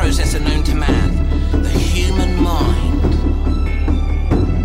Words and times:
processor 0.00 0.40
known 0.40 0.62
to 0.64 0.74
man, 0.74 1.10
the 1.62 1.68
human 1.68 2.42
mind. 2.42 3.02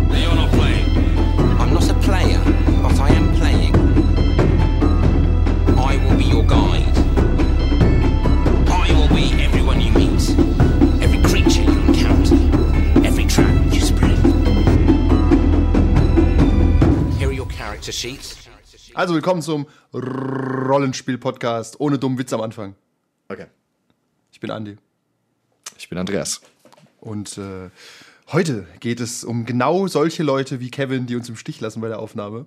Now 0.08 0.18
you're 0.24 0.34
not 0.34 0.50
playing. 0.50 0.88
I'm 1.60 1.74
not 1.74 1.86
a 1.90 1.94
player, 2.06 2.40
but 2.82 2.98
I 2.98 3.10
am 3.10 3.34
playing. 3.34 3.74
I 5.76 5.98
will 6.02 6.16
be 6.16 6.24
your 6.24 6.42
guide. 6.42 6.96
I 8.82 8.88
will 8.96 9.14
be 9.14 9.24
everyone 9.44 9.82
you 9.82 9.92
meet, 9.92 10.24
every 11.04 11.20
creature 11.28 11.64
you 11.64 11.80
encounter, 11.82 12.36
every 13.06 13.26
trap 13.26 13.54
you 13.74 13.80
spread. 13.82 14.18
Here 17.18 17.28
are 17.28 17.38
your 17.42 17.48
character 17.48 17.92
sheets. 17.92 18.36
Also 18.94 19.12
willkommen 19.12 19.42
zum 19.42 19.66
Rollenspiel-Podcast 19.92 21.78
ohne 21.78 21.98
dummen 21.98 22.16
Witz 22.16 22.32
am 22.32 22.40
Anfang. 22.40 22.74
Okay. 23.28 23.48
Ich 24.32 24.40
bin 24.40 24.50
Andi. 24.50 24.78
Ich 25.78 25.88
bin 25.88 25.98
Andreas. 25.98 26.40
Und 27.00 27.38
äh, 27.38 27.70
heute 28.32 28.66
geht 28.80 29.00
es 29.00 29.24
um 29.24 29.44
genau 29.46 29.86
solche 29.86 30.22
Leute 30.22 30.60
wie 30.60 30.70
Kevin, 30.70 31.06
die 31.06 31.16
uns 31.16 31.28
im 31.28 31.36
Stich 31.36 31.60
lassen 31.60 31.80
bei 31.80 31.88
der 31.88 31.98
Aufnahme. 31.98 32.46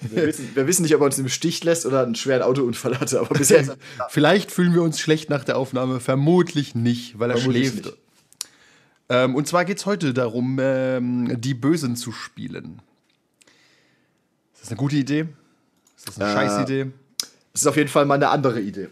Wir 0.00 0.26
wissen, 0.26 0.50
wir 0.54 0.66
wissen 0.66 0.82
nicht, 0.82 0.94
ob 0.96 1.00
er 1.02 1.04
uns 1.06 1.18
im 1.18 1.28
Stich 1.28 1.62
lässt 1.62 1.86
oder 1.86 2.02
einen 2.02 2.16
schweren 2.16 2.42
Autounfall 2.42 2.98
hatte, 2.98 3.20
aber 3.20 3.36
bisher 3.38 3.60
ist 3.60 3.68
er 3.98 4.08
Vielleicht 4.10 4.50
fühlen 4.50 4.74
wir 4.74 4.82
uns 4.82 4.98
schlecht 4.98 5.30
nach 5.30 5.44
der 5.44 5.56
Aufnahme, 5.56 6.00
vermutlich 6.00 6.74
nicht, 6.74 7.18
weil 7.20 7.30
er 7.30 7.36
Vermutlich 7.36 7.68
schläft. 7.68 7.84
nicht. 7.86 7.96
Ähm, 9.08 9.34
und 9.36 9.46
zwar 9.46 9.64
geht 9.64 9.78
es 9.78 9.86
heute 9.86 10.12
darum, 10.12 10.58
ähm, 10.60 11.40
die 11.40 11.54
Bösen 11.54 11.94
zu 11.94 12.10
spielen. 12.10 12.82
Ist 14.54 14.62
das 14.62 14.68
eine 14.70 14.76
gute 14.76 14.96
Idee? 14.96 15.26
Ist 15.96 16.08
das 16.08 16.20
eine 16.20 16.30
Äh, 16.30 16.34
Scheißidee? 16.34 16.86
Das 17.52 17.60
ist 17.62 17.66
auf 17.68 17.76
jeden 17.76 17.88
Fall 17.88 18.04
mal 18.04 18.14
eine 18.14 18.30
andere 18.30 18.60
Idee. 18.60 18.88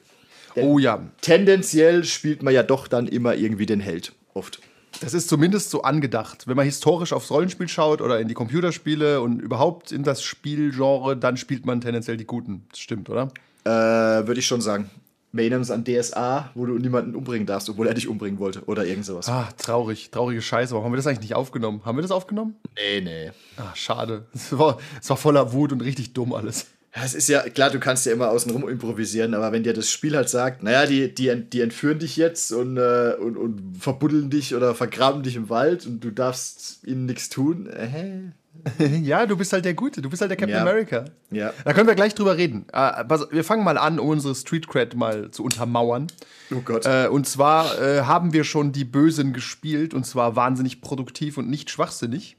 Oh 0.57 0.79
ja, 0.79 1.01
Tendenziell 1.21 2.05
spielt 2.05 2.43
man 2.43 2.55
ja 2.55 2.63
doch 2.63 2.89
dann 2.89 3.07
immer 3.07 3.35
irgendwie 3.35 3.67
den 3.67 3.81
Held. 3.81 4.13
Oft. 4.35 4.61
Das 5.01 5.15
ist 5.15 5.29
zumindest 5.29 5.71
so 5.71 5.83
angedacht. 5.83 6.47
Wenn 6.47 6.57
man 6.57 6.67
historisch 6.67 7.13
aufs 7.13 7.31
Rollenspiel 7.31 7.69
schaut 7.69 8.01
oder 8.03 8.21
in 8.21 8.29
die 8.29 8.35
Computerspiele 8.35 9.21
und 9.21 9.41
überhaupt 9.41 9.93
in 9.93 10.03
das 10.03 10.23
Spielgenre, 10.23 11.17
dann 11.17 11.37
spielt 11.37 11.65
man 11.65 11.81
tendenziell 11.81 12.17
die 12.17 12.27
Guten. 12.27 12.67
Das 12.71 12.81
stimmt, 12.81 13.09
oder? 13.09 13.29
Äh, 13.65 13.71
Würde 13.71 14.41
ich 14.41 14.47
schon 14.47 14.61
sagen. 14.61 14.91
Uns 15.33 15.71
an 15.71 15.85
DSA, 15.85 16.51
wo 16.57 16.67
du 16.67 16.77
niemanden 16.77 17.15
umbringen 17.15 17.47
darfst, 17.47 17.71
obwohl 17.71 17.87
er 17.87 17.95
dich 17.95 18.09
umbringen 18.09 18.41
wollte. 18.41 18.65
Oder 18.65 18.85
irgend 18.85 19.07
sowas. 19.07 19.29
Ah, 19.29 19.49
traurig, 19.57 20.11
traurige 20.11 20.43
Scheiße. 20.43 20.73
Warum 20.73 20.87
haben 20.87 20.93
wir 20.93 20.97
das 20.97 21.07
eigentlich 21.07 21.21
nicht 21.21 21.35
aufgenommen? 21.37 21.83
Haben 21.85 21.97
wir 21.99 22.03
das 22.03 22.11
aufgenommen? 22.11 22.57
Nee, 22.75 23.01
nee. 23.01 23.31
Ah, 23.57 23.75
schade. 23.75 24.27
Es 24.35 24.59
war, 24.59 24.79
es 25.01 25.09
war 25.09 25.17
voller 25.17 25.53
Wut 25.53 25.71
und 25.73 25.83
richtig 25.83 26.13
dumm 26.15 26.35
alles. 26.35 26.67
Es 26.93 27.15
ist 27.15 27.29
ja, 27.29 27.41
klar, 27.43 27.71
du 27.71 27.79
kannst 27.79 28.05
ja 28.07 28.13
immer 28.13 28.31
außenrum 28.31 28.69
improvisieren, 28.69 29.35
aber 29.35 29.53
wenn 29.53 29.63
dir 29.63 29.73
das 29.73 29.91
Spiel 29.91 30.17
halt 30.17 30.29
sagt, 30.29 30.63
naja, 30.65 30.87
die, 30.87 31.15
die, 31.15 31.33
die 31.49 31.61
entführen 31.61 32.01
dich 32.01 32.17
jetzt 32.17 32.51
und, 32.53 32.77
äh, 32.79 33.15
und, 33.21 33.37
und 33.37 33.77
verbuddeln 33.79 34.29
dich 34.29 34.57
oder 34.57 34.75
vergraben 34.75 35.23
dich 35.23 35.37
im 35.37 35.49
Wald 35.51 35.87
und 35.87 36.01
du 36.03 36.11
darfst 36.11 36.85
ihnen 36.85 37.07
nichts 37.07 37.29
tun, 37.29 37.69
äh, 37.69 38.33
ja, 39.03 39.25
du 39.27 39.37
bist 39.37 39.53
halt 39.53 39.65
der 39.65 39.75
Gute. 39.75 40.03
Du 40.03 40.11
bist 40.11 40.21
halt 40.21 40.31
der 40.31 40.37
Captain 40.37 40.57
Ja. 40.57 40.63
America. 40.63 41.05
ja. 41.31 41.53
Da 41.65 41.73
können 41.73 41.87
wir 41.87 41.95
gleich 41.95 42.17
drüber 42.17 42.37
reden. 42.37 42.67
Pass- 42.73 43.29
wir 43.31 43.45
fangen 43.45 43.63
mal 43.63 43.79
an, 43.79 44.01
um 44.01 44.09
unsere 44.09 44.35
Street 44.35 44.67
Cred 44.67 44.97
mal 44.97 45.31
zu 45.31 45.45
untermauern. 45.45 46.09
Oh 46.51 46.61
Gott. 46.65 46.85
Äh, 46.85 47.07
und 47.07 47.29
zwar 47.29 47.81
äh, 47.81 48.03
haben 48.03 48.33
wir 48.33 48.43
schon 48.43 48.73
die 48.73 48.85
Bösen 48.85 49.33
gespielt 49.33 49.95
und 49.95 50.05
zwar 50.05 50.35
wahnsinnig 50.35 50.81
produktiv 50.81 51.39
und 51.39 51.49
nicht 51.49 51.71
schwachsinnig. 51.71 52.37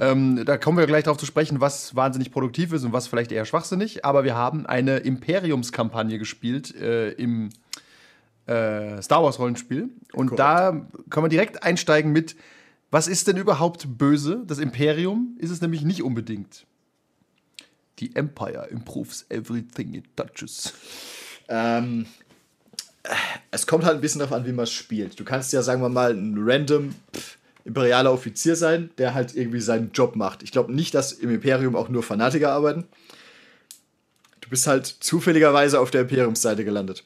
Ähm, 0.00 0.44
da 0.44 0.58
kommen 0.58 0.78
wir 0.78 0.86
gleich 0.86 1.04
darauf 1.04 1.18
zu 1.18 1.26
sprechen, 1.26 1.60
was 1.60 1.94
wahnsinnig 1.94 2.32
produktiv 2.32 2.72
ist 2.72 2.84
und 2.84 2.92
was 2.92 3.06
vielleicht 3.06 3.32
eher 3.32 3.44
schwachsinnig. 3.44 4.04
Aber 4.04 4.24
wir 4.24 4.34
haben 4.34 4.66
eine 4.66 4.98
Imperiumskampagne 4.98 6.18
gespielt 6.18 6.74
äh, 6.74 7.10
im 7.12 7.50
äh, 8.46 9.00
Star 9.00 9.22
Wars 9.22 9.38
Rollenspiel. 9.38 9.90
Und 10.12 10.38
da 10.38 10.86
können 11.08 11.24
wir 11.24 11.30
direkt 11.30 11.62
einsteigen 11.62 12.12
mit, 12.12 12.36
was 12.90 13.06
ist 13.06 13.28
denn 13.28 13.36
überhaupt 13.36 13.98
böse? 13.98 14.42
Das 14.46 14.58
Imperium 14.58 15.36
ist 15.38 15.50
es 15.50 15.60
nämlich 15.60 15.82
nicht 15.82 16.02
unbedingt. 16.02 16.66
Die 18.00 18.16
Empire 18.16 18.66
improves 18.70 19.26
everything 19.28 19.94
it 19.94 20.04
touches. 20.16 20.72
Ähm, 21.48 22.06
es 23.50 23.66
kommt 23.66 23.84
halt 23.84 23.96
ein 23.96 24.00
bisschen 24.00 24.18
darauf 24.18 24.34
an, 24.34 24.46
wie 24.46 24.52
man 24.52 24.64
es 24.64 24.72
spielt. 24.72 25.18
Du 25.20 25.24
kannst 25.24 25.52
ja, 25.52 25.62
sagen 25.62 25.82
wir 25.82 25.88
mal, 25.88 26.12
ein 26.12 26.34
random 26.38 26.94
pff, 27.14 27.38
imperialer 27.64 28.12
Offizier 28.12 28.56
sein, 28.56 28.90
der 28.98 29.14
halt 29.14 29.34
irgendwie 29.36 29.60
seinen 29.60 29.92
Job 29.92 30.16
macht. 30.16 30.42
Ich 30.42 30.52
glaube 30.52 30.72
nicht, 30.72 30.94
dass 30.94 31.12
im 31.12 31.30
Imperium 31.30 31.76
auch 31.76 31.88
nur 31.88 32.02
Fanatiker 32.02 32.52
arbeiten. 32.52 32.84
Du 34.40 34.48
bist 34.48 34.66
halt 34.66 34.86
zufälligerweise 34.86 35.78
auf 35.80 35.90
der 35.90 36.02
Imperiumsseite 36.02 36.64
gelandet. 36.64 37.04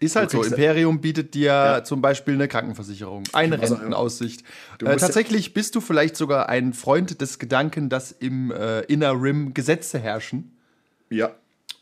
Ist 0.00 0.16
halt 0.16 0.30
so. 0.30 0.42
Imperium 0.42 1.00
bietet 1.02 1.34
dir 1.34 1.44
Ja. 1.52 1.84
zum 1.84 2.00
Beispiel 2.00 2.32
eine 2.34 2.48
Krankenversicherung, 2.48 3.24
eine 3.34 3.60
Also, 3.60 3.74
Rentenaussicht. 3.74 4.40
Äh, 4.40 4.44
musst 4.44 4.82
ja- 4.84 4.96
tatsächlich 4.96 5.52
bist 5.52 5.74
du 5.74 5.80
vielleicht 5.82 6.16
sogar 6.16 6.48
ein 6.48 6.72
Freund 6.72 7.20
des 7.20 7.38
Gedanken, 7.38 7.90
dass 7.90 8.10
im 8.10 8.50
äh, 8.50 8.80
Inner 8.84 9.12
Rim 9.12 9.52
Gesetze 9.52 9.98
herrschen 9.98 10.56
Ja. 11.10 11.32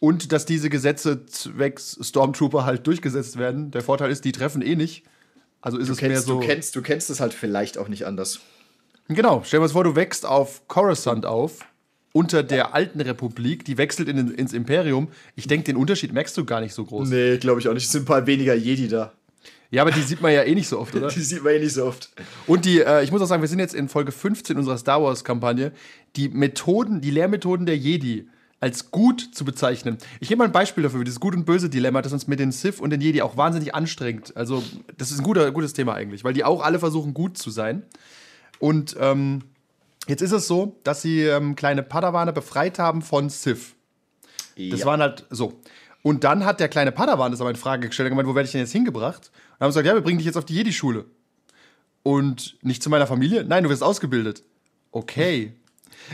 und 0.01 0.33
dass 0.33 0.47
diese 0.47 0.69
Gesetze 0.69 1.27
zwecks 1.27 1.97
Stormtrooper 2.03 2.65
halt 2.67 2.87
durchgesetzt 2.89 3.39
werden. 3.39 3.71
Der 3.71 3.83
Vorteil 3.83 4.11
ist, 4.11 4.25
die 4.25 4.33
treffen 4.33 4.63
eh 4.63 4.75
nicht. 4.75 5.05
Also 5.61 5.79
ist 5.79 5.89
Du 5.89 5.93
es 5.93 6.01
mehr 6.01 6.11
kennst, 6.11 6.27
so. 6.27 6.41
du, 6.41 6.47
kennst, 6.47 6.77
du 6.77 6.83
kennst 6.83 7.11
es 7.11 7.21
halt 7.21 7.35
vielleicht 7.35 7.79
auch 7.79 7.89
nicht 7.89 8.07
anders. 8.07 8.41
Genau, 9.09 9.43
stell 9.45 9.59
dir 9.59 9.67
mal 9.67 9.69
vor, 9.71 9.85
du 9.85 9.97
wächst 9.97 10.27
auf 10.27 10.69
Coruscant 10.69 11.25
auf, 11.27 11.65
unter 12.13 12.43
der 12.43 12.75
alten 12.75 13.01
Republik, 13.01 13.65
die 13.65 13.79
wechselt 13.79 14.09
in, 14.09 14.35
ins 14.35 14.53
Imperium. 14.53 15.09
Ich 15.35 15.47
denke, 15.47 15.65
den 15.65 15.77
Unterschied 15.77 16.13
merkst 16.13 16.37
du 16.37 16.45
gar 16.45 16.61
nicht 16.61 16.75
so 16.75 16.85
groß. 16.85 17.09
Nee, 17.09 17.39
glaube 17.39 17.61
ich 17.61 17.69
auch 17.69 17.75
nicht. 17.75 17.87
Es 17.87 17.93
sind 17.93 18.03
ein 18.03 18.07
paar 18.07 18.27
weniger 18.27 18.55
Jedi 18.55 18.89
da. 18.89 19.13
Ja, 19.71 19.83
aber 19.83 19.91
die 19.91 20.01
sieht 20.01 20.23
man 20.23 20.33
ja 20.33 20.43
eh 20.45 20.55
nicht 20.55 20.69
so 20.69 20.79
oft, 20.79 20.95
oder? 20.95 21.09
Die 21.15 21.21
sieht 21.21 21.45
man 21.45 21.53
eh 21.53 21.59
nicht 21.59 21.75
so 21.75 21.85
oft. 21.85 22.09
Und 22.47 22.65
die, 22.65 22.81
äh, 22.81 23.05
ich 23.05 23.13
muss 23.13 23.21
auch 23.21 23.27
sagen, 23.27 23.43
wir 23.43 23.49
sind 23.51 23.59
jetzt 23.59 23.75
in 23.75 23.91
Folge 23.91 24.13
15 24.13 24.57
unserer 24.57 24.79
Star 24.79 25.03
Wars-Kampagne. 25.03 25.73
Die 26.17 26.31
Methoden, 26.31 27.03
die 27.03 27.11
Lehrmethoden 27.11 27.67
der 27.67 27.77
Jedi 27.77 28.29
als 28.61 28.91
gut 28.91 29.21
zu 29.33 29.45
bezeichnen. 29.45 29.99
Ich 30.21 30.29
gebe 30.29 30.39
mal 30.39 30.47
ein 30.47 30.53
Beispiel 30.53 30.83
dafür, 30.83 31.05
dieses 31.05 31.21
Gut- 31.21 31.35
und 31.35 31.45
Böse-Dilemma, 31.45 32.03
das 32.03 32.13
uns 32.13 32.27
mit 32.27 32.41
den 32.41 32.51
Sith 32.51 32.81
und 32.81 32.91
den 32.91 33.01
Jedi 33.01 33.23
auch 33.23 33.37
wahnsinnig 33.37 33.75
anstrengt. 33.75 34.37
Also, 34.37 34.63
das 34.97 35.11
ist 35.11 35.19
ein 35.19 35.25
guter, 35.25 35.51
gutes 35.53 35.73
Thema 35.73 35.95
eigentlich, 35.95 36.25
weil 36.25 36.33
die 36.33 36.45
auch 36.45 36.63
alle 36.63 36.79
versuchen, 36.79 37.15
gut 37.15 37.39
zu 37.39 37.51
sein. 37.51 37.85
Und 38.59 38.97
ähm, 38.99 39.43
jetzt 40.09 40.23
ist 40.23 40.33
es 40.33 40.49
so, 40.49 40.77
dass 40.83 41.03
sie 41.03 41.23
ähm, 41.23 41.55
kleine 41.55 41.83
Padawane 41.83 42.33
befreit 42.33 42.79
haben 42.79 43.03
von 43.03 43.31
Sith. 43.31 43.75
Das 44.57 44.81
ja. 44.81 44.87
waren 44.87 45.01
halt 45.01 45.27
so. 45.31 45.61
Und 46.03 46.25
dann 46.25 46.45
hat 46.45 46.59
der 46.59 46.69
kleine 46.69 46.91
Padawan 46.91 47.31
das 47.31 47.41
aber 47.41 47.51
in 47.51 47.57
Frage 47.57 47.87
gestellt 47.87 48.07
und 48.07 48.11
gemeint, 48.11 48.29
wo 48.29 48.35
werde 48.35 48.47
ich 48.47 48.53
denn 48.53 48.61
jetzt 48.61 48.73
hingebracht? 48.73 49.31
Und 49.59 49.61
haben 49.61 49.69
gesagt, 49.69 49.87
ja, 49.87 49.95
wir 49.95 50.01
bringen 50.01 50.19
dich 50.19 50.27
jetzt 50.27 50.37
auf 50.37 50.45
die 50.45 50.55
Jedi-Schule. 50.55 51.05
Und 52.03 52.57
nicht 52.63 52.83
zu 52.83 52.91
meiner 52.91 53.07
Familie? 53.07 53.45
Nein, 53.45 53.63
du 53.63 53.71
wirst 53.71 53.83
ausgebildet. 53.83 54.43
Okay. 54.91 55.53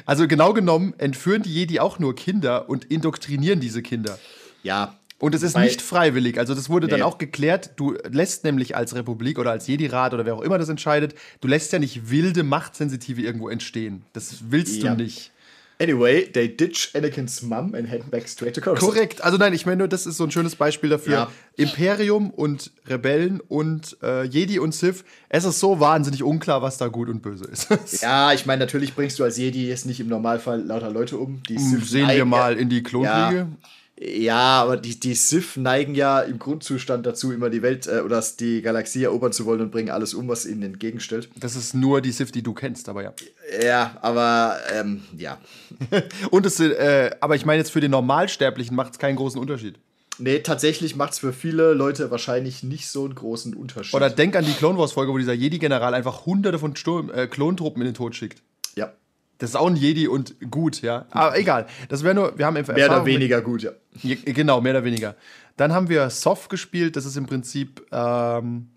Also 0.07 0.27
genau 0.29 0.53
genommen 0.53 0.95
entführen 0.99 1.43
die 1.43 1.53
Jedi 1.53 1.81
auch 1.81 1.99
nur 1.99 2.15
Kinder 2.15 2.69
und 2.69 2.85
indoktrinieren 2.87 3.61
diese 3.61 3.83
Kinder. 3.83 4.19
ja. 4.63 4.97
Und 5.21 5.35
es 5.35 5.43
ist 5.43 5.57
nicht 5.57 5.81
freiwillig. 5.81 6.39
Also 6.39 6.55
das 6.55 6.69
wurde 6.69 6.87
dann 6.87 6.99
Nee. 6.99 7.05
auch 7.05 7.17
geklärt. 7.17 7.71
Du 7.77 7.95
lässt 8.11 8.45
nämlich 8.45 8.77
als 8.77 8.95
Republik 8.95 9.39
oder 9.39 9.53
als 9.53 9.67
Jedi-Rat 9.69 10.13
oder 10.13 10.27
wer 10.27 10.35
auch 10.35 10.43
immer 10.43 10.59
das 10.59 10.69
entscheidet, 10.69 11.15
du 11.41 11.49
lässt 11.49 11.73
ja 11.73 11.79
nicht 11.79 12.11
wilde 12.11 12.43
Machtsensitive 12.43 13.23
irgendwo 13.23 13.49
entstehen. 13.49 14.03
Das 14.13 14.51
willst 14.51 14.83
Ja. 14.83 14.95
du 14.95 15.03
nicht. 15.03 15.31
Anyway, 15.81 16.31
they 16.33 16.49
ditch 16.49 16.91
Anakins 16.95 17.43
mum 17.43 17.75
and 17.75 17.89
head 17.89 18.09
back 18.11 18.29
straight 18.29 18.55
to 18.55 18.61
Coruscant. 18.61 18.93
Korrekt. 18.93 19.25
Also 19.25 19.39
nein, 19.39 19.53
ich 19.53 19.67
meine 19.67 19.79
nur, 19.79 19.89
das 19.89 20.07
ist 20.07 20.17
so 20.17 20.25
ein 20.25 20.31
schönes 20.31 20.55
Beispiel 20.55 20.91
dafür. 20.91 21.13
Ja. 21.13 21.31
Imperium 21.57 22.31
und 22.31 22.71
Rebellen 22.87 23.41
und 23.41 23.97
äh, 24.03 24.25
Jedi 24.25 24.61
und 24.61 24.73
Sith. 24.73 25.05
Es 25.29 25.45
ist 25.45 25.59
so 25.59 25.81
wahnsinnig 25.81 26.23
unklar, 26.23 26.63
was 26.63 26.79
da 26.79 26.87
gut 26.89 27.09
und 27.09 27.23
böse 27.23 27.45
ist. 27.47 27.69
Ja, 28.03 28.33
ich 28.33 28.47
meine, 28.47 28.61
natürlich 28.61 28.95
bringst 28.95 29.19
du 29.19 29.25
als 29.25 29.37
Jedi 29.37 29.69
jetzt 29.69 29.87
nicht 29.87 29.99
im 30.01 30.09
Normalfall 30.09 30.63
lauter 30.63 30.91
Leute 30.91 31.17
um. 31.17 31.43
Die 31.49 31.59
Sith 31.59 31.89
Sehen 31.91 32.09
wir 32.09 32.25
mal 32.25 32.57
in 32.57 32.69
die 32.69 32.83
Klonkriege. 32.83 33.37
Ja, 33.37 33.49
aber 34.37 34.77
die, 34.77 34.99
die 34.99 35.15
Sith 35.15 35.57
neigen 35.57 35.95
ja 35.95 36.21
im 36.21 36.39
Grundzustand 36.39 37.07
dazu, 37.07 37.33
immer 37.33 37.49
die 37.49 37.63
Welt 37.63 37.87
äh, 37.87 38.01
oder 38.01 38.23
die 38.41 38.61
Galaxie 38.61 39.05
erobern 39.05 39.33
zu 39.33 39.47
wollen 39.47 39.61
und 39.61 39.71
bringen 39.71 39.91
alles 39.91 40.15
um, 40.15 40.27
was 40.29 40.47
ihnen 40.47 40.63
entgegenstellt. 40.63 41.29
Das 41.37 41.55
ist 41.55 41.75
nur 41.75 42.01
die 42.01 42.11
Sith, 42.11 42.33
die 42.33 42.43
du 42.43 42.55
kennst, 42.55 42.89
aber 42.89 43.05
ja. 43.05 43.13
Ja, 43.63 43.97
aber 44.03 44.59
ähm, 44.73 45.03
ja. 45.17 45.39
Und 46.31 46.45
es, 46.45 46.59
äh, 46.59 47.11
aber 47.21 47.37
ich 47.37 47.47
meine 47.47 47.59
jetzt 47.59 47.71
für 47.71 47.81
den 47.81 47.93
Normalsterblichen 47.93 48.75
macht 48.75 48.93
es 48.95 48.99
keinen 48.99 49.17
großen 49.17 49.41
Unterschied. 49.41 49.79
Nee, 50.19 50.41
tatsächlich 50.41 50.97
macht 50.97 51.13
es 51.13 51.19
für 51.19 51.33
viele 51.33 51.73
Leute 51.73 52.11
wahrscheinlich 52.11 52.63
nicht 52.63 52.89
so 52.89 53.05
einen 53.05 53.15
großen 53.15 53.55
Unterschied. 53.55 53.95
Oder 53.95 54.11
denk 54.11 54.37
an 54.37 54.45
die 54.45 54.53
Clone 54.53 54.79
Wars 54.79 54.93
Folge, 54.93 55.13
wo 55.13 55.19
dieser 55.19 55.33
Jedi-General 55.33 55.93
einfach 55.95 56.27
hunderte 56.27 56.59
von 56.59 56.75
Sturm, 56.77 57.11
äh, 57.11 57.27
Klontruppen 57.27 57.83
in 57.83 57.87
den 57.87 57.95
Tod 57.95 58.15
schickt. 58.15 58.43
ja, 58.77 58.93
Das 59.39 59.51
ist 59.51 59.57
auch 59.57 59.67
ein 59.67 59.77
Jedi 59.77 60.07
und 60.09 60.37
gut, 60.51 60.81
ja. 60.83 61.07
Aber 61.11 61.37
egal. 61.39 61.67
Das 61.89 62.03
wäre 62.05 62.15
nur, 62.15 62.39
wir 62.39 62.47
haben 62.47 62.57
einfach 62.57 62.73
mehr 62.75 62.85
oder 62.87 62.95
Erfahrung 62.95 63.05
mit- 63.07 63.15
weniger 63.17 63.41
gut, 63.43 63.63
ja. 63.63 63.73
Ja, 64.03 64.17
Genau, 64.25 64.61
mehr 64.61 64.73
oder 64.73 64.85
weniger. 64.85 65.17
Dann 65.57 65.73
haben 65.73 65.89
wir 65.89 66.09
Soft 66.11 66.51
gespielt. 66.51 66.97
Das 66.97 67.05
ist 67.05 67.17
im 67.17 67.27
Prinzip 67.27 67.85
ähm, 67.93 68.69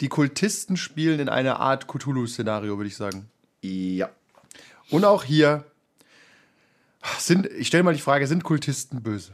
die 0.00 0.08
Kultisten 0.08 0.76
spielen 0.76 1.20
in 1.20 1.28
einer 1.28 1.60
Art 1.60 1.86
Cthulhu-Szenario, 1.86 2.76
würde 2.78 2.88
ich 2.88 2.96
sagen. 2.96 3.28
Ja. 3.62 4.08
Und 4.90 5.04
auch 5.04 5.22
hier 5.24 5.64
sind, 7.18 7.46
ich 7.46 7.68
stelle 7.68 7.82
mal 7.82 7.94
die 7.94 8.00
Frage, 8.00 8.26
sind 8.26 8.42
Kultisten 8.44 9.02
böse? 9.02 9.32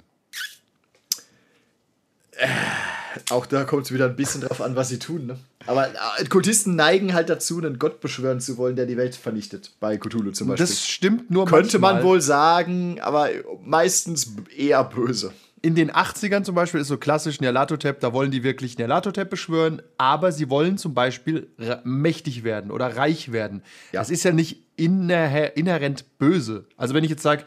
Auch 3.31 3.47
da 3.47 3.65
kommt 3.65 3.87
es 3.87 3.93
wieder 3.93 4.07
ein 4.07 4.17
bisschen 4.17 4.43
drauf 4.43 4.61
an, 4.61 4.77
was 4.77 4.89
sie 4.89 4.99
tun. 4.99 5.27
Ne? 5.27 5.39
Aber 5.67 5.89
äh, 5.89 6.25
Kultisten 6.27 6.77
neigen 6.77 7.15
halt 7.15 7.29
dazu, 7.29 7.59
einen 7.59 7.79
Gott 7.79 8.01
beschwören 8.01 8.41
zu 8.41 8.57
wollen, 8.57 8.77
der 8.77 8.87
die 8.87 8.97
Welt 8.97 9.15
vernichtet. 9.17 9.73
Bei 9.81 9.97
Cthulhu 9.97 10.31
zum 10.33 10.49
Beispiel. 10.49 10.67
Das 10.67 10.87
stimmt 10.87 11.31
nur 11.31 11.47
Könnte 11.47 11.79
man 11.79 11.95
manchmal. 11.95 12.11
wohl 12.13 12.21
sagen, 12.21 13.01
aber 13.01 13.29
meistens 13.65 14.33
eher 14.57 14.85
böse. 14.85 15.33
In 15.63 15.75
den 15.75 15.91
80ern 15.91 16.45
zum 16.45 16.55
Beispiel 16.55 16.81
ist 16.81 16.89
so 16.89 16.97
klassisch 16.97 17.41
Nyarlathotep, 17.41 17.99
da 17.99 18.13
wollen 18.13 18.31
die 18.31 18.45
wirklich 18.45 18.79
Nyarlathotep 18.79 19.29
beschwören, 19.29 19.83
aber 19.99 20.31
sie 20.31 20.49
wollen 20.49 20.79
zum 20.79 20.95
Beispiel 20.95 21.49
mächtig 21.83 22.45
werden 22.45 22.71
oder 22.71 22.97
reich 22.97 23.33
werden. 23.33 23.63
Ja. 23.91 24.01
Das 24.01 24.11
ist 24.11 24.23
ja 24.23 24.33
nicht 24.33 24.63
inhärent 24.77 26.19
böse. 26.19 26.67
Also 26.77 26.95
wenn 26.95 27.03
ich 27.03 27.11
jetzt 27.11 27.23
sage, 27.23 27.45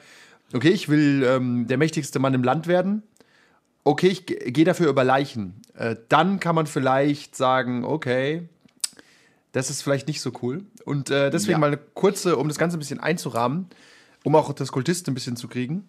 okay, 0.54 0.70
ich 0.70 0.90
will 0.90 1.24
ähm, 1.26 1.68
der 1.68 1.78
mächtigste 1.78 2.20
Mann 2.20 2.34
im 2.34 2.44
Land 2.44 2.68
werden, 2.68 3.04
okay, 3.84 4.08
ich 4.08 4.26
ge- 4.26 4.52
gehe 4.52 4.66
dafür 4.66 4.88
über 4.90 5.04
Leichen, 5.04 5.62
äh, 5.76 5.96
dann 6.10 6.40
kann 6.40 6.56
man 6.56 6.68
vielleicht 6.68 7.36
sagen, 7.36 7.84
okay, 7.84 8.48
das 9.52 9.70
ist 9.70 9.82
vielleicht 9.82 10.08
nicht 10.08 10.22
so 10.22 10.32
cool. 10.42 10.64
Und 10.86 11.10
äh, 11.10 11.30
deswegen 11.32 11.54
Ja. 11.54 11.58
mal 11.60 11.68
eine 11.68 11.78
kurze, 11.78 12.38
um 12.38 12.48
das 12.48 12.58
Ganze 12.58 12.78
ein 12.78 12.80
bisschen 12.80 13.00
einzurahmen, 13.00 13.68
um 14.24 14.36
auch 14.36 14.54
das 14.54 14.72
Kultisten 14.72 15.12
ein 15.12 15.16
bisschen 15.16 15.36
zu 15.38 15.48
kriegen. 15.48 15.88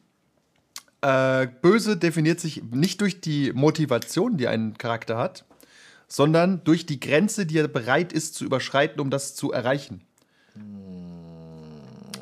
Äh, 1.03 1.49
böse 1.63 1.97
definiert 1.97 2.41
sich 2.41 2.63
nicht 2.71 3.01
durch 3.01 3.21
die 3.21 3.53
Motivation, 3.53 4.37
die 4.37 4.49
ein 4.49 4.77
Charakter 4.79 5.17
hat, 5.19 5.45
sondern 6.09 6.63
durch 6.65 6.87
die 6.87 7.01
Grenze, 7.01 7.47
die 7.47 7.59
er 7.59 7.69
bereit 7.69 8.13
ist 8.13 8.35
zu 8.35 8.45
überschreiten, 8.45 9.01
um 9.01 9.11
das 9.11 9.35
zu 9.35 9.53
erreichen. 9.53 10.03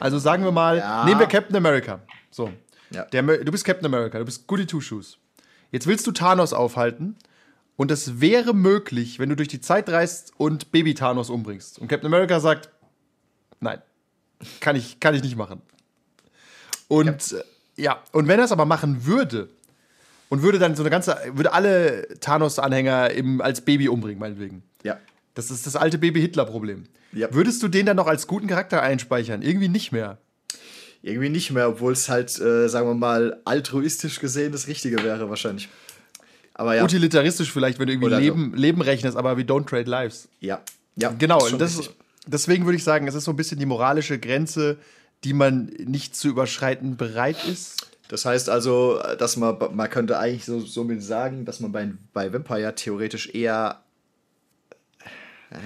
Also 0.00 0.18
sagen 0.18 0.44
wir 0.44 0.52
mal, 0.52 0.78
Ja. 0.78 1.04
nehmen 1.04 1.18
wir 1.20 1.26
Captain 1.26 1.56
America. 1.56 2.00
So. 2.30 2.52
Ja. 2.90 3.04
Der, 3.06 3.22
du 3.22 3.50
bist 3.50 3.64
Captain 3.64 3.86
America, 3.86 4.18
du 4.18 4.24
bist 4.24 4.46
Goody 4.46 4.66
Two 4.66 4.80
Shoes. 4.80 5.18
Jetzt 5.70 5.86
willst 5.86 6.06
du 6.06 6.12
Thanos 6.12 6.52
aufhalten 6.52 7.16
und 7.76 7.90
es 7.90 8.20
wäre 8.20 8.54
möglich, 8.54 9.18
wenn 9.18 9.28
du 9.28 9.36
durch 9.36 9.48
die 9.48 9.60
Zeit 9.60 9.88
reist 9.88 10.32
und 10.36 10.72
Baby 10.72 10.94
Thanos 10.94 11.30
umbringst. 11.30 11.78
Und 11.78 11.88
Captain 11.88 12.06
America 12.06 12.40
sagt, 12.40 12.70
nein, 13.60 13.80
kann 14.60 14.76
ich, 14.76 15.00
kann 15.00 15.14
ich 15.14 15.22
nicht 15.22 15.36
machen. 15.36 15.62
Und 16.88 17.30
ja. 17.30 17.38
ja, 17.76 18.02
und 18.12 18.28
wenn 18.28 18.38
er 18.38 18.46
es 18.46 18.52
aber 18.52 18.64
machen 18.64 19.04
würde 19.04 19.48
und 20.28 20.42
würde 20.42 20.58
dann 20.58 20.74
so 20.74 20.82
eine 20.82 20.90
ganze, 20.90 21.16
würde 21.32 21.52
alle 21.52 22.08
Thanos-Anhänger 22.20 23.10
als 23.40 23.60
Baby 23.60 23.88
umbringen, 23.88 24.18
meinetwegen. 24.18 24.62
Ja. 24.82 24.98
Das 25.34 25.50
ist 25.50 25.66
das 25.66 25.76
alte 25.76 25.98
Baby-Hitler-Problem. 25.98 26.84
Ja. 27.12 27.32
Würdest 27.32 27.62
du 27.62 27.68
den 27.68 27.86
dann 27.86 27.96
noch 27.96 28.06
als 28.06 28.26
guten 28.26 28.46
Charakter 28.46 28.82
einspeichern? 28.82 29.42
Irgendwie 29.42 29.68
nicht 29.68 29.92
mehr. 29.92 30.18
Irgendwie 31.02 31.28
nicht 31.28 31.50
mehr, 31.52 31.68
obwohl 31.68 31.92
es 31.92 32.08
halt, 32.08 32.38
äh, 32.40 32.68
sagen 32.68 32.88
wir 32.88 32.94
mal, 32.94 33.40
altruistisch 33.44 34.18
gesehen 34.20 34.52
das 34.52 34.66
Richtige 34.66 35.02
wäre 35.02 35.28
wahrscheinlich. 35.30 35.68
Aber 36.54 36.74
ja. 36.74 36.82
Utilitaristisch 36.84 37.52
vielleicht, 37.52 37.78
wenn 37.78 37.86
du 37.86 37.92
irgendwie 37.92 38.08
Oder 38.08 38.16
so. 38.16 38.22
Leben, 38.22 38.54
Leben 38.54 38.82
rechnest, 38.82 39.16
aber 39.16 39.36
wie 39.36 39.42
Don't 39.42 39.66
Trade 39.66 39.88
Lives. 39.88 40.28
Ja. 40.40 40.60
ja 40.96 41.14
Genau, 41.16 41.44
ist 41.46 41.58
das, 41.60 41.78
richtig. 41.78 41.96
deswegen 42.26 42.64
würde 42.64 42.76
ich 42.76 42.84
sagen, 42.84 43.06
es 43.06 43.14
ist 43.14 43.24
so 43.24 43.30
ein 43.30 43.36
bisschen 43.36 43.60
die 43.60 43.66
moralische 43.66 44.18
Grenze, 44.18 44.76
die 45.24 45.32
man 45.32 45.66
nicht 45.78 46.16
zu 46.16 46.28
überschreiten 46.28 46.96
bereit 46.96 47.44
ist. 47.44 47.88
Das 48.08 48.24
heißt 48.24 48.48
also, 48.48 49.00
dass 49.18 49.36
man, 49.36 49.56
man 49.72 49.90
könnte 49.90 50.18
eigentlich 50.18 50.46
so, 50.46 50.60
somit 50.60 51.02
sagen, 51.02 51.44
dass 51.44 51.60
man 51.60 51.72
bei, 51.72 51.92
bei 52.12 52.32
Vampire 52.32 52.74
theoretisch 52.74 53.34
eher. 53.34 53.82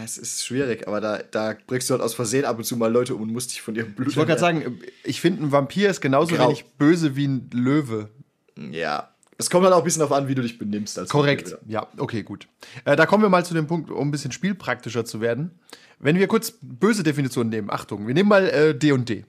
Es 0.05 0.17
ist 0.17 0.45
schwierig, 0.45 0.87
aber 0.87 1.01
da, 1.01 1.19
da 1.19 1.57
bringst 1.67 1.91
du 1.91 1.95
halt 1.95 2.03
aus 2.03 2.15
Versehen 2.15 2.45
ab 2.45 2.59
und 2.59 2.65
zu 2.65 2.77
mal 2.77 2.91
Leute 2.91 3.15
um 3.15 3.23
und 3.23 3.33
musst 3.33 3.51
dich 3.51 3.63
von 3.63 3.75
ihrem 3.75 3.95
Blut. 3.95 4.09
Ich 4.09 4.17
wollte 4.17 4.29
gerade 4.29 4.41
sagen, 4.41 4.81
ich 5.03 5.21
finde, 5.21 5.43
ein 5.43 5.53
Vampir 5.53 5.91
ist 5.91 6.01
genauso 6.01 6.37
Grau. 6.37 6.47
wenig 6.47 6.65
böse 6.79 7.17
wie 7.17 7.27
ein 7.27 7.51
Löwe. 7.53 8.09
Ja. 8.57 9.09
Es 9.39 9.51
kommt 9.51 9.65
halt 9.65 9.75
auch 9.75 9.79
ein 9.79 9.85
bisschen 9.85 10.01
darauf 10.01 10.17
an, 10.17 10.29
wie 10.29 10.37
du 10.37 10.43
dich 10.43 10.59
benimmst. 10.59 10.99
Als 10.99 11.11
Korrekt. 11.11 11.51
Vampir. 11.51 11.69
Ja, 11.69 11.89
okay, 11.97 12.23
gut. 12.23 12.47
Äh, 12.85 12.95
da 12.95 13.07
kommen 13.07 13.25
wir 13.25 13.29
mal 13.29 13.45
zu 13.45 13.55
dem 13.55 13.67
Punkt, 13.67 13.91
um 13.91 14.09
ein 14.09 14.11
bisschen 14.13 14.31
spielpraktischer 14.31 15.05
zu 15.05 15.21
werden. 15.21 15.51
Wenn 15.99 16.17
wir 16.17 16.29
kurz 16.29 16.53
böse 16.61 17.03
Definitionen 17.03 17.51
nehmen, 17.51 17.71
Achtung, 17.71 18.07
wir 18.07 18.15
nehmen 18.15 18.29
mal 18.29 18.49
äh, 18.49 18.75
D 18.79 18.93
und 18.93 19.09
D. 19.09 19.25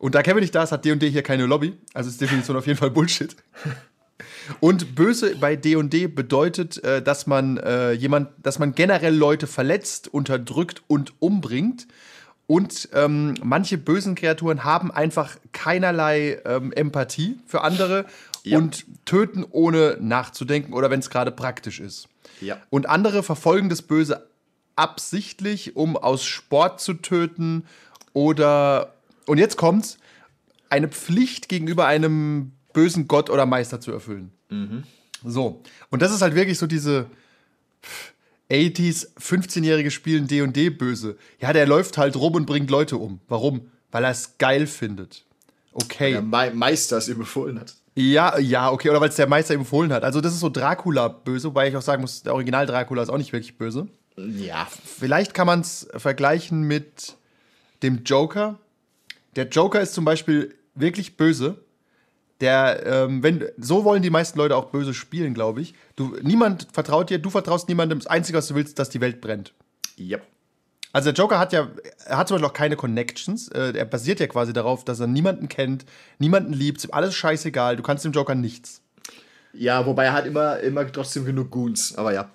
Und 0.00 0.14
da 0.14 0.22
Kevin 0.22 0.40
nicht 0.40 0.54
da 0.54 0.62
ist, 0.62 0.72
hat 0.72 0.86
D&D 0.86 1.10
hier 1.10 1.22
keine 1.22 1.44
Lobby. 1.44 1.74
Also 1.92 2.08
ist 2.08 2.18
Definition 2.18 2.56
auf 2.56 2.66
jeden 2.66 2.78
Fall 2.78 2.90
Bullshit. 2.90 3.36
Und 4.60 4.94
böse 4.94 5.36
bei 5.36 5.56
D&D 5.56 6.06
bedeutet, 6.08 6.82
äh, 6.84 7.02
dass 7.02 7.26
man 7.26 7.56
äh, 7.58 7.92
jemand, 7.92 8.28
dass 8.42 8.58
man 8.58 8.74
generell 8.74 9.14
Leute 9.14 9.46
verletzt, 9.46 10.08
unterdrückt 10.12 10.82
und 10.86 11.12
umbringt. 11.20 11.86
Und 12.46 12.88
ähm, 12.94 13.34
manche 13.42 13.78
bösen 13.78 14.16
Kreaturen 14.16 14.64
haben 14.64 14.90
einfach 14.90 15.36
keinerlei 15.52 16.40
ähm, 16.44 16.72
Empathie 16.72 17.38
für 17.46 17.60
andere 17.62 18.06
Ja. 18.42 18.58
und 18.58 18.86
töten 19.04 19.44
ohne 19.48 19.98
nachzudenken 20.00 20.72
oder 20.72 20.90
wenn 20.90 20.98
es 21.00 21.10
gerade 21.10 21.30
praktisch 21.30 21.78
ist. 21.78 22.08
Ja. 22.40 22.56
Und 22.70 22.88
andere 22.88 23.22
verfolgen 23.22 23.68
das 23.68 23.82
Böse 23.82 24.26
absichtlich, 24.74 25.76
um 25.76 25.96
aus 25.96 26.24
Sport 26.24 26.80
zu 26.80 26.94
töten 26.94 27.64
oder, 28.14 28.94
und 29.26 29.38
jetzt 29.38 29.56
kommt's, 29.56 29.98
eine 30.70 30.88
Pflicht 30.88 31.48
gegenüber 31.48 31.86
einem 31.86 32.52
bösen 32.72 33.08
Gott 33.08 33.30
oder 33.30 33.46
Meister 33.46 33.80
zu 33.80 33.92
erfüllen. 33.92 34.32
So. 35.24 35.62
Und 35.90 36.02
das 36.02 36.12
ist 36.12 36.22
halt 36.22 36.34
wirklich 36.34 36.58
so 36.58 36.66
diese 36.66 37.06
pff, 37.82 38.14
80s, 38.50 39.08
15-jährige 39.16 39.90
Spielen 39.90 40.26
D&D 40.26 40.70
böse. 40.70 41.16
Ja, 41.38 41.52
der 41.52 41.66
läuft 41.66 41.98
halt 41.98 42.16
rum 42.16 42.34
und 42.34 42.46
bringt 42.46 42.70
Leute 42.70 42.96
um. 42.96 43.20
Warum? 43.28 43.70
Weil 43.92 44.04
er 44.04 44.10
es 44.10 44.38
geil 44.38 44.66
findet. 44.66 45.24
Okay. 45.72 46.12
Der 46.12 46.22
Me 46.22 46.50
Meister 46.52 46.96
es 46.96 47.08
ihm 47.08 47.18
befohlen 47.18 47.60
hat. 47.60 47.74
Ja, 47.94 48.38
ja, 48.38 48.70
okay. 48.70 48.90
Oder 48.90 49.00
weil 49.00 49.10
es 49.10 49.16
der 49.16 49.28
Meister 49.28 49.54
ihm 49.54 49.60
empfohlen 49.60 49.92
hat. 49.92 50.02
Also 50.02 50.20
das 50.20 50.32
ist 50.32 50.40
so 50.40 50.48
Dracula 50.48 51.08
böse, 51.08 51.48
wobei 51.48 51.68
ich 51.68 51.76
auch 51.76 51.82
sagen 51.82 52.02
muss, 52.02 52.22
der 52.22 52.34
Original 52.34 52.66
Dracula 52.66 53.02
ist 53.02 53.08
auch 53.08 53.18
nicht 53.18 53.32
wirklich 53.32 53.56
böse. 53.56 53.88
Ja. 54.16 54.66
Vielleicht 54.84 55.32
kann 55.32 55.46
man 55.46 55.60
es 55.60 55.88
vergleichen 55.96 56.62
mit 56.62 57.16
dem 57.82 58.02
Joker. 58.04 58.58
Der 59.36 59.48
Joker 59.48 59.80
ist 59.80 59.94
zum 59.94 60.04
Beispiel 60.04 60.56
wirklich 60.74 61.16
böse. 61.16 61.64
Der, 62.40 62.86
ähm, 62.86 63.22
wenn, 63.22 63.44
so 63.58 63.84
wollen 63.84 64.02
die 64.02 64.10
meisten 64.10 64.38
Leute 64.38 64.56
auch 64.56 64.66
böse 64.66 64.94
spielen, 64.94 65.34
glaube 65.34 65.60
ich. 65.60 65.74
Du, 65.96 66.16
niemand 66.22 66.68
vertraut 66.72 67.10
dir, 67.10 67.18
du 67.18 67.28
vertraust 67.28 67.68
niemandem. 67.68 67.98
Das 67.98 68.06
Einzige, 68.06 68.38
was 68.38 68.48
du 68.48 68.54
willst, 68.54 68.70
ist, 68.70 68.78
dass 68.78 68.88
die 68.88 69.00
Welt 69.00 69.20
brennt. 69.20 69.52
Ja. 69.96 70.18
Also 70.92 71.12
der 71.12 71.22
Joker 71.22 71.38
hat 71.38 71.52
ja, 71.52 71.68
er 72.06 72.16
hat 72.16 72.28
zum 72.28 72.36
Beispiel 72.36 72.48
auch 72.48 72.54
keine 72.54 72.76
Connections. 72.76 73.48
Äh, 73.48 73.76
er 73.76 73.84
basiert 73.84 74.20
ja 74.20 74.26
quasi 74.26 74.52
darauf, 74.52 74.84
dass 74.84 75.00
er 75.00 75.06
niemanden 75.06 75.48
kennt, 75.48 75.84
niemanden 76.18 76.52
liebt, 76.52 76.78
ist 76.78 76.84
ihm 76.84 76.92
alles 76.92 77.14
scheißegal. 77.14 77.76
Du 77.76 77.82
kannst 77.82 78.04
dem 78.04 78.12
Joker 78.12 78.34
nichts. 78.34 78.82
Ja, 79.52 79.84
wobei 79.84 80.04
er 80.04 80.12
hat 80.12 80.26
immer, 80.26 80.60
immer 80.60 80.90
trotzdem 80.90 81.24
genug 81.24 81.50
Goons, 81.50 81.96
aber 81.96 82.12
ja. 82.12 82.30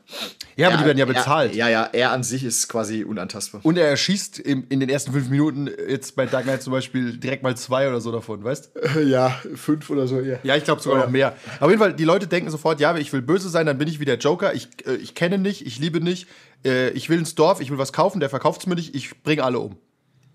Ja, 0.58 0.68
aber 0.68 0.78
die 0.78 0.86
werden 0.86 0.98
ja 0.98 1.06
bezahlt. 1.06 1.52
Er, 1.52 1.58
ja, 1.58 1.70
ja, 1.70 1.90
er 1.92 2.12
an 2.12 2.24
sich 2.24 2.44
ist 2.44 2.68
quasi 2.68 3.04
unantastbar. 3.04 3.62
Und 3.64 3.78
er 3.78 3.88
erschießt 3.88 4.40
im, 4.40 4.66
in 4.68 4.82
den 4.82 4.90
ersten 4.90 5.14
fünf 5.14 5.30
Minuten 5.30 5.70
jetzt 5.88 6.16
bei 6.16 6.26
Dark 6.26 6.44
Knight 6.44 6.62
zum 6.62 6.72
Beispiel 6.72 7.18
direkt 7.18 7.42
mal 7.42 7.56
zwei 7.56 7.88
oder 7.88 8.02
so 8.02 8.12
davon, 8.12 8.44
weißt? 8.44 8.72
ja, 9.06 9.30
fünf 9.56 9.90
oder 9.90 10.08
so, 10.08 10.20
ja. 10.20 10.40
Ja, 10.44 10.58
ich 10.58 10.66
glaube 10.66 10.82
sogar 10.82 11.00
Oh 11.00 11.06
noch 11.06 11.12
mehr. 11.12 11.36
Auf 11.60 11.70
jeden 11.70 11.80
Fall, 11.80 11.94
die 11.94 12.04
Leute 12.04 12.28
denken 12.28 12.50
sofort, 12.50 12.82
ja, 12.82 12.96
ich 12.98 13.14
will 13.14 13.22
böse 13.22 13.50
sein, 13.50 13.66
dann 13.66 13.78
bin 13.78 13.88
ich 13.88 14.02
wie 14.02 14.06
der 14.06 14.18
Joker. 14.18 14.54
Ich, 14.54 14.70
äh, 14.86 14.96
ich 14.96 15.16
kenne 15.16 15.38
nicht, 15.38 15.66
ich 15.66 15.80
liebe 15.80 16.02
nicht, 16.02 16.28
äh, 16.66 16.90
ich 16.90 17.10
will 17.10 17.20
ins 17.20 17.36
Dorf, 17.36 17.62
ich 17.62 17.72
will 17.72 17.78
was 17.78 17.94
kaufen, 17.94 18.20
der 18.20 18.30
verkauft 18.30 18.62
es 18.62 18.68
mir 18.68 18.76
nicht, 18.76 18.94
ich 18.94 19.24
bringe 19.24 19.44
alle 19.44 19.60
um. 19.60 19.78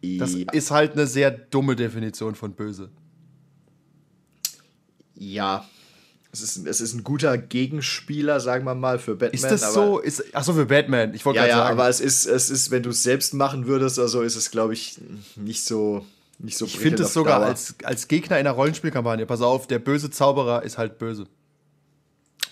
Das 0.02 0.34
ja. 0.34 0.50
ist 0.52 0.70
halt 0.70 0.92
eine 0.92 1.06
sehr 1.06 1.30
dumme 1.30 1.76
Definition 1.76 2.34
von 2.34 2.52
böse. 2.52 2.90
ja. 5.14 5.66
Es 6.32 6.42
ist, 6.42 6.64
es 6.66 6.80
ist 6.80 6.94
ein 6.94 7.02
guter 7.02 7.36
Gegenspieler, 7.38 8.38
sagen 8.38 8.64
wir 8.64 8.74
mal, 8.76 8.98
für 9.00 9.16
Batman. 9.16 9.32
Ist 9.34 9.44
das 9.50 9.62
aber, 9.64 9.72
so? 9.72 9.98
Ist, 9.98 10.34
achso, 10.34 10.52
für 10.52 10.66
Batman. 10.66 11.12
Ich 11.14 11.24
wollte 11.24 11.38
Ja, 11.38 11.42
gerade 11.46 11.50
ja, 11.58 11.64
sagen. 11.64 11.72
aber 11.78 11.88
es 11.88 12.00
ist, 12.00 12.26
es 12.26 12.50
ist, 12.50 12.70
wenn 12.70 12.84
du 12.84 12.90
es 12.90 13.02
selbst 13.02 13.34
machen 13.34 13.66
würdest, 13.66 13.98
also 13.98 14.22
ist 14.22 14.36
es, 14.36 14.50
glaube 14.52 14.74
ich, 14.74 15.00
nicht 15.34 15.64
so, 15.64 16.06
nicht 16.38 16.56
so 16.56 16.66
ich 16.66 16.78
finde 16.78 17.02
es 17.02 17.12
sogar 17.12 17.40
Dauer. 17.40 17.48
als, 17.48 17.74
als 17.82 18.06
Gegner 18.06 18.36
in 18.38 18.46
einer 18.46 18.54
Rollenspielkampagne. 18.54 19.26
Pass 19.26 19.40
auf, 19.40 19.66
der 19.66 19.80
böse 19.80 20.10
Zauberer 20.10 20.62
ist 20.62 20.78
halt 20.78 20.98
böse. 20.98 21.26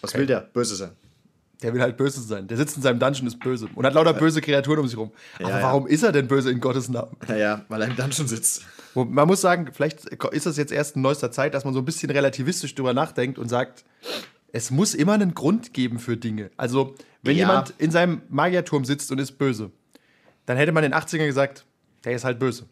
Was 0.01 0.13
will 0.15 0.27
der? 0.27 0.41
Böse 0.41 0.75
sein. 0.75 0.91
Der 1.63 1.73
will 1.75 1.81
halt 1.81 1.97
böse 1.97 2.21
sein. 2.21 2.47
Der 2.47 2.57
sitzt 2.57 2.77
in 2.77 2.83
seinem 2.83 2.99
Dungeon, 3.01 3.27
ist 3.27 3.39
böse. 3.41 3.69
Und 3.75 3.85
hat 3.85 3.95
lauter 3.95 4.13
böse 4.13 4.41
Kreaturen 4.41 4.79
um 4.81 4.89
sich 4.89 4.97
rum. 4.97 5.11
Aber 5.39 5.49
Ja, 5.51 5.57
ja. 5.59 5.63
warum 5.65 5.87
ist 5.89 6.03
er 6.03 6.13
denn 6.13 6.29
böse 6.29 6.51
in 6.51 6.61
Gottes 6.61 6.89
Namen? 6.89 7.17
Naja, 7.27 7.65
weil 7.69 7.83
er 7.83 7.89
im 7.89 7.97
Dungeon 7.97 8.29
sitzt. 8.29 8.63
Man 8.95 9.27
muss 9.29 9.41
sagen, 9.41 9.69
vielleicht 9.73 10.07
ist 10.07 10.47
das 10.47 10.57
jetzt 10.57 10.73
erst 10.73 10.97
in 10.97 11.03
neuester 11.03 11.31
Zeit, 11.31 11.55
dass 11.55 11.65
man 11.65 11.75
so 11.75 11.81
ein 11.81 11.85
bisschen 11.85 12.11
relativistisch 12.11 12.75
drüber 12.75 12.95
nachdenkt 12.95 13.39
und 13.39 13.49
sagt, 13.49 13.85
es 14.53 14.71
muss 14.71 14.95
immer 14.95 15.13
einen 15.13 15.35
Grund 15.35 15.73
geben 15.75 15.99
für 15.99 16.17
Dinge. 16.17 16.51
Also, 16.57 16.95
wenn 17.23 17.37
Ja. 17.37 17.47
jemand 17.49 17.75
in 17.79 17.91
seinem 17.91 18.23
Magierturm 18.29 18.85
sitzt 18.85 19.13
und 19.13 19.19
ist 19.19 19.33
böse, 19.33 19.71
dann 20.47 20.57
hätte 20.57 20.73
man 20.73 20.83
in 20.85 20.91
den 20.93 20.99
80ern 20.99 21.27
gesagt, 21.27 21.65
der 22.05 22.13
ist 22.13 22.25
halt 22.25 22.39
böse. 22.39 22.65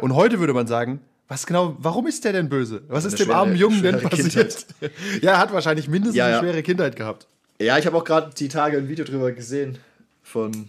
Und 0.00 0.14
heute 0.14 0.40
würde 0.40 0.54
man 0.54 0.66
sagen, 0.66 1.00
was 1.28 1.46
genau, 1.46 1.76
warum 1.78 2.06
ist 2.06 2.24
der 2.24 2.32
denn 2.32 2.48
böse? 2.48 2.82
Was 2.88 3.04
ist 3.04 3.18
dem 3.18 3.30
armen 3.30 3.52
schwere- 3.56 3.60
Jungen 3.60 3.82
denn 3.82 4.00
passiert? 4.00 4.66
ja, 5.22 5.32
er 5.32 5.38
hat 5.38 5.52
wahrscheinlich 5.52 5.88
mindestens 5.88 6.16
Ja, 6.16 6.24
eine 6.26 6.34
ja. 6.34 6.40
schwere 6.40 6.62
Kindheit 6.62 6.96
gehabt. 6.96 7.26
Ja, 7.60 7.78
ich 7.78 7.86
habe 7.86 7.96
auch 7.96 8.04
gerade 8.04 8.30
die 8.36 8.48
Tage 8.48 8.76
ein 8.78 8.88
Video 8.88 9.04
drüber 9.04 9.32
gesehen 9.32 9.78
von 10.22 10.68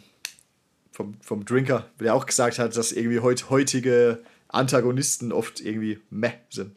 vom, 0.92 1.16
vom 1.22 1.44
Drinker, 1.44 1.88
der 2.00 2.14
auch 2.14 2.26
gesagt 2.28 2.60
hat, 2.60 2.78
dass 2.78 2.92
irgendwie 2.92 3.20
heut, 3.20 3.50
heutige 3.50 4.20
Antagonisten 4.54 5.32
oft 5.32 5.60
irgendwie 5.62 6.00
meh 6.10 6.32
sind. 6.50 6.76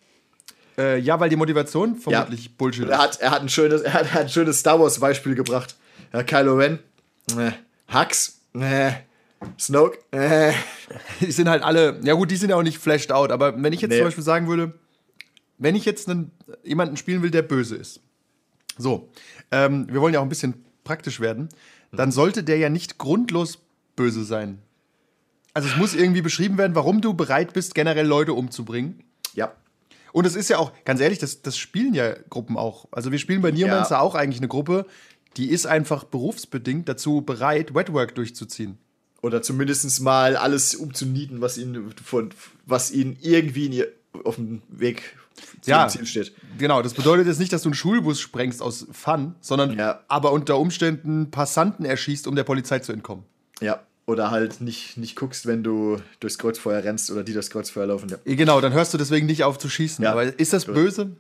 Äh, 0.78 0.98
ja, 0.98 1.18
weil 1.20 1.30
die 1.30 1.36
Motivation 1.36 1.96
vermutlich 1.96 2.56
Bullshit 2.56 2.88
Er 2.88 2.98
hat, 2.98 3.20
er 3.20 3.30
hat 3.30 3.40
ein 3.42 3.48
schönes, 3.48 3.82
er 3.82 3.94
hat, 3.94 4.02
er 4.06 4.12
hat 4.14 4.20
ein 4.22 4.28
schönes 4.28 4.60
Star 4.60 4.78
Wars 4.80 4.98
Beispiel 5.00 5.34
gebracht. 5.34 5.76
Ja, 6.12 6.22
Kylo 6.22 6.54
Ren, 6.56 6.78
äh, 7.36 7.52
Hux, 7.92 8.40
äh, 8.54 8.92
Snoke, 9.58 9.98
äh. 10.10 10.52
Die 11.20 11.32
sind 11.32 11.48
halt 11.48 11.62
alle, 11.62 12.00
ja 12.02 12.14
gut, 12.14 12.30
die 12.30 12.36
sind 12.36 12.50
ja 12.50 12.56
auch 12.56 12.62
nicht 12.62 12.78
flashed 12.78 13.10
out, 13.12 13.30
aber 13.30 13.60
wenn 13.62 13.72
ich 13.72 13.80
jetzt 13.80 13.90
Nee. 13.90 13.98
zum 13.98 14.06
Beispiel 14.06 14.24
sagen 14.24 14.48
würde, 14.48 14.74
wenn 15.58 15.74
ich 15.74 15.84
jetzt 15.84 16.08
einen, 16.08 16.30
jemanden 16.62 16.96
spielen 16.96 17.22
will, 17.22 17.30
der 17.30 17.42
böse 17.42 17.76
ist, 17.76 18.00
so, 18.78 19.10
ähm, 19.50 19.86
wir 19.90 20.00
wollen 20.00 20.12
ja 20.14 20.20
auch 20.20 20.24
ein 20.24 20.28
bisschen 20.28 20.64
praktisch 20.84 21.20
werden, 21.20 21.48
dann 21.92 22.12
sollte 22.12 22.44
der 22.44 22.58
ja 22.58 22.68
nicht 22.68 22.98
grundlos 22.98 23.58
böse 23.96 24.24
sein. 24.24 24.58
Also 25.56 25.68
es 25.70 25.76
muss 25.76 25.94
irgendwie 25.94 26.20
beschrieben 26.20 26.58
werden, 26.58 26.74
warum 26.74 27.00
du 27.00 27.14
bereit 27.14 27.54
bist, 27.54 27.74
generell 27.74 28.06
Leute 28.06 28.34
umzubringen. 28.34 29.02
Ja. 29.32 29.52
Und 30.12 30.26
es 30.26 30.36
ist 30.36 30.50
ja 30.50 30.58
auch, 30.58 30.70
ganz 30.84 31.00
ehrlich, 31.00 31.18
das, 31.18 31.40
das 31.40 31.56
spielen 31.56 31.94
ja 31.94 32.12
Gruppen 32.28 32.58
auch. 32.58 32.86
Also 32.92 33.10
wir 33.10 33.18
spielen 33.18 33.40
bei 33.40 33.50
Neomancer 33.52 33.94
Ja. 33.94 34.00
auch 34.00 34.14
eigentlich 34.14 34.40
eine 34.40 34.48
Gruppe, 34.48 34.84
die 35.38 35.48
ist 35.50 35.66
einfach 35.66 36.04
berufsbedingt 36.04 36.86
dazu 36.90 37.22
bereit, 37.22 37.74
Wetwork 37.74 38.14
durchzuziehen. 38.14 38.76
Oder 39.22 39.40
zumindest 39.40 39.98
mal 40.02 40.36
alles 40.36 40.74
umzunieten, 40.74 41.40
was 41.40 41.56
ihnen, 41.56 41.90
von, 42.04 42.30
was 42.66 42.90
ihnen 42.90 43.16
irgendwie 43.22 43.64
in 43.66 43.72
ihr, 43.72 43.88
auf 44.24 44.36
dem 44.36 44.60
Weg 44.68 45.16
zu 45.62 45.70
Ja. 45.70 45.88
Ziel 45.88 46.04
steht. 46.04 46.32
Genau, 46.58 46.82
das 46.82 46.92
bedeutet 46.92 47.26
jetzt 47.26 47.40
nicht, 47.40 47.52
dass 47.54 47.62
du 47.62 47.68
einen 47.70 47.74
Schulbus 47.74 48.20
sprengst 48.20 48.60
aus 48.60 48.86
Fun, 48.92 49.34
sondern 49.40 49.78
Ja. 49.78 50.00
aber 50.08 50.32
unter 50.32 50.58
Umständen 50.58 51.30
Passanten 51.30 51.86
erschießt, 51.86 52.26
um 52.26 52.36
der 52.36 52.44
Polizei 52.44 52.78
zu 52.80 52.92
entkommen. 52.92 53.24
Ja. 53.62 53.80
Oder 54.06 54.30
halt 54.30 54.60
nicht, 54.60 54.96
nicht 54.96 55.16
guckst, 55.16 55.46
wenn 55.46 55.64
du 55.64 56.00
durchs 56.20 56.38
Kreuzfeuer 56.38 56.82
rennst 56.84 57.10
oder 57.10 57.24
die 57.24 57.32
durchs 57.32 57.50
Kreuzfeuer 57.50 57.86
laufen. 57.86 58.08
Ja. 58.08 58.18
Genau, 58.24 58.60
dann 58.60 58.72
hörst 58.72 58.94
du 58.94 58.98
deswegen 58.98 59.26
nicht 59.26 59.42
auf 59.42 59.58
zu 59.58 59.68
schießen. 59.68 60.04
Ja. 60.04 60.12
Aber 60.12 60.38
ist 60.38 60.52
das 60.52 60.64
böse? 60.64 61.10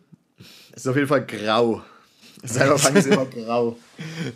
Es 0.70 0.82
ist 0.82 0.86
auf 0.86 0.94
jeden 0.94 1.08
Fall 1.08 1.26
grau. 1.26 1.82
Cyberpunk 2.46 2.96
ist 2.96 3.06
immer 3.06 3.24
grau. 3.44 3.76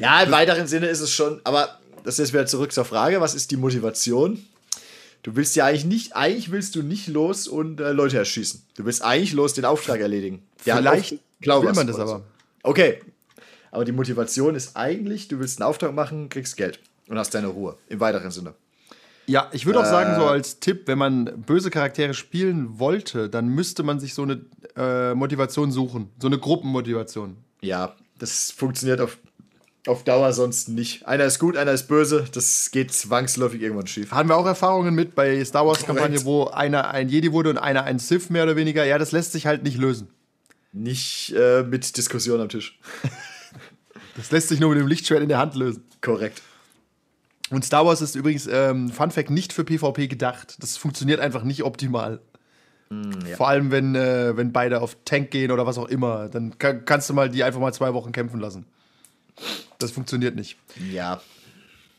Ja, 0.01 0.23
im 0.23 0.33
weiteren 0.33 0.67
Sinne 0.67 0.89
ist 0.89 1.01
es 1.01 1.13
schon, 1.13 1.41
aber 1.45 1.79
das 2.03 2.19
ist 2.19 2.33
wieder 2.33 2.47
zurück 2.47 2.73
zur 2.73 2.85
Frage, 2.85 3.21
was 3.21 3.35
ist 3.35 3.53
die 3.53 3.57
Motivation? 3.57 4.45
Du 5.23 5.37
willst 5.37 5.55
ja 5.55 5.67
eigentlich 5.67 5.85
nicht, 5.85 6.17
eigentlich 6.17 6.51
willst 6.51 6.75
du 6.75 6.83
nicht 6.83 7.07
los 7.07 7.47
und 7.47 7.79
äh, 7.79 7.93
Leute 7.93 8.17
erschießen. 8.17 8.63
Du 8.75 8.85
willst 8.85 9.03
eigentlich 9.03 9.33
los 9.33 9.53
den 9.53 9.67
Auftrag 9.67 10.01
erledigen. 10.01 10.43
Der 10.65 10.79
Vielleicht 10.79 11.19
Glaubers 11.41 11.77
will 11.77 11.85
man 11.85 11.87
das 11.87 11.97
oder 11.97 12.07
so. 12.07 12.15
aber. 12.15 12.25
Okay. 12.63 13.01
Aber 13.71 13.85
die 13.85 13.93
Motivation 13.93 14.55
ist 14.57 14.77
eigentlich, 14.77 15.29
du 15.29 15.39
willst 15.39 15.61
einen 15.61 15.69
Auftrag 15.69 15.95
machen, 15.95 16.31
kriegst 16.31 16.57
Geld 16.57 16.81
und 17.11 17.19
hast 17.19 17.35
deine 17.35 17.49
Ruhe. 17.49 17.77
Im 17.89 18.01
weiteren 18.01 18.31
Sinne. 18.31 18.55
Ja, 19.27 19.49
ich 19.53 19.67
würde 19.67 19.81
auch 19.81 19.85
sagen, 19.85 20.13
Äh. 20.13 20.17
so 20.17 20.27
als 20.27 20.61
Tipp, 20.61 20.83
wenn 20.87 20.97
man 20.99 21.43
böse 21.43 21.71
Charaktere 21.71 22.15
spielen 22.15 22.79
wollte, 22.79 23.29
dann 23.29 23.49
müsste 23.49 23.83
man 23.83 24.01
sich 24.01 24.15
so 24.15 24.23
eine 24.23 24.41
äh, 24.77 25.15
Motivation 25.15 25.71
suchen. 25.73 26.11
So 26.21 26.29
eine 26.29 26.39
Gruppenmotivation. 26.39 27.37
Ja, 27.61 27.95
das 28.19 28.51
funktioniert 28.51 29.01
auf, 29.01 29.19
auf 29.87 30.05
Dauer 30.05 30.33
sonst 30.33 30.69
nicht. 30.69 31.07
Einer 31.07 31.25
ist 31.25 31.39
gut, 31.39 31.57
einer 31.57 31.73
ist 31.73 31.89
böse. 31.89 32.25
Das 32.33 32.71
geht 32.71 32.93
zwangsläufig 32.93 33.61
irgendwann 33.61 33.87
schief. 33.87 34.13
Haben 34.13 34.29
wir 34.29 34.37
auch 34.37 34.47
Erfahrungen 34.47 34.95
mit 34.95 35.15
bei 35.15 35.45
Star 35.45 35.67
Wars-Kampagne, 35.67 36.25
wo 36.25 36.47
einer 36.47 36.91
ein 36.91 37.09
Jedi 37.09 37.33
wurde 37.33 37.51
und 37.51 37.59
einer 37.59 37.85
ein 37.85 37.99
Sith 37.99 38.31
mehr 38.31 38.45
oder 38.45 38.57
weniger. 38.57 38.85
Ja, 38.85 38.99
das 38.99 39.13
lässt 39.13 39.33
sich 39.33 39.47
halt 39.47 39.63
nicht 39.65 39.79
lösen. 39.79 40.09
Nicht 40.73 41.35
äh, 41.37 41.63
mit 41.65 41.97
Diskussion 41.97 42.41
am 42.41 42.49
Tisch. 42.49 42.79
Das 44.17 44.31
lässt 44.33 44.49
sich 44.49 44.61
nur 44.61 44.71
mit 44.71 44.79
dem 44.79 44.87
Lichtschwert 44.89 45.23
in 45.23 45.29
der 45.31 45.39
Hand 45.39 45.55
lösen. 45.55 45.85
Korrekt. 46.03 46.43
Und 47.51 47.65
Star 47.65 47.85
Wars 47.85 48.01
ist 48.01 48.15
übrigens, 48.15 48.47
ähm, 48.51 48.91
Fun 48.91 49.11
Fact, 49.11 49.31
nicht 49.31 49.53
für 49.53 49.65
PvP 49.65 50.07
gedacht. 50.07 50.57
Das 50.61 50.77
funktioniert 50.77 51.21
einfach 51.21 51.43
nicht 51.43 51.65
optimal. 51.65 52.21
ja. 52.91 53.37
Vor 53.37 53.49
allem, 53.49 53.71
wenn, 53.71 53.95
äh, 53.95 54.37
wenn 54.37 54.53
beide 54.53 54.81
auf 54.81 54.97
Tank 55.05 55.31
gehen 55.31 55.51
oder 55.51 55.67
was 55.67 55.79
auch 55.79 55.89
immer. 55.89 56.29
Dann 56.29 56.59
ka 56.59 56.73
kannst 56.75 57.09
du 57.11 57.15
mal 57.15 57.29
die 57.29 57.43
einfach 57.45 57.61
mal 57.61 57.73
zwei 57.73 57.93
Wochen 57.95 58.13
kämpfen 58.13 58.41
lassen. 58.41 58.67
Das 59.79 59.91
funktioniert 59.91 60.37
nicht. 60.37 60.57
Ja. 60.91 61.21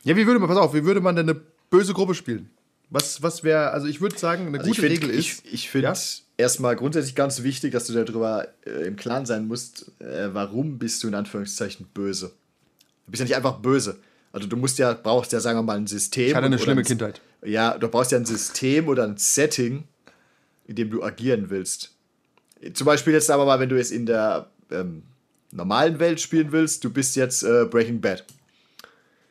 Ja, 0.04 0.16
wie 0.16 0.26
würde 0.26 0.40
man, 0.40 0.50
pass 0.50 0.58
auf, 0.58 0.74
wie 0.74 0.84
würde 0.84 1.02
man 1.02 1.16
denn 1.16 1.30
eine 1.30 1.40
böse 1.70 1.94
Gruppe 1.94 2.16
spielen? 2.16 2.50
Was, 2.90 3.22
was 3.24 3.44
wäre, 3.44 3.72
also 3.72 3.88
ich 3.88 4.02
würde 4.02 4.18
sagen, 4.18 4.48
eine 4.48 4.58
Also 4.60 4.70
gute 4.70 4.82
finde 4.82 4.96
Regel 4.96 5.10
ist. 5.12 5.44
ich, 5.46 5.54
ich 5.54 5.70
find 5.70 5.84
Ja? 5.86 5.94
erstmal 6.38 6.76
grundsätzlich 6.76 7.16
ganz 7.16 7.42
wichtig, 7.44 7.72
dass 7.72 7.88
du 7.88 7.94
darüber 7.94 8.48
äh, 8.66 8.86
im 8.86 8.96
Klaren 8.98 9.26
sein 9.26 9.48
musst, 9.48 9.92
äh, 10.00 10.30
warum 10.34 10.78
bist 10.78 11.02
du 11.04 11.08
in 11.08 11.16
Anführungszeichen 11.16 11.88
böse. 11.94 12.34
Du 13.06 13.12
bist 13.12 13.20
ja 13.22 13.26
nicht 13.26 13.36
einfach 13.36 13.60
böse. 13.60 13.98
Also 14.34 14.48
du 14.48 14.56
musst 14.56 14.80
ja, 14.80 14.94
brauchst 14.94 15.34
ja, 15.34 15.40
sagen 15.40 15.60
wir 15.60 15.64
mal, 15.64 15.78
ein 15.78 15.88
System. 15.88 16.28
Ich 16.30 16.36
hatte 16.36 16.46
eine 16.46 16.60
schlimme 16.60 16.82
ein, 16.82 16.86
Kindheit. 16.86 17.22
Ja, 17.44 17.78
du 17.78 17.88
brauchst 17.88 18.12
ja 18.12 18.18
ein 18.18 18.26
System 18.26 18.88
oder 18.88 19.04
ein 19.04 19.18
Setting, 19.18 19.84
in 20.68 20.76
dem 20.76 20.90
du 20.90 21.04
agieren 21.04 21.50
willst. 21.50 21.92
Zum 22.74 22.86
Beispiel 22.86 23.14
jetzt 23.14 23.28
sagen 23.28 23.42
wir 23.42 23.46
mal, 23.46 23.60
wenn 23.60 23.70
du 23.70 23.78
jetzt 23.78 23.92
in 23.92 24.06
der 24.06 24.50
ähm, 24.72 25.04
normalen 25.52 26.00
Welt 26.00 26.22
spielen 26.22 26.52
willst, 26.52 26.84
du 26.84 26.92
bist 26.92 27.16
jetzt 27.16 27.44
äh, 27.44 27.66
Breaking 27.66 28.00
Bad. 28.00 28.24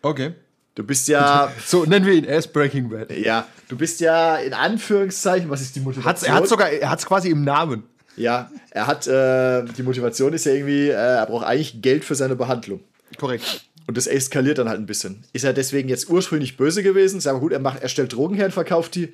Okay. 0.02 0.34
Du 0.74 0.84
bist 0.84 1.08
ja, 1.08 1.52
So, 1.64 1.84
nennen 1.84 2.06
wir 2.06 2.14
ihn, 2.14 2.24
er 2.24 2.38
ist 2.38 2.52
Breaking 2.52 2.90
Bad. 2.90 3.10
ja, 3.16 3.46
du 3.68 3.76
bist 3.76 4.00
ja 4.00 4.36
in 4.36 4.52
Anführungszeichen, 4.52 5.48
was 5.48 5.60
ist 5.60 5.76
die 5.76 5.80
Motivation? 5.80 6.10
Hat's, 6.10 6.22
er 6.22 6.34
hat 6.34 6.48
sogar, 6.48 6.70
er 6.70 6.90
hat 6.90 6.98
es 6.98 7.06
quasi 7.06 7.30
im 7.30 7.44
Namen. 7.44 7.84
Ja, 8.16 8.50
er 8.70 8.86
hat, 8.86 9.06
äh, 9.06 9.64
die 9.64 9.82
Motivation 9.82 10.32
ist 10.32 10.44
ja 10.44 10.52
irgendwie, 10.52 10.88
äh, 10.88 10.92
er 10.92 11.26
braucht 11.26 11.46
eigentlich 11.46 11.80
Geld 11.80 12.04
für 12.04 12.14
seine 12.14 12.36
Behandlung. 12.36 12.80
Korrekt. 13.16 13.64
Und 13.90 13.96
das 13.96 14.06
eskaliert 14.06 14.58
dann 14.58 14.68
halt 14.68 14.78
ein 14.78 14.86
bisschen. 14.86 15.24
Ist 15.32 15.44
er 15.44 15.52
deswegen 15.52 15.88
jetzt 15.88 16.08
ursprünglich 16.08 16.56
böse 16.56 16.84
gewesen? 16.84 17.18
Sag 17.18 17.32
mal 17.32 17.40
gut, 17.40 17.50
er, 17.50 17.58
macht, 17.58 17.82
er 17.82 17.88
stellt 17.88 18.12
Drogen 18.12 18.36
her 18.36 18.44
und 18.44 18.52
verkauft 18.52 18.94
die. 18.94 19.12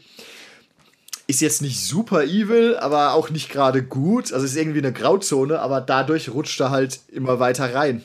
Ist 1.26 1.40
jetzt 1.40 1.62
nicht 1.62 1.80
super 1.80 2.24
evil, 2.24 2.76
aber 2.76 3.14
auch 3.14 3.30
nicht 3.30 3.48
gerade 3.48 3.82
gut. 3.82 4.34
Also 4.34 4.44
ist 4.44 4.54
irgendwie 4.54 4.80
eine 4.80 4.92
Grauzone, 4.92 5.60
aber 5.60 5.80
dadurch 5.80 6.28
rutscht 6.28 6.60
er 6.60 6.72
halt 6.72 7.00
immer 7.10 7.40
weiter 7.40 7.74
rein. 7.74 8.02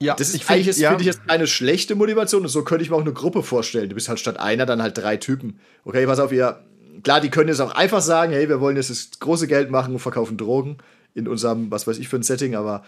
Ja, 0.00 0.16
Das 0.16 0.30
ist 0.30 0.34
ich 0.34 0.50
eigentlich 0.50 0.78
ja, 0.78 0.88
finde 0.88 1.02
ich 1.02 1.06
jetzt 1.06 1.28
keine 1.28 1.46
schlechte 1.46 1.94
Motivation. 1.94 2.42
Und 2.42 2.48
so 2.48 2.64
könnte 2.64 2.82
ich 2.82 2.90
mir 2.90 2.96
auch 2.96 3.02
eine 3.02 3.12
Gruppe 3.12 3.44
vorstellen. 3.44 3.88
Du 3.88 3.94
bist 3.94 4.08
halt 4.08 4.18
statt 4.18 4.40
einer 4.40 4.66
dann 4.66 4.82
halt 4.82 4.98
drei 4.98 5.16
Typen. 5.16 5.60
Okay, 5.84 6.06
pass 6.06 6.18
auf, 6.18 6.32
ihr. 6.32 6.58
Klar, 7.04 7.20
die 7.20 7.30
können 7.30 7.50
jetzt 7.50 7.60
auch 7.60 7.72
einfach 7.72 8.00
sagen, 8.00 8.32
hey, 8.32 8.48
wir 8.48 8.60
wollen 8.60 8.74
jetzt 8.74 8.90
das 8.90 9.10
große 9.20 9.46
Geld 9.46 9.70
machen 9.70 9.94
und 9.94 10.00
verkaufen 10.00 10.36
Drogen 10.36 10.78
in 11.14 11.28
unserem, 11.28 11.70
was 11.70 11.86
weiß 11.86 11.98
ich 11.98 12.08
für 12.08 12.16
ein 12.16 12.24
Setting, 12.24 12.56
aber 12.56 12.82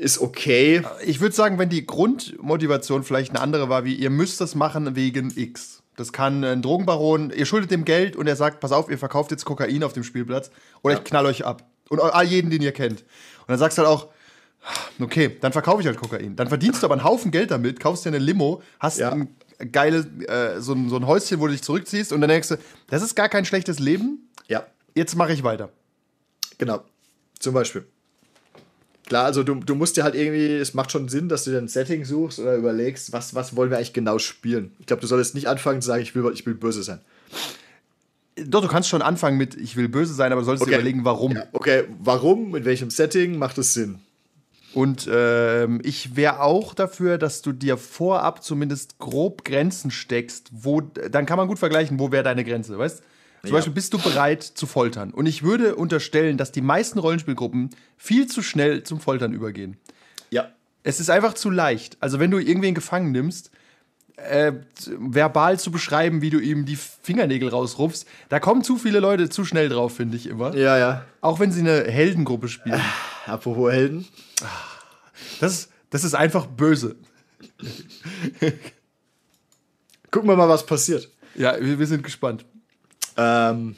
ist 0.00 0.18
okay. 0.20 0.82
ich 1.04 1.20
würde 1.20 1.34
sagen, 1.34 1.58
wenn 1.58 1.68
die 1.68 1.86
Grundmotivation 1.86 3.02
vielleicht 3.04 3.30
eine 3.30 3.40
andere 3.40 3.68
war, 3.68 3.84
wie 3.84 3.94
ihr 3.94 4.10
müsst 4.10 4.40
das 4.40 4.54
machen 4.54 4.96
wegen 4.96 5.30
X. 5.36 5.82
Das 5.96 6.12
kann 6.12 6.42
ein 6.44 6.62
Drogenbaron, 6.62 7.30
ihr 7.30 7.44
schuldet 7.46 7.70
dem 7.70 7.84
Geld 7.84 8.16
und 8.16 8.26
er 8.26 8.36
sagt, 8.36 8.60
pass 8.60 8.72
auf, 8.72 8.90
ihr 8.90 8.98
verkauft 8.98 9.30
jetzt 9.30 9.44
Kokain 9.44 9.82
auf 9.84 9.92
dem 9.92 10.02
Spielplatz 10.04 10.50
oder 10.82 10.94
ich 10.94 11.04
knall 11.04 11.26
euch 11.26 11.44
ab. 11.44 11.68
Und 11.90 12.00
all 12.00 12.24
jeden, 12.24 12.50
den 12.50 12.62
ihr 12.62 12.72
kennt. 12.72 13.00
Und 13.02 13.48
dann 13.48 13.58
sagst 13.58 13.76
du 13.76 13.82
halt 13.82 13.90
auch, 13.90 14.08
okay, 15.00 15.36
dann 15.40 15.52
verkaufe 15.52 15.80
ich 15.82 15.86
halt 15.86 15.98
Kokain. 15.98 16.36
Dann 16.36 16.48
verdienst 16.48 16.82
du 16.82 16.86
aber 16.86 16.94
einen 16.94 17.04
Haufen 17.04 17.30
Geld 17.30 17.50
damit, 17.50 17.80
kaufst 17.80 18.04
dir 18.04 18.10
eine 18.10 18.18
Limo, 18.18 18.62
hast 18.78 18.98
Ja. 18.98 19.10
ein 19.12 19.28
geiles, 19.72 20.06
äh, 20.28 20.60
so, 20.60 20.72
ein, 20.72 20.88
so 20.88 20.96
ein 20.96 21.06
Häuschen, 21.06 21.40
wo 21.40 21.46
du 21.46 21.52
dich 21.52 21.62
zurückziehst 21.62 22.12
und 22.12 22.20
dann 22.22 22.30
denkst 22.30 22.48
du, 22.48 22.56
das 22.88 23.02
ist 23.02 23.14
gar 23.14 23.28
kein 23.28 23.44
schlechtes 23.44 23.78
Leben, 23.78 24.30
Ja, 24.48 24.64
jetzt 24.94 25.16
mache 25.16 25.32
ich 25.32 25.42
weiter. 25.42 25.68
genau. 26.56 26.80
Zum 27.38 27.52
Beispiel. 27.54 27.86
Klar, 29.10 29.24
also 29.24 29.42
du, 29.42 29.56
du 29.56 29.74
musst 29.74 29.96
dir 29.96 30.04
halt 30.04 30.14
irgendwie, 30.14 30.54
es 30.54 30.72
macht 30.72 30.92
schon 30.92 31.08
Sinn, 31.08 31.28
dass 31.28 31.42
du 31.42 31.50
dir 31.50 31.58
ein 31.58 31.66
Setting 31.66 32.04
suchst 32.04 32.38
oder 32.38 32.54
überlegst, 32.54 33.12
was, 33.12 33.34
was 33.34 33.56
wollen 33.56 33.68
wir 33.68 33.76
eigentlich 33.76 33.92
genau 33.92 34.20
spielen. 34.20 34.70
Ich 34.78 34.86
glaube, 34.86 35.00
du 35.00 35.08
solltest 35.08 35.34
nicht 35.34 35.48
anfangen 35.48 35.82
zu 35.82 35.88
sagen, 35.88 36.00
ich 36.00 36.14
will, 36.14 36.30
ich 36.32 36.46
will 36.46 36.54
böse 36.54 36.84
sein. 36.84 37.00
Doch, 38.36 38.62
du 38.62 38.68
kannst 38.68 38.88
schon 38.88 39.02
anfangen 39.02 39.36
mit, 39.36 39.56
ich 39.56 39.74
will 39.76 39.88
böse 39.88 40.14
sein, 40.14 40.30
aber 40.30 40.42
du 40.42 40.44
solltest 40.44 40.64
dir 40.64 40.70
Okay. 40.70 40.76
überlegen, 40.76 41.04
warum. 41.04 41.36
Okay, 41.52 41.86
warum, 41.98 42.54
in 42.54 42.64
welchem 42.64 42.90
Setting 42.90 43.36
macht 43.36 43.58
es 43.58 43.74
Sinn? 43.74 43.98
Und 44.74 45.08
ähm, 45.12 45.80
ich 45.82 46.14
wäre 46.14 46.38
auch 46.38 46.72
dafür, 46.72 47.18
dass 47.18 47.42
du 47.42 47.50
dir 47.50 47.76
vorab 47.76 48.44
zumindest 48.44 48.98
grob 49.00 49.44
Grenzen 49.44 49.90
steckst, 49.90 50.50
wo 50.52 50.82
dann 50.82 51.26
kann 51.26 51.36
man 51.36 51.48
gut 51.48 51.58
vergleichen, 51.58 51.98
wo 51.98 52.12
wäre 52.12 52.22
deine 52.22 52.44
Grenze, 52.44 52.78
weißt? 52.78 53.02
Zum 53.42 53.50
Ja. 53.50 53.56
Beispiel 53.56 53.72
bist 53.72 53.94
du 53.94 53.98
bereit 53.98 54.42
zu 54.42 54.66
foltern. 54.66 55.12
Und 55.12 55.26
ich 55.26 55.42
würde 55.42 55.76
unterstellen, 55.76 56.36
dass 56.36 56.52
die 56.52 56.60
meisten 56.60 56.98
Rollenspielgruppen 56.98 57.70
viel 57.96 58.26
zu 58.26 58.42
schnell 58.42 58.82
zum 58.82 59.00
Foltern 59.00 59.32
übergehen. 59.32 59.76
Ja. 60.30 60.50
Es 60.82 61.00
ist 61.00 61.10
einfach 61.10 61.34
zu 61.34 61.50
leicht. 61.50 61.96
Also 62.00 62.18
wenn 62.20 62.30
du 62.30 62.38
irgendwen 62.38 62.74
gefangen 62.74 63.12
nimmst, 63.12 63.50
äh, 64.16 64.52
verbal 64.98 65.58
zu 65.58 65.70
beschreiben, 65.70 66.20
wie 66.20 66.28
du 66.30 66.38
ihm 66.38 66.66
die 66.66 66.76
Fingernägel 66.76 67.48
rausrufst, 67.48 68.06
da 68.28 68.38
kommen 68.40 68.62
zu 68.62 68.76
viele 68.76 69.00
Leute 69.00 69.30
zu 69.30 69.44
schnell 69.46 69.70
drauf, 69.70 69.96
finde 69.96 70.16
ich 70.18 70.26
immer. 70.26 70.54
Ja, 70.54 70.76
ja. 70.78 71.04
Auch 71.22 71.40
wenn 71.40 71.52
sie 71.52 71.60
eine 71.60 71.84
Heldengruppe 71.84 72.48
spielen. 72.48 72.80
Apropos 73.26 73.72
Helden. 73.72 74.06
Das, 75.40 75.70
das 75.88 76.04
ist 76.04 76.14
einfach 76.14 76.44
böse. 76.46 76.96
Gucken 80.10 80.28
wir 80.28 80.36
mal, 80.36 80.48
was 80.48 80.66
passiert. 80.66 81.08
Ja, 81.34 81.56
wir, 81.60 81.78
wir 81.78 81.86
sind 81.86 82.02
gespannt. 82.02 82.44
Ähm, 83.20 83.76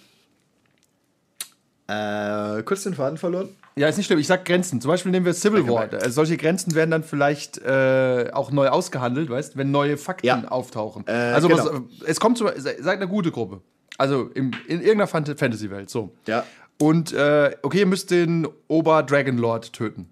äh, 1.88 2.62
kurz 2.62 2.84
den 2.84 2.94
Faden 2.94 3.18
verloren. 3.18 3.48
Ja, 3.74 3.88
ist 3.88 3.96
nicht 3.96 4.06
schlimm. 4.06 4.18
Ich 4.18 4.26
sag 4.26 4.44
Grenzen. 4.44 4.80
Zum 4.80 4.90
Beispiel 4.90 5.10
nehmen 5.12 5.24
wir 5.26 5.32
Civil 5.34 5.66
War. 5.66 5.90
Äh, 5.92 6.10
solche 6.10 6.36
Grenzen 6.36 6.74
werden 6.74 6.90
dann 6.90 7.02
vielleicht 7.02 7.58
äh, 7.58 8.30
auch 8.32 8.50
neu 8.50 8.68
ausgehandelt, 8.68 9.30
weißt 9.30 9.56
wenn 9.56 9.70
neue 9.70 9.96
Fakten 9.96 10.26
Ja. 10.26 10.44
auftauchen. 10.48 11.04
Äh, 11.06 11.12
also 11.12 11.48
genau. 11.48 11.64
was, 11.64 11.80
es 12.06 12.20
kommt 12.20 12.36
zu, 12.38 12.46
se- 12.56 12.76
seid 12.82 12.96
eine 12.98 13.08
gute 13.08 13.30
Gruppe. 13.30 13.62
Also 13.98 14.30
im, 14.34 14.50
in 14.68 14.80
irgendeiner 14.80 15.06
Fant- 15.08 15.36
Fantasy-Welt. 15.36 15.88
So. 15.90 16.14
Ja. 16.26 16.44
Und 16.80 17.12
äh, 17.12 17.56
okay, 17.62 17.80
ihr 17.80 17.86
müsst 17.86 18.10
den 18.10 18.46
Ober-Dragonlord 18.68 19.72
töten. 19.72 20.08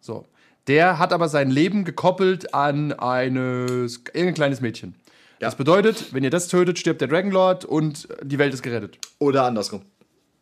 So. 0.00 0.26
Der 0.68 0.98
hat 0.98 1.12
aber 1.12 1.28
sein 1.28 1.50
Leben 1.50 1.84
gekoppelt 1.84 2.54
an 2.54 2.92
eines, 2.92 4.02
irgendein 4.12 4.34
kleines 4.34 4.60
Mädchen. 4.60 4.94
Das 5.42 5.56
bedeutet, 5.56 6.14
wenn 6.14 6.22
ihr 6.22 6.30
das 6.30 6.46
tötet, 6.46 6.78
stirbt 6.78 7.00
der 7.00 7.08
Dragonlord 7.08 7.64
und 7.64 8.06
die 8.22 8.38
Welt 8.38 8.54
ist 8.54 8.62
gerettet. 8.62 8.98
Oder 9.18 9.42
andersrum. 9.42 9.82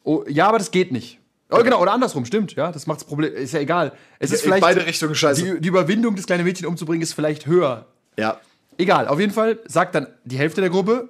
Oh, 0.04 0.24
ja, 0.28 0.46
aber 0.46 0.58
das 0.58 0.70
geht 0.70 0.92
nicht. 0.92 1.18
Oh, 1.50 1.62
genau, 1.62 1.80
oder 1.80 1.92
andersrum, 1.92 2.26
stimmt, 2.26 2.54
ja. 2.54 2.70
Das 2.70 2.86
macht's 2.86 3.04
Problem. 3.04 3.32
Ist 3.32 3.54
ja 3.54 3.60
egal. 3.60 3.92
Es 4.18 4.30
ist 4.30 4.40
In 4.40 4.48
vielleicht. 4.48 4.62
beide 4.62 4.84
Richtungen 4.84 5.14
scheiße. 5.14 5.42
Die, 5.54 5.60
die 5.62 5.68
Überwindung, 5.68 6.16
das 6.16 6.26
kleine 6.26 6.44
Mädchen 6.44 6.66
umzubringen, 6.66 7.00
ist 7.00 7.14
vielleicht 7.14 7.46
höher. 7.46 7.86
Ja. 8.18 8.42
Egal, 8.76 9.08
auf 9.08 9.18
jeden 9.18 9.32
Fall 9.32 9.58
sagt 9.64 9.94
dann 9.94 10.06
die 10.24 10.36
Hälfte 10.36 10.60
der 10.60 10.68
Gruppe, 10.68 11.08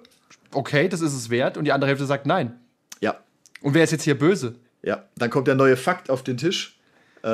okay, 0.52 0.88
das 0.88 1.00
ist 1.00 1.14
es 1.14 1.28
wert, 1.28 1.56
und 1.56 1.64
die 1.64 1.72
andere 1.72 1.88
Hälfte 1.88 2.06
sagt 2.06 2.26
nein. 2.26 2.60
Ja. 3.00 3.16
Und 3.60 3.74
wer 3.74 3.82
ist 3.82 3.90
jetzt 3.90 4.04
hier 4.04 4.16
böse? 4.16 4.54
Ja. 4.82 5.02
Dann 5.16 5.30
kommt 5.30 5.48
der 5.48 5.56
neue 5.56 5.76
Fakt 5.76 6.10
auf 6.10 6.22
den 6.22 6.36
Tisch. 6.36 6.78
Äh, 7.24 7.26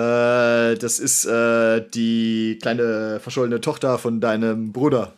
das 0.76 1.00
ist 1.00 1.26
äh, 1.26 1.86
die 1.86 2.58
kleine 2.62 3.20
verschollene 3.20 3.60
Tochter 3.60 3.98
von 3.98 4.22
deinem 4.22 4.72
Bruder. 4.72 5.12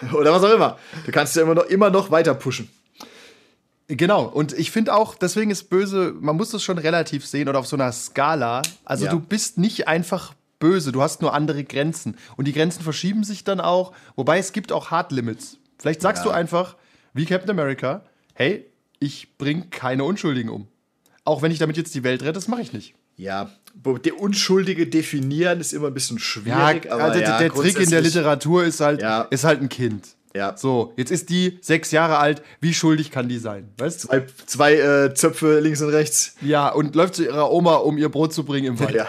Oder 0.14 0.32
was 0.32 0.42
auch 0.44 0.52
immer. 0.54 0.78
Du 1.06 1.12
kannst 1.12 1.34
ja 1.36 1.42
immer 1.42 1.54
noch, 1.54 1.64
immer 1.64 1.90
noch 1.90 2.10
weiter 2.10 2.34
pushen. 2.34 2.68
Genau, 3.90 4.24
und 4.24 4.52
ich 4.52 4.70
finde 4.70 4.94
auch, 4.94 5.14
deswegen 5.14 5.50
ist 5.50 5.70
böse, 5.70 6.14
man 6.20 6.36
muss 6.36 6.50
das 6.50 6.62
schon 6.62 6.76
relativ 6.76 7.24
sehen 7.24 7.48
oder 7.48 7.58
auf 7.58 7.66
so 7.66 7.74
einer 7.74 7.90
Skala. 7.90 8.60
Also 8.84 9.06
Ja. 9.06 9.10
du 9.12 9.18
bist 9.18 9.56
nicht 9.56 9.88
einfach 9.88 10.34
böse, 10.60 10.92
du 10.92 11.00
hast 11.00 11.22
nur 11.22 11.32
andere 11.32 11.64
Grenzen. 11.64 12.18
Und 12.36 12.46
die 12.46 12.52
Grenzen 12.52 12.82
verschieben 12.82 13.24
sich 13.24 13.44
dann 13.44 13.60
auch, 13.60 13.92
wobei 14.14 14.38
es 14.38 14.52
gibt 14.52 14.72
auch 14.72 14.90
Hard 14.90 15.10
Limits. 15.12 15.56
Vielleicht 15.78 16.02
sagst 16.02 16.24
Ja. 16.24 16.30
du 16.30 16.34
einfach, 16.36 16.76
wie 17.14 17.24
Captain 17.24 17.48
America, 17.50 18.02
hey, 18.34 18.66
ich 18.98 19.38
bring 19.38 19.70
keine 19.70 20.04
Unschuldigen 20.04 20.50
um. 20.50 20.68
Auch 21.24 21.40
wenn 21.40 21.50
ich 21.52 21.58
damit 21.58 21.78
jetzt 21.78 21.94
die 21.94 22.04
Welt 22.04 22.20
rette, 22.22 22.32
das 22.34 22.48
mache 22.48 22.60
ich 22.60 22.74
nicht. 22.74 22.94
Ja. 23.18 23.50
Der 24.04 24.18
Unschuldige 24.18 24.86
definieren 24.86 25.60
ist 25.60 25.72
immer 25.72 25.88
ein 25.88 25.94
bisschen 25.94 26.18
schwierig. 26.18 26.90
aber 26.90 27.04
also 27.04 27.20
ja, 27.20 27.38
der 27.38 27.50
Trick 27.52 27.78
in 27.78 27.90
der 27.90 28.00
Literatur 28.00 28.64
ist 28.64 28.80
halt, 28.80 29.02
Ja. 29.02 29.22
ist 29.30 29.44
halt 29.44 29.60
ein 29.60 29.68
Kind. 29.68 30.08
Ja. 30.34 30.56
So, 30.56 30.92
jetzt 30.96 31.10
ist 31.10 31.30
die 31.30 31.58
sechs 31.62 31.90
Jahre 31.90 32.18
alt, 32.18 32.42
wie 32.60 32.72
schuldig 32.74 33.10
kann 33.10 33.28
die 33.28 33.38
sein? 33.38 33.68
Weißt 33.78 34.04
du? 34.04 34.08
Zwei, 34.08 34.26
zwei 34.46 34.74
äh, 34.74 35.14
Zöpfe 35.14 35.60
links 35.60 35.80
und 35.82 35.90
rechts. 35.90 36.34
Ja, 36.42 36.68
und 36.70 36.94
läuft 36.94 37.16
zu 37.16 37.24
ihrer 37.24 37.50
Oma, 37.52 37.76
um 37.76 37.98
ihr 37.98 38.08
Brot 38.08 38.32
zu 38.32 38.44
bringen 38.44 38.66
im 38.68 38.80
Wald. 38.80 38.94
Ja. 38.94 39.06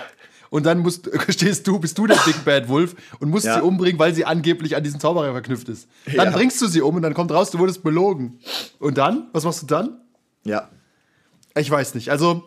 Und 0.50 0.66
dann 0.66 0.80
musst, 0.80 1.10
stehst 1.30 1.68
du, 1.68 1.78
bist 1.80 1.98
du 1.98 2.08
der 2.08 2.16
Big 2.26 2.44
Bad 2.46 2.68
Wolf 2.70 2.96
und 3.20 3.30
musst 3.30 3.46
Ja. 3.46 3.56
sie 3.56 3.62
umbringen, 3.62 4.00
weil 4.00 4.14
sie 4.16 4.26
angeblich 4.26 4.76
an 4.76 4.84
diesen 4.84 5.00
Zauberer 5.00 5.32
verknüpft 5.32 5.70
ist. 5.70 5.88
Dann 6.06 6.28
Ja. 6.28 6.32
bringst 6.32 6.60
du 6.62 6.68
sie 6.68 6.82
um 6.82 6.96
und 6.96 7.02
dann 7.02 7.14
kommt 7.14 7.32
raus, 7.32 7.52
du 7.52 7.60
wurdest 7.60 7.84
belogen. 7.84 8.40
Und 8.80 8.98
dann? 8.98 9.28
Was 9.34 9.44
machst 9.44 9.62
du 9.64 9.68
dann? 9.68 10.00
Ja. 10.46 10.70
Ich 11.56 11.70
weiß 11.70 11.96
nicht. 11.96 12.10
Also, 12.10 12.46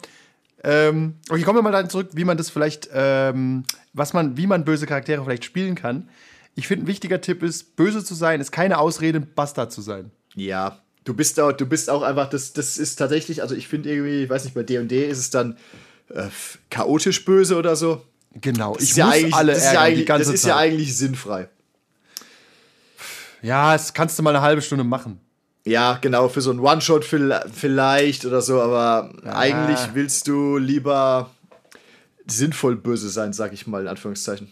ähm, 0.64 1.14
okay, 1.28 1.42
kommen 1.42 1.58
wir 1.58 1.62
mal 1.62 1.72
dahin 1.72 1.90
zurück, 1.90 2.10
wie 2.14 2.24
man 2.24 2.36
das 2.36 2.50
vielleicht, 2.50 2.88
ähm, 2.92 3.64
was 3.92 4.12
man, 4.12 4.36
wie 4.36 4.46
man 4.46 4.64
böse 4.64 4.86
Charaktere 4.86 5.22
vielleicht 5.24 5.44
spielen 5.44 5.74
kann. 5.74 6.08
Ich 6.54 6.68
finde, 6.68 6.84
ein 6.84 6.88
wichtiger 6.88 7.20
Tipp 7.20 7.42
ist, 7.42 7.76
böse 7.76 8.04
zu 8.04 8.14
sein, 8.14 8.40
ist 8.40 8.52
keine 8.52 8.78
Ausrede, 8.78 9.20
Bastard 9.20 9.72
zu 9.72 9.80
sein. 9.80 10.10
Ja. 10.34 10.78
Du 11.04 11.14
bist 11.14 11.40
auch, 11.40 11.50
du 11.52 11.66
bist 11.66 11.90
auch 11.90 12.02
einfach, 12.02 12.28
das, 12.30 12.52
das 12.52 12.78
ist 12.78 12.96
tatsächlich, 12.96 13.42
also 13.42 13.54
ich 13.56 13.66
finde 13.66 13.90
irgendwie, 13.90 14.22
ich 14.24 14.30
weiß 14.30 14.44
nicht, 14.44 14.54
bei 14.54 14.62
D&D 14.62 15.08
ist 15.08 15.18
es 15.18 15.30
dann 15.30 15.56
äh, 16.10 16.28
chaotisch 16.70 17.24
böse 17.24 17.56
oder 17.56 17.74
so. 17.74 18.02
Genau, 18.40 18.74
Das 18.74 18.84
ich 18.84 18.90
ist 18.90 18.96
ja 18.98 19.08
eigentlich, 19.08 19.34
alle 19.34 19.52
das 19.52 19.64
ist 19.64 19.64
ja 19.64 19.70
ärgern, 19.72 19.84
die 19.86 19.92
eigentlich, 19.94 20.06
ganze 20.06 20.24
das 20.26 20.34
ist 20.34 20.42
Zeit. 20.42 20.48
ja 20.50 20.56
eigentlich 20.58 20.96
sinnfrei. 20.96 21.48
ja, 23.42 23.72
das 23.72 23.92
kannst 23.92 24.18
du 24.18 24.22
mal 24.22 24.30
eine 24.30 24.42
halbe 24.42 24.62
Stunde 24.62 24.84
machen. 24.84 25.18
Ja, 25.64 25.98
genau, 26.00 26.28
für 26.28 26.40
so 26.40 26.50
einen 26.50 26.58
One-Shot 26.60 27.04
vielleicht 27.04 28.24
oder 28.24 28.42
so, 28.42 28.60
aber 28.60 29.12
eigentlich 29.24 29.78
willst 29.94 30.26
du 30.26 30.56
lieber 30.58 31.30
sinnvoll 32.26 32.76
böse 32.76 33.08
sein, 33.08 33.32
sag 33.32 33.52
ich 33.52 33.66
mal, 33.66 33.82
in 33.82 33.88
Anführungszeichen. 33.88 34.48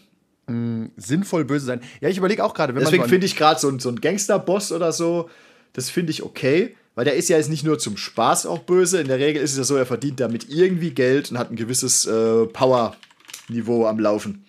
Sinnvoll 0.97 1.45
böse 1.45 1.65
sein. 1.65 1.81
Ja, 2.01 2.09
ich 2.09 2.17
überlege 2.17 2.43
auch 2.43 2.53
gerade, 2.53 2.75
wenn 2.75 2.81
Deswegen 2.83 3.01
man 3.01 3.09
finde 3.09 3.25
ich 3.25 3.35
gerade 3.37 3.59
so, 3.59 3.69
ein- 3.69 3.79
so 3.79 3.89
ein 3.89 4.01
Gangster-Boss 4.01 4.71
oder 4.73 4.91
so, 4.91 5.29
das 5.73 5.89
finde 5.89 6.11
ich 6.11 6.23
okay, 6.23 6.75
weil 6.95 7.05
der 7.05 7.15
ist 7.15 7.29
ja 7.29 7.37
jetzt 7.37 7.49
nicht 7.49 7.63
nur 7.63 7.79
zum 7.79 7.95
Spaß 7.95 8.45
auch 8.45 8.59
böse. 8.59 8.99
In 8.99 9.07
der 9.07 9.19
Regel 9.19 9.41
ist 9.41 9.51
es 9.51 9.57
ja 9.57 9.63
so, 9.63 9.77
er 9.77 9.85
verdient 9.85 10.19
damit 10.19 10.49
irgendwie 10.49 10.91
Geld 10.91 11.31
und 11.31 11.37
hat 11.37 11.51
ein 11.51 11.55
gewisses 11.55 12.05
äh, 12.05 12.45
Power-Niveau 12.47 13.85
am 13.87 13.99
Laufen. 13.99 14.43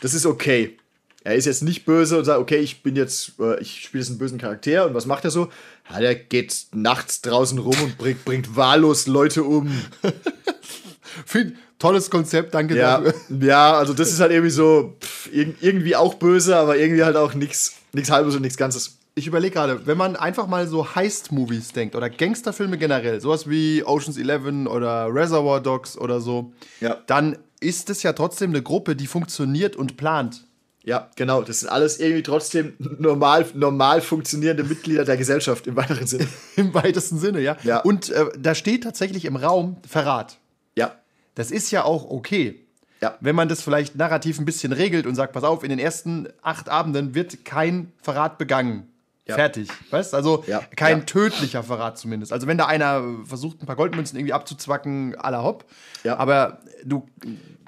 Das 0.00 0.14
ist 0.14 0.24
okay. 0.24 0.78
Er 1.22 1.34
ist 1.34 1.44
jetzt 1.44 1.62
nicht 1.62 1.84
böse 1.84 2.16
und 2.18 2.24
sagt, 2.24 2.40
okay, 2.40 2.58
ich 2.58 2.82
bin 2.82 2.96
jetzt, 2.96 3.32
äh, 3.40 3.60
ich 3.60 3.82
spiele 3.82 4.00
jetzt 4.02 4.10
einen 4.10 4.18
bösen 4.18 4.38
Charakter 4.38 4.86
und 4.86 4.94
was 4.94 5.06
macht 5.06 5.24
er 5.24 5.30
so? 5.30 5.48
Ja, 5.92 6.00
der 6.00 6.14
geht 6.16 6.66
nachts 6.74 7.20
draußen 7.22 7.58
rum 7.58 7.76
und 7.82 7.96
bringt, 7.98 8.24
bringt 8.24 8.56
wahllos 8.56 9.06
Leute 9.06 9.44
um. 9.44 9.70
Tolles 11.78 12.10
Konzept, 12.10 12.54
danke 12.54 12.76
Ja, 12.76 13.00
dafür. 13.00 13.14
ja, 13.46 13.74
also 13.74 13.92
das 13.92 14.10
ist 14.10 14.20
halt 14.20 14.32
irgendwie 14.32 14.50
so 14.50 14.96
pff, 15.00 15.28
irg- 15.32 15.54
irgendwie 15.60 15.94
auch 15.94 16.14
böse, 16.14 16.56
aber 16.56 16.76
irgendwie 16.78 17.04
halt 17.04 17.16
auch 17.16 17.34
nichts 17.34 17.74
halbes 18.08 18.34
und 18.34 18.42
nichts 18.42 18.56
Ganzes. 18.56 18.98
Ich 19.14 19.26
überlege 19.26 19.54
gerade, 19.54 19.86
wenn 19.86 19.96
man 19.98 20.16
einfach 20.16 20.46
mal 20.46 20.66
so 20.66 20.94
Heist-Movies 20.94 21.72
denkt 21.72 21.94
oder 21.94 22.10
Gangsterfilme 22.10 22.76
generell, 22.78 23.20
sowas 23.20 23.48
wie 23.48 23.82
Ocean's 23.84 24.18
Eleven 24.18 24.66
oder 24.66 25.12
Reservoir 25.14 25.60
Dogs 25.60 25.96
oder 25.98 26.20
so, 26.20 26.52
Ja. 26.80 26.98
dann 27.06 27.38
ist 27.60 27.88
es 27.90 28.02
ja 28.02 28.12
trotzdem 28.12 28.50
eine 28.50 28.62
Gruppe, 28.62 28.96
die 28.96 29.06
funktioniert 29.06 29.76
und 29.76 29.96
plant. 29.96 30.45
Ja, 30.86 31.10
genau. 31.16 31.42
Das 31.42 31.60
sind 31.60 31.68
alles 31.68 31.98
irgendwie 31.98 32.22
trotzdem 32.22 32.74
normal, 32.78 33.44
normal 33.54 34.00
funktionierende 34.00 34.62
Mitglieder 34.62 35.04
der 35.04 35.16
Gesellschaft 35.16 35.66
im 35.66 35.74
weiteren 35.74 36.06
Sinne. 36.06 36.28
Im 36.56 36.72
weitesten 36.72 37.18
Sinne, 37.18 37.40
ja. 37.40 37.56
Ja. 37.64 37.80
Und 37.80 38.08
äh, 38.10 38.26
da 38.38 38.54
steht 38.54 38.84
tatsächlich 38.84 39.24
im 39.24 39.34
Raum 39.34 39.78
Verrat. 39.86 40.38
Ja. 40.76 40.94
Das 41.34 41.50
ist 41.50 41.72
ja 41.72 41.82
auch 41.82 42.08
okay. 42.08 42.60
Ja. 43.02 43.18
Wenn 43.20 43.34
man 43.34 43.48
das 43.48 43.62
vielleicht 43.62 43.96
narrativ 43.96 44.38
ein 44.38 44.44
bisschen 44.44 44.72
regelt 44.72 45.06
und 45.06 45.16
sagt, 45.16 45.32
pass 45.32 45.42
auf, 45.42 45.64
in 45.64 45.70
den 45.70 45.80
ersten 45.80 46.28
acht 46.40 46.68
Abenden 46.68 47.16
wird 47.16 47.44
kein 47.44 47.92
Verrat 48.00 48.38
begangen. 48.38 48.86
Ja. 49.26 49.34
Fertig. 49.34 49.68
Weißt 49.90 50.14
Also 50.14 50.44
Ja. 50.46 50.60
kein 50.76 51.04
tödlicher 51.04 51.64
Verrat 51.64 51.98
zumindest. 51.98 52.32
Also 52.32 52.46
wenn 52.46 52.58
da 52.58 52.66
einer 52.66 53.02
versucht, 53.24 53.60
ein 53.60 53.66
paar 53.66 53.74
Goldmünzen 53.74 54.16
irgendwie 54.16 54.32
abzuzwacken, 54.34 55.16
à 55.16 55.30
la 55.32 55.42
hopp. 55.42 55.64
Ja. 56.04 56.16
Aber 56.16 56.60
du, 56.84 57.08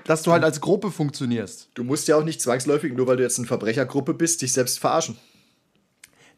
dass 0.09 0.23
du 0.23 0.33
halt 0.33 0.43
als 0.43 0.61
Gruppe 0.63 0.91
funktionierst. 0.91 1.69
Du 1.75 1.85
musst 1.85 2.09
ja 2.09 2.17
auch 2.17 2.25
nicht 2.25 2.41
zwangsläufig, 2.41 2.95
nur 2.95 3.07
weil 3.07 3.19
du 3.19 3.23
jetzt 3.23 3.39
eine 3.39 3.47
Verbrechergruppe 3.47 4.15
bist, 4.15 4.41
dich 4.41 4.53
selbst 4.55 4.79
verarschen. 4.79 5.19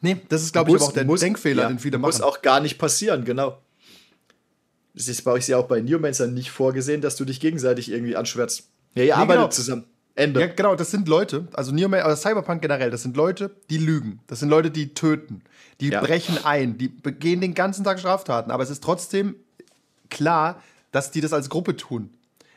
Nee, 0.01 0.17
das 0.29 0.41
ist, 0.43 0.51
glaube 0.51 0.69
ich, 0.71 0.75
aber 0.75 0.83
Muss- 0.83 0.89
auch 0.89 0.93
der 0.93 1.05
muss- 1.05 1.19
Denkfehler, 1.21 1.63
ja, 1.63 1.67
den 1.69 1.79
viele 1.79 1.97
Muss 1.97 2.19
machen. 2.19 2.29
auch 2.29 2.41
gar 2.41 2.59
nicht 2.59 2.77
passieren, 2.77 3.23
genau. 3.23 3.57
Das 4.93 5.07
ist 5.07 5.23
bei 5.23 5.31
euch 5.31 5.47
ja 5.47 5.57
auch 5.57 5.67
bei 5.67 5.79
Newmancer 5.79 6.27
nicht 6.27 6.51
vorgesehen, 6.51 6.99
dass 7.01 7.15
du 7.15 7.23
dich 7.23 7.39
gegenseitig 7.39 7.89
irgendwie 7.91 8.15
anschwärzt. 8.17 8.63
Ja, 8.95 9.03
ihr 9.03 9.15
arbeitet 9.15 9.35
genau. 9.43 9.47
zusammen. 9.49 9.83
Ende. 10.15 10.41
Ja, 10.41 10.47
genau, 10.47 10.75
das 10.75 10.91
sind 10.91 11.07
Leute, 11.07 11.47
also 11.53 11.71
Neo 11.71 11.87
oder 11.87 12.17
Cyberpunk 12.17 12.61
generell, 12.61 12.91
das 12.91 13.03
sind 13.03 13.15
Leute, 13.15 13.51
die 13.69 13.77
lügen. 13.77 14.19
Das 14.27 14.41
sind 14.41 14.49
Leute, 14.49 14.69
die 14.69 14.93
töten. 14.93 15.41
Die 15.79 15.87
Ja. 15.87 16.01
brechen 16.01 16.37
ein, 16.43 16.77
die 16.77 16.89
begehen 16.89 17.39
den 17.39 17.53
ganzen 17.53 17.85
Tag 17.85 17.97
Straftaten. 17.99 18.51
Aber 18.51 18.61
es 18.63 18.69
ist 18.69 18.83
trotzdem 18.83 19.35
klar, 20.09 20.61
dass 20.91 21.11
die 21.11 21.21
das 21.21 21.31
als 21.31 21.49
Gruppe 21.49 21.77
tun. 21.77 22.09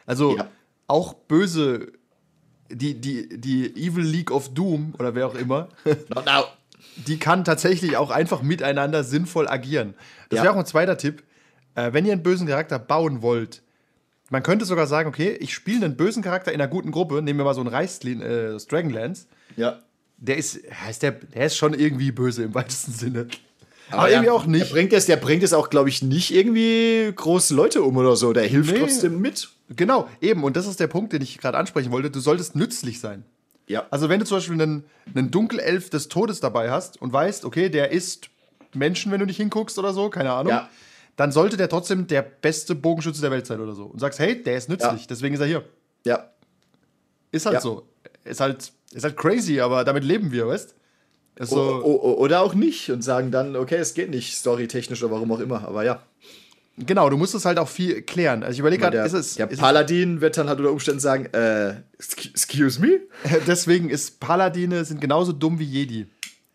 Also 0.06 0.36
Ja. 0.36 0.48
Auch 0.86 1.14
böse, 1.14 1.92
die, 2.70 3.00
die, 3.00 3.40
die 3.40 3.66
Evil 3.76 4.04
League 4.04 4.30
of 4.30 4.52
Doom 4.54 4.94
oder 4.98 5.14
wer 5.14 5.26
auch 5.26 5.34
immer, 5.34 5.68
die 7.06 7.18
kann 7.18 7.44
tatsächlich 7.44 7.96
auch 7.96 8.10
einfach 8.10 8.42
miteinander 8.42 9.04
sinnvoll 9.04 9.48
agieren. 9.48 9.94
Das 10.28 10.38
Ja. 10.38 10.44
wäre 10.44 10.54
auch 10.54 10.58
ein 10.58 10.66
zweiter 10.66 10.96
Tipp. 10.96 11.22
Äh, 11.74 11.92
wenn 11.92 12.06
ihr 12.06 12.12
einen 12.12 12.22
bösen 12.22 12.46
Charakter 12.46 12.78
bauen 12.78 13.22
wollt, 13.22 13.62
man 14.30 14.42
könnte 14.42 14.64
sogar 14.64 14.86
sagen, 14.86 15.08
okay, 15.08 15.32
ich 15.40 15.52
spiele 15.54 15.84
einen 15.84 15.96
bösen 15.96 16.22
Charakter 16.22 16.52
in 16.52 16.60
einer 16.60 16.70
guten 16.70 16.90
Gruppe, 16.92 17.20
nehmen 17.20 17.38
wir 17.38 17.44
mal 17.44 17.54
so 17.54 17.60
einen 17.60 17.68
Reichslin, 17.70 18.20
äh, 18.22 18.56
Dragonlance, 18.68 19.26
Ja. 19.56 19.80
der 20.16 20.36
ist, 20.36 20.56
ist 20.88 21.02
der, 21.02 21.12
der 21.12 21.46
ist 21.46 21.56
schon 21.56 21.74
irgendwie 21.74 22.12
böse 22.12 22.44
im 22.44 22.54
weitesten 22.54 22.92
Sinne. 22.92 23.26
Aber, 23.90 23.98
Aber 24.02 24.10
irgendwie 24.10 24.26
er, 24.28 24.34
auch 24.34 24.42
Der 24.42 24.50
nicht. 24.50 24.70
bringt 24.72 24.92
es, 24.92 25.06
der 25.06 25.16
bringt 25.16 25.42
es 25.42 25.52
auch, 25.52 25.70
glaube 25.70 25.88
ich, 25.88 26.02
nicht 26.02 26.32
irgendwie 26.34 27.12
große 27.14 27.54
Leute 27.54 27.82
um 27.82 27.96
oder 27.96 28.16
so. 28.16 28.32
Der 28.32 28.44
hilft 28.44 28.72
Nee. 28.72 28.78
trotzdem 28.80 29.20
mit. 29.20 29.48
Genau, 29.76 30.08
eben. 30.20 30.42
Und 30.44 30.56
das 30.56 30.66
ist 30.66 30.80
der 30.80 30.86
Punkt, 30.88 31.12
den 31.12 31.22
ich 31.22 31.38
gerade 31.38 31.56
ansprechen 31.58 31.90
wollte. 31.92 32.10
Du 32.10 32.20
solltest 32.20 32.56
nützlich 32.56 33.00
sein. 33.00 33.24
Ja. 33.66 33.86
Also 33.90 34.08
wenn 34.08 34.20
du 34.20 34.26
zum 34.26 34.38
Beispiel 34.38 34.60
einen, 34.60 34.84
einen 35.14 35.30
Dunkelelf 35.30 35.90
des 35.90 36.08
Todes 36.08 36.40
dabei 36.40 36.70
hast 36.70 37.00
und 37.00 37.12
weißt, 37.12 37.44
okay, 37.44 37.68
der 37.70 37.92
isst 37.92 38.28
Menschen, 38.74 39.10
wenn 39.12 39.20
du 39.20 39.26
nicht 39.26 39.36
hinguckst 39.38 39.78
oder 39.78 39.92
so, 39.94 40.10
keine 40.10 40.32
Ahnung, 40.32 40.52
Ja. 40.52 40.68
dann 41.16 41.30
sollte 41.32 41.56
der 41.56 41.68
trotzdem 41.68 42.06
der 42.06 42.22
beste 42.22 42.74
Bogenschütze 42.74 43.20
der 43.20 43.30
Welt 43.30 43.46
sein 43.46 43.60
oder 43.60 43.74
so. 43.74 43.84
Und 43.84 44.00
sagst, 44.00 44.18
hey, 44.18 44.42
der 44.42 44.56
ist 44.56 44.68
nützlich, 44.68 45.00
Ja. 45.02 45.06
deswegen 45.08 45.34
ist 45.34 45.40
er 45.40 45.46
hier. 45.46 45.64
Ja. 46.04 46.30
Ist 47.30 47.46
halt 47.46 47.54
Ja. 47.54 47.60
so. 47.60 47.86
Ist 48.24 48.40
halt, 48.40 48.72
ist 48.92 49.04
halt 49.04 49.16
crazy, 49.16 49.60
aber 49.60 49.84
damit 49.84 50.04
leben 50.04 50.30
wir, 50.32 50.46
weißt 50.48 50.74
ist 51.36 51.52
O- 51.52 51.80
o- 51.82 52.14
oder 52.18 52.40
auch 52.42 52.54
nicht 52.54 52.90
und 52.90 53.02
sagen 53.02 53.30
dann, 53.30 53.56
okay, 53.56 53.76
es 53.76 53.94
geht 53.94 54.10
nicht, 54.10 54.34
storytechnisch 54.36 55.02
oder 55.02 55.12
warum 55.12 55.32
auch 55.32 55.40
immer. 55.40 55.66
Aber 55.66 55.84
ja. 55.84 56.02
Genau, 56.76 57.08
du 57.08 57.16
musst 57.16 57.34
es 57.36 57.44
halt 57.44 57.58
auch 57.58 57.68
viel 57.68 58.02
klären. 58.02 58.42
Also 58.42 58.54
ich 58.54 58.58
überlege 58.58 58.82
gerade, 58.82 58.98
ist 58.98 59.12
es, 59.12 59.34
der 59.36 59.48
ist 59.48 59.60
Paladin 59.60 60.20
wird 60.20 60.36
dann 60.36 60.48
halt 60.48 60.58
unter 60.58 60.72
Umständen 60.72 60.98
sagen, 61.00 61.26
äh, 61.26 61.74
excu- 62.00 62.30
excuse 62.30 62.80
me? 62.80 63.00
es 63.22 63.44
deswegen 63.46 63.90
ist 63.90 64.18
Paladine 64.18 64.84
sind 64.84 65.00
genauso 65.00 65.32
dumm 65.32 65.58
wie 65.60 65.64
Jedi. 65.64 66.06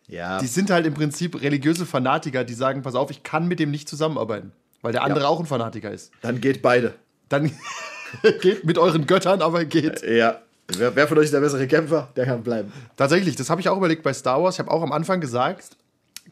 Ja. 0.08 0.38
Die 0.38 0.46
sind 0.46 0.70
halt 0.70 0.84
im 0.86 0.92
Prinzip 0.92 1.40
religiöse 1.40 1.86
Fanatiker, 1.86 2.44
die 2.44 2.52
sagen, 2.54 2.82
pass 2.82 2.94
auf, 2.96 3.10
ich 3.10 3.22
kann 3.22 3.48
mit 3.48 3.60
dem 3.60 3.70
nicht 3.70 3.88
zusammenarbeiten. 3.88 4.52
weil 4.82 4.92
der 4.92 5.04
andere 5.04 5.20
Ja. 5.24 5.28
auch 5.28 5.40
ein 5.40 5.46
Fanatiker 5.46 5.90
ist. 5.90 6.10
Dann 6.22 6.40
geht 6.40 6.60
beide. 6.62 6.94
Dann 7.28 7.50
geht 8.42 8.64
mit 8.64 8.76
euren 8.76 9.06
Göttern, 9.06 9.40
aber 9.40 9.64
geht. 9.64 10.02
Ja. 10.02 10.40
Wer, 10.76 10.94
wer 10.94 11.08
von 11.08 11.18
euch 11.18 11.26
ist 11.26 11.34
der 11.34 11.40
bessere 11.40 11.66
Kämpfer? 11.66 12.08
Der 12.16 12.26
kann 12.26 12.42
bleiben. 12.42 12.72
Tatsächlich, 12.96 13.36
das 13.36 13.50
habe 13.50 13.60
ich 13.60 13.68
auch 13.68 13.76
überlegt 13.76 14.02
bei 14.02 14.12
Star 14.12 14.42
Wars. 14.42 14.56
Ich 14.56 14.58
habe 14.60 14.70
auch 14.70 14.82
am 14.82 14.92
Anfang 14.92 15.20
gesagt, 15.20 15.76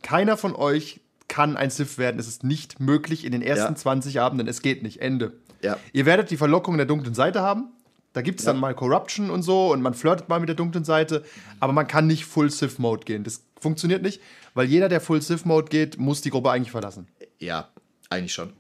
keiner 0.03 0.37
von 0.37 0.55
euch 0.55 1.01
kann 1.29 1.57
ein 1.57 1.70
Sith 1.70 1.98
werden. 1.98 2.18
Es 2.18 2.27
ist 2.29 2.44
nicht 2.44 2.81
möglich 2.81 3.24
in 3.24 3.33
den 3.33 3.42
ersten 3.42 3.74
Ja. 3.74 3.77
20 3.77 4.20
Abenden. 4.20 4.48
Es 4.48 4.62
geht 4.62 4.83
nicht. 4.83 5.01
Ende. 5.01 5.33
Ja. 5.62 5.77
Ihr 5.92 6.07
werdet 6.07 6.31
die 6.31 6.37
Verlockung 6.37 6.77
der 6.77 6.87
dunklen 6.87 7.14
Seite 7.14 7.42
haben. 7.42 7.68
Da 8.14 8.22
gibt 8.22 8.40
es 8.40 8.46
dann 8.46 8.59
mal 8.59 8.74
Corruption 8.74 9.31
und 9.31 9.42
so 9.42 9.70
und 9.70 9.83
man 9.83 9.94
flirtet 9.94 10.29
mal 10.29 10.40
mit 10.40 10.48
der 10.48 10.57
dunklen 10.57 10.85
Seite. 10.85 11.24
Aber 11.61 11.72
man 11.72 11.87
kann 11.87 12.07
nicht 12.07 12.24
Full 12.24 12.51
Sith-Mode 12.51 13.05
gehen. 13.05 13.22
Das 13.22 13.42
funktioniert 13.61 14.03
nicht, 14.03 14.20
weil 14.55 14.66
jeder, 14.66 14.88
der 14.88 15.01
Full 15.01 15.20
Sith-Mode 15.20 15.68
geht, 15.68 15.98
muss 15.98 16.20
die 16.22 16.31
Gruppe 16.31 16.51
eigentlich 16.51 16.70
verlassen. 16.70 17.07
Ja, 17.38 17.68
eigentlich 18.09 18.33
schon. 18.33 18.53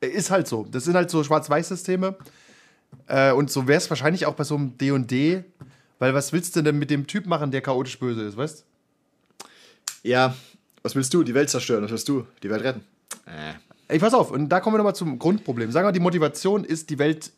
Ist 0.00 0.30
halt 0.30 0.46
so. 0.46 0.66
Das 0.70 0.84
sind 0.84 0.94
halt 0.94 1.10
so 1.10 1.24
Schwarz-Weiß-Systeme. 1.24 2.16
Äh, 3.10 3.32
und 3.32 3.50
so 3.50 3.66
wäre 3.66 3.78
es 3.78 3.90
wahrscheinlich 3.90 4.26
auch 4.26 4.34
bei 4.34 4.44
so 4.44 4.54
einem 4.54 4.78
D&D. 4.78 5.44
Weil 5.98 6.14
was 6.14 6.32
willst 6.32 6.56
du 6.56 6.62
denn 6.62 6.78
mit 6.78 6.90
dem 6.90 7.06
Typ 7.06 7.26
machen, 7.26 7.50
der 7.50 7.60
chaotisch 7.60 7.98
böse 7.98 8.22
ist, 8.22 8.36
weißt 8.36 8.64
Ja, 10.02 10.34
was 10.82 10.94
willst 10.94 11.12
du? 11.12 11.22
Die 11.22 11.34
Welt 11.34 11.50
zerstören. 11.50 11.84
Was 11.84 11.90
willst 11.90 12.08
du? 12.08 12.26
Die 12.42 12.48
Welt 12.48 12.62
retten. 12.62 12.84
Äh. 13.26 13.52
Ey, 13.88 13.98
pass 13.98 14.14
auf, 14.14 14.30
und 14.30 14.48
da 14.48 14.60
kommen 14.60 14.74
wir 14.74 14.78
nochmal 14.78 14.94
zum 14.94 15.18
Grundproblem. 15.18 15.72
Sagen 15.72 15.86
wir, 15.86 15.92
die 15.92 16.00
Motivation 16.00 16.64
ist, 16.64 16.88
die 16.90 16.98
Welt 16.98 17.32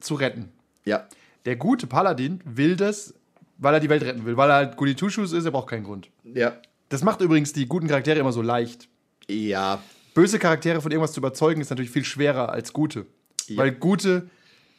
zu 0.00 0.14
retten. 0.14 0.48
Ja. 0.84 1.06
Der 1.44 1.56
gute 1.56 1.86
Paladin 1.86 2.40
will 2.44 2.76
das, 2.76 3.14
weil 3.58 3.74
er 3.74 3.80
die 3.80 3.90
Welt 3.90 4.02
retten 4.02 4.24
will. 4.24 4.36
Weil 4.36 4.50
er 4.50 4.56
halt 4.56 4.76
Goody 4.76 4.94
Two-Shoes 4.94 5.32
ist, 5.32 5.44
er 5.44 5.50
braucht 5.50 5.68
keinen 5.68 5.84
Grund. 5.84 6.08
Ja. 6.24 6.54
Das 6.88 7.04
macht 7.04 7.20
übrigens 7.20 7.52
die 7.52 7.66
guten 7.66 7.86
Charaktere 7.86 8.18
immer 8.18 8.32
so 8.32 8.42
leicht. 8.42 8.88
Ja. 9.28 9.80
Böse 10.14 10.38
Charaktere 10.38 10.80
von 10.80 10.90
irgendwas 10.90 11.12
zu 11.12 11.20
überzeugen, 11.20 11.60
ist 11.60 11.70
natürlich 11.70 11.90
viel 11.90 12.04
schwerer 12.04 12.48
als 12.48 12.72
gute. 12.72 13.06
Ja. 13.46 13.58
Weil 13.58 13.72
gute 13.72 14.30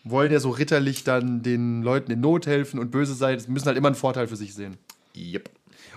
wollen 0.10 0.32
ja 0.32 0.39
so 0.39 0.50
ritterlich 0.50 1.04
dann 1.04 1.41
den 1.41 1.82
Leuten 1.82 2.12
in 2.12 2.22
Not 2.22 2.48
helfen 2.48 2.80
und 2.80 2.91
böse 2.91 3.13
sein, 3.13 3.41
müssen 3.48 3.67
halt 3.67 3.78
immer 3.78 3.89
einen 3.89 3.95
Vorteil 3.95 4.28
für 4.28 4.36
sich 4.36 4.54
sehen. 4.54 4.78
Yep. 5.15 5.50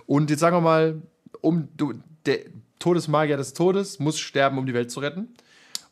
Und 0.07 0.31
jetzt 0.31 0.41
sagen 0.41 0.57
wir 0.57 0.61
mal, 0.61 1.03
um 1.41 1.69
du, 1.77 1.95
der 2.27 2.41
Todesmagier 2.79 3.37
des 3.37 3.55
Todes 3.55 3.99
muss 3.99 4.19
sterben, 4.19 4.59
um 4.59 4.67
die 4.67 4.75
Welt 4.75 4.91
zu 4.91 5.01
retten. 5.01 5.29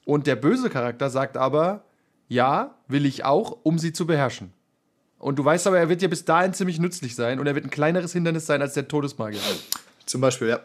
Und 0.04 0.26
der 0.26 0.36
böse 0.36 0.70
Charakter 0.70 1.10
sagt 1.10 1.36
aber, 1.36 1.84
ja, 2.28 2.74
will 2.88 3.06
ich 3.06 3.24
auch, 3.24 3.58
um 3.62 3.78
sie 3.78 3.92
zu 3.92 4.06
beherrschen. 4.06 4.52
Und 5.18 5.38
du 5.38 5.44
weißt 5.44 5.66
aber, 5.66 5.78
er 5.78 5.88
wird 5.88 6.00
dir 6.00 6.08
bis 6.08 6.24
dahin 6.24 6.54
ziemlich 6.54 6.78
nützlich 6.78 7.14
sein 7.14 7.38
und 7.38 7.46
er 7.46 7.54
wird 7.54 7.66
ein 7.66 7.70
kleineres 7.70 8.12
Hindernis 8.12 8.46
sein 8.46 8.62
als 8.62 8.74
der 8.74 8.88
Todesmagier. 8.88 9.40
Zum 10.06 10.20
Beispiel, 10.20 10.48
ja. 10.48 10.60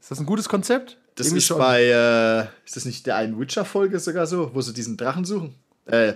Ist 0.00 0.10
das 0.10 0.20
ein 0.20 0.26
gutes 0.26 0.48
Konzept? 0.48 0.96
Das 1.16 1.26
Irgendwie 1.26 1.38
ist 1.38 1.46
schon. 1.46 1.58
bei, 1.58 1.82
äh, 1.82 2.46
ist 2.64 2.76
das 2.76 2.84
nicht 2.84 3.04
der 3.06 3.16
einen 3.16 3.38
Witcher-Folge 3.38 3.98
sogar 3.98 4.26
so, 4.26 4.54
wo 4.54 4.60
sie 4.60 4.72
diesen 4.72 4.96
Drachen 4.96 5.24
suchen? 5.24 5.54
Äh, 5.86 6.14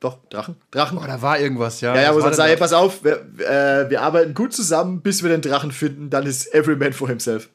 doch, 0.00 0.18
Drachen? 0.30 0.56
Drachen? 0.70 0.98
Oh, 0.98 1.04
da 1.06 1.20
war 1.22 1.40
irgendwas, 1.40 1.80
ja. 1.80 1.94
ja, 1.94 2.02
ja, 2.02 2.14
wo 2.14 2.20
sagen, 2.20 2.36
da? 2.36 2.46
ey, 2.46 2.56
pass 2.56 2.72
auf, 2.72 3.02
wir, 3.02 3.20
äh, 3.38 3.90
wir 3.90 4.02
arbeiten 4.02 4.34
gut 4.34 4.52
zusammen, 4.52 5.00
bis 5.00 5.22
wir 5.22 5.30
den 5.30 5.42
Drachen 5.42 5.72
finden, 5.72 6.10
dann 6.10 6.26
ist 6.26 6.54
every 6.54 6.76
man 6.76 6.92
for 6.92 7.08
himself. 7.08 7.48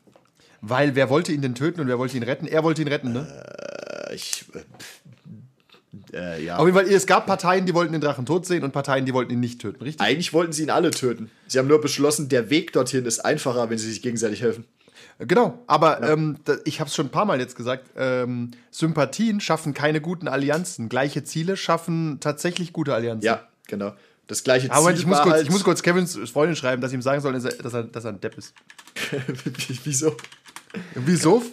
Weil 0.61 0.95
wer 0.95 1.09
wollte 1.09 1.31
ihn 1.31 1.41
denn 1.41 1.55
töten 1.55 1.81
und 1.81 1.87
wer 1.87 1.99
wollte 1.99 2.17
ihn 2.17 2.23
retten? 2.23 2.47
Er 2.47 2.63
wollte 2.63 2.81
ihn 2.81 2.87
retten, 2.87 3.13
ne? 3.13 3.27
Äh, 4.09 4.15
ich, 4.15 4.45
äh, 4.53 6.13
äh, 6.13 6.43
ja. 6.43 6.57
Auf 6.57 6.65
jeden 6.65 6.77
Fall, 6.77 6.87
es 6.87 7.05
gab 7.05 7.25
Parteien, 7.25 7.65
die 7.65 7.73
wollten 7.73 7.91
den 7.91 8.01
Drachen 8.01 8.25
tot 8.25 8.45
sehen 8.45 8.63
und 8.63 8.71
Parteien, 8.71 9.05
die 9.05 9.13
wollten 9.13 9.31
ihn 9.31 9.39
nicht 9.39 9.61
töten, 9.61 9.83
richtig? 9.83 10.05
Eigentlich 10.05 10.33
wollten 10.33 10.53
sie 10.53 10.63
ihn 10.63 10.69
alle 10.69 10.91
töten. 10.91 11.29
Sie 11.47 11.59
haben 11.59 11.67
nur 11.67 11.81
beschlossen, 11.81 12.29
der 12.29 12.49
Weg 12.49 12.73
dorthin 12.73 13.05
ist 13.05 13.19
einfacher, 13.19 13.69
wenn 13.69 13.77
sie 13.77 13.89
sich 13.89 14.01
gegenseitig 14.01 14.41
helfen. 14.41 14.65
Genau, 15.19 15.63
aber 15.67 16.01
ähm, 16.01 16.37
da, 16.45 16.55
ich 16.65 16.79
habe 16.79 16.87
es 16.87 16.95
schon 16.95 17.07
ein 17.07 17.11
paar 17.11 17.25
Mal 17.25 17.39
jetzt 17.39 17.55
gesagt, 17.55 17.89
ähm, 17.95 18.51
Sympathien 18.71 19.39
schaffen 19.39 19.73
keine 19.73 20.01
guten 20.01 20.27
Allianzen. 20.27 20.89
Gleiche 20.89 21.23
Ziele 21.23 21.55
schaffen 21.55 22.19
tatsächlich 22.19 22.73
gute 22.73 22.93
Allianzen. 22.93 23.25
Ja, 23.25 23.47
genau. 23.67 23.93
Das 24.27 24.43
gleiche 24.43 24.71
Aber 24.71 24.81
Moment, 24.81 24.99
ich 24.99 25.05
muss, 25.05 25.17
war 25.17 25.23
kurz, 25.23 25.35
halt, 25.35 25.43
ich 25.45 25.51
muss 25.51 25.63
kurz 25.63 25.83
Kevins 25.83 26.17
Freundin 26.31 26.55
schreiben, 26.55 26.81
dass 26.81 26.91
sie 26.91 26.95
ihm 26.95 27.01
sagen 27.01 27.21
soll, 27.21 27.33
dass 27.33 27.45
er, 27.45 27.51
dass 27.51 27.73
er, 27.73 27.83
dass 27.83 28.05
er 28.05 28.11
ein 28.11 28.21
Depp 28.21 28.37
ist. 28.37 28.53
Wieso? 29.83 30.15
Wieso? 30.95 31.43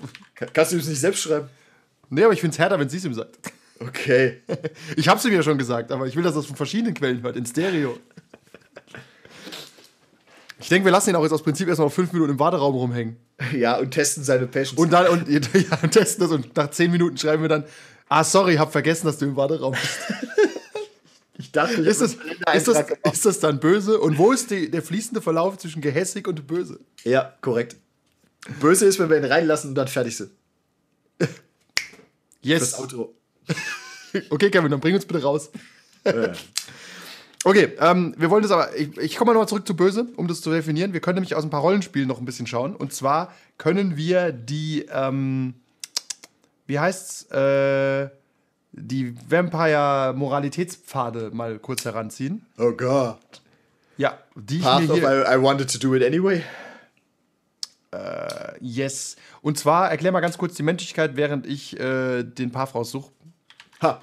Kannst 0.53 0.73
du 0.73 0.77
es 0.77 0.89
nicht 0.89 1.01
selbst 1.01 1.23
schreiben? 1.23 1.49
Nee, 2.09 2.25
aber 2.25 2.33
ich 2.33 2.41
finde 2.41 2.55
es 2.55 2.59
härter, 2.59 2.79
wenn 2.79 2.89
sie 2.89 2.97
es 2.97 3.05
ihm 3.05 3.15
sagt. 3.15 3.37
Okay. 3.81 4.41
Ich 4.97 5.09
habe 5.09 5.19
es 5.19 5.25
ihm 5.25 5.33
ja 5.33 5.43
schon 5.43 5.59
gesagt, 5.59 5.93
aber 5.93 6.07
ich 6.07 6.17
will, 6.17 6.23
dass 6.23 6.35
er 6.35 6.41
es 6.41 6.47
von 6.47 6.57
verschiedenen 6.57 6.95
Quellen 6.95 7.23
hört, 7.23 7.37
in 7.37 7.47
Stereo. 7.47 7.99
Ich 10.61 10.69
denke, 10.69 10.85
wir 10.85 10.93
lassen 10.93 11.11
ihn 11.11 11.17
auch 11.17 11.23
jetzt 11.23 11.33
aus 11.33 11.43
Prinzip 11.43 11.69
erstmal 11.69 11.87
auf 11.87 11.95
fünf 11.95 12.13
Minuten 12.13 12.33
im 12.33 12.39
Warteraum 12.39 12.75
rumhängen. 12.75 13.17
Ja, 13.57 13.79
und 13.79 13.91
testen 13.91 14.23
seine 14.23 14.47
Passions. 14.47 14.79
Und 14.79 14.93
dann 14.93 15.09
und, 15.09 15.29
ja, 15.55 15.79
und 15.83 15.91
testen 15.91 16.23
das 16.23 16.31
und 16.31 16.55
nach 16.57 16.71
zehn 16.71 16.91
Minuten 16.91 17.17
schreiben 17.17 17.43
wir 17.43 17.49
dann, 17.49 17.65
ah, 18.09 18.23
sorry, 18.23 18.57
hab 18.57 18.71
vergessen, 18.71 19.07
dass 19.07 19.19
du 19.19 19.25
im 19.25 19.37
Warteraum 19.37 19.73
bist. 19.73 19.99
ich 21.39 21.51
dachte, 21.53 21.81
ich 21.81 21.87
Ist 21.87 22.01
das, 22.03 22.13
ist, 22.55 22.69
das, 22.69 22.87
ist 23.13 23.27
das 23.27 23.41
dann 23.41 23.61
böse? 23.61 23.99
Und 23.99 24.19
wo 24.19 24.33
ist 24.33 24.51
die, 24.51 24.71
der 24.71 24.83
fließende 24.83 25.23
Verlauf 25.23 25.57
zwischen 25.59 25.81
gehässig 25.81 26.29
und 26.29 26.47
böse? 26.47 26.79
Ja, 27.05 27.35
korrekt. 27.41 27.77
Böse 28.61 28.87
ist, 28.87 28.99
wenn 28.99 29.09
wir 29.11 29.19
ihn 29.19 29.25
reinlassen 29.25 29.71
und 29.71 29.75
dann 29.75 29.89
fertig 29.89 30.17
sind. 30.17 30.31
Yes. 32.43 32.61
Das 32.61 32.75
Auto. 32.75 33.15
Okay, 34.29 34.51
Kevin, 34.51 34.73
dann 34.73 34.81
bring 34.81 34.97
uns 34.97 35.07
bitte 35.07 35.23
raus. 35.23 35.51
Okay, 37.45 37.73
ähm, 37.79 38.15
wir 38.19 38.29
wollen 38.31 38.43
das 38.43 38.53
aber. 38.53 38.77
Ich, 38.77 38.99
ich 38.99 39.17
komme 39.17 39.31
mal 39.31 39.35
nochmal 39.35 39.49
zurück 39.49 39.67
zu 39.67 39.75
Böse, 39.75 40.07
um 40.17 40.29
das 40.29 40.43
zu 40.43 40.51
definieren. 40.51 40.93
Wir 40.93 41.01
können 41.01 41.15
nämlich 41.17 41.35
aus 41.35 41.45
ein 41.45 41.51
paar 41.51 41.63
Rollenspielen 41.63 42.07
noch 42.07 42.19
ein 42.19 42.27
bisschen 42.27 42.47
schauen. 42.47 42.77
Und 42.77 42.93
zwar 42.93 43.35
können 43.57 43.97
wir 43.97 44.33
die, 44.33 44.85
ähm, 44.93 45.55
wie 46.67 46.79
heißt's, 46.79 47.31
äh, 47.31 48.11
die 48.73 49.15
Vampire-Moralitätspfade 49.29 51.31
mal 51.33 51.59
kurz 51.59 51.85
heranziehen. 51.85 52.47
Oh 52.59 52.73
Gott. 52.73 53.41
Ja, 53.97 54.19
die 54.35 54.59
ich 54.59 54.63
Path 54.63 54.83
mir 54.83 54.93
of 54.93 54.99
hier. 54.99 55.27
I, 55.27 55.37
I 55.37 55.43
wanted 55.43 55.73
to 55.73 55.79
do 55.79 55.95
it 55.95 56.05
anyway. 56.05 56.45
Yes. 58.61 59.17
Und 59.43 59.59
zwar 59.59 59.91
erklär 59.91 60.13
mal 60.13 60.21
ganz 60.21 60.39
kurz 60.39 60.55
die 60.55 60.63
Menschlichkeit, 60.63 61.17
während 61.17 61.47
ich 61.47 61.79
äh, 61.81 62.23
den 62.23 62.53
Path 62.53 62.75
raussuche. 62.75 63.11
Ha. 63.83 64.01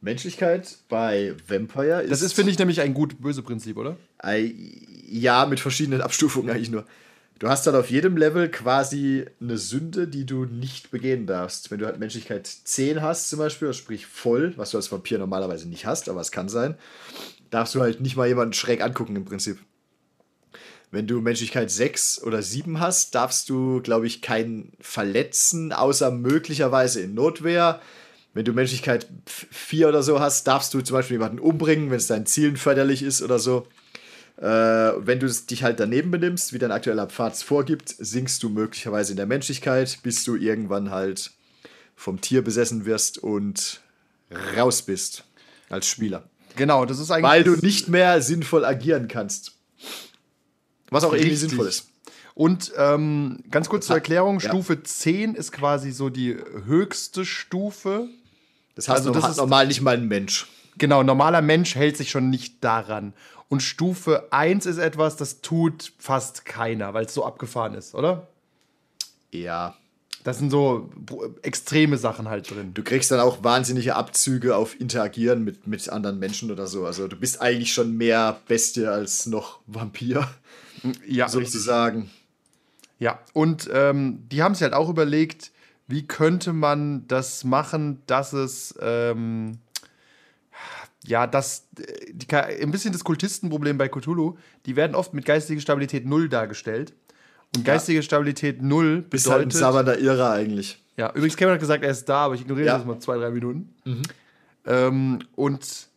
Menschlichkeit 0.00 0.78
bei 0.88 1.34
Vampire 1.46 2.02
ist. 2.02 2.10
Das 2.10 2.22
ist, 2.22 2.32
finde 2.32 2.52
ich, 2.52 2.58
nämlich 2.58 2.80
ein 2.80 2.94
gut-böse 2.94 3.42
Prinzip, 3.42 3.76
oder? 3.76 3.96
Ja, 5.10 5.46
mit 5.46 5.60
verschiedenen 5.60 6.00
Abstufungen 6.00 6.50
eigentlich 6.50 6.70
nur. 6.70 6.84
Du 7.38 7.48
hast 7.48 7.66
dann 7.66 7.76
auf 7.76 7.88
jedem 7.88 8.16
Level 8.16 8.48
quasi 8.48 9.24
eine 9.40 9.58
Sünde, 9.58 10.08
die 10.08 10.26
du 10.26 10.44
nicht 10.44 10.90
begehen 10.90 11.26
darfst. 11.26 11.70
Wenn 11.70 11.78
du 11.78 11.86
halt 11.86 12.00
Menschlichkeit 12.00 12.46
10 12.46 13.00
hast, 13.00 13.30
zum 13.30 13.38
Beispiel, 13.38 13.72
sprich 13.72 14.06
voll, 14.06 14.54
was 14.56 14.72
du 14.72 14.76
als 14.76 14.90
Vampir 14.90 15.18
normalerweise 15.18 15.68
nicht 15.68 15.86
hast, 15.86 16.08
aber 16.08 16.20
es 16.20 16.32
kann 16.32 16.48
sein, 16.48 16.76
darfst 17.50 17.76
du 17.76 17.80
halt 17.80 18.00
nicht 18.00 18.16
mal 18.16 18.26
jemanden 18.26 18.54
schräg 18.54 18.82
angucken 18.82 19.14
im 19.14 19.24
Prinzip. 19.24 19.58
Wenn 20.90 21.06
du 21.06 21.20
Menschlichkeit 21.20 21.70
6 21.70 22.22
oder 22.22 22.42
7 22.42 22.80
hast, 22.80 23.14
darfst 23.14 23.48
du, 23.50 23.82
glaube 23.82 24.06
ich, 24.06 24.22
keinen 24.22 24.72
verletzen, 24.80 25.72
außer 25.72 26.10
möglicherweise 26.10 27.02
in 27.02 27.14
Notwehr. 27.14 27.80
Wenn 28.34 28.44
du 28.44 28.52
Menschlichkeit 28.52 29.06
4 29.26 29.88
oder 29.88 30.02
so 30.02 30.20
hast, 30.20 30.46
darfst 30.46 30.72
du 30.74 30.80
zum 30.80 30.94
Beispiel 30.94 31.16
jemanden 31.16 31.38
umbringen, 31.38 31.90
wenn 31.90 31.96
es 31.96 32.06
deinen 32.06 32.26
Zielen 32.26 32.56
förderlich 32.56 33.02
ist 33.02 33.22
oder 33.22 33.38
so. 33.38 33.66
Äh, 34.36 34.44
wenn 34.44 35.18
du 35.18 35.26
dich 35.28 35.64
halt 35.64 35.80
daneben 35.80 36.10
benimmst, 36.10 36.52
wie 36.52 36.58
dein 36.58 36.70
aktueller 36.70 37.08
Pfad 37.08 37.34
es 37.34 37.42
vorgibt, 37.42 37.94
sinkst 37.98 38.42
du 38.42 38.48
möglicherweise 38.48 39.12
in 39.12 39.16
der 39.16 39.26
Menschlichkeit, 39.26 39.98
bis 40.02 40.24
du 40.24 40.36
irgendwann 40.36 40.90
halt 40.90 41.32
vom 41.96 42.20
Tier 42.20 42.42
besessen 42.42 42.84
wirst 42.84 43.18
und 43.18 43.80
raus 44.56 44.82
bist 44.82 45.24
als 45.68 45.88
Spieler. 45.88 46.28
Genau, 46.54 46.84
das 46.84 46.98
ist 46.98 47.10
eigentlich. 47.10 47.30
Weil 47.30 47.44
du 47.44 47.56
nicht 47.56 47.88
mehr 47.88 48.22
sinnvoll 48.22 48.64
agieren 48.64 49.08
kannst. 49.08 49.56
Was 50.90 51.04
auch 51.04 51.12
irgendwie 51.12 51.36
sinnvoll 51.36 51.66
ist. 51.66 51.88
Und 52.34 52.72
ähm, 52.76 53.40
ganz 53.50 53.68
kurz 53.68 53.86
zur 53.86 53.96
Erklärung: 53.96 54.38
Ja. 54.38 54.48
Stufe 54.50 54.82
10 54.82 55.34
ist 55.34 55.50
quasi 55.50 55.90
so 55.90 56.08
die 56.08 56.36
höchste 56.66 57.24
Stufe. 57.24 58.08
Das 58.78 58.86
heißt, 58.88 58.98
Also 58.98 59.10
das 59.10 59.24
hat 59.24 59.30
ist- 59.32 59.36
normal 59.38 59.66
nicht 59.66 59.80
mal 59.80 59.96
ein 59.96 60.06
Mensch. 60.06 60.46
Genau, 60.78 61.02
normaler 61.02 61.42
Mensch 61.42 61.74
hält 61.74 61.96
sich 61.96 62.10
schon 62.10 62.30
nicht 62.30 62.62
daran. 62.62 63.12
Und 63.48 63.60
Stufe 63.60 64.28
1 64.30 64.66
ist 64.66 64.78
etwas, 64.78 65.16
das 65.16 65.40
tut 65.40 65.92
fast 65.98 66.44
keiner, 66.44 66.94
weil 66.94 67.06
es 67.06 67.12
so 67.14 67.24
abgefahren 67.26 67.74
ist, 67.74 67.96
oder? 67.96 68.28
Ja. 69.32 69.74
Das 70.22 70.38
sind 70.38 70.50
so 70.50 70.90
extreme 71.42 71.98
Sachen 71.98 72.28
halt 72.28 72.48
drin. 72.50 72.72
Du 72.74 72.84
kriegst 72.84 73.10
dann 73.10 73.18
auch 73.18 73.42
wahnsinnige 73.42 73.96
Abzüge 73.96 74.54
auf 74.54 74.78
Interagieren 74.80 75.42
mit, 75.42 75.66
mit 75.66 75.88
anderen 75.88 76.20
Menschen 76.20 76.52
oder 76.52 76.68
so. 76.68 76.86
Also 76.86 77.08
du 77.08 77.16
bist 77.16 77.40
eigentlich 77.40 77.72
schon 77.72 77.96
mehr 77.96 78.38
Bestie 78.46 78.86
als 78.86 79.26
noch 79.26 79.58
Vampir, 79.66 80.28
Ja, 81.08 81.28
sozusagen. 81.28 82.10
Ja, 83.00 83.18
und 83.32 83.68
ähm, 83.72 84.24
die 84.30 84.42
haben 84.42 84.54
sich 84.54 84.62
halt 84.62 84.74
auch 84.74 84.88
überlegt, 84.88 85.50
wie 85.88 86.06
könnte 86.06 86.52
man 86.52 87.06
das 87.08 87.42
machen, 87.44 88.02
dass 88.06 88.32
es, 88.32 88.74
ähm, 88.80 89.58
ja, 91.04 91.26
das, 91.26 91.66
äh, 91.78 92.12
die, 92.12 92.32
ein 92.34 92.70
bisschen 92.70 92.92
das 92.92 93.02
Kultistenproblem 93.04 93.78
bei 93.78 93.88
Cthulhu, 93.88 94.36
die 94.66 94.76
werden 94.76 94.94
oft 94.94 95.14
mit 95.14 95.24
geistiger 95.24 95.60
Stabilität 95.60 96.06
null 96.06 96.28
dargestellt. 96.28 96.92
Und 97.56 97.64
geistige 97.64 98.02
Stabilität 98.02 98.60
null 98.62 99.00
Bist 99.00 99.26
halt 99.26 99.36
ein 99.42 99.48
bedeutet. 99.48 99.58
sabbernder 99.60 99.98
Irrer 99.98 100.32
eigentlich. 100.32 100.84
ja, 100.98 101.08
übrigens, 101.14 101.34
Kevin 101.36 101.54
hat 101.54 101.60
gesagt, 101.60 101.82
er 101.82 101.90
ist 101.90 102.06
da, 102.06 102.26
aber 102.26 102.34
ich 102.34 102.42
ignoriere 102.42 102.66
Ja. 102.66 102.74
Mhm. 102.74 102.78
das 102.80 102.86
mal 102.86 102.98
zwei, 103.00 103.16
drei 103.16 103.30
Minuten. 103.30 103.74
Ähm, 104.66 105.20
und 105.34 105.88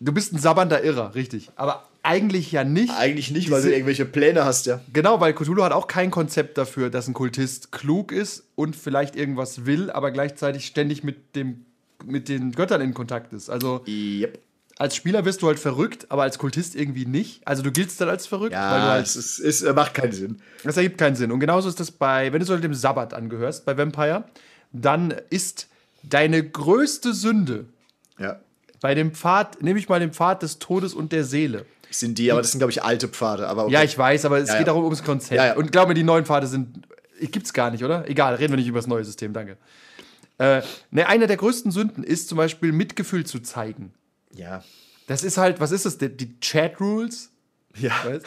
du 0.00 0.12
bist 0.12 0.32
ein 0.32 0.38
sabbernder 0.38 0.82
Irrer, 0.82 1.14
richtig. 1.14 1.50
Aber 1.56 1.86
eigentlich 2.04 2.52
ja 2.52 2.64
nicht. 2.64 2.92
Eigentlich 2.96 3.30
nicht, 3.30 3.50
weil 3.50 3.58
Diese- 3.60 3.68
du 3.70 3.74
irgendwelche 3.74 4.04
Pläne 4.04 4.44
hast, 4.44 4.66
ja. 4.66 4.80
Genau, 4.92 5.20
weil 5.20 5.32
Cthulhu 5.34 5.62
hat 5.64 5.72
auch 5.72 5.86
kein 5.88 6.10
Konzept 6.10 6.58
dafür, 6.58 6.90
dass 6.90 7.08
ein 7.08 7.14
Kultist 7.14 7.72
klug 7.72 8.12
ist 8.12 8.44
und 8.54 8.76
vielleicht 8.76 9.16
irgendwas 9.16 9.66
will, 9.66 9.90
aber 9.90 10.10
gleichzeitig 10.10 10.66
ständig 10.66 11.02
mit, 11.02 11.34
dem, 11.34 11.64
mit 12.04 12.28
den 12.28 12.52
Göttern 12.52 12.80
in 12.80 12.94
Kontakt 12.94 13.32
ist. 13.32 13.48
Also 13.50 13.82
Yep. 13.88 14.38
als 14.76 14.94
Spieler 14.96 15.24
wirst 15.24 15.42
du 15.42 15.46
halt 15.46 15.58
verrückt, 15.58 16.06
aber 16.10 16.22
als 16.22 16.38
Kultist 16.38 16.74
irgendwie 16.74 17.06
nicht. 17.06 17.40
Also 17.46 17.62
du 17.62 17.72
giltst 17.72 18.00
dann 18.00 18.08
als 18.08 18.26
verrückt, 18.26 18.54
weil 18.54 18.60
du 18.80 18.86
Ja, 18.86 18.92
halt 18.92 19.06
es 19.06 19.16
ist, 19.38 19.62
äh, 19.62 19.72
macht 19.72 19.94
keinen 19.94 20.12
Sinn. 20.12 20.40
Das 20.62 20.76
ergibt 20.76 20.98
keinen 20.98 21.16
Sinn. 21.16 21.32
Und 21.32 21.40
genauso 21.40 21.68
ist 21.68 21.80
das 21.80 21.90
bei, 21.90 22.32
wenn 22.32 22.40
du 22.40 22.46
so 22.46 22.56
dem 22.56 22.74
Sabbat 22.74 23.14
angehörst, 23.14 23.64
bei 23.64 23.76
Vampire, 23.78 24.24
dann 24.72 25.14
ist 25.30 25.68
deine 26.02 26.42
größte 26.46 27.14
Sünde 27.14 27.64
Ja. 28.18 28.40
bei 28.80 28.94
dem 28.94 29.12
Pfad, 29.12 29.62
nehme 29.62 29.78
ich 29.78 29.88
mal 29.88 30.00
den 30.00 30.12
Pfad 30.12 30.42
des 30.42 30.58
Todes 30.58 30.92
und 30.92 31.12
der 31.12 31.24
Seele. 31.24 31.64
Sind 31.94 32.18
die, 32.18 32.32
aber 32.32 32.42
das 32.42 32.50
sind, 32.52 32.58
glaube 32.58 32.72
ich, 32.72 32.82
alte 32.82 33.08
Pfade. 33.08 33.46
Aber 33.48 33.64
okay. 33.64 33.72
Ja, 33.74 33.82
ich 33.82 33.96
weiß, 33.96 34.24
aber 34.24 34.38
es 34.38 34.48
Ja, 34.48 34.54
geht 34.54 34.62
ja. 34.62 34.66
darum 34.66 34.84
ums 34.84 35.04
Konzept. 35.04 35.34
Ja. 35.34 35.54
Und 35.54 35.70
glaub 35.72 35.88
mir, 35.88 35.94
die 35.94 36.02
neuen 36.02 36.24
Pfade 36.26 36.46
sind, 36.46 36.86
gibt's 37.20 37.52
gar 37.52 37.70
nicht, 37.70 37.84
oder? 37.84 38.08
Egal, 38.08 38.34
reden 38.34 38.52
wir 38.52 38.56
nicht 38.56 38.66
über 38.68 38.78
das 38.78 38.86
neue 38.86 39.04
System, 39.04 39.32
danke. 39.32 39.56
Äh, 40.38 40.62
ne, 40.90 41.06
eine 41.06 41.26
der 41.28 41.36
größten 41.36 41.70
Sünden 41.70 42.02
ist 42.02 42.28
zum 42.28 42.36
Beispiel 42.38 42.72
Mitgefühl 42.72 43.24
zu 43.24 43.38
zeigen. 43.40 43.94
Ja. 44.34 44.64
Das 45.06 45.22
ist 45.22 45.36
halt, 45.36 45.60
was 45.60 45.70
ist 45.70 45.86
das? 45.86 45.98
Die, 45.98 46.08
die 46.08 46.40
Chat-Rules? 46.40 47.30
Ja. 47.76 47.92
Weißt? 48.04 48.26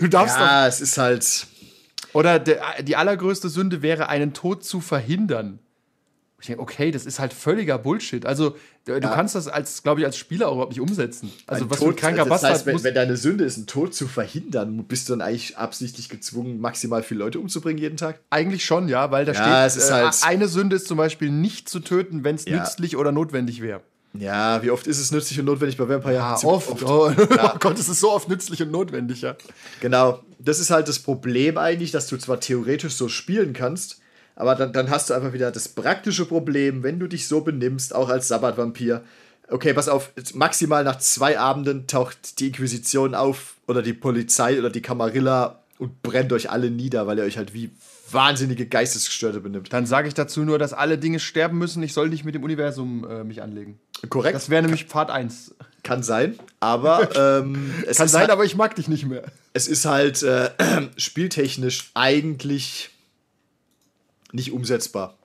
Du 0.00 0.08
darfst 0.08 0.36
doch 0.36 0.40
Ja, 0.40 0.66
es 0.66 0.80
ist 0.80 0.98
halt. 0.98 1.46
Oder 2.12 2.38
der, 2.38 2.82
die 2.82 2.96
allergrößte 2.96 3.48
Sünde 3.48 3.82
wäre, 3.82 4.08
einen 4.08 4.34
Tod 4.34 4.64
zu 4.64 4.80
verhindern. 4.80 5.60
Ich 6.42 6.48
denke, 6.48 6.60
okay, 6.60 6.90
das 6.90 7.06
ist 7.06 7.20
halt 7.20 7.32
völliger 7.32 7.78
Bullshit. 7.78 8.26
Also, 8.26 8.56
du 8.84 8.94
du 8.98 9.08
kannst 9.08 9.36
das 9.36 9.46
als, 9.46 9.84
glaube 9.84 10.00
ich, 10.00 10.06
als 10.06 10.16
Spieler 10.16 10.48
auch 10.48 10.54
überhaupt 10.54 10.72
nicht 10.72 10.80
umsetzen. 10.80 11.30
Also, 11.46 11.64
ein 11.64 11.70
was 11.70 11.78
für 11.78 11.84
ein 11.84 11.88
Tod- 11.90 11.96
kranker 11.98 12.16
das 12.24 12.28
Bastard 12.28 12.52
heißt, 12.54 12.66
wenn, 12.66 12.82
wenn 12.82 12.94
deine 12.94 13.16
Sünde 13.16 13.44
ist, 13.44 13.56
einen 13.58 13.68
Tod 13.68 13.94
zu 13.94 14.08
verhindern, 14.08 14.84
bist 14.88 15.08
du 15.08 15.12
dann 15.12 15.20
eigentlich 15.20 15.56
absichtlich 15.56 16.08
gezwungen, 16.08 16.60
maximal 16.60 17.04
viele 17.04 17.20
Leute 17.20 17.38
umzubringen 17.38 17.78
jeden 17.80 17.96
Tag? 17.96 18.18
Eigentlich 18.30 18.64
schon, 18.64 18.88
ja, 18.88 19.12
weil 19.12 19.24
da 19.24 19.32
Ja, 19.34 19.66
es 19.66 19.74
steht, 19.74 19.88
äh, 19.88 19.92
halt- 19.92 20.16
eine 20.22 20.48
Sünde 20.48 20.74
ist 20.76 20.88
zum 20.88 20.98
Beispiel 20.98 21.30
nicht 21.30 21.68
zu 21.68 21.78
töten, 21.78 22.24
wenn 22.24 22.34
es 22.34 22.44
Ja. 22.44 22.58
nützlich 22.58 22.96
oder 22.96 23.12
notwendig 23.12 23.62
wäre. 23.62 23.80
Ja, 24.14 24.62
wie 24.64 24.70
oft 24.72 24.88
ist 24.88 24.98
es 24.98 25.12
nützlich 25.12 25.38
und 25.38 25.46
notwendig 25.46 25.76
bei 25.78 25.88
Vampire? 25.88 26.14
Ja, 26.14 26.34
Zu- 26.36 26.48
oft. 26.48 26.82
Oh, 26.82 27.08
oh 27.18 27.58
Gott, 27.60 27.78
es 27.78 27.88
ist 27.88 28.00
so 28.00 28.10
oft 28.10 28.28
nützlich 28.28 28.60
und 28.62 28.72
notwendig, 28.72 29.22
ja. 29.22 29.36
Genau. 29.80 30.20
Das 30.40 30.58
ist 30.58 30.70
halt 30.70 30.88
das 30.88 30.98
Problem 30.98 31.56
eigentlich, 31.56 31.92
dass 31.92 32.08
du 32.08 32.16
zwar 32.16 32.40
theoretisch 32.40 32.94
so 32.94 33.08
spielen 33.08 33.52
kannst, 33.52 34.00
aber 34.36 34.54
dann, 34.54 34.72
dann 34.72 34.90
hast 34.90 35.10
du 35.10 35.14
einfach 35.14 35.32
wieder 35.32 35.50
das 35.50 35.68
praktische 35.68 36.24
Problem, 36.24 36.82
wenn 36.82 36.98
du 36.98 37.06
dich 37.06 37.28
so 37.28 37.40
benimmst, 37.42 37.94
auch 37.94 38.08
als 38.08 38.28
Sabbatvampir. 38.28 39.02
Okay, 39.48 39.74
pass 39.74 39.88
auf, 39.88 40.12
maximal 40.34 40.84
nach 40.84 40.98
zwei 40.98 41.38
Abenden 41.38 41.86
taucht 41.86 42.40
die 42.40 42.48
Inquisition 42.48 43.14
auf 43.14 43.56
oder 43.66 43.82
die 43.82 43.92
Polizei 43.92 44.58
oder 44.58 44.70
die 44.70 44.80
Camarilla 44.80 45.62
und 45.78 46.00
brennt 46.02 46.32
euch 46.32 46.48
alle 46.48 46.70
nieder, 46.70 47.06
weil 47.06 47.18
ihr 47.18 47.24
euch 47.24 47.36
halt 47.36 47.52
wie 47.54 47.70
wahnsinnige 48.10 48.66
Geistesgestörte 48.66 49.40
benimmt. 49.40 49.72
Dann 49.72 49.84
sage 49.84 50.08
ich 50.08 50.14
dazu 50.14 50.44
nur, 50.44 50.58
dass 50.58 50.72
alle 50.72 50.96
Dinge 50.96 51.18
sterben 51.18 51.58
müssen. 51.58 51.82
Ich 51.82 51.92
soll 51.92 52.08
nicht 52.08 52.24
mit 52.24 52.34
dem 52.34 52.44
Universum 52.44 53.04
äh, 53.08 53.24
mich 53.24 53.42
anlegen. 53.42 53.80
Korrekt? 54.08 54.34
Das 54.34 54.48
wäre 54.48 54.62
nämlich 54.62 54.88
Part 54.88 55.10
1. 55.10 55.54
kann 55.82 56.02
sein, 56.02 56.38
aber 56.60 57.40
ähm, 57.40 57.72
es, 57.86 57.96
Kann 57.98 58.08
sein, 58.08 58.22
halt, 58.22 58.30
aber 58.30 58.44
ich 58.44 58.54
mag 58.54 58.76
dich 58.76 58.88
nicht 58.88 59.06
mehr. 59.06 59.24
es 59.52 59.66
ist 59.66 59.84
halt 59.84 60.22
äh, 60.22 60.50
spieltechnisch 60.96 61.90
eigentlich 61.94 62.90
nicht 64.32 64.52
umsetzbar. 64.52 65.18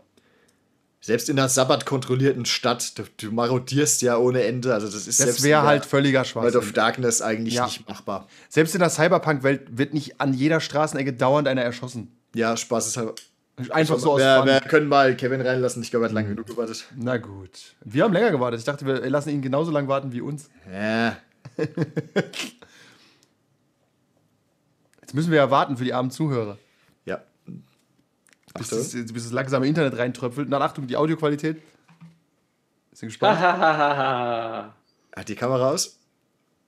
Selbst 1.00 1.30
in 1.30 1.38
einer 1.38 1.48
Sabbat-kontrollierten 1.48 2.46
Stadt, 2.46 2.98
du, 2.98 3.04
du 3.17 3.32
marodierst 3.32 4.02
ja 4.02 4.17
ohne 4.17 4.43
Ende. 4.43 4.74
Also 4.74 4.88
das 4.88 5.08
ist 5.08 5.20
Das 5.20 5.43
wäre 5.43 5.62
halt 5.62 5.86
völliger 5.86 6.22
World 6.34 6.56
of 6.56 6.63
Schwachsinn. 6.63 6.74
Darkness 6.74 7.22
eigentlich 7.22 7.54
Ja. 7.54 7.65
nicht 7.65 7.88
machbar. 7.88 8.28
Selbst 8.50 8.74
in 8.76 8.80
der 8.80 8.89
Cyberpunk-Welt 8.89 9.78
wird 9.78 9.93
nicht 9.93 10.20
an 10.20 10.34
jeder 10.34 10.60
Straßenecke 10.60 11.13
dauernd 11.13 11.48
einer 11.48 11.62
erschossen. 11.62 12.12
Ja, 12.34 12.58
Spaß 12.58 12.88
ist 12.88 12.98
halt. 12.98 13.22
Einfach 13.70 13.98
so 13.98 14.13
aus 14.13 14.20
wir, 14.20 14.43
wir 14.46 14.60
können 14.62 14.88
mal 14.88 15.15
Kevin 15.15 15.41
reinlassen. 15.41 15.82
Ich 15.82 15.89
glaube, 15.89 16.06
er 16.06 16.10
hat 16.10 16.13
lange 16.13 16.30
genug 16.30 16.46
gewartet. 16.46 16.86
Na 16.96 17.17
gut. 17.17 17.76
Wir 17.84 18.04
haben 18.04 18.13
länger 18.13 18.30
gewartet. 18.32 18.60
Ich 18.60 18.65
dachte, 18.65 18.86
wir 18.86 19.10
lassen 19.10 19.30
ihn 19.30 19.41
genauso 19.41 19.72
lange 19.72 19.88
warten 19.88 20.12
wie 20.12 20.22
uns. 20.22 20.50
Ja. 20.72 21.17
Jetzt 25.02 25.13
müssen 25.13 25.32
wir 25.32 25.38
ja 25.38 25.50
warten 25.50 25.78
für 25.78 25.86
die 25.86 25.93
armen 25.93 26.12
Zuhörer. 26.12 26.58
Bis, 28.58 28.70
das, 28.70 28.91
bis 28.91 29.24
das 29.24 29.32
langsame 29.32 29.67
Internet 29.67 29.98
reintröpfelt. 29.98 30.52
Dann 30.52 30.62
Achtung, 30.62 30.88
die 30.88 30.98
Audioqualität. 30.98 31.62
Bisschen 32.89 33.10
gespannt. 33.10 33.39
Hat 33.39 34.74
die 35.28 35.36
Kamera 35.36 35.72
aus? 35.72 36.00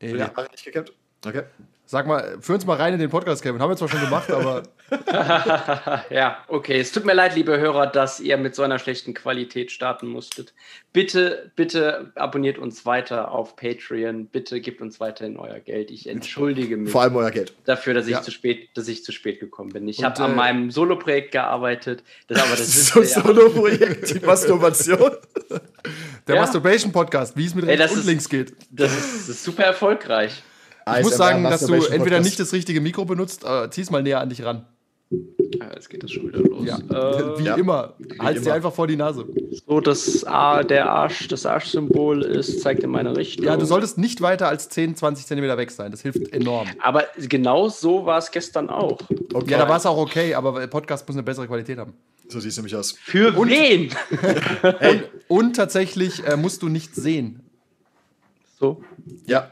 Ja. 0.02 0.14
die 0.14 0.24
Haare 0.24 0.50
nicht 0.52 0.64
gekämmt? 0.64 0.94
Okay. 1.26 1.44
Sag 1.92 2.06
mal, 2.06 2.38
führ 2.40 2.54
uns 2.54 2.68
mal 2.68 2.78
rein 2.78 2.94
in 2.94 3.00
den 3.00 3.10
Podcast, 3.10 3.42
Kevin. 3.42 3.60
Haben 3.64 3.72
wir 3.72 3.76
zwar 3.76 3.90
schon 3.90 4.00
gemacht, 4.02 4.30
aber 4.30 4.62
ja, 6.12 6.38
okay. 6.48 6.80
Es 6.80 6.92
tut 6.92 7.04
mir 7.04 7.14
leid, 7.16 7.34
liebe 7.36 7.58
Hörer, 7.58 7.88
dass 7.88 8.20
ihr 8.20 8.38
mit 8.38 8.54
so 8.54 8.62
einer 8.62 8.78
schlechten 8.78 9.16
Qualität 9.16 9.72
starten 9.72 10.06
musstet. 10.06 10.54
Bitte, 10.94 11.52
bitte 11.56 12.12
abonniert 12.14 12.60
uns 12.60 12.86
weiter 12.86 13.32
auf 13.32 13.56
Patreon. 13.56 14.28
Bitte 14.28 14.62
gebt 14.62 14.82
uns 14.82 15.00
weiterhin 15.00 15.36
euer 15.38 15.60
Geld. 15.62 15.90
Ich 15.90 16.08
entschuldige 16.08 16.78
mich 16.78 16.92
Vor 16.92 17.02
allem 17.02 17.16
euer 17.16 17.32
Geld. 17.32 17.54
dafür, 17.66 17.96
dass 17.96 18.06
ich, 18.06 18.12
Ja. 18.12 18.22
zu 18.22 18.30
spät, 18.30 18.70
dass 18.76 18.88
ich 18.88 19.04
zu 19.04 19.12
spät 19.12 19.40
gekommen 19.40 19.72
bin. 19.74 19.88
Ich 19.88 20.04
habe 20.04 20.22
an 20.24 20.34
äh, 20.34 20.36
meinem 20.36 20.70
Solo-Projekt 20.70 21.32
gearbeitet. 21.32 22.04
Das, 22.28 22.38
aber 22.40 22.52
das 22.52 22.60
ist 22.68 22.86
so 22.86 23.00
ja, 23.02 23.08
Solo-Projekt, 23.08 24.14
die 24.14 24.20
Masturbation. 24.28 25.14
der 26.28 26.36
Ja. 26.36 26.42
Masturbation-Podcast, 26.42 27.36
wie 27.36 27.46
es 27.48 27.56
mit 27.56 27.68
Ey, 27.68 27.78
rechts 27.78 27.94
und 27.94 28.02
ist- 28.02 28.06
links 28.06 28.30
geht. 28.30 28.54
das, 28.70 28.92
ist, 28.96 29.22
das 29.22 29.30
ist 29.30 29.44
super 29.44 29.64
erfolgreich. 29.64 30.44
Ich 30.98 31.04
muss 31.04 31.18
sagen, 31.18 31.44
dass 31.44 31.66
du 31.66 31.74
entweder 31.74 32.20
nicht 32.20 32.40
das 32.40 32.54
richtige 32.54 32.82
Mikro 32.82 33.06
benutzt, 33.06 33.44
äh, 33.44 33.70
zieh's 33.70 33.92
mal 33.92 34.04
näher 34.04 34.22
an 34.22 34.30
dich 34.30 34.44
ran. 34.44 34.66
Ja, 35.12 35.74
jetzt 35.74 35.90
geht 35.90 36.04
das 36.04 36.12
schon 36.12 36.28
wieder 36.28 36.40
los. 36.40 36.66
Ja. 36.66 36.78
Äh, 36.90 37.40
wie 37.40 37.46
ja. 37.46 37.56
immer. 37.56 37.94
Halt's 38.20 38.44
dir 38.44 38.54
einfach 38.54 38.74
vor 38.74 38.88
die 38.88 38.96
Nase. 38.96 39.26
so, 39.68 39.80
das 39.80 40.24
A, 40.26 40.64
der 40.64 40.90
Arsch, 40.90 41.28
das 41.28 41.46
Arschsymbol 41.46 42.24
ist, 42.24 42.62
zeigt 42.62 42.84
in 42.84 42.90
meine 42.90 43.16
Richtung. 43.16 43.46
Ja, 43.46 43.58
du 43.58 43.66
solltest 43.66 43.98
nicht 43.98 44.22
weiter 44.22 44.48
als 44.48 44.70
10, 44.70 44.96
20 44.96 45.26
Zentimeter 45.26 45.58
weg 45.58 45.72
sein. 45.72 45.92
Das 45.92 46.02
hilft 46.02 46.32
enorm. 46.34 46.68
Aber 46.82 47.06
genau 47.18 47.70
so 47.70 48.06
war 48.06 48.18
es 48.18 48.32
gestern 48.32 48.70
auch. 48.70 49.00
Okay. 49.34 49.52
Ja, 49.52 49.60
da 49.60 49.70
war 49.70 49.78
es 49.78 49.86
auch 49.86 49.98
okay, 49.98 50.34
aber 50.36 50.68
Podcast 50.68 51.08
muss 51.08 51.16
eine 51.16 51.24
bessere 51.24 51.48
Qualität 51.48 51.78
haben. 51.78 51.94
So 52.28 52.40
sieht 52.40 52.52
es 52.52 52.58
nämlich 52.58 52.76
aus. 52.76 52.92
Für 52.92 53.36
wen? 53.36 53.92
Und 55.28 55.56
tatsächlich 55.56 56.26
äh, 56.26 56.38
musst 56.38 56.62
du 56.62 56.70
nichts 56.70 56.96
sehen. 56.96 57.42
So. 58.60 58.84
Ja. 59.26 59.50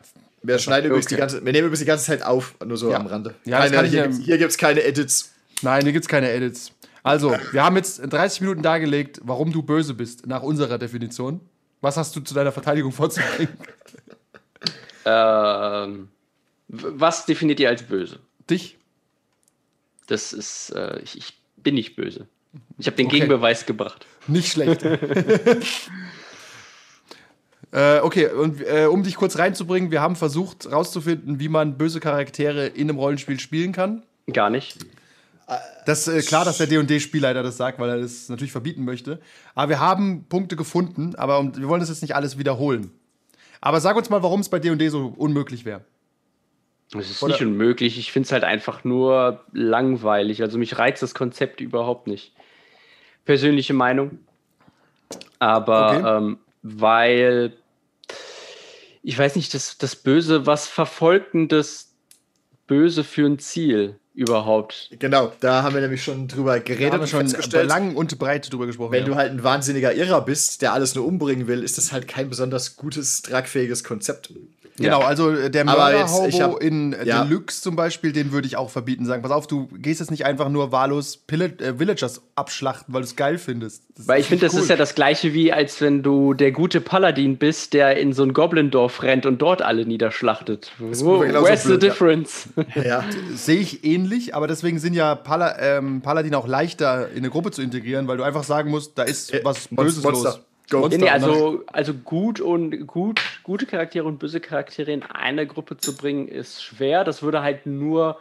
Wir 0.48 0.60
schneiden 0.60 0.88
übrigens 0.88 1.06
Okay. 1.08 1.16
die 1.16 1.20
ganze, 1.20 1.46
wir 1.46 1.52
nehmen 1.52 1.66
übrigens 1.68 1.80
die 1.80 1.86
ganze 1.86 2.06
Zeit 2.06 2.24
auf, 2.24 2.56
nur 2.66 2.78
so 2.78 2.90
Ja. 2.92 2.98
am 2.98 3.08
Rande. 3.08 3.36
Ja, 3.46 3.68
keine, 3.68 3.88
hier, 3.88 4.00
ja- 4.00 4.04
gibt's- 4.08 4.24
hier 4.26 4.38
gibt 4.38 4.52
es 4.52 4.58
keine 4.58 4.84
Edits. 4.84 5.34
Nein, 5.62 5.84
hier 5.84 5.92
gibt's 5.94 6.08
keine 6.08 6.32
Edits. 6.32 6.72
Also, 7.04 7.36
wir 7.52 7.64
haben 7.64 7.76
jetzt 7.78 8.02
30 8.02 8.42
Minuten 8.42 8.62
dargelegt, 8.62 9.20
warum 9.24 9.52
du 9.54 9.62
böse 9.64 9.94
bist, 9.94 10.26
nach 10.28 10.42
unserer 10.44 10.78
Definition. 10.78 11.40
Was 11.82 11.96
hast 11.98 12.16
du 12.16 12.20
zu 12.22 12.34
deiner 12.34 12.52
Verteidigung 12.52 12.92
vorzubringen? 12.92 13.50
Ähm, 15.10 16.10
was 16.68 17.26
definiert 17.26 17.62
ihr 17.62 17.70
als 17.70 17.82
böse? 17.84 18.20
Dich? 18.50 18.78
Das 20.08 20.34
ist, 20.34 20.72
äh, 20.72 21.00
ich, 21.00 21.18
ich 21.18 21.40
bin 21.56 21.76
nicht 21.76 21.96
böse. 21.96 22.28
Ich 22.78 22.88
habe 22.88 22.98
den 22.98 23.06
Okay. 23.08 23.16
Gegenbeweis 23.20 23.66
gebracht. 23.66 24.06
Nicht 24.28 24.52
schlecht. 24.52 24.82
äh, 27.72 28.00
okay, 28.00 28.28
und 28.32 28.62
äh, 28.62 28.86
um 28.86 29.04
dich 29.04 29.16
kurz 29.16 29.38
reinzubringen, 29.38 29.92
wir 29.92 30.02
haben 30.02 30.16
versucht 30.16 30.72
rauszufinden, 30.72 31.40
wie 31.40 31.50
man 31.50 31.78
böse 31.78 32.00
Charaktere 32.00 32.68
in 32.68 32.90
einem 32.90 32.98
Rollenspiel 33.00 33.40
spielen 33.40 33.72
kann. 33.72 34.04
Gar 34.32 34.50
nicht. 34.50 34.78
Das 35.86 36.08
ist 36.08 36.26
äh, 36.26 36.28
klar, 36.28 36.44
dass 36.44 36.58
der 36.58 36.68
D&D-Spielleiter 36.68 37.42
das 37.44 37.56
sagt, 37.56 37.80
weil 37.80 37.90
er 37.90 38.00
das 38.00 38.28
natürlich 38.28 38.52
verbieten 38.52 38.84
möchte. 38.84 39.20
Aber 39.56 39.70
wir 39.70 39.80
haben 39.80 40.26
Punkte 40.28 40.56
gefunden, 40.58 41.16
aber 41.16 41.40
um, 41.40 41.56
wir 41.58 41.68
wollen 41.70 41.80
das 41.80 41.88
jetzt 41.90 42.02
nicht 42.02 42.16
alles 42.16 42.38
wiederholen. 42.38 42.92
Aber 43.62 43.80
sag 43.80 43.96
uns 43.96 44.10
mal, 44.10 44.22
warum 44.24 44.42
es 44.42 44.50
bei 44.50 44.60
D&D 44.60 44.90
so 44.90 45.14
unmöglich 45.18 45.64
wäre. 45.66 45.82
Es 46.98 47.10
ist 47.10 47.24
Oder- 47.24 47.34
nicht 47.34 47.42
unmöglich. 47.42 47.98
Ich 47.98 48.12
finde 48.12 48.28
es 48.28 48.32
halt 48.32 48.44
einfach 48.44 48.84
nur 48.84 49.44
langweilig. 49.54 50.42
Also 50.42 50.58
mich 50.58 50.78
reizt 50.78 51.02
das 51.04 51.14
Konzept 51.16 51.60
überhaupt 51.62 52.08
nicht. 52.08 52.34
Persönliche 53.26 53.74
Meinung. 53.74 54.20
Aber 55.40 55.88
Okay. 55.98 56.18
ähm, 56.18 56.38
weil 56.76 57.54
ich 59.04 59.18
weiß 59.18 59.38
nicht, 59.38 59.54
das, 59.54 59.78
das 59.78 59.96
Böse, 59.96 60.46
was 60.46 60.68
verfolgt 60.68 61.34
denn 61.34 61.48
das 61.48 61.96
Böse 62.68 63.06
für 63.06 63.26
ein 63.26 63.40
Ziel 63.40 63.98
überhaupt? 64.18 64.90
Genau, 65.00 65.32
da 65.40 65.64
haben 65.64 65.76
wir 65.76 65.82
nämlich 65.82 66.04
schon 66.04 66.28
drüber 66.28 66.54
Da 66.54 66.60
geredet 66.60 66.94
haben 66.94 67.10
wir 67.10 67.20
und 67.20 67.44
schon 67.52 67.68
lang 67.68 67.96
und 67.96 68.18
breit 68.18 68.52
drüber 68.52 68.66
gesprochen. 68.66 68.92
wenn 68.92 69.04
ja. 69.04 69.10
du 69.10 69.16
halt 69.16 69.32
ein 69.32 69.44
wahnsinniger 69.44 69.94
Irrer 69.94 70.22
bist, 70.26 70.62
der 70.62 70.74
alles 70.74 70.96
nur 70.96 71.06
umbringen 71.06 71.48
will, 71.48 71.64
ist 71.64 71.78
das 71.78 71.92
halt 71.92 72.08
kein 72.08 72.28
besonders 72.28 72.76
gutes, 72.76 73.22
tragfähiges 73.22 73.84
Konzept. 73.84 74.34
Genau, 74.80 75.00
also 75.00 75.32
äh, 75.32 75.50
der 75.50 75.68
Aber 75.68 75.86
Mörder 75.86 76.00
jetzt, 76.02 76.28
ich 76.28 76.42
Hobo 76.42 76.54
hab- 76.56 76.62
in 76.62 76.94
äh, 76.94 77.06
ja. 77.06 77.24
Deluxe 77.24 77.62
zum 77.64 77.76
Beispiel, 77.76 78.12
den 78.12 78.32
würde 78.32 78.48
ich 78.48 78.58
auch 78.58 78.70
verbieten. 78.70 79.06
Sagen, 79.06 79.24
pass 79.24 79.32
auf, 79.32 79.48
du 79.48 79.68
gehst 79.74 80.00
jetzt 80.00 80.12
nicht 80.12 80.24
einfach 80.26 80.50
nur 80.50 80.72
wahllos 80.72 81.18
Pille 81.18 81.46
äh, 81.60 81.80
Villagers 81.80 82.22
abschlachten, 82.36 82.94
weil 82.94 83.02
du 83.02 83.08
es 83.08 83.16
geil 83.16 83.40
findest. 83.40 83.82
Das 83.96 84.08
Weil 84.08 84.20
ich 84.22 84.28
finde, 84.28 84.46
das 84.46 84.54
nicht 84.54 84.64
ist 84.64 84.70
ja 84.70 84.76
das 84.76 84.94
gleiche 84.94 85.34
wie, 85.34 85.52
als 85.52 85.82
wenn 85.82 86.04
du 86.04 86.36
der 86.36 86.52
gute 86.52 86.80
Paladin 86.80 87.38
bist, 87.38 87.74
der 87.74 87.98
in 87.98 88.14
so 88.14 88.22
ein 88.22 88.34
Goblin-Dorf 88.34 89.02
rennt 89.02 89.26
und 89.26 89.42
dort 89.42 89.64
alle 89.64 89.84
niederschlachtet. 89.88 90.72
Wo, 90.78 91.22
where's 91.22 91.64
the 91.64 91.70
blöd, 91.70 91.84
ja. 91.84 91.90
difference? 91.90 92.50
Ja. 92.76 93.04
Sehe 93.34 93.60
ich 93.60 93.84
ähnlich, 93.84 94.07
aber 94.34 94.48
deswegen 94.48 94.80
sind 94.80 94.94
ja 94.94 95.16
Pala 95.16 95.58
ähm, 95.60 96.02
Paladin 96.02 96.36
auch 96.36 96.48
leichter 96.48 97.10
in 97.12 97.18
eine 97.20 97.30
Gruppe 97.30 97.52
zu 97.52 97.62
integrieren, 97.62 98.08
weil 98.08 98.18
du 98.18 98.24
einfach 98.24 98.44
sagen 98.44 98.70
musst, 98.72 98.98
da 98.98 99.04
ist 99.04 99.34
Äh, 99.34 99.42
was 99.44 99.68
Böses 99.70 100.04
Monster. 100.04 100.30
los. 100.30 100.42
Go. 100.70 100.80
Monster, 100.80 100.98
Nee, 101.00 101.10
also, 101.10 101.64
also 101.68 101.94
gut 101.94 102.42
und 102.42 102.88
gut, 102.88 103.22
gute 103.44 103.66
Charaktere 103.66 104.06
und 104.06 104.20
böse 104.20 104.42
Charaktere 104.42 104.92
in 104.92 105.04
eine 105.04 105.48
Gruppe 105.48 105.78
zu 105.78 105.96
bringen, 105.96 106.28
ist 106.28 106.62
schwer. 106.62 107.04
Das 107.06 107.22
würde 107.24 107.42
halt 107.42 107.66
nur 107.66 108.18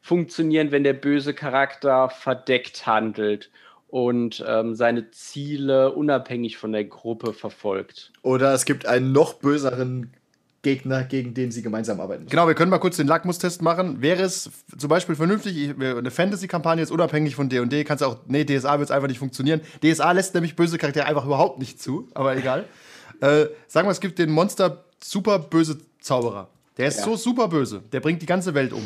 funktionieren, 0.00 0.70
wenn 0.70 0.82
der 0.82 0.94
böse 0.94 1.34
Charakter 1.34 2.08
verdeckt 2.08 2.86
handelt 2.86 3.50
und 3.88 4.42
ähm, 4.48 4.74
seine 4.74 5.10
Ziele 5.10 5.92
unabhängig 5.92 6.56
von 6.56 6.72
der 6.72 6.84
Gruppe 6.84 7.34
verfolgt. 7.34 8.12
Oder 8.22 8.54
es 8.54 8.64
gibt 8.64 8.86
einen 8.86 9.12
noch 9.12 9.34
böseren 9.34 10.14
Gegner, 10.62 11.04
gegen 11.04 11.32
den 11.32 11.50
sie 11.50 11.62
gemeinsam 11.62 12.00
arbeiten 12.00 12.24
müssen. 12.24 12.30
Genau, 12.30 12.46
wir 12.46 12.54
können 12.54 12.70
mal 12.70 12.78
kurz 12.78 12.96
den 12.96 13.06
Lackmustest 13.06 13.62
machen. 13.62 14.02
Wäre 14.02 14.22
es 14.22 14.50
zum 14.76 14.88
Beispiel 14.90 15.14
vernünftig, 15.16 15.74
eine 15.80 16.10
Fantasy-Kampagne 16.10 16.82
ist 16.82 16.90
unabhängig 16.90 17.34
von 17.34 17.48
D&D, 17.48 17.84
kannst 17.84 18.02
du 18.02 18.06
auch, 18.06 18.18
nee, 18.26 18.44
DSA 18.44 18.78
wird 18.78 18.90
es 18.90 18.94
einfach 18.94 19.08
nicht 19.08 19.18
funktionieren. 19.18 19.60
DSA 19.82 20.12
lässt 20.12 20.34
nämlich 20.34 20.56
böse 20.56 20.76
Charaktere 20.76 21.06
einfach 21.06 21.24
überhaupt 21.24 21.58
nicht 21.58 21.80
zu, 21.80 22.08
aber 22.14 22.36
egal. 22.36 22.66
äh, 23.20 23.46
sagen 23.68 23.88
wir, 23.88 23.92
es 23.92 24.00
gibt 24.00 24.18
den 24.18 24.30
Monster 24.30 24.84
super 25.02 25.38
böse 25.38 25.78
Zauberer. 26.00 26.48
Der 26.76 26.88
ist 26.88 26.98
Ja. 26.98 27.04
so 27.04 27.16
super 27.16 27.48
böse, 27.48 27.82
der 27.92 28.00
bringt 28.00 28.20
die 28.20 28.26
ganze 28.26 28.54
Welt 28.54 28.72
um. 28.72 28.82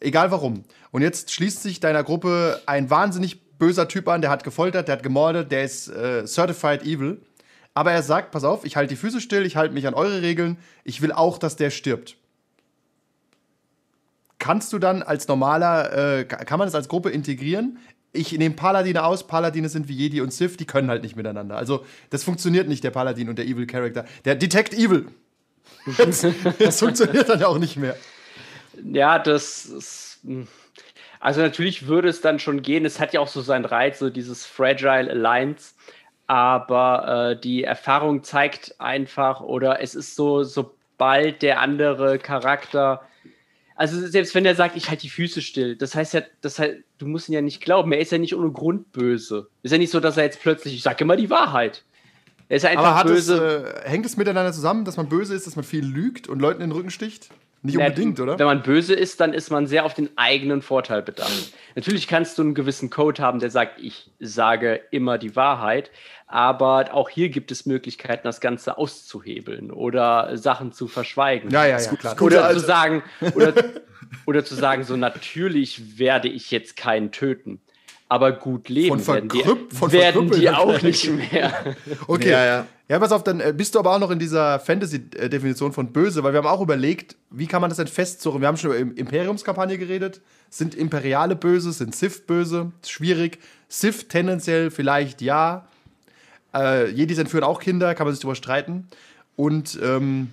Egal 0.00 0.30
warum. 0.30 0.64
Und 0.90 1.02
jetzt 1.02 1.32
schließt 1.32 1.62
sich 1.62 1.80
deiner 1.80 2.04
Gruppe 2.04 2.60
ein 2.66 2.88
wahnsinnig 2.88 3.40
böser 3.58 3.88
Typ 3.88 4.08
an, 4.08 4.20
der 4.20 4.30
hat 4.30 4.44
gefoltert, 4.44 4.88
der 4.88 4.96
hat 4.96 5.02
gemordet, 5.02 5.50
der 5.50 5.64
ist 5.64 5.88
äh, 5.88 6.26
certified 6.26 6.82
evil. 6.84 7.20
Aber 7.78 7.92
er 7.92 8.02
sagt, 8.02 8.32
pass 8.32 8.42
auf, 8.42 8.64
ich 8.64 8.74
halte 8.74 8.88
die 8.94 8.96
Füße 9.00 9.20
still, 9.20 9.46
ich 9.46 9.54
halte 9.54 9.72
mich 9.72 9.86
an 9.86 9.94
eure 9.94 10.20
Regeln, 10.20 10.56
ich 10.82 11.00
will 11.00 11.12
auch, 11.12 11.38
dass 11.38 11.54
der 11.54 11.70
stirbt. 11.70 12.16
Kannst 14.40 14.72
du 14.72 14.80
dann 14.80 15.04
als 15.04 15.28
normaler, 15.28 16.18
äh, 16.18 16.24
ka- 16.24 16.44
kann 16.44 16.58
man 16.58 16.66
das 16.66 16.74
als 16.74 16.88
Gruppe 16.88 17.10
integrieren? 17.10 17.78
Ich 18.12 18.32
nehme 18.32 18.56
Paladine 18.56 19.04
aus, 19.04 19.28
Paladine 19.28 19.68
sind 19.68 19.86
wie 19.86 19.92
Jedi 19.94 20.20
und 20.20 20.32
Sith, 20.32 20.56
die 20.56 20.64
können 20.64 20.90
halt 20.90 21.04
nicht 21.04 21.14
miteinander. 21.14 21.56
Also, 21.56 21.84
das 22.10 22.24
funktioniert 22.24 22.66
nicht, 22.66 22.82
der 22.82 22.90
Paladin 22.90 23.28
und 23.28 23.38
der 23.38 23.46
Evil 23.46 23.68
Character. 23.68 24.04
Der 24.24 24.34
Detect 24.34 24.74
Evil. 24.74 25.06
Das, 25.98 26.26
das 26.58 26.80
funktioniert 26.80 27.28
dann 27.28 27.38
ja 27.38 27.46
auch 27.46 27.58
nicht 27.58 27.76
mehr. 27.76 27.96
Ja, 28.92 29.20
das 29.20 29.66
ist. 29.66 30.18
mh. 30.24 30.48
Also 31.20 31.40
natürlich 31.42 31.86
würde 31.86 32.08
es 32.08 32.20
dann 32.20 32.40
schon 32.40 32.62
gehen. 32.62 32.84
Es 32.84 32.98
hat 33.00 33.12
ja 33.12 33.20
auch 33.20 33.28
so 33.28 33.40
seinen 33.40 33.64
Reiz, 33.64 33.98
so 34.00 34.08
dieses 34.08 34.46
Fragile 34.46 35.10
Alliance. 35.10 35.74
Aber 36.28 37.32
äh, 37.32 37.40
die 37.40 37.64
Erfahrung 37.64 38.22
zeigt 38.22 38.78
einfach, 38.78 39.40
oder 39.40 39.80
es 39.80 39.94
ist 39.94 40.14
so, 40.14 40.44
sobald 40.44 41.42
der 41.42 41.60
andere 41.60 42.18
Charakter. 42.18 43.02
Also 43.74 44.06
selbst 44.06 44.34
wenn 44.34 44.44
er 44.44 44.54
sagt, 44.54 44.76
ich 44.76 44.90
halte 44.90 45.02
die 45.02 45.08
Füße 45.08 45.40
still, 45.40 45.76
das 45.76 45.94
heißt 45.94 46.14
ja, 46.14 46.22
das 46.42 46.58
heißt, 46.58 46.76
du 46.98 47.06
musst 47.06 47.28
ihn 47.28 47.34
ja 47.34 47.40
nicht 47.40 47.62
glauben. 47.62 47.92
Er 47.92 48.00
ist 48.00 48.12
ja 48.12 48.18
nicht 48.18 48.36
ohne 48.36 48.50
Grund 48.52 48.92
böse. 48.92 49.48
Ist 49.62 49.72
ja 49.72 49.78
nicht 49.78 49.90
so, 49.90 50.00
dass 50.00 50.18
er 50.18 50.24
jetzt 50.24 50.42
plötzlich, 50.42 50.74
ich 50.74 50.82
sage 50.82 51.02
immer 51.02 51.16
die 51.16 51.30
Wahrheit. 51.30 51.84
Er 52.50 52.58
ist 52.58 52.62
ja 52.62 52.70
einfach 52.70 52.84
Aber 52.84 52.96
hat 52.96 53.06
es, 53.06 53.28
böse. 53.28 53.82
äh, 53.84 53.88
hängt 53.88 54.04
es 54.04 54.16
miteinander 54.16 54.52
zusammen, 54.52 54.84
dass 54.84 54.96
man 54.96 55.08
böse 55.08 55.34
ist, 55.34 55.46
dass 55.46 55.56
man 55.56 55.64
viel 55.64 55.84
lügt 55.84 56.28
und 56.28 56.40
Leuten 56.40 56.60
in 56.60 56.68
den 56.70 56.76
Rücken 56.76 56.90
sticht? 56.90 57.30
Nicht 57.62 57.76
unbedingt, 57.76 58.20
oder? 58.20 58.38
Wenn 58.38 58.46
man 58.46 58.62
böse 58.62 58.94
ist, 58.94 59.20
dann 59.20 59.34
ist 59.34 59.50
man 59.50 59.66
sehr 59.66 59.84
auf 59.84 59.94
den 59.94 60.10
eigenen 60.16 60.62
Vorteil 60.62 61.02
bedacht. 61.02 61.52
Natürlich 61.74 62.06
kannst 62.06 62.38
du 62.38 62.42
einen 62.42 62.54
gewissen 62.54 62.88
Code 62.88 63.20
haben, 63.20 63.40
der 63.40 63.50
sagt, 63.50 63.80
ich 63.80 64.10
sage 64.20 64.80
immer 64.92 65.18
die 65.18 65.34
Wahrheit, 65.34 65.90
aber 66.28 66.94
auch 66.94 67.08
hier 67.08 67.30
gibt 67.30 67.50
es 67.50 67.66
Möglichkeiten, 67.66 68.22
das 68.24 68.40
Ganze 68.40 68.78
auszuhebeln 68.78 69.72
oder 69.72 70.36
Sachen 70.36 70.72
zu 70.72 70.86
verschweigen. 70.86 71.50
Ja, 71.50 71.66
ja, 71.66 71.80
ja, 71.80 71.90
klar. 71.96 72.22
Oder 72.22 72.52
zu 72.52 72.60
sagen, 72.60 73.02
oder, 73.34 73.54
oder 74.26 74.44
zu 74.44 74.54
sagen, 74.54 74.84
so 74.84 74.96
natürlich 74.96 75.98
werde 75.98 76.28
ich 76.28 76.50
jetzt 76.52 76.76
keinen 76.76 77.10
töten. 77.10 77.60
Aber 78.08 78.32
gut 78.32 78.68
leben 78.68 79.00
Von 79.00 79.14
werden 79.14 79.28
die, 79.28 79.92
werden 79.92 80.30
die 80.30 80.48
auch 80.48 80.80
nicht 80.80 81.10
mehr. 81.10 81.76
Okay. 82.06 82.30
Ja, 82.30 82.44
ja. 82.44 82.66
Ja, 82.90 82.98
pass 82.98 83.12
auf, 83.12 83.22
dann 83.22 83.40
äh, 83.40 83.52
bist 83.54 83.74
du 83.74 83.78
aber 83.78 83.94
auch 83.94 83.98
noch 83.98 84.10
in 84.10 84.18
dieser 84.18 84.58
Fantasy-Definition 84.60 85.72
von 85.72 85.92
böse, 85.92 86.22
weil 86.22 86.32
wir 86.32 86.38
haben 86.38 86.46
auch 86.46 86.62
überlegt, 86.62 87.16
wie 87.30 87.46
kann 87.46 87.60
man 87.60 87.68
das 87.68 87.76
denn 87.76 87.86
festzurren? 87.86 88.40
Wir 88.40 88.48
haben 88.48 88.56
schon 88.56 88.70
über 88.70 88.78
Im- 88.78 88.96
Imperiumskampagne 88.96 89.76
geredet. 89.76 90.22
Sind 90.48 90.74
Imperiale 90.74 91.36
böse? 91.36 91.72
Sind 91.72 91.94
Sith 91.94 92.26
böse? 92.26 92.72
Schwierig. 92.86 93.40
Sith 93.68 94.08
tendenziell 94.08 94.70
vielleicht 94.70 95.20
ja. 95.20 95.68
Äh, 96.54 96.88
Jedis 96.90 97.18
entführen 97.18 97.44
auch 97.44 97.60
Kinder, 97.60 97.94
kann 97.94 98.06
man 98.06 98.14
sich 98.14 98.22
darüber 98.22 98.34
streiten. 98.36 98.88
Und 99.36 99.78
ähm, 99.82 100.32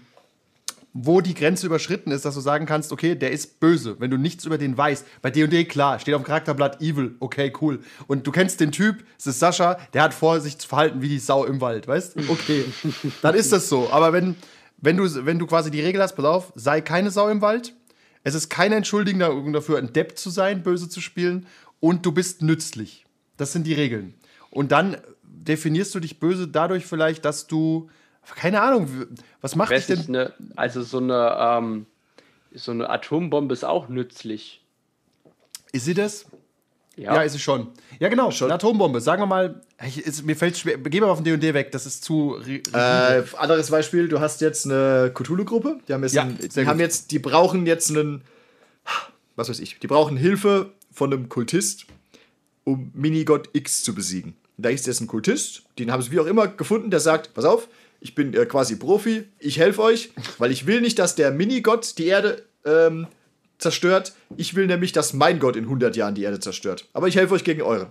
wo 0.97 1.19
die 1.19 1.33
Grenze 1.33 1.65
überschritten 1.65 2.11
ist, 2.11 2.23
dass 2.23 2.35
du 2.35 2.39
sagen 2.39 2.65
kannst, 2.65 2.93
okay, 2.93 3.15
der 3.15 3.31
ist 3.31 3.59
böse, 3.59 3.99
wenn 3.99 4.09
du 4.09 4.17
nichts 4.17 4.45
über 4.45 4.57
den 4.57 4.77
weißt. 4.77 5.05
Bei 5.21 5.29
D&D, 5.29 5.65
klar, 5.65 5.99
steht 5.99 6.13
auf 6.13 6.21
dem 6.21 6.25
Charakterblatt 6.25 6.81
Evil, 6.81 7.15
okay, 7.19 7.51
cool. 7.59 7.81
Und 8.07 8.25
du 8.25 8.31
kennst 8.31 8.61
den 8.61 8.71
Typ, 8.71 9.03
es 9.19 9.27
ist 9.27 9.39
Sascha, 9.39 9.77
der 9.93 10.03
hat 10.03 10.13
vor, 10.13 10.39
sich 10.39 10.57
zu 10.57 10.69
verhalten 10.69 11.01
wie 11.01 11.09
die 11.09 11.19
Sau 11.19 11.43
im 11.43 11.59
Wald, 11.59 11.85
weißt? 11.85 12.15
Okay, 12.29 12.63
dann 13.21 13.35
ist 13.35 13.51
das 13.51 13.67
so. 13.67 13.89
Aber 13.91 14.13
wenn, 14.13 14.37
wenn, 14.77 14.95
du, 14.95 15.25
wenn 15.25 15.37
du 15.37 15.45
quasi 15.47 15.69
die 15.69 15.81
Regel 15.81 16.01
hast, 16.01 16.15
pass 16.15 16.23
auf, 16.23 16.53
sei 16.55 16.79
keine 16.79 17.11
Sau 17.11 17.27
im 17.27 17.41
Wald, 17.41 17.73
es 18.23 18.33
ist 18.33 18.47
keine 18.47 18.75
Entschuldigung 18.75 19.51
dafür, 19.51 19.77
ein 19.77 19.91
Depp 19.91 20.17
zu 20.17 20.29
sein, 20.29 20.63
böse 20.63 20.87
zu 20.87 21.01
spielen 21.01 21.45
und 21.81 22.05
du 22.05 22.13
bist 22.13 22.41
nützlich. 22.41 23.05
Das 23.35 23.51
sind 23.51 23.67
die 23.67 23.73
Regeln. 23.73 24.13
Und 24.49 24.71
dann 24.71 24.95
definierst 25.23 25.93
du 25.93 25.99
dich 25.99 26.21
böse 26.21 26.47
dadurch 26.47 26.85
vielleicht, 26.85 27.25
dass 27.25 27.47
du, 27.47 27.89
keine 28.35 28.61
Ahnung, 28.61 28.89
was 29.41 29.55
macht 29.55 29.71
Weiß 29.71 29.87
denn 29.87 29.97
nicht, 29.99 30.09
ne, 30.09 30.33
also 30.55 30.81
so 30.81 30.97
eine, 30.97 31.35
ähm, 31.39 31.85
so 32.53 32.71
eine 32.71 32.89
Atombombe 32.89 33.53
ist 33.53 33.63
auch 33.65 33.87
nützlich. 33.89 34.61
Ist 35.71 35.85
sie 35.85 35.93
das? 35.93 36.25
Ja, 36.95 37.13
Ja, 37.15 37.21
ist 37.23 37.33
sie 37.33 37.39
schon. 37.39 37.67
Ja, 37.99 38.07
genau, 38.07 38.31
schon. 38.31 38.47
Eine 38.47 38.55
Atombombe. 38.55 39.01
Sagen 39.01 39.21
wir 39.21 39.25
mal, 39.25 39.61
ich, 39.85 39.97
ist, 39.99 40.23
mir 40.25 40.35
fällt 40.37 40.57
schwer. 40.57 40.77
Gehen 40.77 41.01
wir 41.03 41.07
mal 41.07 41.15
von 41.15 41.25
D&D 41.25 41.53
weg, 41.53 41.71
das 41.73 41.85
ist 41.85 42.03
zu. 42.05 42.37
Äh, 42.73 43.23
anderes 43.37 43.69
Beispiel, 43.69 44.07
du 44.07 44.21
hast 44.21 44.39
jetzt 44.41 44.65
eine 44.65 45.11
Cthulhu-Gruppe, 45.13 45.79
die 45.87 45.93
haben 45.93 46.03
jetzt, 46.03 46.13
Ja, 46.13 46.21
einen, 46.23 46.39
sehr 46.39 46.63
die 46.63 46.69
haben 46.69 46.77
gut. 46.77 46.81
jetzt, 46.85 47.11
die 47.11 47.19
brauchen 47.19 47.65
jetzt 47.65 47.89
einen, 47.91 48.21
was 49.35 49.49
weiß 49.49 49.59
ich, 49.59 49.77
die 49.79 49.87
brauchen 49.87 50.15
Hilfe 50.15 50.71
von 50.93 51.11
einem 51.11 51.27
Kultist, 51.27 51.85
um 52.63 52.91
Minigott 52.93 53.49
X 53.51 53.83
zu 53.83 53.93
besiegen. 53.93 54.35
Da 54.57 54.69
ist 54.69 54.87
jetzt 54.87 55.01
ein 55.01 55.07
Kultist, 55.07 55.63
den 55.77 55.91
haben 55.91 56.01
sie 56.01 56.11
wie 56.11 56.19
auch 56.21 56.25
immer 56.25 56.47
gefunden, 56.47 56.89
der 56.89 57.01
sagt, 57.01 57.33
pass 57.33 57.43
auf, 57.43 57.67
ich 58.05 58.13
bin 58.13 58.35
äh, 58.35 58.45
quasi 58.45 58.75
Profi, 58.75 59.23
ich 59.39 59.57
helfe 59.57 59.81
euch, 59.81 60.11
weil 60.37 60.51
ich 60.51 60.67
will 60.67 60.79
nicht, 60.79 60.99
dass 60.99 61.15
der 61.15 61.31
Minigott 61.31 61.97
die 61.97 62.05
Erde 62.05 62.43
ähm, 62.63 63.07
zerstört. 63.57 64.13
Ich 64.37 64.53
will 64.53 64.67
nämlich, 64.67 64.91
dass 64.91 65.13
mein 65.13 65.39
Gott 65.39 65.55
in 65.55 65.63
100 65.63 65.95
Jahren 65.95 66.13
die 66.13 66.21
Erde 66.21 66.39
zerstört. 66.39 66.87
Aber 66.93 67.07
ich 67.07 67.15
helfe 67.15 67.33
euch 67.33 67.43
gegen 67.43 67.63
eure. 67.63 67.89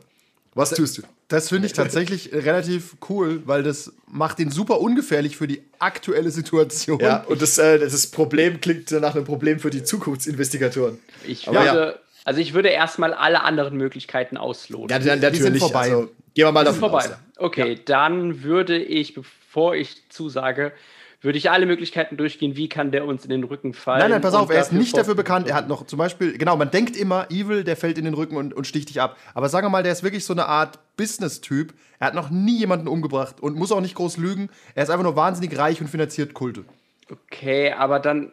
Was 0.55 0.70
tust 0.70 0.98
du? 0.98 1.03
das 1.27 1.48
finde 1.48 1.66
ich 1.66 1.72
tatsächlich 1.72 2.31
relativ 2.33 2.94
cool, 3.09 3.42
weil 3.44 3.64
das 3.64 3.92
macht 4.07 4.38
ihn 4.38 4.53
super 4.53 4.81
ungefährlich 4.81 5.37
für 5.37 5.48
die 5.48 5.64
aktuelle 5.81 6.31
Situation. 6.31 7.00
Ja, 7.00 7.24
und 7.24 7.42
das, 7.42 7.59
äh, 7.59 7.81
das 7.81 8.07
Problem 8.07 8.61
klingt 8.61 8.92
nach 8.92 9.16
einem 9.16 9.24
Problem 9.24 9.59
für 9.59 9.70
die 9.70 9.83
Zukunftsinvestigatoren. 9.83 11.00
ich 11.27 11.48
Aber 11.48 11.64
würde, 11.64 12.00
also 12.24 12.40
ich 12.40 12.55
würde 12.55 12.68
erstmal 12.68 13.14
alle 13.14 13.42
anderen 13.42 13.77
Möglichkeiten 13.77 14.37
ausloten. 14.37 14.90
Ja, 14.90 15.00
dann 15.00 15.18
natürlich. 15.18 15.42
sind 15.42 15.59
vorbei. 15.59 15.90
Also, 15.90 16.11
gehen 16.35 16.46
wir 16.46 16.53
mal 16.53 16.64
davon 16.64 16.79
vorbei. 16.79 16.98
aus. 16.98 17.09
ja. 17.09 17.18
Okay, 17.37 17.81
dann 17.85 18.44
würde 18.44 18.79
ich, 18.79 19.18
bevor 19.55 19.77
ich 19.77 20.09
zusage, 20.09 20.73
würde 21.21 21.38
ich 21.38 21.49
alle 21.49 21.64
Möglichkeiten 21.64 22.17
durchgehen, 22.17 22.57
wie 22.57 22.69
kann 22.69 22.90
der 22.90 23.07
uns 23.07 23.23
in 23.23 23.31
den 23.31 23.45
Rücken 23.45 23.73
fallen. 23.73 24.01
Nein, 24.01 24.11
nein, 24.11 24.21
pass 24.21 24.35
auf, 24.35 24.51
er 24.51 24.61
ist 24.61 24.73
nicht 24.73 24.97
dafür 24.97 25.14
bekannt. 25.14 25.47
Er 25.49 25.55
hat 25.55 25.69
noch 25.69 25.87
zum 25.87 25.97
Beispiel, 25.97 26.37
genau, 26.37 26.57
man 26.57 26.73
denkt 26.73 26.97
immer, 26.97 27.31
Evil, 27.31 27.62
der 27.62 27.77
fällt 27.77 27.97
in 27.97 28.05
den 28.05 28.14
Rücken 28.14 28.37
und, 28.37 28.53
und 28.53 28.67
sticht 28.67 28.88
dich 28.88 29.01
ab. 29.01 29.17
Aber 29.33 29.48
sagen 29.48 29.65
wir 29.67 29.71
mal, 29.71 29.85
der 29.85 29.92
ist 29.92 30.02
wirklich 30.02 30.25
so 30.25 30.33
eine 30.33 30.46
Art 30.46 30.81
Business-Typ. 30.96 31.73
Er 32.00 32.09
hat 32.09 32.15
noch 32.15 32.31
nie 32.31 32.59
jemanden 32.59 32.88
umgebracht 32.88 33.40
und 33.40 33.55
muss 33.55 33.71
auch 33.71 33.81
nicht 33.81 33.94
groß 33.94 34.17
lügen. 34.17 34.50
Er 34.75 34.83
ist 34.83 34.90
einfach 34.90 35.05
nur 35.05 35.15
wahnsinnig 35.15 35.57
reich 35.57 35.81
und 35.81 35.87
finanziert 35.87 36.35
Kulte. 36.35 36.65
Okay, 37.09 37.73
aber 37.73 38.00
dann, 38.00 38.33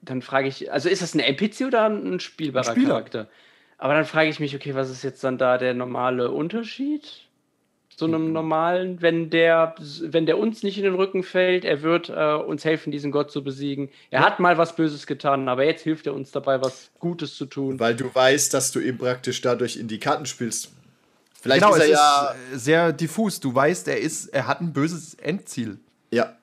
dann 0.00 0.22
frage 0.22 0.46
ich, 0.46 0.72
also 0.72 0.88
ist 0.88 1.02
das 1.02 1.14
ein 1.14 1.20
NPC 1.20 1.66
oder 1.66 1.86
ein 1.86 2.20
spielbarer 2.20 2.70
Ein. 2.70 2.86
Charakter? 2.86 3.28
Aber 3.78 3.94
dann 3.94 4.04
frage 4.04 4.30
ich 4.30 4.38
mich, 4.38 4.54
okay, 4.54 4.76
was 4.76 4.90
ist 4.90 5.02
jetzt 5.02 5.24
dann 5.24 5.38
da 5.38 5.58
der 5.58 5.74
normale 5.74 6.30
Unterschied? 6.30 7.25
So 7.98 8.04
einem 8.04 8.32
normalen, 8.32 9.00
wenn 9.00 9.30
der, 9.30 9.74
wenn 10.02 10.26
der 10.26 10.36
uns 10.36 10.62
nicht 10.62 10.76
in 10.76 10.84
den 10.84 10.94
Rücken 10.94 11.22
fällt, 11.22 11.64
er 11.64 11.80
wird 11.80 12.10
äh, 12.10 12.34
uns 12.34 12.62
helfen, 12.62 12.90
diesen 12.90 13.10
Gott 13.10 13.30
zu 13.30 13.42
besiegen. 13.42 13.88
Er 14.10 14.20
hat 14.20 14.38
mal 14.38 14.58
was 14.58 14.76
Böses 14.76 15.06
getan, 15.06 15.48
aber 15.48 15.64
jetzt 15.64 15.82
hilft 15.82 16.06
er 16.06 16.12
uns 16.12 16.30
dabei, 16.30 16.60
was 16.60 16.90
Gutes 16.98 17.34
zu 17.34 17.46
tun. 17.46 17.80
Weil 17.80 17.96
du 17.96 18.14
weißt, 18.14 18.52
dass 18.52 18.70
du 18.70 18.80
ihm 18.80 18.98
praktisch 18.98 19.40
dadurch 19.40 19.78
in 19.78 19.88
die 19.88 19.98
Karten 19.98 20.26
spielst. 20.26 20.72
Vielleicht 21.40 21.62
genau, 21.62 21.74
ist 21.74 21.82
es 21.84 21.88
er 21.88 21.94
ja. 21.94 22.34
ist 22.52 22.64
sehr 22.64 22.92
diffus. 22.92 23.40
Du 23.40 23.54
weißt, 23.54 23.88
er, 23.88 23.98
ist, 23.98 24.26
er 24.26 24.46
hat 24.46 24.60
ein 24.60 24.74
böses 24.74 25.14
Endziel. 25.14 25.78
ja. 26.10 26.36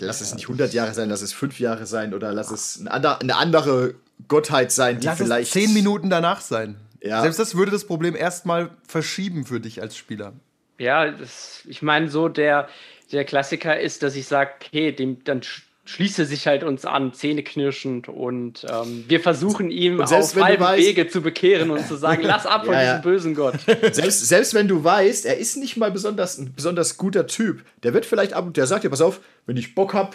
lass 0.00 0.20
es 0.20 0.34
nicht 0.34 0.46
100 0.46 0.72
Jahre 0.72 0.94
sein, 0.94 1.08
lass 1.10 1.22
es 1.22 1.32
5 1.32 1.60
Jahre 1.60 1.86
sein 1.86 2.12
oder 2.12 2.32
lass 2.32 2.50
es 2.50 2.84
eine 2.86 3.36
andere, 3.36 3.94
Gottheit 4.26 4.72
sein, 4.72 4.98
die 5.00 5.06
Lass 5.06 5.18
vielleicht. 5.18 5.46
es 5.46 5.52
zehn 5.52 5.72
Minuten 5.72 6.10
danach 6.10 6.40
sein. 6.40 6.76
Ja. 7.02 7.22
Selbst 7.22 7.38
das 7.38 7.54
würde 7.56 7.70
das 7.70 7.84
Problem 7.86 8.16
erstmal 8.16 8.70
verschieben 8.86 9.44
für 9.44 9.60
dich 9.60 9.80
als 9.82 9.96
Spieler. 9.96 10.32
Ja, 10.78 11.10
das, 11.10 11.62
ich 11.68 11.82
meine, 11.82 12.08
so 12.08 12.28
der, 12.28 12.68
der 13.12 13.24
Klassiker 13.24 13.78
ist, 13.80 14.02
dass 14.02 14.14
ich 14.16 14.26
sage, 14.26 14.50
okay, 14.60 14.92
dem, 14.92 15.22
dann 15.24 15.40
sch- 15.40 15.62
schließe 15.86 16.24
sich 16.26 16.46
halt 16.46 16.62
uns 16.64 16.84
an, 16.84 17.12
zähneknirschend 17.14 18.08
und 18.08 18.64
ähm, 18.70 19.04
wir 19.08 19.20
versuchen 19.20 19.70
ihm 19.70 20.00
auf 20.00 20.10
halbem 20.36 20.66
weißt- 20.66 20.76
Wege 20.76 21.08
zu 21.08 21.22
bekehren 21.22 21.70
und 21.70 21.86
zu 21.88 21.96
sagen, 21.96 22.22
lass 22.24 22.46
ab 22.46 22.64
von 22.66 22.74
Ja, 22.74 22.82
ja. 22.82 22.90
diesem 22.98 23.02
bösen 23.10 23.34
Gott. 23.34 23.54
Selbst, 23.92 24.26
selbst 24.28 24.54
wenn 24.54 24.68
du 24.68 24.84
weißt, 24.84 25.24
er 25.26 25.38
ist 25.38 25.56
nicht 25.56 25.76
mal 25.76 25.90
besonders, 25.90 26.38
ein 26.38 26.52
besonders 26.54 26.96
guter 26.96 27.26
Typ, 27.26 27.64
der 27.82 27.94
wird 27.94 28.04
vielleicht 28.06 28.34
ab 28.34 28.44
und 28.46 28.56
der 28.56 28.66
sagt 28.66 28.84
dir, 28.84 28.90
pass 28.90 29.00
auf, 29.00 29.20
wenn 29.46 29.56
ich 29.56 29.74
Bock 29.74 29.94
hab, 29.94 30.14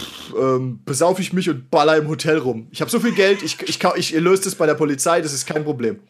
pff, 0.00 0.34
ähm, 0.38 0.80
besaufe 0.84 1.22
ich 1.22 1.32
mich 1.32 1.48
und 1.50 1.70
baller 1.70 1.96
im 1.96 2.08
Hotel 2.08 2.38
rum. 2.38 2.68
Ich 2.70 2.80
habe 2.80 2.90
so 2.90 3.00
viel 3.00 3.12
Geld, 3.14 3.42
ich, 3.42 3.60
ich, 3.68 3.80
kau- 3.80 3.94
ich 3.96 4.12
löse 4.12 4.44
das 4.44 4.54
bei 4.54 4.66
der 4.66 4.74
Polizei, 4.74 5.20
das 5.20 5.32
ist 5.32 5.46
kein 5.46 5.64
Problem. 5.64 6.00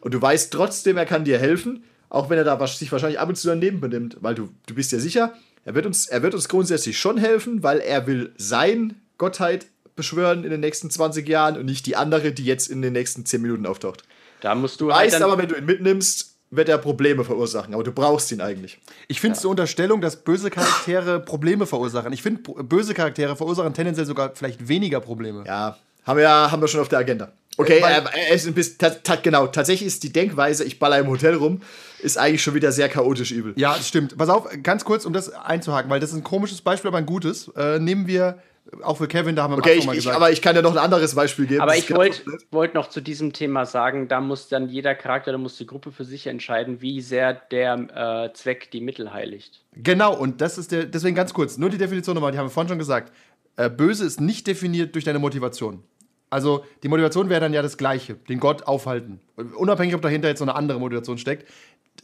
Und 0.00 0.14
du 0.14 0.22
weißt 0.22 0.52
trotzdem, 0.52 0.96
er 0.96 1.06
kann 1.06 1.24
dir 1.24 1.38
helfen, 1.38 1.84
auch 2.08 2.30
wenn 2.30 2.38
er 2.38 2.44
da 2.44 2.64
sich 2.66 2.90
wahrscheinlich 2.92 3.18
ab 3.18 3.28
und 3.28 3.36
zu 3.36 3.48
daneben 3.48 3.80
benimmt, 3.80 4.16
weil 4.20 4.34
du, 4.34 4.48
du 4.66 4.74
bist 4.74 4.92
dir 4.92 5.00
sicher, 5.00 5.34
er 5.64 5.74
wird, 5.74 5.86
uns, 5.86 6.06
er 6.06 6.22
wird 6.22 6.34
uns 6.34 6.48
grundsätzlich 6.48 6.98
schon 6.98 7.18
helfen, 7.18 7.62
weil 7.62 7.80
er 7.80 8.06
will 8.06 8.32
sein 8.38 8.94
Gottheit 9.18 9.66
beschwören 9.96 10.44
in 10.44 10.50
den 10.50 10.60
nächsten 10.60 10.90
20 10.90 11.28
Jahren 11.28 11.56
und 11.58 11.66
nicht 11.66 11.84
die 11.84 11.96
andere, 11.96 12.32
die 12.32 12.44
jetzt 12.44 12.68
in 12.70 12.80
den 12.80 12.92
nächsten 12.92 13.26
10 13.26 13.42
Minuten 13.42 13.66
auftaucht. 13.66 14.04
Da 14.40 14.54
musst 14.54 14.80
du 14.80 14.92
halt 14.94 15.06
Weißt 15.06 15.14
dann, 15.16 15.24
aber, 15.24 15.36
wenn 15.36 15.48
du 15.48 15.56
ihn 15.56 15.66
mitnimmst, 15.66 16.37
wird 16.50 16.68
er 16.68 16.78
Probleme 16.78 17.24
verursachen, 17.24 17.74
aber 17.74 17.82
du 17.84 17.92
brauchst 17.92 18.32
ihn 18.32 18.40
eigentlich. 18.40 18.78
Ich 19.06 19.20
finde 19.20 19.36
es 19.36 19.42
eine 19.42 19.50
Unterstellung, 19.50 20.00
dass 20.00 20.16
böse 20.16 20.50
Charaktere 20.50 21.20
Probleme 21.20 21.66
verursachen. 21.66 22.12
Ich 22.12 22.22
finde, 22.22 22.40
böse 22.64 22.94
Charaktere 22.94 23.36
verursachen 23.36 23.74
tendenziell 23.74 24.06
sogar 24.06 24.32
vielleicht 24.34 24.66
weniger 24.68 25.00
Probleme. 25.00 25.44
Ja, 25.46 25.76
haben 26.04 26.18
wir, 26.18 26.28
haben 26.28 26.60
wir 26.62 26.68
schon 26.68 26.80
auf 26.80 26.88
der 26.88 27.00
Agenda. 27.00 27.32
Okay, 27.58 27.82
Weil- 27.82 27.92
er, 27.92 28.14
er 28.14 28.34
ist 28.34 28.46
ein 28.46 28.54
bisschen, 28.54 28.78
ta, 28.78 28.90
ta, 28.90 29.16
genau, 29.16 29.48
tatsächlich 29.48 29.86
ist 29.88 30.02
die 30.04 30.12
Denkweise, 30.12 30.64
ich 30.64 30.78
baller 30.78 31.00
im 31.00 31.08
Hotel 31.08 31.34
rum, 31.34 31.60
ist 32.00 32.16
eigentlich 32.16 32.42
schon 32.42 32.54
wieder 32.54 32.70
sehr 32.70 32.88
chaotisch 32.88 33.32
übel. 33.32 33.52
Ja, 33.56 33.76
das 33.76 33.88
stimmt. 33.88 34.16
Pass 34.16 34.28
auf, 34.28 34.46
ganz 34.62 34.84
kurz, 34.84 35.04
um 35.04 35.12
das 35.12 35.28
einzuhaken, 35.30 35.90
weil 35.90 35.98
das 35.98 36.10
ist 36.10 36.16
ein 36.16 36.22
komisches 36.24 36.60
Beispiel, 36.62 36.88
aber 36.88 36.98
ein 36.98 37.06
gutes. 37.06 37.48
Äh, 37.56 37.80
nehmen 37.80 38.06
wir, 38.06 38.38
auch 38.82 38.96
für 38.98 39.08
Kevin, 39.08 39.34
da 39.36 39.42
haben 39.44 39.52
wir 39.54 39.58
Okay, 39.58 39.74
ich, 39.78 39.86
mal 39.86 39.92
ich, 39.92 39.98
gesagt. 40.00 40.16
aber 40.16 40.30
ich 40.30 40.42
kann 40.42 40.54
dir 40.54 40.62
noch 40.62 40.72
ein 40.72 40.78
anderes 40.78 41.14
Beispiel 41.14 41.46
geben. 41.46 41.60
aber 41.60 41.76
ich 41.76 41.90
wollte 41.94 42.22
blöd. 42.24 42.46
wollt 42.50 42.74
noch 42.74 42.88
zu 42.88 43.00
diesem 43.00 43.32
Thema 43.32 43.64
sagen, 43.66 44.08
da 44.08 44.20
muss 44.20 44.48
dann 44.48 44.68
jeder 44.68 44.94
Charakter, 44.94 45.32
da 45.32 45.38
muss 45.38 45.56
die 45.56 45.66
Gruppe 45.66 45.90
für 45.92 46.04
sich 46.04 46.26
entscheiden, 46.26 46.80
wie 46.82 47.00
sehr 47.00 47.32
der 47.34 48.28
äh, 48.28 48.32
Zweck 48.34 48.70
die 48.70 48.80
Mittel 48.80 49.12
heiligt. 49.12 49.64
Genau, 49.74 50.14
und 50.14 50.40
das 50.40 50.58
ist 50.58 50.70
der, 50.72 50.84
deswegen 50.84 51.16
ganz 51.16 51.32
kurz, 51.32 51.56
nur 51.58 51.70
die 51.70 51.78
Definition 51.78 52.14
nochmal, 52.14 52.32
die 52.32 52.38
haben 52.38 52.46
wir 52.46 52.50
vorhin 52.50 52.68
schon 52.68 52.78
gesagt. 52.78 53.12
Äh, 53.56 53.70
böse 53.70 54.04
ist 54.04 54.20
nicht 54.20 54.46
definiert 54.46 54.94
durch 54.94 55.04
deine 55.04 55.18
Motivation. 55.18 55.82
Also 56.30 56.62
die 56.82 56.88
Motivation 56.88 57.30
wäre 57.30 57.40
dann 57.40 57.54
ja 57.54 57.62
das 57.62 57.78
Gleiche, 57.78 58.16
den 58.28 58.38
Gott 58.38 58.64
aufhalten. 58.64 59.18
Unabhängig, 59.56 59.94
ob 59.94 60.02
dahinter 60.02 60.28
jetzt 60.28 60.40
so 60.40 60.44
eine 60.44 60.54
andere 60.54 60.78
Motivation 60.78 61.16
steckt. 61.16 61.48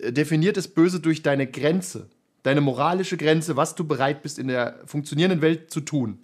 D- 0.01 0.12
Definiert 0.12 0.57
ist 0.57 0.75
böse 0.75 0.99
durch 0.99 1.23
deine 1.23 1.47
Grenze, 1.47 2.09
deine 2.43 2.62
moralische 2.62 3.19
Grenze, 3.19 3.57
was 3.57 3.75
du 3.75 3.85
bereit 3.85 4.23
bist 4.23 4.39
in 4.39 4.49
der 4.49 4.81
funktionierenden 4.87 5.43
Welt 5.43 5.71
zu 5.71 5.81
tun. 5.83 6.21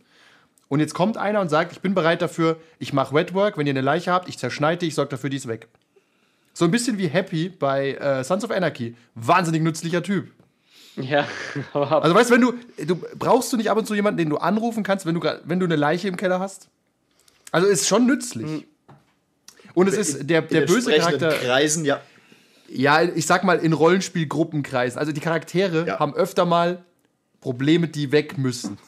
Und 0.70 0.78
jetzt 0.78 0.94
kommt 0.94 1.16
einer 1.16 1.40
und 1.40 1.48
sagt, 1.48 1.72
ich 1.72 1.80
bin 1.80 1.94
bereit 1.96 2.22
dafür, 2.22 2.56
ich 2.78 2.92
mache 2.92 3.12
Wetwork, 3.12 3.58
wenn 3.58 3.66
ihr 3.66 3.72
eine 3.72 3.80
Leiche 3.80 4.12
habt, 4.12 4.28
ich 4.28 4.38
zerschneide 4.38 4.78
die, 4.78 4.86
ich 4.86 4.94
sorge 4.94 5.10
dafür, 5.10 5.28
die 5.28 5.36
ist 5.36 5.48
weg. 5.48 5.66
So 6.54 6.64
ein 6.64 6.70
bisschen 6.70 6.96
wie 6.96 7.08
Happy 7.08 7.48
bei 7.48 7.94
äh, 7.94 8.22
Sons 8.22 8.44
of 8.44 8.52
Anarchy. 8.52 8.94
Wahnsinnig 9.16 9.62
nützlicher 9.62 10.00
Typ. 10.02 10.30
Ja, 10.96 11.26
Also 11.74 12.14
weißt 12.14 12.30
du, 12.30 12.34
wenn 12.34 12.40
du, 12.40 12.52
du 12.86 12.96
brauchst 13.18 13.52
du 13.52 13.56
nicht 13.56 13.68
ab 13.68 13.78
und 13.78 13.86
zu 13.86 13.96
jemanden, 13.96 14.18
den 14.18 14.30
du 14.30 14.36
anrufen 14.36 14.84
kannst, 14.84 15.06
wenn 15.06 15.14
du, 15.16 15.20
wenn 15.44 15.58
du 15.58 15.66
eine 15.66 15.74
Leiche 15.76 16.06
im 16.06 16.16
Keller 16.16 16.38
hast? 16.38 16.68
Also 17.50 17.66
ist 17.66 17.88
schon 17.88 18.06
nützlich. 18.06 18.64
Und 19.74 19.88
es 19.88 19.96
ist 19.96 20.30
der, 20.30 20.42
der 20.42 20.62
böse 20.62 20.92
Charakter. 20.92 21.30
Kreisen, 21.30 21.84
ja. 21.84 22.00
Ja, 22.68 23.02
ich 23.02 23.26
sag 23.26 23.42
mal 23.42 23.58
in 23.58 23.72
Rollenspielgruppenkreisen. 23.72 25.00
Also 25.00 25.10
die 25.10 25.20
Charaktere 25.20 25.84
Ja. 25.86 25.98
haben 25.98 26.14
öfter 26.14 26.44
mal 26.44 26.84
Probleme, 27.40 27.88
die 27.88 28.12
weg 28.12 28.38
müssen. 28.38 28.78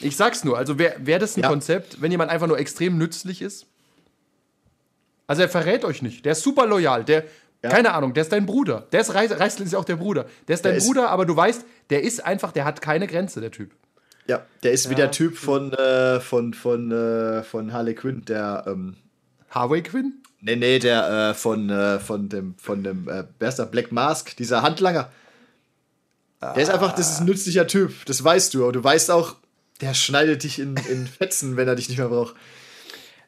Ich 0.00 0.16
sag's 0.16 0.44
nur, 0.44 0.58
also 0.58 0.78
wäre 0.78 0.94
wär 0.98 1.18
das 1.18 1.36
ein 1.36 1.40
Ja. 1.42 1.48
Konzept, 1.48 2.00
wenn 2.02 2.10
jemand 2.10 2.30
einfach 2.30 2.46
nur 2.46 2.58
extrem 2.58 2.98
nützlich 2.98 3.40
ist? 3.42 3.66
Also 5.26 5.42
er 5.42 5.48
verrät 5.48 5.84
euch 5.84 6.02
nicht. 6.02 6.24
Der 6.24 6.32
ist 6.32 6.42
super 6.42 6.66
loyal. 6.66 7.04
Der, 7.04 7.24
keine 7.62 7.94
Ahnung, 7.94 8.14
der 8.14 8.22
ist 8.22 8.30
dein 8.32 8.46
Bruder. 8.46 8.86
Der 8.92 9.00
ist 9.00 9.12
Reis, 9.14 9.30
Reisling 9.32 9.66
ist 9.66 9.72
ja 9.72 9.78
auch 9.78 9.84
der 9.84 9.96
Bruder. 9.96 10.26
Der 10.46 10.54
ist 10.54 10.64
dein 10.64 10.72
Der 10.72 10.78
ist- 10.78 10.86
Bruder, 10.86 11.08
aber 11.10 11.26
du 11.26 11.34
weißt, 11.34 11.64
der 11.90 12.02
ist 12.02 12.24
einfach, 12.24 12.52
der 12.52 12.64
hat 12.64 12.80
keine 12.80 13.06
Grenze, 13.06 13.40
der 13.40 13.50
Typ. 13.50 13.72
Ja, 14.28 14.44
der 14.62 14.72
ist 14.72 14.90
wie 14.90 14.94
der 14.94 15.10
Typ 15.12 15.36
von, 15.36 15.72
äh, 15.72 16.20
von, 16.20 16.52
von, 16.54 16.90
äh, 16.92 17.42
von 17.42 17.72
Harley 17.72 17.94
Quinn, 17.94 18.24
der, 18.24 18.64
ähm, 18.66 18.96
Harvey 19.50 19.82
Quinn? 19.82 20.14
nee, 20.40 20.54
nee, 20.56 20.78
der 20.78 21.30
äh, 21.30 21.34
von, 21.34 21.70
äh, 21.70 21.98
von 21.98 22.28
dem, 22.28 22.54
von 22.58 22.82
dem, 22.84 23.08
äh, 23.08 23.24
wer 23.38 23.48
ist 23.48 23.56
der, 23.58 23.64
Black 23.66 23.90
Mask, 23.92 24.36
dieser 24.36 24.62
Handlanger. 24.62 25.10
Der 26.42 26.56
ist 26.62 26.70
einfach, 26.70 26.92
das 26.94 27.10
ist 27.12 27.20
ein 27.20 27.26
nützlicher 27.26 27.66
Typ, 27.66 28.04
das 28.06 28.22
weißt 28.22 28.52
du, 28.54 28.62
aber 28.64 28.72
du 28.72 28.84
weißt 28.84 29.10
auch, 29.10 29.36
der 29.80 29.94
schneidet 29.94 30.42
dich 30.44 30.58
in, 30.58 30.76
in 30.88 31.06
Fetzen, 31.18 31.56
wenn 31.56 31.68
er 31.68 31.74
dich 31.74 31.88
nicht 31.88 31.98
mehr 31.98 32.08
braucht. 32.08 32.34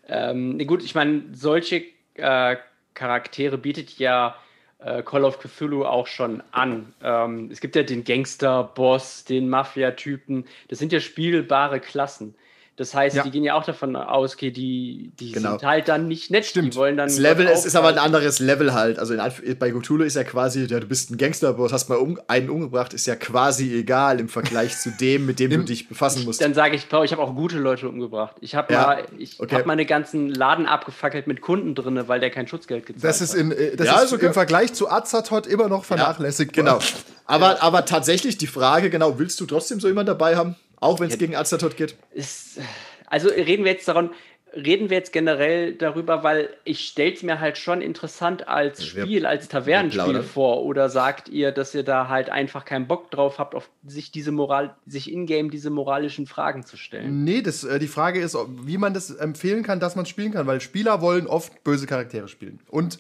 Ähm, 0.07 0.57
nee, 0.57 0.65
gut, 0.65 0.83
ich 0.83 0.95
meine, 0.95 1.25
solche 1.33 1.85
äh, 2.15 2.57
Charaktere 2.95 3.59
bietet 3.59 3.99
ja 3.99 4.37
äh, 4.79 5.03
Call 5.03 5.25
of 5.25 5.39
Cthulhu 5.39 5.85
auch 5.85 6.07
schon 6.07 6.43
an. 6.51 6.95
Ähm, 7.03 7.51
es 7.51 7.61
gibt 7.61 7.77
ja 7.77 7.83
den 7.83 8.05
Gangster-Boss, 8.05 9.25
den 9.25 9.49
Mafia-Typen. 9.49 10.47
Das 10.69 10.79
sind 10.79 10.93
ja 10.93 11.01
spielbare 11.01 11.81
Klassen. 11.81 12.35
Das 12.79 12.95
heißt, 12.95 13.17
Ja. 13.17 13.23
die 13.25 13.31
gehen 13.33 13.43
ja 13.43 13.55
auch 13.55 13.65
davon 13.65 13.97
aus, 13.97 14.35
okay, 14.35 14.53
die, 14.53 15.11
die 15.19 15.33
Genau. 15.33 15.59
sind 15.59 15.65
halt 15.69 15.89
dann 15.89 16.07
nicht 16.07 16.31
nett. 16.31 16.47
Stimmt. 16.47 16.75
Die 16.75 16.79
wollen 16.79 16.97
dann 16.97 17.09
Das 17.09 17.19
Level 17.19 17.47
ist, 17.47 17.67
ist 17.67 17.75
aber 17.75 17.89
ein 17.89 17.99
anderes 17.99 18.39
Level 18.39 18.73
halt. 18.73 19.01
Also 19.01 19.15
bei 19.59 19.71
Cthulhu 19.73 20.05
ist 20.05 20.15
ja 20.15 20.23
quasi, 20.23 20.65
ja, 20.65 20.79
du 20.79 20.87
bist 20.87 21.11
ein 21.11 21.17
Gangsterboss, 21.19 21.73
hast 21.73 21.89
mal 21.89 21.97
um, 21.97 22.21
einen 22.29 22.49
umgebracht, 22.49 22.95
ist 22.95 23.07
ja 23.07 23.17
quasi 23.17 23.75
egal 23.75 24.21
im 24.21 24.29
Vergleich 24.29 24.79
zu 24.79 24.91
dem, 24.91 25.27
mit 25.27 25.41
dem 25.41 25.51
du 25.51 25.65
dich 25.65 25.89
befassen 25.89 26.25
musst. 26.25 26.41
Dann 26.41 26.55
sage 26.55 26.77
ich, 26.77 26.89
Paul, 26.89 27.05
ich 27.05 27.11
habe 27.11 27.21
auch 27.21 27.35
gute 27.35 27.59
Leute 27.59 27.89
umgebracht. 27.89 28.37
Ich 28.41 28.55
habe 28.55 28.73
Ja, 28.73 28.83
mal, 28.87 29.05
ich 29.19 29.41
okay. 29.41 29.57
hab 29.57 29.67
meine 29.67 29.85
ganzen 29.85 30.29
Laden 30.29 30.67
abgefackelt 30.67 31.27
mit 31.27 31.41
Kunden 31.41 31.75
drin, 31.75 32.01
weil 32.07 32.21
der 32.21 32.31
kein 32.31 32.47
Schutzgeld 32.47 32.87
gezahlt 32.87 33.03
Das 33.03 33.21
ist, 33.21 33.33
hat. 33.33 33.41
in, 33.41 33.51
äh, 33.51 33.75
das 33.75 33.89
Ja, 33.89 34.01
ist 34.03 34.13
okay. 34.13 34.27
im 34.27 34.33
Vergleich 34.35 34.73
zu 34.73 34.89
Azathoth 34.89 35.49
immer 35.49 35.69
noch 35.69 35.85
vernachlässigt. 35.85 36.53
Genau. 36.53 36.79
Aber, 37.27 37.61
aber 37.63 37.85
tatsächlich 37.85 38.39
die 38.39 38.47
Frage, 38.47 38.89
genau, 38.89 39.19
willst 39.19 39.41
du 39.41 39.47
trotzdem 39.47 39.81
so 39.81 39.89
jemanden 39.89 40.07
dabei 40.09 40.37
haben? 40.37 40.55
Auch 40.81 41.01
wenn 41.01 41.09
es 41.09 41.19
gegen 41.19 41.35
Azathoth 41.37 41.77
geht? 41.77 41.97
ist, 42.13 42.61
also 43.07 43.29
reden 43.29 43.65
wir 43.65 43.73
jetzt 43.73 43.89
daran, 43.89 44.11
reden 44.55 44.89
wir 44.91 44.97
jetzt 44.97 45.13
generell 45.13 45.75
darüber, 45.75 46.23
weil 46.23 46.49
ich 46.65 46.81
stelle 46.87 47.13
es 47.13 47.23
mir 47.23 47.39
halt 47.41 47.59
schon 47.59 47.83
interessant 47.83 48.49
als 48.49 48.81
Wir- 48.95 49.03
Spiel, 49.05 49.27
als 49.27 49.49
Tavernenspiel 49.49 50.23
vor. 50.23 50.65
Oder 50.65 50.89
sagt 50.89 51.29
ihr, 51.29 51.53
dass 51.53 51.75
ihr 51.75 51.83
da 51.83 52.09
halt 52.09 52.31
einfach 52.31 52.65
keinen 52.65 52.87
Bock 52.87 53.11
drauf 53.11 53.39
habt, 53.39 53.55
auf 53.55 53.69
sich 53.87 54.11
diese 54.11 54.33
Moral, 54.33 54.75
sich 54.87 55.13
in-game 55.13 55.51
diese 55.51 55.71
moralischen 55.71 56.27
Fragen 56.27 56.65
zu 56.65 56.77
stellen? 56.77 57.25
Nee, 57.25 57.43
das, 57.43 57.63
äh, 57.65 57.79
die 57.79 57.89
Frage 57.89 58.21
ist, 58.21 58.37
wie 58.65 58.79
man 58.79 58.95
das 58.95 59.11
empfehlen 59.11 59.63
kann, 59.63 59.81
dass 59.81 59.97
man 59.97 60.05
es 60.05 60.09
spielen 60.09 60.33
kann, 60.33 60.47
weil 60.47 60.61
Spieler 60.61 61.03
wollen 61.03 61.27
oft 61.27 61.63
böse 61.65 61.87
Charaktere 61.87 62.29
spielen. 62.29 62.61
Und 62.69 62.99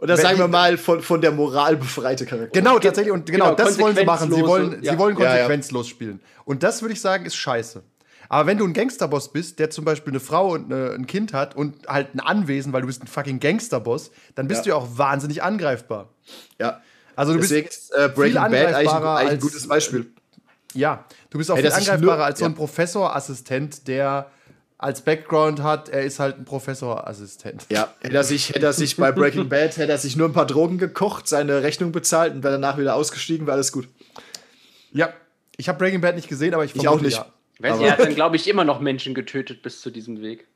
Oder 0.00 0.16
sagen 0.16 0.38
wir 0.38 0.48
mal 0.48 0.78
von, 0.78 1.02
von 1.02 1.20
der 1.20 1.30
Moral 1.32 1.76
befreite 1.76 2.24
Charakter. 2.26 2.58
Genau, 2.58 2.78
tatsächlich. 2.78 3.12
Und 3.12 3.26
genau, 3.26 3.46
genau, 3.46 3.56
das 3.56 3.78
wollen 3.78 3.94
sie 3.96 4.04
machen. 4.04 4.32
Sie 4.32 4.42
wollen, 4.42 4.82
ja. 4.82 4.92
sie 4.92 4.98
wollen 4.98 5.16
Ja, 5.18 5.24
ja. 5.24 5.30
konsequenzlos 5.32 5.88
spielen. 5.88 6.20
Und 6.44 6.62
das 6.62 6.80
würde 6.82 6.94
ich 6.94 7.00
sagen, 7.00 7.26
ist 7.26 7.36
scheiße. 7.36 7.82
Aber 8.30 8.46
wenn 8.46 8.58
du 8.58 8.64
ein 8.64 8.72
Gangsterboss 8.72 9.32
bist, 9.32 9.58
der 9.58 9.70
zum 9.70 9.84
Beispiel 9.84 10.12
eine 10.12 10.20
Frau 10.20 10.52
und 10.52 10.72
eine, 10.72 10.92
ein 10.92 11.06
Kind 11.06 11.32
hat 11.32 11.54
und 11.56 11.86
halt 11.88 12.14
ein 12.14 12.20
Anwesen, 12.20 12.72
weil 12.72 12.80
du 12.80 12.86
bist 12.86 13.02
ein 13.02 13.08
fucking 13.08 13.40
Gangsterboss, 13.40 14.10
dann 14.36 14.46
bist 14.48 14.60
Ja. 14.60 14.62
du 14.64 14.68
ja 14.70 14.76
auch 14.76 14.88
wahnsinnig 14.98 15.42
angreifbar. 15.42 16.08
Ja. 16.60 16.80
Also 17.16 17.32
du 17.34 17.40
Deswegen 17.40 17.66
bist 17.66 17.90
ist 17.90 17.94
äh, 17.94 18.08
Breaking 18.08 18.34
Bad 18.34 18.44
eigentlich, 18.44 18.60
ein- 18.60 18.66
angreifbarer 18.68 19.16
eigentlich 19.16 19.28
ein 19.28 19.34
als- 19.34 19.42
gutes 19.42 19.68
Beispiel. 19.68 20.12
ja, 20.74 21.04
du 21.30 21.38
bist 21.38 21.50
auch 21.50 21.56
Hey, 21.56 21.64
viel 21.64 21.72
angreifbarer 21.72 22.16
nur- 22.16 22.24
als 22.24 22.38
so 22.38 22.44
ein 22.46 22.52
ja. 22.52 22.56
Professorassistent, 22.56 23.88
der 23.88 24.30
als 24.82 25.02
Background 25.02 25.62
hat, 25.62 25.90
er 25.90 26.04
ist 26.04 26.18
halt 26.20 26.38
ein 26.38 26.46
Professorassistent. 26.46 27.66
Ja, 27.70 27.92
hätte 28.00 28.16
er 28.16 28.24
sich, 28.24 28.48
hätte 28.48 28.64
er 28.64 28.72
sich 28.72 28.96
bei 28.96 29.12
Breaking 29.12 29.48
Bad, 29.50 29.76
hätte 29.76 29.92
er 29.92 29.98
sich 29.98 30.16
nur 30.16 30.26
ein 30.26 30.32
paar 30.32 30.46
Drogen 30.46 30.78
gekocht, 30.78 31.28
seine 31.28 31.62
Rechnung 31.62 31.92
bezahlt 31.92 32.32
und 32.34 32.42
wäre 32.42 32.54
danach 32.54 32.78
wieder 32.78 32.94
ausgestiegen, 32.94 33.46
wäre 33.46 33.56
alles 33.56 33.72
gut. 33.72 33.88
Ja, 34.92 35.12
ich 35.58 35.68
habe 35.68 35.78
Breaking 35.78 36.00
Bad 36.00 36.16
nicht 36.16 36.28
gesehen, 36.28 36.54
aber 36.54 36.64
ich 36.64 36.74
Ich 36.74 36.82
vermute, 36.82 36.98
auch 36.98 37.04
nicht. 37.04 37.16
Ja. 37.18 37.26
Weiß 37.58 37.78
nicht, 37.78 37.86
er 37.88 37.92
hat 37.92 38.00
dann, 38.00 38.14
glaube 38.14 38.36
ich, 38.36 38.48
immer 38.48 38.64
noch 38.64 38.80
Menschen 38.80 39.12
getötet 39.12 39.60
bis 39.60 39.82
zu 39.82 39.90
diesem 39.90 40.22
Weg. 40.22 40.46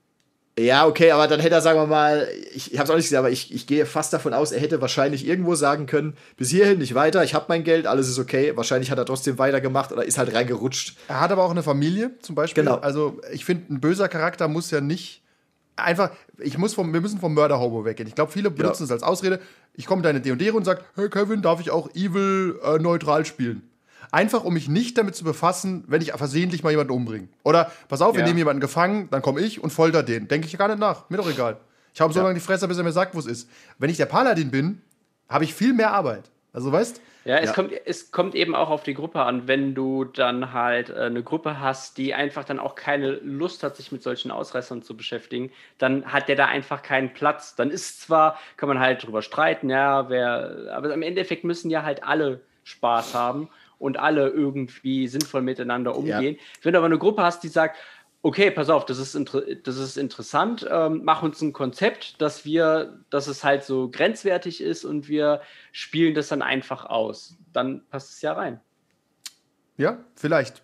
Ja, 0.59 0.87
okay, 0.87 1.11
aber 1.11 1.27
dann 1.27 1.41
hätte 1.41 1.57
er, 1.57 1.61
sagen 1.61 1.81
wir 1.81 1.87
mal, 1.87 2.29
ich, 2.55 2.73
ich 2.73 2.79
habe 2.79 2.85
es 2.85 2.91
auch 2.91 2.95
nicht 2.95 3.07
gesehen, 3.07 3.19
aber 3.19 3.31
ich, 3.31 3.53
ich 3.53 3.67
gehe 3.67 3.87
fast 3.87 4.13
davon 4.13 4.33
aus, 4.33 4.53
er 4.53 4.61
hätte 4.61 4.81
wahrscheinlich 4.81 5.27
irgendwo 5.27 5.57
sagen 5.57 5.87
können, 5.87 6.17
bis 6.37 6.51
hierhin 6.51 6.79
nicht 6.79 6.95
weiter, 6.95 7.25
ich 7.25 7.35
habe 7.35 7.47
mein 7.49 7.65
Geld, 7.65 7.89
alles 7.89 8.09
ist 8.09 8.21
okay. 8.21 8.57
Wahrscheinlich 8.57 8.93
hat 8.93 8.99
er 8.99 9.05
trotzdem 9.05 9.39
weitergemacht 9.39 9.91
oder 9.91 10.05
ist 10.05 10.17
halt 10.17 10.33
reingerutscht. 10.33 10.97
Er 11.09 11.21
hat 11.21 11.33
aber 11.33 11.43
auch 11.43 11.51
eine 11.51 11.65
Familie, 11.65 12.13
zum 12.21 12.37
Beispiel. 12.37 12.63
Genau. 12.63 12.77
Also, 12.77 13.21
ich 13.33 13.45
finde, 13.45 13.75
ein 13.75 13.81
böser 13.81 14.09
Charakter 14.09 14.47
muss 14.47 14.71
ja 14.71 14.81
nicht 14.81 15.23
einfach. 15.75 16.11
Ich 16.39 16.57
muss 16.57 16.75
vom, 16.75 16.93
wir 16.93 17.01
müssen 17.01 17.19
vom 17.19 17.35
Mörder-Hobo 17.35 17.85
weggehen. 17.85 18.09
Ich 18.09 18.15
glaube, 18.15 18.31
viele 18.31 18.51
benutzen 18.51 18.85
es 18.85 18.93
als 18.93 19.03
Ausrede. 19.03 19.41
Ich 19.75 19.87
komme 19.87 20.01
in 20.01 20.05
deine 20.05 20.21
D&D 20.21 20.51
und 20.51 20.65
sage, 20.65 20.83
hey 20.95 21.11
Kevin, 21.11 21.43
darf 21.43 21.61
ich 21.61 21.73
auch 21.73 21.93
Evil 21.95 22.61
äh, 22.63 22.79
neutral 22.79 23.25
spielen? 23.25 23.69
Einfach, 24.11 24.45
um 24.45 24.55
mich 24.55 24.69
nicht 24.69 24.97
damit 24.99 25.15
zu 25.15 25.25
befassen, 25.25 25.85
wenn 25.89 26.01
ich 26.03 26.13
versehentlich 26.13 26.63
mal 26.63 26.71
jemanden 26.71 26.93
umbringe. 26.93 27.29
Oder, 27.43 27.71
pass 27.89 28.01
auf, 28.03 28.15
wir 28.15 28.21
Ja. 28.21 28.27
nehmen 28.27 28.39
jemanden 28.39 28.61
gefangen, 28.61 29.09
dann 29.11 29.23
komme 29.23 29.41
ich 29.41 29.63
und 29.63 29.71
folter 29.71 30.03
den. 30.03 30.29
Denke 30.29 30.47
ich 30.47 30.57
gar 30.59 30.69
nicht 30.69 30.79
nach. 30.81 31.09
Mir 31.11 31.17
doch 31.19 31.31
egal. 31.31 31.59
Ich 31.93 32.01
habe 32.01 32.13
so 32.13 32.19
Ja. 32.21 32.25
lange 32.25 32.35
die 32.35 32.41
Fresse, 32.45 32.67
bis 32.69 32.77
er 32.79 32.85
mir 32.85 32.93
sagt, 32.93 33.15
wo 33.15 33.19
es 33.19 33.27
ist. 33.27 33.49
Wenn 33.79 33.91
ich 33.91 33.97
der 33.97 34.07
Paladin 34.07 34.51
bin, 34.51 34.83
habe 35.29 35.45
ich 35.45 35.55
viel 35.55 35.73
mehr 35.73 35.93
Arbeit. 35.93 36.31
Also, 36.53 36.71
weißt 36.73 37.01
Ja, 37.27 37.39
es, 37.39 37.47
Ja. 37.47 37.53
Kommt, 37.55 37.73
es 37.87 38.11
kommt 38.13 38.35
eben 38.35 38.55
auch 38.55 38.69
auf 38.69 38.83
die 38.83 38.93
Gruppe 38.93 39.23
an. 39.23 39.49
Wenn 39.49 39.75
du 39.75 40.05
dann 40.05 40.53
halt 40.53 40.91
äh, 40.91 41.05
eine 41.05 41.23
Gruppe 41.23 41.59
hast, 41.59 41.97
die 41.97 42.13
einfach 42.13 42.45
dann 42.45 42.59
auch 42.59 42.75
keine 42.75 43.13
Lust 43.13 43.63
hat, 43.63 43.77
sich 43.77 43.91
mit 43.93 44.03
solchen 44.03 44.31
Ausreißern 44.31 44.83
zu 44.83 44.95
beschäftigen, 44.95 45.51
dann 45.79 46.05
hat 46.05 46.29
der 46.29 46.37
da 46.37 46.45
einfach 46.47 46.83
keinen 46.83 47.15
Platz. 47.15 47.55
Dann 47.55 47.71
ist 47.71 48.03
zwar, 48.03 48.39
kann 48.59 48.69
man 48.69 48.79
halt 48.79 49.05
drüber 49.07 49.23
streiten, 49.23 49.71
ja, 49.71 50.11
wer, 50.11 50.69
aber 50.75 50.93
im 50.93 51.01
Endeffekt 51.01 51.45
müssen 51.45 51.71
ja 51.71 51.83
halt 51.83 52.05
alle 52.05 52.41
Spaß 52.65 53.15
haben 53.15 53.49
und 53.79 53.99
alle 53.99 54.29
irgendwie 54.29 55.09
sinnvoll 55.09 55.43
miteinander 55.43 55.97
umgehen. 55.97 56.37
Wenn 56.63 56.73
du 56.73 56.79
aber 56.79 56.87
eine 56.87 56.99
Gruppe 56.99 57.23
hast, 57.23 57.43
die 57.43 57.49
sagt, 57.49 57.77
okay, 58.25 58.51
pass 58.51 58.71
auf, 58.71 58.87
das 58.87 58.99
ist, 58.99 59.15
inter 59.15 59.43
das 59.43 59.77
ist 59.77 59.99
interessant, 59.99 60.67
ähm, 60.71 61.03
mach 61.05 61.23
uns 61.23 61.43
ein 61.43 61.53
Konzept, 61.53 62.21
dass 62.23 62.47
wir, 62.47 62.99
dass 63.11 63.27
es 63.27 63.45
halt 63.45 63.65
so 63.65 63.91
grenzwertig 63.91 64.63
ist 64.63 64.85
und 64.85 65.09
wir 65.09 65.43
spielen 65.73 66.15
das 66.15 66.29
dann 66.29 66.41
einfach 66.41 66.87
aus. 66.87 67.37
Dann 67.53 67.83
passt 67.91 68.13
es 68.13 68.23
ja 68.23 68.33
rein. 68.33 68.61
Ja, 69.77 69.99
vielleicht. 70.17 70.63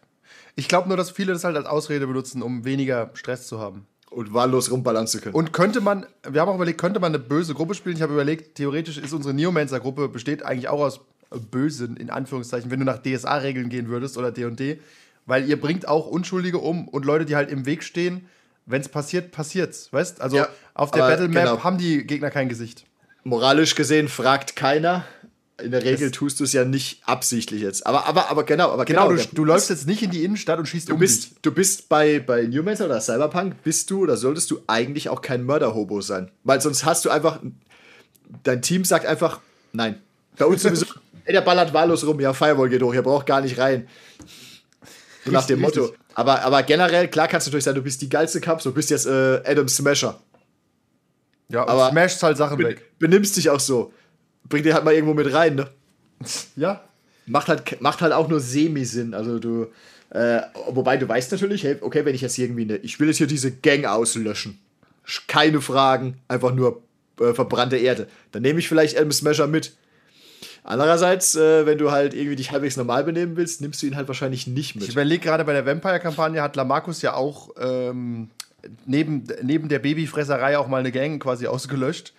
Ich 0.56 0.68
glaube 0.68 0.88
nur, 0.88 0.96
dass 0.96 1.10
viele 1.10 1.34
das 1.34 1.44
halt 1.44 1.56
als 1.56 1.66
Ausrede 1.66 2.06
benutzen, 2.06 2.42
um 2.42 2.64
weniger 2.64 3.10
Stress 3.12 3.46
zu 3.46 3.60
haben. 3.60 3.86
Und 4.08 4.34
wahllos 4.34 4.72
rumballern 4.72 5.06
zu 5.06 5.20
können. 5.20 5.36
Und 5.36 5.52
könnte 5.52 5.80
man, 5.80 6.04
wir 6.28 6.40
haben 6.40 6.48
auch 6.48 6.56
überlegt, 6.56 6.80
könnte 6.80 6.98
man 6.98 7.14
eine 7.14 7.22
böse 7.22 7.54
Gruppe 7.54 7.74
spielen? 7.74 7.94
Ich 7.94 8.02
habe 8.02 8.12
überlegt, 8.12 8.56
theoretisch 8.56 8.98
ist 8.98 9.12
unsere 9.12 9.34
Neomancer-Gruppe, 9.34 10.08
besteht 10.08 10.42
eigentlich 10.42 10.68
auch 10.68 10.80
aus 10.80 11.00
Bösen, 11.50 11.96
in 11.96 12.10
Anführungszeichen, 12.10 12.70
wenn 12.70 12.80
du 12.80 12.84
nach 12.86 12.98
DSA-Regeln 13.02 13.68
gehen 13.68 13.88
würdest 13.88 14.18
oder 14.18 14.32
D&D, 14.32 14.80
weil 15.26 15.48
ihr 15.48 15.60
bringt 15.60 15.86
auch 15.86 16.06
Unschuldige 16.06 16.58
um 16.58 16.88
und 16.88 17.04
Leute, 17.04 17.24
die 17.24 17.36
halt 17.36 17.50
im 17.50 17.66
Weg 17.66 17.84
stehen, 17.84 18.26
wenn 18.66 18.80
es 18.80 18.88
passiert, 18.88 19.30
passiert's, 19.32 19.92
weißt? 19.92 20.20
Also 20.20 20.36
Ja, 20.38 20.48
auf 20.74 20.90
der 20.90 21.00
Battle 21.00 21.28
Map 21.28 21.44
genau. 21.44 21.64
haben 21.64 21.78
die 21.78 22.04
Gegner 22.06 22.30
kein 22.30 22.48
Gesicht. 22.48 22.84
Moralisch 23.24 23.74
gesehen 23.74 24.08
fragt 24.08 24.56
keiner. 24.56 25.04
In 25.62 25.72
der 25.72 25.84
Regel 25.84 26.06
Es- 26.06 26.12
tust 26.12 26.40
du 26.40 26.44
es 26.44 26.52
ja 26.54 26.64
nicht 26.64 27.02
absichtlich 27.06 27.60
jetzt. 27.60 27.86
Aber, 27.86 28.06
aber, 28.06 28.30
aber 28.30 28.44
genau, 28.44 28.70
aber 28.70 28.84
Genau, 28.86 29.08
genau. 29.08 29.20
du, 29.22 29.28
du 29.34 29.44
läufst 29.44 29.68
jetzt 29.70 29.86
nicht 29.86 30.02
in 30.02 30.10
die 30.10 30.24
Innenstadt 30.24 30.58
und 30.58 30.66
schießt 30.66 30.88
Du 30.88 30.94
um 30.94 31.00
bist, 31.00 31.24
dich. 31.24 31.32
du 31.42 31.52
bist 31.52 31.88
bei, 31.90 32.18
bei 32.18 32.42
Newmancer 32.46 32.86
oder 32.86 32.98
Cyberpunk, 33.00 33.62
bist 33.62 33.90
du 33.90 34.02
oder 34.04 34.16
solltest 34.16 34.50
du 34.50 34.60
eigentlich 34.66 35.10
auch 35.10 35.20
kein 35.20 35.44
Mörderhobo 35.44 36.00
sein. 36.00 36.30
Weil 36.44 36.60
sonst 36.62 36.84
hast 36.86 37.04
du 37.04 37.10
einfach, 37.10 37.40
dein 38.42 38.62
Team 38.62 38.84
sagt 38.84 39.04
einfach, 39.06 39.40
nein. 39.72 40.00
Bei 40.38 40.46
uns 40.46 40.62
sowieso, 40.62 40.86
ey, 41.30 41.32
der 41.32 41.42
ballert 41.42 41.72
wahllos 41.72 42.04
rum, 42.04 42.18
ja, 42.18 42.32
Firewall 42.32 42.68
geht 42.68 42.82
hoch, 42.82 42.92
ihr 42.92 43.02
braucht 43.02 43.26
gar 43.26 43.40
nicht 43.40 43.56
rein. 43.58 43.86
So 45.24 45.30
nach 45.30 45.46
dem 45.46 45.60
Motto. 45.60 45.94
Aber, 46.14 46.42
aber 46.42 46.62
generell, 46.64 47.06
klar 47.08 47.28
kannst 47.28 47.46
du 47.46 47.50
natürlich 47.50 47.64
sagen, 47.64 47.76
du 47.76 47.82
bist 47.82 48.02
die 48.02 48.08
geilste 48.08 48.40
Cup, 48.40 48.60
du 48.62 48.72
bist 48.72 48.90
jetzt 48.90 49.06
äh, 49.06 49.40
Adam 49.44 49.68
Smasher. 49.68 50.18
Ja, 51.48 51.66
aber- 51.68 51.90
smasht 51.90 52.22
halt 52.22 52.36
Sachen 52.36 52.56
Ben, 52.58 52.66
weg. 52.68 52.90
benimmst 52.98 53.36
dich 53.36 53.48
auch 53.50 53.60
so. 53.60 53.92
Bring 54.48 54.62
dir 54.64 54.74
halt 54.74 54.84
mal 54.84 54.94
irgendwo 54.94 55.14
mit 55.14 55.32
rein, 55.32 55.54
ne? 55.54 55.68
Ja, 56.56 56.82
macht 57.26 57.48
halt, 57.48 57.80
macht 57.80 58.00
halt 58.00 58.12
auch 58.12 58.28
nur 58.28 58.40
Semi-Sinn. 58.40 59.14
Also 59.14 59.38
du, 59.38 59.66
äh, 60.10 60.40
wobei 60.68 60.96
du 60.96 61.08
weißt 61.08 61.30
natürlich, 61.32 61.62
hey, 61.64 61.76
okay, 61.80 62.04
wenn 62.04 62.14
ich 62.14 62.20
jetzt 62.22 62.36
irgendwie 62.38 62.62
eine, 62.62 62.76
ich 62.78 62.98
will 62.98 63.08
jetzt 63.08 63.18
hier 63.18 63.26
diese 63.28 63.52
Gang 63.52 63.84
auslöschen. 63.84 64.58
Sch- 65.06 65.22
Keine 65.28 65.60
Fragen, 65.60 66.18
einfach 66.28 66.52
nur 66.52 66.82
äh, 67.20 67.32
verbrannte 67.34 67.76
Erde. 67.76 68.08
Dann 68.32 68.42
nehme 68.42 68.58
ich 68.58 68.68
vielleicht 68.68 68.96
Elm 68.96 69.12
Smasher 69.12 69.46
mit. 69.46 69.76
Andererseits, 70.62 71.34
äh, 71.34 71.64
wenn 71.66 71.78
du 71.78 71.90
halt 71.90 72.14
irgendwie 72.14 72.36
dich 72.36 72.52
halbwegs 72.52 72.76
normal 72.76 73.04
benehmen 73.04 73.36
willst, 73.36 73.60
nimmst 73.60 73.82
du 73.82 73.86
ihn 73.86 73.96
halt 73.96 74.08
wahrscheinlich 74.08 74.46
nicht 74.46 74.76
Ich 74.76 74.82
mit. 74.82 74.90
überlege 74.90 75.22
gerade 75.24 75.44
bei 75.44 75.52
der 75.52 75.64
Vampire-Kampagne 75.66 76.42
hat 76.42 76.56
Lamarcus 76.56 77.02
ja 77.02 77.14
auch 77.14 77.50
ähm, 77.58 78.30
neben, 78.86 79.24
neben 79.42 79.68
der 79.68 79.78
Babyfresserei 79.78 80.58
auch 80.58 80.68
mal 80.68 80.78
eine 80.78 80.92
Gang 80.92 81.22
quasi 81.22 81.46
ausgelöscht. 81.46 82.12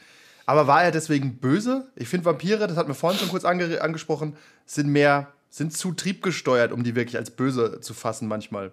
Aber 0.45 0.67
war 0.67 0.83
er 0.83 0.91
deswegen 0.91 1.35
böse? 1.37 1.87
Ich 1.95 2.07
finde 2.07 2.25
Vampire, 2.25 2.67
das 2.67 2.77
hat 2.77 2.87
mir 2.87 2.95
vorhin 2.95 3.19
schon 3.19 3.29
kurz 3.29 3.45
ange 3.45 3.81
angesprochen, 3.81 4.35
sind 4.65 4.89
mehr, 4.89 5.27
sind 5.49 5.71
zu 5.77 5.93
triebgesteuert, 5.93 6.71
um 6.71 6.83
die 6.83 6.95
wirklich 6.95 7.17
als 7.17 7.29
böse 7.29 7.79
zu 7.81 7.93
fassen 7.93 8.27
manchmal. 8.27 8.71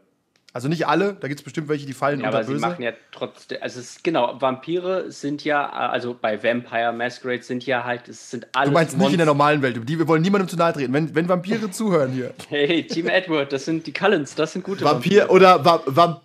Also 0.58 0.66
nicht 0.66 0.88
alle, 0.88 1.14
da 1.20 1.28
gibt 1.28 1.38
es 1.38 1.44
bestimmt 1.44 1.68
welche, 1.68 1.86
die 1.86 1.92
fallen 1.92 2.18
Ja, 2.18 2.26
unter 2.26 2.38
aber 2.38 2.44
sie 2.44 2.54
böse. 2.54 2.66
machen 2.66 2.82
ja 2.82 2.90
trotzdem, 3.12 3.58
also 3.60 3.78
es 3.78 3.90
ist, 3.90 4.02
genau, 4.02 4.40
Vampire 4.40 5.08
sind 5.12 5.44
ja, 5.44 5.70
also 5.70 6.16
bei 6.20 6.42
Vampire 6.42 6.92
Masquerade 6.92 7.44
sind 7.44 7.64
ja 7.64 7.84
halt, 7.84 8.08
es 8.08 8.32
sind 8.32 8.48
alles 8.56 8.70
du 8.70 8.74
meinst 8.74 8.98
nicht 8.98 9.12
in 9.12 9.18
der 9.18 9.26
normalen 9.26 9.62
Welt, 9.62 9.88
die, 9.88 9.96
wir 10.00 10.08
wollen 10.08 10.20
niemandem 10.20 10.48
zu 10.48 10.56
nahe 10.56 10.72
treten. 10.72 10.92
Wenn, 10.92 11.14
wenn 11.14 11.28
Vampire 11.28 11.70
zuhören 11.70 12.10
hier. 12.10 12.34
Hey, 12.48 12.84
Team 12.84 13.06
Edward, 13.06 13.52
das 13.52 13.66
sind 13.66 13.86
die 13.86 13.92
Cullens, 13.92 14.34
das 14.34 14.52
sind 14.54 14.64
gute 14.64 14.84
Vampir 14.84 15.30
oder 15.30 15.64
Va 15.64 15.80
Vamp 15.86 16.22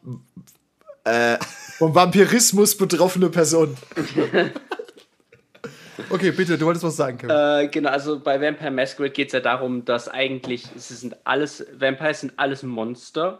äh, 1.03 1.37
vom 1.77 1.93
Vampirismus 1.93 2.75
betroffene 2.75 3.29
Personen. 3.29 3.77
Okay, 6.09 6.31
bitte, 6.31 6.57
du 6.57 6.65
wolltest 6.65 6.83
was 6.83 6.95
sagen, 6.95 7.19
Kevin. 7.19 7.35
Äh, 7.35 7.67
genau, 7.67 7.91
also 7.91 8.19
bei 8.19 8.41
Vampire 8.41 8.71
Masquerade 8.71 9.13
geht 9.13 9.27
es 9.27 9.33
ja 9.33 9.41
darum, 9.41 9.85
dass 9.85 10.09
eigentlich, 10.09 10.65
es 10.75 10.89
sind 10.89 11.15
alles, 11.23 11.63
Vampires 11.77 12.21
sind 12.21 12.33
alles 12.37 12.63
Monster 12.63 13.39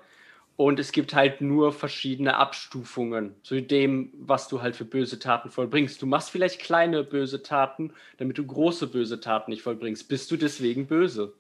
und 0.56 0.80
es 0.80 0.91
gibt 0.91 1.14
halt 1.16 1.41
nur 1.41 1.72
verschiedene 1.74 2.36
Abstufungen 2.38 3.34
zu 3.43 3.62
dem, 3.62 4.12
was 4.20 4.47
du 4.47 4.62
halt 4.62 4.76
für 4.76 4.86
böse 4.86 5.20
Taten 5.20 5.49
vollbringst. 5.49 6.01
Du 6.01 6.06
machst 6.06 6.30
vielleicht 6.30 6.60
kleine 6.60 7.04
böse 7.04 7.41
Taten, 7.43 7.91
damit 8.18 8.38
du 8.38 8.45
große 8.45 8.88
böse 8.88 9.20
Taten 9.20 9.51
nicht 9.51 9.64
vollbringst. 9.64 10.08
Bist 10.08 10.30
du 10.32 10.38
deswegen 10.38 10.86
böse? 10.86 11.34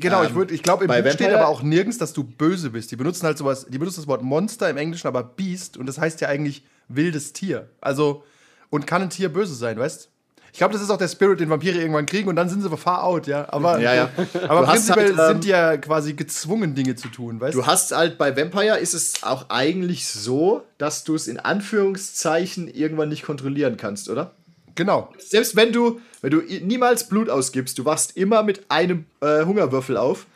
Genau, 0.00 0.22
ich, 0.24 0.30
Ähm, 0.30 0.36
würd- 0.36 0.50
ich 0.50 0.62
glaube, 0.62 0.84
im 0.84 0.88
Buch 0.90 0.96
steht 0.96 1.20
Vampire- 1.20 1.38
aber 1.38 1.48
auch 1.48 1.62
nirgends, 1.62 1.96
dass 1.96 2.12
du 2.12 2.24
böse 2.24 2.70
bist. 2.70 2.90
Die 2.90 2.96
benutzen 2.96 3.24
halt 3.26 3.38
sowas, 3.38 3.64
die 3.68 3.78
benutzen 3.78 4.00
das 4.00 4.06
Wort 4.08 4.22
Monster 4.22 4.68
im 4.68 4.76
Englischen, 4.76 5.06
aber 5.06 5.22
Beast 5.22 5.76
und 5.76 5.86
das 5.86 5.98
heißt 5.98 6.20
ja 6.20 6.28
eigentlich 6.28 6.64
wildes 6.88 7.32
Tier. 7.32 7.70
Also, 7.80 8.24
und 8.70 8.86
kann 8.86 9.02
ein 9.02 9.10
Tier 9.10 9.28
böse 9.28 9.54
sein, 9.54 9.78
weißt 9.78 10.10
Ich 10.52 10.58
glaube, 10.58 10.74
das 10.74 10.82
ist 10.82 10.90
auch 10.90 10.98
der 10.98 11.08
Spirit, 11.08 11.40
den 11.40 11.48
Vampire 11.48 11.78
irgendwann 11.78 12.04
kriegen 12.04 12.28
und 12.28 12.36
dann 12.36 12.50
sind 12.50 12.60
sie 12.60 12.76
far 12.76 13.04
out, 13.04 13.26
ja. 13.26 13.50
Aber, 13.50 13.80
Ja, 13.80 13.94
ja. 13.94 14.10
aber 14.48 14.60
Du 14.60 14.66
prinzipiell 14.66 15.16
halt, 15.16 15.18
ähm, 15.18 15.26
sind 15.34 15.44
die 15.44 15.48
ja 15.48 15.78
quasi 15.78 16.12
gezwungen, 16.12 16.74
Dinge 16.74 16.94
zu 16.94 17.08
tun, 17.08 17.40
weißt 17.40 17.54
Du 17.54 17.64
hast 17.66 17.92
halt 17.92 18.18
bei 18.18 18.36
Vampire 18.36 18.78
ist 18.78 18.92
es 18.92 19.22
auch 19.22 19.46
eigentlich 19.48 20.06
so, 20.06 20.62
dass 20.76 21.04
du 21.04 21.14
es 21.14 21.26
in 21.26 21.38
Anführungszeichen 21.38 22.68
irgendwann 22.68 23.08
nicht 23.08 23.22
kontrollieren 23.22 23.78
kannst, 23.78 24.10
oder? 24.10 24.32
Genau. 24.74 25.10
Selbst 25.18 25.56
wenn 25.56 25.72
du, 25.72 26.00
wenn 26.20 26.30
du 26.30 26.38
niemals 26.38 27.08
Blut 27.08 27.30
ausgibst, 27.30 27.78
du 27.78 27.86
wachst 27.86 28.16
immer 28.16 28.42
mit 28.42 28.70
einem 28.70 29.06
äh, 29.20 29.44
Hungerwürfel 29.44 29.96
auf 29.96 30.26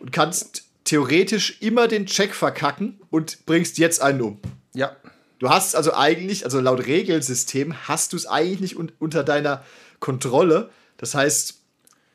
und 0.00 0.12
kannst 0.12 0.64
theoretisch 0.84 1.62
immer 1.62 1.88
den 1.88 2.04
Check 2.06 2.34
verkacken 2.34 3.00
und 3.10 3.46
bringst 3.46 3.78
jetzt 3.78 4.02
einen 4.02 4.20
um. 4.20 4.38
Ja. 4.74 4.92
Du 5.42 5.50
hast 5.50 5.74
also 5.74 5.92
eigentlich, 5.92 6.44
also 6.44 6.60
laut 6.60 6.86
Regelsystem, 6.86 7.74
hast 7.88 8.12
du 8.12 8.16
es 8.16 8.26
eigentlich 8.26 8.60
nicht 8.60 8.76
un 8.76 8.92
unter 9.00 9.24
deiner 9.24 9.64
Kontrolle. 9.98 10.70
Das 10.98 11.16
heißt, 11.16 11.54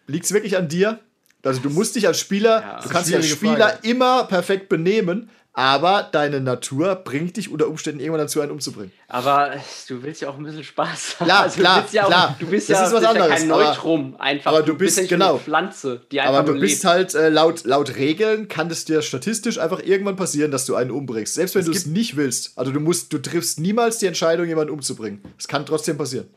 liegt 0.05 0.23
es 0.23 0.31
wirklich 0.31 0.55
an 0.55 0.69
dir? 0.69 1.01
Also 1.43 1.59
du 1.59 1.69
musst 1.69 1.97
dich 1.97 2.07
als 2.07 2.21
Spieler, 2.21 2.61
Ja, 2.61 2.79
du 2.81 2.87
kannst 2.87 3.09
dich 3.09 3.17
als 3.17 3.27
Spieler 3.27 3.71
Frage. 3.71 3.79
immer 3.89 4.23
perfekt 4.23 4.69
benehmen, 4.69 5.29
aber 5.59 6.03
deine 6.11 6.39
Natur 6.39 6.93
bringt 6.97 7.35
dich 7.35 7.49
unter 7.49 7.67
Umständen 7.67 7.99
irgendwann 7.99 8.19
dazu, 8.21 8.41
einen 8.41 8.51
umzubringen. 8.51 8.91
Aber 9.07 9.55
du 9.87 10.03
willst 10.03 10.21
ja 10.21 10.29
auch 10.29 10.37
ein 10.37 10.43
bisschen 10.43 10.63
Spaß 10.63 11.19
haben. 11.19 11.25
Klar, 11.25 11.47
du 11.49 11.53
klar, 11.55 11.81
bist 11.81 11.93
ja 11.95 12.03
auch, 12.03 12.07
klar. 12.09 12.35
Du 12.39 12.45
bist 12.45 12.69
Das 12.69 12.77
ja, 12.77 12.85
ist 12.85 12.93
was 12.93 12.99
bist 12.99 13.03
ja 13.03 13.09
anderes, 13.23 13.39
kein 13.41 13.51
aber- 13.51 13.63
Neutrum, 13.63 14.15
einfach. 14.19 14.51
aber 14.51 14.61
du 14.61 14.75
bist- 14.77 14.97
ja 14.97 15.01
nicht 15.01 15.09
genau. 15.09 15.31
eine 15.31 15.39
Pflanze, 15.39 16.01
die 16.11 16.21
einfach 16.21 16.35
Aber 16.41 16.53
du 16.53 16.59
bist 16.59 16.83
lebt. 16.83 16.85
halt, 16.85 17.15
äh, 17.15 17.29
laut, 17.29 17.63
laut 17.65 17.95
Regeln 17.95 18.47
kann 18.47 18.69
es 18.69 18.85
dir 18.85 19.01
statistisch 19.01 19.57
einfach 19.57 19.81
irgendwann 19.81 20.15
passieren, 20.15 20.51
dass 20.51 20.67
du 20.67 20.75
einen 20.75 20.91
umbringst. 20.91 21.33
Selbst 21.33 21.55
wenn 21.55 21.65
du 21.65 21.71
es 21.71 21.87
nicht 21.87 22.15
willst. 22.17 22.55
Also 22.55 22.71
du 22.71 22.79
musst, 22.79 23.11
du 23.11 23.17
triffst 23.17 23.59
niemals 23.59 23.97
die 23.97 24.05
Entscheidung, 24.05 24.45
jemanden 24.45 24.71
umzubringen. 24.71 25.23
Es 25.39 25.47
kann 25.47 25.65
trotzdem 25.65 25.97
passieren. 25.97 26.27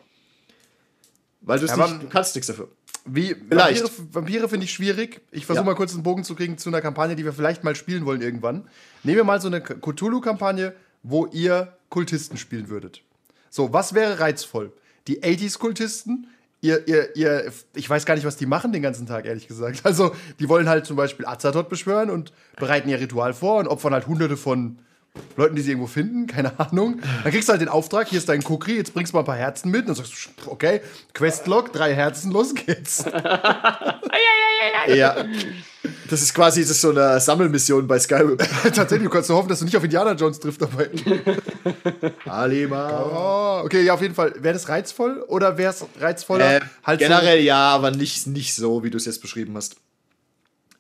Weil 1.43 1.59
du 1.59 1.67
es 1.67 1.73
Aber- 1.73 1.89
nicht, 1.89 2.03
du 2.05 2.09
kannst 2.09 2.35
nichts 2.35 2.47
dafür. 2.47 2.69
Wie, 3.07 3.35
Vielleicht. 3.49 3.83
Vampire, 3.83 4.15
Vampire 4.15 4.49
finde 4.49 4.65
ich 4.65 4.73
schwierig. 4.73 5.21
Ich 5.31 5.47
versuche 5.47 5.65
Ja. 5.65 5.71
mal 5.71 5.75
kurz 5.77 5.95
einen 5.95 6.03
Bogen 6.03 6.23
zu 6.25 6.35
kriegen 6.35 6.59
zu 6.59 6.69
einer 6.69 6.81
Kampagne, 6.81 7.17
die 7.17 7.25
wir 7.25 7.33
vielleicht 7.33 7.65
mal 7.65 7.75
spielen 7.75 8.05
wollen 8.05 8.21
irgendwann. 8.21 8.69
Nehmen 9.03 9.17
wir 9.17 9.25
mal 9.25 9.41
so 9.41 9.49
eine 9.49 9.61
Cthulhu-Kampagne, 9.63 10.75
wo 11.03 11.27
ihr 11.27 11.77
Kultisten 11.89 12.37
spielen 12.37 12.69
würdet. 12.69 13.03
So, 13.49 13.73
was 13.73 13.95
wäre 13.95 14.21
reizvoll? 14.21 14.73
Die 15.09 15.23
80s-Kultisten, 15.23 16.27
ihr, 16.61 16.87
ihr, 16.87 17.17
ihr, 17.17 17.53
ich 17.75 17.89
weiß 17.89 18.05
gar 18.05 18.15
nicht, 18.15 18.27
was 18.27 18.37
die 18.37 18.47
machen 18.47 18.73
den 18.73 18.83
ganzen 18.83 19.07
Tag, 19.07 19.25
ehrlich 19.25 19.49
gesagt. 19.49 19.81
Also, 19.85 20.15
die 20.39 20.49
wollen 20.49 20.69
halt 20.69 20.87
zum 20.87 20.97
Beispiel 20.97 21.27
Azathoth 21.27 21.69
beschwören 21.69 22.11
und 22.11 22.33
bereiten 22.57 22.89
ihr 22.89 23.01
Ritual 23.01 23.33
vor 23.33 23.59
und 23.61 23.67
opfern 23.67 23.93
halt 23.95 24.07
hunderte 24.07 24.37
von 24.37 24.79
Leuten, 25.37 25.57
die 25.57 25.63
sie 25.63 25.71
irgendwo 25.71 25.87
finden, 25.89 26.27
keine 26.27 26.59
Ahnung. 26.61 27.01
Dann 27.23 27.33
kriegst 27.33 27.49
du 27.49 27.53
halt 27.53 27.61
den 27.63 27.69
Auftrag, 27.69 28.09
hier 28.09 28.19
ist 28.19 28.29
dein 28.29 28.43
Kukri, 28.43 28.77
jetzt 28.77 28.95
bringst 28.95 29.13
du 29.13 29.17
mal 29.17 29.23
ein 29.23 29.27
paar 29.27 29.37
Herzen 29.37 29.71
mit. 29.71 29.83
Und 29.83 29.89
dann 29.89 29.97
sagst 29.97 30.13
du, 30.45 30.51
okay, 30.51 30.81
Questlog, 31.15 31.73
drei 31.73 31.95
Herzen, 31.95 32.31
los 32.33 32.55
geht's. 32.55 33.05
Ja. 34.89 35.25
Das 36.11 36.21
ist 36.23 36.35
quasi 36.35 36.61
das 36.61 36.71
ist 36.71 36.81
so 36.83 36.91
eine 36.91 37.19
Sammelmission 37.21 37.87
bei 37.87 37.99
Skyrim. 37.99 38.37
Tatsächlich, 38.63 39.05
du 39.05 39.09
kannst 39.11 39.29
nur 39.29 39.39
hoffen, 39.39 39.49
dass 39.49 39.61
du 39.61 39.65
nicht 39.65 39.77
auf 39.77 39.85
Indiana 39.85 40.13
Jones 40.13 40.39
trifft 40.41 40.61
dabei. 40.63 40.91
Alima. 42.27 43.61
Oh, 43.63 43.65
okay, 43.65 43.83
ja, 43.83 43.95
auf 43.95 44.03
jeden 44.03 44.15
Fall. 44.15 44.35
Wäre 44.39 44.55
das 44.55 44.69
reizvoll 44.69 45.23
oder 45.29 45.57
wäre 45.59 45.71
es 45.73 45.85
reizvoller? 46.01 46.57
Äh, 46.57 46.61
halt 46.85 47.01
so- 47.01 47.07
generell 47.07 47.41
ja, 47.41 47.71
aber 47.71 47.91
nicht, 47.91 48.27
nicht 48.27 48.55
so, 48.55 48.83
wie 48.85 48.91
du 48.91 48.97
es 48.99 49.07
jetzt 49.07 49.23
beschrieben 49.23 49.57
hast. 49.57 49.77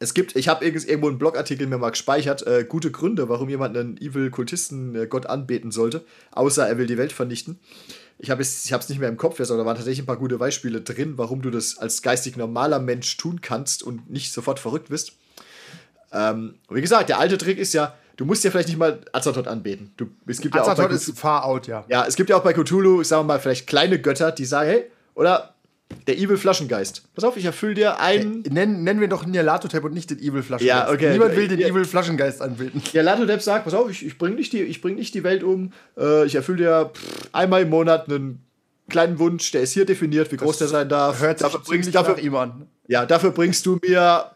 Es 0.03 0.15
gibt, 0.15 0.35
ich 0.35 0.49
habe 0.49 0.65
irgendwo 0.65 1.09
einen 1.09 1.19
Blogartikel 1.19 1.67
mir 1.67 1.77
mal 1.77 1.91
gespeichert, 1.91 2.47
äh, 2.47 2.65
gute 2.67 2.91
Gründe, 2.91 3.29
warum 3.29 3.51
jemand 3.51 3.77
einen 3.77 3.99
Evil-Kultisten-Gott 3.99 5.27
anbeten 5.27 5.71
sollte, 5.71 6.07
außer 6.31 6.67
er 6.67 6.79
will 6.79 6.87
die 6.87 6.97
Welt 6.97 7.13
vernichten. 7.13 7.61
Ich 8.19 8.31
habe 8.31 8.41
es 8.41 8.89
nicht 8.89 8.99
mehr 8.99 9.11
im 9.11 9.19
Kopf, 9.19 9.39
aber 9.41 9.59
da 9.59 9.67
waren 9.67 9.77
tatsächlich 9.77 10.03
ein 10.03 10.07
paar 10.07 10.17
gute 10.17 10.39
Beispiele 10.39 10.81
drin, 10.81 11.19
warum 11.19 11.43
du 11.43 11.51
das 11.51 11.77
als 11.77 12.01
geistig 12.01 12.39
normaler 12.39 12.79
Mensch 12.79 13.19
tun 13.19 13.43
kannst 13.43 13.83
und 13.83 14.11
nicht 14.11 14.33
sofort 14.33 14.59
verrückt 14.59 14.89
bist. 14.89 15.13
Ähm, 16.13 16.55
wie 16.71 16.81
gesagt, 16.81 17.11
der 17.11 17.19
alte 17.19 17.37
Trick 17.37 17.59
ist 17.59 17.75
ja, 17.75 17.95
du 18.17 18.25
musst 18.25 18.43
ja 18.43 18.51
vielleicht 18.51 18.69
nicht 18.69 18.79
mal 18.79 19.01
Azathoth 19.13 19.49
anbeten. 19.49 19.93
Du, 19.99 20.07
es 20.27 20.41
gibt 20.41 20.55
ja 20.55 20.63
auch 20.63 20.75
bei 20.75 20.87
ist 20.87 21.19
far 21.19 21.45
out, 21.45 21.67
ja. 21.67 21.85
ja, 21.89 22.07
es 22.07 22.17
gibt 22.17 22.31
ja 22.31 22.37
auch 22.37 22.43
bei 22.43 22.55
Cthulhu, 22.55 23.05
sagen 23.05 23.21
wir 23.21 23.35
mal, 23.35 23.39
vielleicht 23.39 23.67
kleine 23.67 24.01
Götter, 24.01 24.33
die 24.33 24.47
sagen, 24.47 24.71
hey, 24.71 24.85
oder 25.15 25.55
der 26.07 26.17
Evil 26.19 26.37
Flaschengeist. 26.37 27.03
Pass 27.15 27.25
auf, 27.25 27.37
ich 27.37 27.45
erfülle 27.45 27.75
dir 27.75 28.01
einen. 28.01 28.43
Nennen, 28.43 28.85
nennen 28.85 29.01
wir 29.01 29.09
doch 29.09 29.27
Nyarlathotep 29.27 29.83
und 29.85 29.93
nicht 29.93 30.11
den 30.11 30.19
Evil 30.19 30.43
Flaschengeist. 30.43 30.89
Ja, 30.89 30.93
okay. 30.93 31.13
Niemand 31.13 31.37
will 31.37 31.49
den 31.49 31.59
Ja. 31.61 31.69
Evil 31.69 31.85
Flaschengeist 31.85 32.41
anbeten. 32.43 32.83
Der 32.95 33.03
Latodep 33.03 33.43
sagt, 33.43 33.65
pass 33.65 33.75
auf, 33.75 33.91
ich, 33.91 34.05
ich 34.07 34.17
bringe 34.19 34.37
nicht, 34.37 34.53
die- 34.53 34.63
ich 34.63 34.81
bring 34.81 34.95
nicht 34.95 35.15
die 35.15 35.25
Welt 35.25 35.43
um. 35.43 35.73
Äh, 35.99 36.27
ich 36.27 36.35
erfülle 36.35 36.59
dir 36.59 36.91
pff, 36.95 37.29
einmal 37.33 37.63
im 37.63 37.71
Monat 37.71 38.09
einen 38.09 38.45
kleinen 38.89 39.19
Wunsch, 39.19 39.51
der 39.53 39.61
ist 39.63 39.73
hier 39.73 39.85
definiert, 39.85 40.31
wie 40.33 40.37
groß 40.37 40.59
der 40.59 40.69
sein 40.69 40.89
darf. 40.89 41.21
Hört 41.21 41.39
sich 41.39 41.47
dafür, 41.47 41.61
bringst, 41.67 41.95
dafür, 41.95 42.15
nach 42.17 42.23
ihm 42.23 42.35
an. 42.37 42.67
ja, 42.89 43.07
dafür 43.07 43.31
bringst 43.31 43.65
du 43.67 43.79
mir 43.87 44.31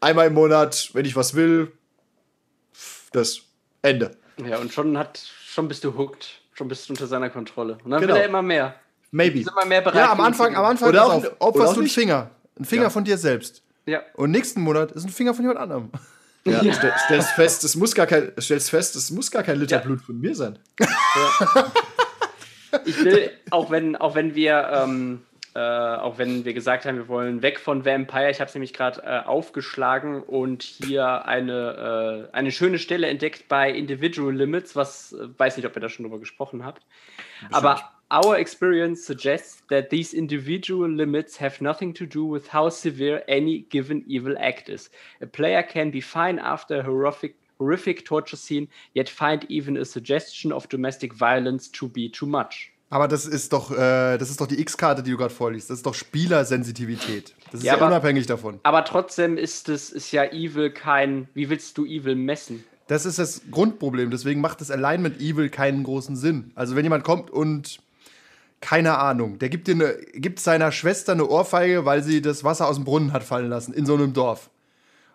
einmal 0.00 0.28
im 0.28 0.34
Monat, 0.34 0.90
wenn 0.92 1.04
ich 1.04 1.16
was 1.16 1.34
will, 1.34 1.72
pff, 2.74 3.10
das 3.12 3.40
Ende. 3.82 4.12
Ja, 4.48 4.58
und 4.58 4.72
schon 4.72 4.96
hat, 4.98 5.20
schon 5.44 5.66
bist 5.68 5.82
du 5.84 5.96
hooked. 5.96 6.40
Schon 6.54 6.68
bist 6.68 6.88
du 6.88 6.92
unter 6.92 7.06
seiner 7.06 7.30
Kontrolle. 7.30 7.78
Und 7.84 7.90
dann 7.92 8.00
Genau. 8.00 8.14
will 8.14 8.20
er 8.22 8.28
immer 8.28 8.42
mehr. 8.42 8.74
Maybe. 9.10 9.40
Ist 9.40 9.48
immer 9.50 9.64
mehr 9.64 9.80
bereit. 9.80 9.96
Ja, 9.96 10.12
am 10.12 10.20
Anfang, 10.20 10.54
am. 10.54 10.64
Anfang, 10.64 10.88
Oder 10.90 11.06
pass 11.06 11.26
auch- 11.26 11.40
opferst 11.40 11.76
du 11.76 11.80
einen. 11.80 11.88
Finger. 11.88 12.30
Ein 12.58 12.64
Finger 12.64 12.82
Ja. 12.84 12.90
von 12.90 13.04
dir 13.04 13.16
selbst. 13.18 13.62
Ja. 13.86 14.02
Und 14.14 14.30
nächsten 14.32 14.60
Monat 14.60 14.92
ist 14.92 15.04
ein 15.04 15.10
Finger 15.10 15.32
von 15.34 15.42
jemand 15.44 15.60
anderem. 15.60 15.90
Ja, 16.44 16.60
stell, 16.72 16.92
stellst 17.04 17.30
fest, 17.32 17.64
es 17.64 17.74
muss 17.76 17.94
gar 17.94 18.06
kein, 18.06 18.32
stellst 18.40 18.70
fest, 18.70 18.96
es 18.96 19.10
muss 19.10 19.30
gar 19.30 19.42
kein 19.42 19.58
Liter 19.58 19.76
Ja. 19.76 19.82
Blut 19.82 20.00
von 20.02 20.18
mir 20.18 20.34
sein. 20.34 20.58
Ich 22.84 23.02
will, 23.02 23.30
auch 23.50 23.70
wenn, 23.70 23.96
auch 23.96 24.14
wenn 24.14 24.34
wir, 24.34 24.68
ähm, 24.72 25.22
äh, 25.54 25.58
auch 25.58 26.18
wenn 26.18 26.44
wir 26.44 26.52
gesagt 26.52 26.84
haben, 26.84 26.96
wir 26.96 27.08
wollen 27.08 27.40
weg 27.40 27.58
von 27.60 27.84
Vampire, 27.86 28.30
ich 28.30 28.40
habe 28.40 28.48
es 28.48 28.54
nämlich 28.54 28.74
gerade 28.74 29.02
äh, 29.02 29.20
aufgeschlagen 29.26 30.22
und 30.22 30.62
hier 30.62 31.24
eine, 31.24 32.28
äh, 32.30 32.36
eine 32.36 32.50
schöne 32.52 32.78
Stelle 32.78 33.06
entdeckt 33.06 33.48
bei 33.48 33.70
Individual 33.70 34.34
Limits, 34.34 34.76
was 34.76 35.12
äh, 35.14 35.28
weiß 35.38 35.56
nicht, 35.56 35.64
ob 35.66 35.74
ihr 35.76 35.80
da 35.80 35.88
schon 35.88 36.04
drüber 36.04 36.18
gesprochen 36.18 36.62
habt. 36.64 36.82
Aber 37.50 37.80
our 38.10 38.36
experience 38.38 39.04
suggests 39.04 39.62
that 39.68 39.90
these 39.90 40.14
individual 40.14 40.88
limits 40.88 41.36
have 41.40 41.60
nothing 41.60 41.92
to 41.94 42.06
do 42.06 42.24
with 42.24 42.48
how 42.52 42.70
severe 42.70 43.22
any 43.28 43.66
given 43.70 44.02
evil 44.06 44.36
act 44.38 44.68
is. 44.68 44.90
A 45.20 45.26
player 45.26 45.62
can 45.62 45.90
be 45.90 46.00
fine 46.00 46.38
after 46.38 46.80
a 46.80 46.82
horrific 46.84 47.34
horrific 47.60 48.04
torture 48.04 48.36
scene, 48.36 48.68
yet 48.94 49.08
find 49.08 49.44
even 49.50 49.76
a 49.76 49.84
suggestion 49.84 50.52
of 50.52 50.68
domestic 50.68 51.12
violence 51.12 51.68
to 51.70 51.88
be 51.88 52.08
too 52.08 52.24
much. 52.26 52.70
Aber 52.90 53.08
das 53.08 53.26
ist 53.26 53.52
doch, 53.52 53.70
äh, 53.72 54.16
das 54.16 54.30
ist 54.30 54.40
doch 54.40 54.46
die 54.46 54.60
X-Karte, 54.60 55.02
die 55.02 55.10
du 55.10 55.16
gerade 55.18 55.34
vorliest. 55.34 55.68
Das 55.68 55.78
ist 55.78 55.84
doch 55.84 55.94
Spielersensitivität. 55.94 57.34
Das 57.50 57.60
ist 57.60 57.64
Ja, 57.66 57.72
ja, 57.72 57.76
aber- 57.78 57.88
unabhängig 57.88 58.26
davon. 58.26 58.60
Aber 58.62 58.84
trotzdem 58.84 59.36
ist 59.36 59.68
es 59.68 59.90
ist 59.90 60.12
ja 60.12 60.24
Evil 60.32 60.70
kein. 60.70 61.28
Wie 61.34 61.50
willst 61.50 61.76
du 61.76 61.84
Evil 61.84 62.14
messen? 62.14 62.64
Das 62.86 63.04
ist 63.04 63.18
das 63.18 63.42
Grundproblem. 63.50 64.10
Deswegen 64.10 64.40
macht 64.40 64.60
das 64.62 64.70
Alignment 64.70 65.20
Evil 65.20 65.50
keinen 65.50 65.82
großen 65.82 66.16
Sinn. 66.16 66.52
Also 66.54 66.76
wenn 66.76 66.84
jemand 66.84 67.04
kommt 67.04 67.30
und 67.30 67.78
keine 68.60 68.98
Ahnung, 68.98 69.38
der 69.38 69.48
gibt 69.48 69.68
dir 69.68 69.74
eine, 69.74 69.94
gibt 70.14 70.40
seiner 70.40 70.72
Schwester 70.72 71.12
eine 71.12 71.26
Ohrfeige, 71.26 71.84
weil 71.84 72.02
sie 72.02 72.20
das 72.20 72.44
Wasser 72.44 72.66
aus 72.66 72.76
dem 72.76 72.84
Brunnen 72.84 73.12
hat 73.12 73.22
fallen 73.22 73.48
lassen 73.48 73.72
in 73.72 73.86
so 73.86 73.94
einem 73.94 74.12
Dorf. 74.12 74.50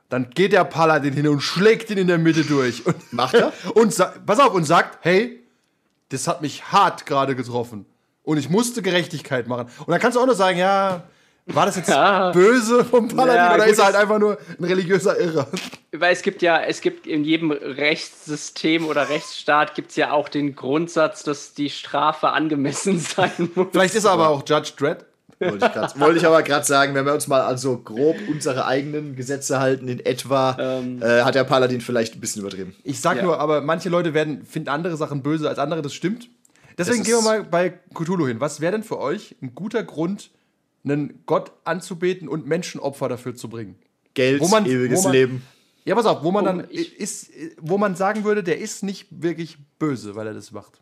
Dann 0.09 0.29
geht 0.29 0.53
der 0.53 0.63
Paladin 0.63 1.13
hin 1.13 1.27
und 1.27 1.41
schlägt 1.41 1.89
ihn 1.89 1.97
in 1.97 2.07
der 2.07 2.17
Mitte 2.17 2.43
durch. 2.43 2.85
Und, 2.85 2.95
Macht 3.13 3.33
er? 3.33 3.51
und 3.73 3.95
pass 4.25 4.39
auf 4.39 4.53
und 4.53 4.63
sagt, 4.63 4.99
hey, 5.01 5.43
das 6.09 6.27
hat 6.27 6.41
mich 6.41 6.71
hart 6.71 7.05
gerade 7.05 7.35
getroffen. 7.35 7.85
Und 8.23 8.37
ich 8.37 8.49
musste 8.49 8.81
Gerechtigkeit 8.81 9.47
machen. 9.47 9.67
Und 9.79 9.89
dann 9.89 9.99
kannst 9.99 10.15
du 10.15 10.21
auch 10.21 10.25
nur 10.25 10.35
sagen, 10.35 10.57
ja, 10.57 11.03
war 11.47 11.65
das 11.65 11.75
jetzt 11.75 11.89
Ja. 11.89 12.31
böse 12.31 12.85
vom 12.85 13.07
Paladin 13.09 13.35
Ja, 13.35 13.53
oder 13.55 13.63
gut, 13.63 13.73
ist 13.73 13.79
er 13.79 13.85
halt 13.85 13.95
einfach 13.95 14.19
nur 14.19 14.37
ein 14.57 14.63
religiöser 14.63 15.19
Irrer? 15.19 15.47
Weil 15.91 16.13
es 16.13 16.21
gibt 16.21 16.41
ja, 16.41 16.61
es 16.61 16.81
gibt 16.81 17.05
in 17.05 17.23
jedem 17.23 17.51
Rechtssystem 17.51 18.85
oder 18.87 19.09
Rechtsstaat 19.09 19.75
gibt 19.75 19.91
es 19.91 19.95
ja 19.97 20.11
auch 20.11 20.29
den 20.29 20.55
Grundsatz, 20.55 21.23
dass 21.23 21.53
die 21.53 21.69
Strafe 21.69 22.29
angemessen 22.29 22.99
sein 23.15 23.49
muss. 23.55 23.67
Vielleicht 23.71 23.95
ist 23.95 24.05
er 24.05 24.11
aber 24.11 24.29
auch 24.29 24.43
Judge 24.47 24.71
Dredd. 24.77 25.05
Wollte 25.39 25.65
ich, 25.65 25.73
grad, 25.73 25.99
wollte 25.99 26.19
ich 26.19 26.25
aber 26.25 26.41
gerade 26.43 26.65
sagen, 26.65 26.95
wenn 26.95 27.05
wir 27.05 27.13
uns 27.13 27.27
mal 27.27 27.41
an 27.41 27.57
so 27.57 27.77
grob 27.77 28.15
unsere 28.29 28.65
eigenen 28.65 29.15
Gesetze 29.15 29.59
halten, 29.59 29.87
in 29.89 29.99
etwa, 30.05 30.55
Ähm. 30.59 31.01
äh, 31.01 31.21
hat 31.23 31.35
der 31.35 31.43
Paladin 31.43 31.81
vielleicht 31.81 32.15
ein 32.15 32.21
bisschen 32.21 32.41
übertrieben. 32.41 32.73
Ich 32.83 33.01
sag 33.01 33.17
Ja. 33.17 33.23
nur, 33.23 33.39
aber 33.39 33.59
manche 33.61 33.89
Leute 33.89 34.13
werden, 34.13 34.45
finden 34.45 34.69
andere 34.69 34.95
Sachen 34.95 35.21
böse 35.21 35.49
als 35.49 35.59
andere, 35.59 35.81
das 35.81 35.93
stimmt. 35.93 36.29
Deswegen 36.77 36.99
Das 36.99 37.07
gehen 37.07 37.15
wir 37.17 37.21
mal 37.23 37.43
bei 37.43 37.73
Cthulhu 37.93 38.25
hin. 38.27 38.39
Was 38.39 38.61
wäre 38.61 38.71
denn 38.71 38.83
für 38.83 38.99
euch 38.99 39.35
ein 39.41 39.53
guter 39.53 39.83
Grund, 39.83 40.31
einen 40.83 41.23
Gott 41.25 41.51
anzubeten 41.63 42.27
und 42.27 42.45
Menschenopfer 42.47 43.09
dafür 43.09 43.35
zu 43.35 43.49
bringen? 43.49 43.75
Geld, 44.13 44.41
Wo 44.41 44.47
man- 44.47 44.65
ewiges 44.65 44.99
wo 44.99 45.03
man- 45.03 45.11
Leben. 45.13 45.43
Ja, 45.85 45.95
pass 45.95 46.05
auf, 46.05 46.23
wo 46.23 46.31
man 46.31 46.43
Oh, 46.43 46.47
dann 46.47 46.67
ich- 46.69 46.97
ist, 46.97 47.29
wo 47.59 47.77
man 47.77 47.95
sagen 47.95 48.23
würde, 48.23 48.41
der 48.43 48.57
ist 48.59 48.83
nicht 48.83 49.07
wirklich 49.09 49.57
böse, 49.79 50.15
weil 50.15 50.27
er 50.27 50.33
das 50.33 50.51
macht. 50.51 50.79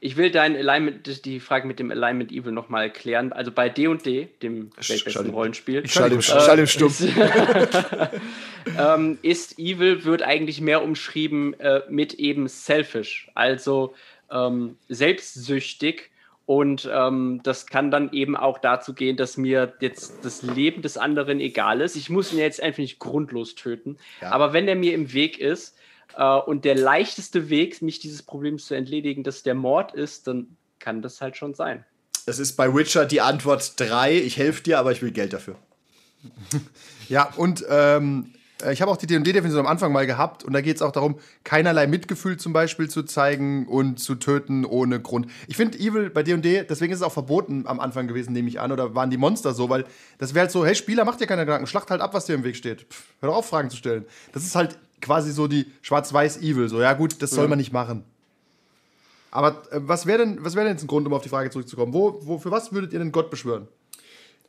Ich 0.00 0.16
will 0.16 0.30
dein 0.30 0.54
Alignment, 0.54 1.24
die 1.24 1.40
Frage 1.40 1.66
mit 1.66 1.80
dem 1.80 1.90
Alignment 1.90 2.30
Evil 2.30 2.52
nochmal 2.52 2.84
erklären. 2.84 3.32
Also 3.32 3.50
bei 3.50 3.68
D&D, 3.68 4.28
dem 4.42 4.70
Sch- 4.80 4.90
weltbesten 4.90 5.30
Rollenspiel, 5.30 5.82
Ich 5.84 5.92
schalte 5.92 6.14
ihm, 6.14 6.20
Äh, 6.20 6.22
schall 6.22 6.58
ihm 6.60 6.66
stumm. 6.68 6.94
ähm, 8.78 9.18
ist 9.22 9.58
Evil 9.58 10.04
wird 10.04 10.22
eigentlich 10.22 10.60
mehr 10.60 10.82
umschrieben 10.82 11.58
äh, 11.60 11.82
mit 11.88 12.14
eben 12.14 12.48
selfish, 12.48 13.30
also 13.34 13.94
ähm, 14.30 14.76
selbstsüchtig. 14.88 16.10
Und 16.48 16.88
ähm, 16.90 17.40
das 17.42 17.66
kann 17.66 17.90
dann 17.90 18.10
eben 18.10 18.34
auch 18.34 18.56
dazu 18.56 18.94
gehen, 18.94 19.18
dass 19.18 19.36
mir 19.36 19.74
jetzt 19.80 20.24
das 20.24 20.40
Leben 20.40 20.80
des 20.80 20.96
anderen 20.96 21.40
egal 21.40 21.82
ist. 21.82 21.94
Ich 21.94 22.08
muss 22.08 22.32
ihn 22.32 22.38
jetzt 22.38 22.62
einfach 22.62 22.78
nicht 22.78 22.98
grundlos 22.98 23.54
töten. 23.54 23.98
Ja. 24.22 24.30
Aber 24.30 24.54
wenn 24.54 24.66
er 24.66 24.74
mir 24.74 24.94
im 24.94 25.12
Weg 25.12 25.38
ist 25.38 25.76
äh, 26.16 26.24
und 26.24 26.64
der 26.64 26.74
leichteste 26.74 27.50
Weg, 27.50 27.82
mich 27.82 27.98
dieses 27.98 28.22
Problems 28.22 28.64
zu 28.64 28.72
entledigen, 28.72 29.24
dass 29.24 29.42
der 29.42 29.54
Mord 29.54 29.92
ist, 29.92 30.26
dann 30.26 30.56
kann 30.78 31.02
das 31.02 31.20
halt 31.20 31.36
schon 31.36 31.52
sein. 31.52 31.84
Das 32.24 32.38
ist 32.38 32.56
bei 32.56 32.74
Witcher 32.74 33.04
die 33.04 33.20
Antwort 33.20 33.78
3. 33.78 34.14
Ich 34.14 34.38
helfe 34.38 34.62
dir, 34.62 34.78
aber 34.78 34.90
ich 34.92 35.02
will 35.02 35.10
Geld 35.10 35.34
dafür. 35.34 35.56
Ja, 37.10 37.30
und 37.36 37.64
ähm, 37.70 38.34
ich 38.70 38.82
habe 38.82 38.90
auch 38.90 38.96
die 38.96 39.06
D&D-Definition 39.06 39.60
am 39.60 39.66
Anfang 39.66 39.92
mal 39.92 40.06
gehabt 40.06 40.42
und 40.42 40.52
da 40.52 40.60
geht 40.60 40.76
es 40.76 40.82
auch 40.82 40.90
darum, 40.90 41.18
keinerlei 41.44 41.86
Mitgefühl 41.86 42.38
zum 42.38 42.52
Beispiel 42.52 42.88
zu 42.88 43.04
zeigen 43.04 43.66
und 43.66 44.00
zu 44.00 44.16
töten 44.16 44.64
ohne 44.64 45.00
Grund. 45.00 45.28
Ich 45.46 45.56
finde 45.56 45.78
Evil 45.78 46.10
bei 46.10 46.22
D&D, 46.22 46.64
deswegen 46.64 46.92
ist 46.92 46.98
es 46.98 47.04
auch 47.04 47.12
verboten 47.12 47.66
am 47.66 47.78
Anfang 47.78 48.08
gewesen, 48.08 48.32
nehme 48.32 48.48
ich 48.48 48.60
an, 48.60 48.72
oder 48.72 48.94
waren 48.94 49.10
die 49.10 49.16
Monster 49.16 49.54
so, 49.54 49.68
weil 49.68 49.84
das 50.18 50.34
wäre 50.34 50.44
halt 50.44 50.50
so, 50.50 50.66
hey 50.66 50.74
Spieler, 50.74 51.04
mach 51.04 51.16
dir 51.16 51.26
keine 51.26 51.44
Gedanken, 51.44 51.66
schlacht 51.66 51.90
halt 51.90 52.00
ab, 52.00 52.14
was 52.14 52.26
dir 52.26 52.34
im 52.34 52.44
Weg 52.44 52.56
steht. 52.56 52.82
Pff, 52.82 53.04
hör 53.20 53.30
doch 53.30 53.36
auf, 53.36 53.46
Fragen 53.46 53.70
zu 53.70 53.76
stellen. 53.76 54.04
Das 54.32 54.44
ist 54.44 54.56
halt 54.56 54.76
quasi 55.00 55.32
so 55.32 55.46
die 55.46 55.66
schwarz-weiß-Evil, 55.82 56.68
so, 56.68 56.80
ja 56.80 56.94
gut, 56.94 57.22
das 57.22 57.30
soll 57.30 57.46
man 57.46 57.58
nicht 57.58 57.72
machen. 57.72 58.04
Aber 59.30 59.62
äh, 59.70 59.80
was 59.80 60.06
wäre 60.06 60.18
denn, 60.18 60.44
was 60.44 60.54
wäre 60.54 60.66
denn 60.66 60.74
jetzt 60.74 60.84
ein 60.84 60.88
Grund, 60.88 61.06
um 61.06 61.12
auf 61.12 61.22
die 61.22 61.28
Frage 61.28 61.50
zurückzukommen? 61.50 61.92
Wo, 61.92 62.20
wo, 62.22 62.38
für 62.38 62.50
was 62.50 62.72
würdet 62.72 62.92
ihr 62.92 62.98
denn 62.98 63.12
Gott 63.12 63.30
beschwören? 63.30 63.68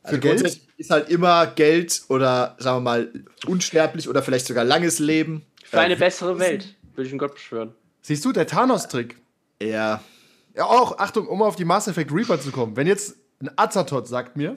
Für 0.02 0.08
Also 0.08 0.20
Geld? 0.20 0.60
ist 0.76 0.90
halt 0.90 1.08
immer 1.10 1.46
Geld 1.46 2.02
oder, 2.08 2.56
sagen 2.58 2.78
wir 2.78 2.80
mal, 2.80 3.12
unsterblich 3.46 4.08
oder 4.08 4.22
vielleicht 4.22 4.46
sogar 4.46 4.64
langes 4.64 4.98
Leben. 4.98 5.44
Für 5.64 5.80
eine 5.80 5.96
bessere 5.96 6.38
Welt 6.38 6.74
würde 6.94 7.06
ich 7.06 7.12
einen 7.12 7.18
Gott 7.18 7.34
beschwören. 7.34 7.74
Siehst 8.02 8.24
du, 8.24 8.32
der 8.32 8.46
Thanos-Trick, 8.46 9.16
Ja, 9.62 10.02
Ja, 10.56 10.64
auch, 10.64 10.98
Achtung, 10.98 11.28
um 11.28 11.42
auf 11.42 11.56
die 11.56 11.64
Mass 11.66 11.86
Effect 11.86 12.12
Reaper 12.12 12.40
zu 12.40 12.50
kommen. 12.50 12.76
Wenn 12.76 12.86
jetzt 12.86 13.16
ein 13.40 13.50
Azathoth 13.56 14.08
sagt 14.08 14.36
mir, 14.36 14.56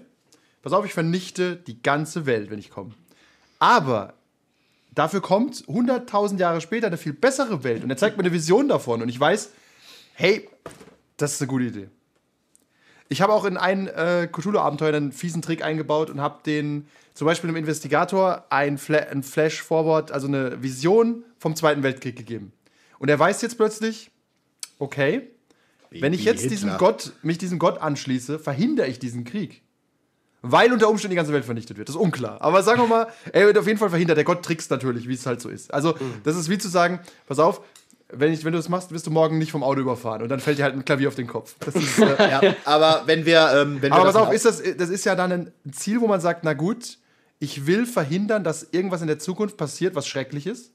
pass 0.62 0.74
auf, 0.74 0.86
ich 0.86 0.94
vernichte 0.94 1.58
die 1.58 1.82
ganze 1.84 2.26
Welt, 2.26 2.50
wenn 2.50 2.60
ich 2.60 2.70
komme. 2.70 2.92
Aber 3.60 4.14
dafür 4.96 5.22
kommt 5.22 5.56
100.000 5.68 6.38
Jahre 6.40 6.62
später 6.62 6.88
eine 6.88 6.98
viel 6.98 7.14
bessere 7.14 7.64
Welt 7.64 7.84
und 7.84 7.90
er 7.90 7.98
zeigt 7.98 8.18
mir 8.18 8.24
eine 8.24 8.34
Vision 8.34 8.68
davon 8.70 9.02
und 9.02 9.10
ich 9.10 9.20
weiß, 9.20 9.52
hey, 10.14 10.50
das 11.18 11.34
ist 11.34 11.42
eine 11.42 11.48
gute 11.50 11.66
Idee. 11.66 11.90
Ich 13.10 13.22
habe 13.22 13.34
auch 13.34 13.46
in 13.46 13.58
ein 13.58 13.88
äh, 13.88 14.28
Cthulhu-Abenteuer 14.32 14.94
einen 14.94 15.12
fiesen 15.12 15.42
Trick 15.42 15.64
eingebaut 15.64 16.10
und 16.10 16.22
habe 16.22 16.40
den, 16.46 16.88
zum 17.14 17.26
Beispiel 17.26 17.50
dem 17.50 17.58
Investigator, 17.58 18.46
ein, 18.50 18.78
Fla 18.78 19.00
ein 19.00 19.24
Flash-Forward, 19.24 20.12
also 20.12 20.28
eine 20.28 20.62
Vision 20.64 21.24
vom 21.38 21.56
Zweiten 21.56 21.84
Weltkrieg 21.84 22.16
gegeben. 22.16 22.54
Und 23.00 23.10
er 23.10 23.20
weiß 23.20 23.42
jetzt 23.42 23.58
plötzlich, 23.58 24.12
okay, 24.80 25.30
wenn 26.02 26.14
ich 26.14 26.24
jetzt 26.24 26.50
diesem. 26.50 26.78
Gott, 26.78 27.14
mich 27.22 27.38
diesem 27.38 27.60
Gott 27.60 27.80
anschließe, 27.80 28.40
verhindere 28.40 28.88
ich 28.88 29.00
diesen 29.00 29.24
Krieg. 29.26 29.62
Weil 30.42 30.74
unter 30.74 30.90
Umständen 30.90 31.12
die 31.12 31.16
ganze 31.16 31.32
Welt 31.32 31.46
vernichtet 31.46 31.78
wird. 31.78 31.88
Das 31.88 31.96
ist 31.96 32.02
unklar. 32.02 32.42
Aber 32.42 32.64
sagen 32.64 32.82
wir 32.82 32.88
mal, 32.88 33.08
er 33.32 33.48
wird 33.48 33.58
auf 33.58 33.66
jeden 33.66 33.80
Fall 33.80 33.90
verhindert. 33.90 34.18
Der 34.18 34.26
Gott 34.26 34.44
trickst 34.44 34.72
natürlich, 34.72 35.08
wie 35.08 35.14
es 35.14 35.26
halt 35.26 35.40
so 35.40 35.48
ist. 35.48 35.74
Also, 35.74 35.96
das 36.26 36.36
ist 36.36 36.50
wie 36.50 36.58
zu 36.58 36.68
sagen, 36.68 37.00
pass 37.28 37.40
auf, 37.40 37.62
wenn, 38.16 38.32
ich, 38.34 38.44
wenn 38.46 38.52
du 38.52 38.60
das 38.60 38.70
machst, 38.70 38.92
wirst 38.92 39.08
du 39.08 39.12
morgen 39.12 39.38
nicht 39.38 39.52
vom 39.52 39.64
Auto 39.64 39.82
überfahren. 39.82 40.22
Und 40.22 40.30
dann 40.30 40.40
fällt 40.40 40.60
dir 40.60 40.64
halt 40.64 40.76
ein 40.76 40.86
Klavier 40.86 41.08
auf 41.08 41.16
den 41.16 41.28
Kopf. 41.28 41.56
Das 41.60 41.76
ist, 41.76 42.00
äh, 42.00 42.30
ja, 42.30 42.42
aber 42.66 43.04
wenn 43.06 43.26
wir. 43.26 43.52
Ähm, 43.56 43.82
wenn 43.82 43.92
wir 43.92 43.96
aber 43.96 44.06
pass 44.06 44.16
auf, 44.16 44.34
ist 44.34 44.46
das, 44.46 44.62
das 44.78 44.90
ist 44.90 45.06
ja 45.06 45.16
dann 45.16 45.32
ein 45.32 45.54
Ziel, 45.72 46.02
wo 46.02 46.08
man 46.08 46.22
sagt, 46.22 46.44
na 46.44 46.54
gut, 46.54 46.98
ich 47.40 47.66
will 47.66 47.86
verhindern, 47.86 48.44
dass 48.44 48.68
irgendwas 48.72 49.02
in 49.02 49.08
der 49.08 49.20
Zukunft 49.20 49.58
passiert, 49.58 49.96
was 49.96 50.08
schrecklich 50.08 50.48
ist. 50.48 50.72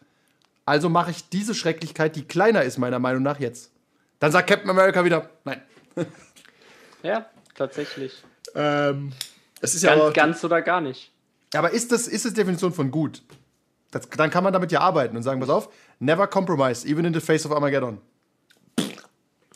Also 0.67 0.91
mache 0.91 1.11
ich 1.11 1.29
diese 1.31 1.55
Schrecklichkeit, 1.55 2.15
die 2.15 2.25
kleiner 2.25 2.63
ist, 2.63 2.77
meiner 2.77 2.99
Meinung 2.99 3.23
nach, 3.23 3.41
jetzt. 3.41 3.71
Dann 4.19 4.33
sagt 4.33 4.49
Captain 4.49 4.69
America 4.69 5.05
wieder, 5.05 5.31
nein. 5.45 5.63
Ja, 7.03 7.27
tatsächlich. 7.55 8.25
Ähm, 8.57 9.13
es 9.61 9.75
ist 9.75 9.83
ja 9.83 9.91
Ganz, 9.91 10.03
aber, 10.03 10.13
ganz 10.13 10.45
oder 10.45 10.63
gar 10.63 10.81
nicht. 10.81 11.13
Aber 11.55 11.71
ist 11.71 11.93
das, 11.93 12.09
ist 12.09 12.25
das 12.25 12.35
Definition 12.35 12.73
von 12.73 12.91
gut? 12.91 13.23
Das, 13.91 14.09
dann 14.11 14.31
kann 14.31 14.45
man 14.45 14.53
damit 14.53 14.73
ja 14.73 14.81
arbeiten 14.81 15.17
und 15.17 15.23
sagen, 15.23 15.41
pass 15.41 15.49
auf, 15.49 15.71
never 15.99 16.27
compromise, 16.27 16.87
even 16.87 17.05
in 17.05 17.15
the 17.15 17.21
face 17.21 17.45
of 17.47 17.53
Armageddon. 17.53 17.99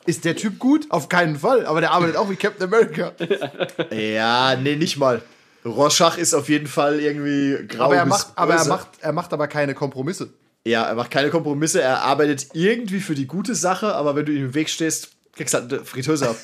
Ist 0.05 0.25
der 0.25 0.35
Typ 0.35 0.59
gut? 0.59 0.91
Auf 0.91 1.09
keinen 1.09 1.37
Fall, 1.37 1.65
aber 1.67 1.81
der 1.81 1.93
arbeitet 1.93 2.17
auch 2.17 2.29
wie 2.29 2.37
Captain 2.37 2.65
America. 2.65 3.13
Ja, 3.93 4.57
nee, 4.57 4.75
nicht 4.77 4.97
mal. 4.97 5.23
Rorschach 5.65 6.19
ist 6.19 6.35
auf 6.35 6.49
jeden 6.49 6.67
Fall 6.67 6.99
irgendwie 6.99 7.67
grau. 7.69 7.85
Aber 7.85 7.97
er 7.97 8.07
macht, 8.07 8.29
aber 8.35 8.55
er 8.55 8.65
macht, 8.65 8.89
er 9.01 9.13
macht 9.13 9.33
aber 9.33 9.47
keine 9.47 9.75
Kompromisse. 9.75 10.33
Ja, 10.67 10.83
er 10.85 10.95
macht 10.97 11.13
keine 11.13 11.31
Kompromisse. 11.31 11.81
Er 11.81 12.03
arbeitet 12.03 12.49
irgendwie 12.53 12.99
für 13.01 13.15
die 13.15 13.27
gute 13.29 13.55
Sache, 13.55 13.95
aber 13.95 14.17
wenn 14.17 14.27
du 14.27 14.33
ihm 14.33 14.47
im 14.47 14.55
Weg 14.55 14.69
stehst, 14.71 15.11
kriegst 15.35 15.55
du 15.55 15.59
halt 15.59 15.73
eine 15.73 15.85
Fritteuse 15.85 16.31
ab. 16.31 16.37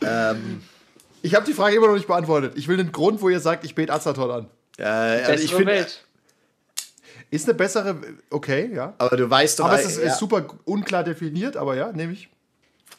ähm, 0.02 0.62
Ich 1.22 1.34
habe 1.34 1.46
die 1.46 1.52
Frage 1.54 1.76
immer 1.76 1.86
noch 1.88 1.94
nicht 1.94 2.06
beantwortet. 2.06 2.52
Ich 2.56 2.68
will 2.68 2.76
den 2.76 2.92
Grund, 2.92 3.20
wo 3.22 3.28
ihr 3.28 3.40
sagt, 3.40 3.64
ich 3.64 3.74
bete 3.74 3.92
Azathoth 3.92 4.30
an. 4.30 4.46
äh, 4.78 4.84
also 4.84 5.42
ich 5.44 5.54
finde. 5.54 5.86
Ist 7.30 7.48
eine 7.48 7.54
bessere, 7.54 7.96
okay, 8.30 8.70
ja. 8.74 8.94
aber 8.98 9.16
du 9.16 9.30
weißt 9.30 9.60
doch, 9.60 9.66
Aber 9.66 9.78
es 9.78 9.86
ist, 9.86 9.98
ja, 9.98 10.08
ist 10.08 10.18
super 10.18 10.46
unklar 10.64 11.04
definiert, 11.04 11.56
aber 11.56 11.76
ja, 11.76 11.92
nehme 11.92 12.12
ich. 12.12 12.28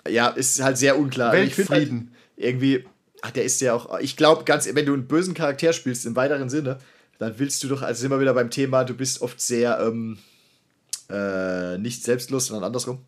ja, 0.08 0.30
ist 0.30 0.62
halt 0.62 0.78
sehr 0.78 0.98
unklar. 0.98 1.32
Also 1.32 1.44
ich 1.44 1.54
find 1.54 1.70
Weltfrieden. 1.70 2.00
Halt 2.00 2.46
irgendwie, 2.46 2.86
ach, 3.22 3.32
der 3.32 3.44
ist 3.44 3.60
ja 3.60 3.74
auch, 3.74 4.00
ich 4.00 4.16
glaube, 4.16 4.46
ganz, 4.46 4.74
wenn 4.74 4.86
du 4.86 4.94
einen 4.94 5.08
bösen 5.08 5.34
Charakter 5.34 5.74
spielst 5.74 6.06
im 6.06 6.16
weiteren 6.16 6.50
Sinne, 6.50 6.80
dann 7.20 7.38
willst 7.38 7.62
du 7.64 7.68
doch, 7.68 7.82
also 7.82 8.00
sind 8.02 8.10
wir 8.10 8.20
wieder 8.20 8.34
beim 8.34 8.50
Thema, 8.50 8.84
du 8.84 8.94
bist 8.94 9.22
oft 9.22 9.40
sehr, 9.42 9.80
ähm, 9.82 10.18
äh, 11.10 11.78
nicht 11.78 12.04
selbstlos, 12.04 12.48
sondern 12.48 12.64
andersrum. 12.64 13.00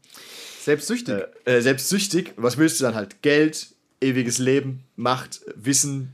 Selbstsüchtig. 0.61 1.23
äh, 1.45 1.61
selbstsüchtig. 1.61 2.33
Was 2.35 2.57
willst 2.57 2.79
du 2.79 2.83
dann 2.85 2.95
halt? 2.95 3.21
Geld, 3.21 3.67
ewiges 4.01 4.37
Leben, 4.37 4.83
Macht, 4.95 5.41
Wissen. 5.55 6.13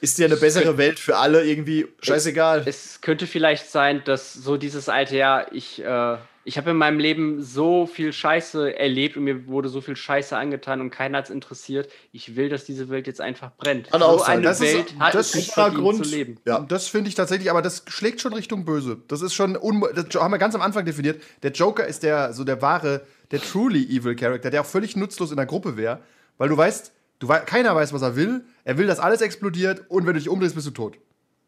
Ist 0.00 0.18
dir 0.18 0.26
eine 0.26 0.36
bessere 0.36 0.78
Welt 0.78 0.98
für 0.98 1.16
alle 1.18 1.44
irgendwie 1.44 1.86
scheißegal? 2.00 2.62
Es 2.66 3.00
könnte 3.00 3.26
vielleicht 3.26 3.70
sein, 3.70 4.02
dass 4.04 4.32
so 4.32 4.56
dieses 4.56 4.88
alte 4.88 5.16
Jahr, 5.16 5.52
ich, 5.52 5.82
äh, 5.84 6.16
ich 6.44 6.56
habe 6.56 6.70
in 6.70 6.76
meinem 6.78 6.98
Leben 6.98 7.42
so 7.42 7.86
viel 7.86 8.12
Scheiße 8.14 8.78
erlebt 8.78 9.18
und 9.18 9.24
mir 9.24 9.46
wurde 9.46 9.68
so 9.68 9.82
viel 9.82 9.96
Scheiße 9.96 10.34
angetan 10.36 10.80
und 10.80 10.88
keiner 10.90 11.18
hat 11.18 11.26
es 11.26 11.30
interessiert. 11.30 11.90
Ich 12.12 12.34
will, 12.34 12.48
dass 12.48 12.64
diese 12.64 12.88
Welt 12.88 13.06
jetzt 13.06 13.20
einfach 13.20 13.50
brennt. 13.58 13.90
Kann 13.90 14.00
so 14.00 14.06
auch 14.06 14.24
sein. 14.26 14.38
eine 14.38 14.42
Das 14.44 14.60
ist- 14.62 14.74
Welt 14.74 14.94
hat 14.98 15.14
das 15.14 15.28
es 15.28 15.34
nicht 15.34 15.48
ist 15.48 15.54
verdient 15.54 15.82
Grund. 15.82 16.04
zu 16.06 16.10
leben. 16.10 16.38
Ja. 16.46 16.60
Das 16.60 16.88
finde 16.88 17.08
ich 17.08 17.14
tatsächlich, 17.14 17.50
aber 17.50 17.60
das 17.60 17.84
schlägt 17.88 18.22
schon 18.22 18.32
Richtung 18.32 18.64
böse. 18.64 18.96
Das 19.08 19.20
ist 19.20 19.34
schon, 19.34 19.54
un 19.56 19.84
das 19.94 20.06
haben 20.20 20.30
wir 20.32 20.38
ganz 20.38 20.54
am 20.54 20.62
Anfang 20.62 20.86
definiert. 20.86 21.20
Der 21.42 21.50
Joker 21.52 21.86
ist 21.86 22.02
der, 22.02 22.32
so 22.32 22.44
der 22.44 22.62
wahre, 22.62 23.02
der 23.32 23.40
truly 23.42 23.84
evil 23.84 24.16
Character, 24.16 24.48
der 24.50 24.62
auch 24.62 24.66
völlig 24.66 24.96
nutzlos 24.96 25.30
in 25.30 25.36
der 25.36 25.46
Gruppe 25.46 25.76
wäre, 25.76 26.00
weil 26.38 26.48
du 26.48 26.56
weißt, 26.56 26.90
du 27.20 27.28
wei 27.28 27.38
keiner 27.38 27.74
weiß, 27.76 27.92
was 27.92 28.02
er 28.02 28.16
will. 28.16 28.42
Er 28.64 28.76
will, 28.76 28.88
dass 28.88 28.98
alles 28.98 29.20
explodiert 29.20 29.84
und 29.88 30.06
wenn 30.06 30.14
du 30.14 30.18
dich 30.18 30.28
umdrehst, 30.28 30.56
bist 30.56 30.66
du 30.66 30.72
tot. 30.72 30.98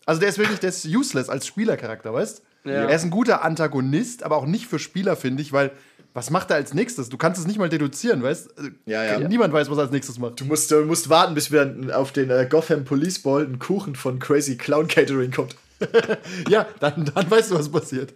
Also 0.07 0.21
der 0.21 0.29
ist 0.29 0.39
wirklich, 0.39 0.61
der 0.61 0.69
ist 0.69 0.87
useless 0.87 1.29
als 1.29 1.47
Spielercharakter, 1.47 2.15
weißt? 2.15 2.43
Ja. 2.65 2.73
Er 2.73 2.95
ist 2.95 3.03
ein 3.03 3.11
guter 3.11 3.45
Antagonist, 3.45 4.23
aber 4.23 4.37
auch 4.37 4.47
nicht 4.47 4.67
für 4.67 4.79
Spieler, 4.79 5.17
finde 5.17 5.43
ich, 5.43 5.53
weil 5.53 5.73
was 6.15 6.31
macht 6.31 6.51
er 6.51 6.57
als 6.57 6.75
nächstes? 6.75 7.09
Du 7.09 7.17
kannst 7.17 7.41
es 7.41 7.47
nicht 7.47 7.59
mal 7.59 7.69
deduzieren, 7.69 8.23
weißt? 8.23 8.59
Also, 8.59 8.71
Ja, 8.85 9.03
ja. 9.05 9.29
Niemand 9.29 9.53
weiß, 9.53 9.71
was 9.71 9.79
er 9.79 9.85
als 9.85 9.93
nächstes 9.93 10.19
macht. 10.19 10.41
Du 10.41 10.45
musst, 10.45 10.71
du 10.71 10.85
musst 10.85 11.09
warten, 11.09 11.35
bis 11.35 11.51
wir 11.51 11.75
auf 11.95 12.13
den 12.13 12.31
äh, 12.31 12.47
Gotham 12.49 12.85
Police 12.85 13.21
Ball 13.21 13.45
ein 13.45 13.59
Kuchen 13.59 13.97
von 13.97 14.19
Crazy 14.19 14.57
Clown 14.57 14.89
Catering 14.89 15.31
kommt. 15.31 15.57
Ja, 16.49 16.67
dann, 16.79 17.11
dann 17.13 17.29
weißt 17.29 17.51
du, 17.51 17.57
was 17.57 17.69
passiert. 17.69 18.15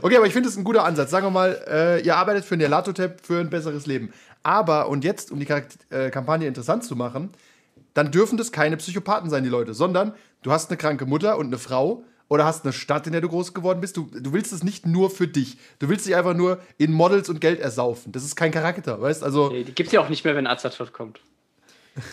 Okay, 0.00 0.16
aber 0.16 0.26
ich 0.26 0.32
finde 0.32 0.48
es 0.48 0.56
ein 0.56 0.64
guter 0.64 0.84
Ansatz. 0.84 1.10
Sagen 1.10 1.26
wir 1.26 1.30
mal, 1.30 1.60
äh, 1.68 2.00
ihr 2.00 2.16
arbeitet 2.16 2.46
für 2.46 2.56
Nerlatotep 2.56 3.20
für 3.22 3.38
ein 3.38 3.50
besseres 3.50 3.86
Leben. 3.86 4.14
Aber, 4.42 4.88
und 4.88 5.04
jetzt, 5.04 5.30
um 5.30 5.38
die 5.38 5.46
Charakter 5.46 6.06
äh, 6.06 6.10
Kampagne 6.10 6.46
interessant 6.48 6.84
zu 6.84 6.96
machen, 6.96 7.30
dann 7.94 8.10
dürfen 8.10 8.38
das 8.38 8.52
keine 8.52 8.76
Psychopathen 8.76 9.30
sein, 9.30 9.44
die 9.44 9.50
Leute, 9.50 9.74
sondern 9.74 10.14
du 10.42 10.50
hast 10.50 10.70
eine 10.70 10.76
kranke 10.76 11.06
Mutter 11.06 11.38
und 11.38 11.46
eine 11.46 11.58
Frau 11.58 12.04
oder 12.28 12.44
hast 12.46 12.64
eine 12.64 12.72
Stadt, 12.72 13.06
in 13.06 13.12
der 13.12 13.20
du 13.20 13.28
groß 13.28 13.52
geworden 13.52 13.80
bist. 13.80 13.96
Du, 13.96 14.08
du 14.10 14.32
willst 14.32 14.52
es 14.52 14.62
nicht 14.62 14.86
nur 14.86 15.10
für 15.10 15.28
dich. 15.28 15.58
Du 15.78 15.88
willst 15.88 16.06
dich 16.06 16.16
einfach 16.16 16.34
nur 16.34 16.58
in 16.78 16.92
Models 16.92 17.28
und 17.28 17.40
Geld 17.40 17.60
ersaufen. 17.60 18.12
Das 18.12 18.24
ist 18.24 18.36
kein 18.36 18.50
Charakter, 18.50 19.00
weißt 19.00 19.22
Also, 19.22 19.50
Nee, 19.50 19.64
Die 19.64 19.72
gibt 19.74 19.88
es 19.88 19.92
ja 19.92 20.00
auch 20.00 20.08
nicht 20.08 20.24
mehr, 20.24 20.34
wenn 20.34 20.46
Azathoth 20.46 20.92
kommt. 20.92 21.20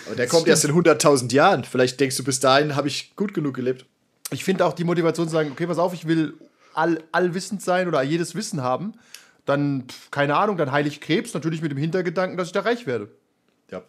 Aber 0.06 0.16
der 0.16 0.28
kommt 0.28 0.48
erst 0.48 0.66
in 0.66 0.72
100.000 0.72 1.32
Jahren. 1.34 1.64
Vielleicht 1.64 2.00
denkst 2.00 2.18
du, 2.18 2.26
bis 2.26 2.42
dahin 2.42 2.76
habe 2.76 2.90
ich 2.90 3.16
gut 3.16 3.34
genug 3.34 3.56
gelebt. 3.56 3.86
ich 4.32 4.44
finde 4.44 4.66
auch 4.66 4.74
die 4.74 4.84
Motivation 4.84 5.28
zu 5.28 5.32
sagen, 5.32 5.52
okay, 5.54 5.68
pass 5.68 5.80
auf, 5.80 5.94
ich 5.94 6.06
will 6.06 6.34
all, 6.74 7.02
allwissend 7.14 7.62
sein 7.62 7.88
oder 7.88 8.02
jedes 8.02 8.36
Wissen 8.36 8.62
haben. 8.62 8.94
Dann, 9.50 9.86
pf, 9.90 10.12
keine 10.12 10.36
Ahnung, 10.36 10.58
dann 10.58 10.72
heile 10.72 10.88
ich 10.88 11.02
Krebs, 11.02 11.34
natürlich 11.34 11.62
mit 11.62 11.72
dem 11.72 11.78
Hintergedanken, 11.78 12.38
dass 12.38 12.48
ich 12.48 12.54
da 12.54 12.62
reich 12.62 12.86
werde. 12.88 13.10
Ja. 13.72 13.84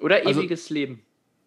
Oder 0.00 0.24
Also- 0.26 0.40
ewiges 0.40 0.70
Leben. 0.70 1.02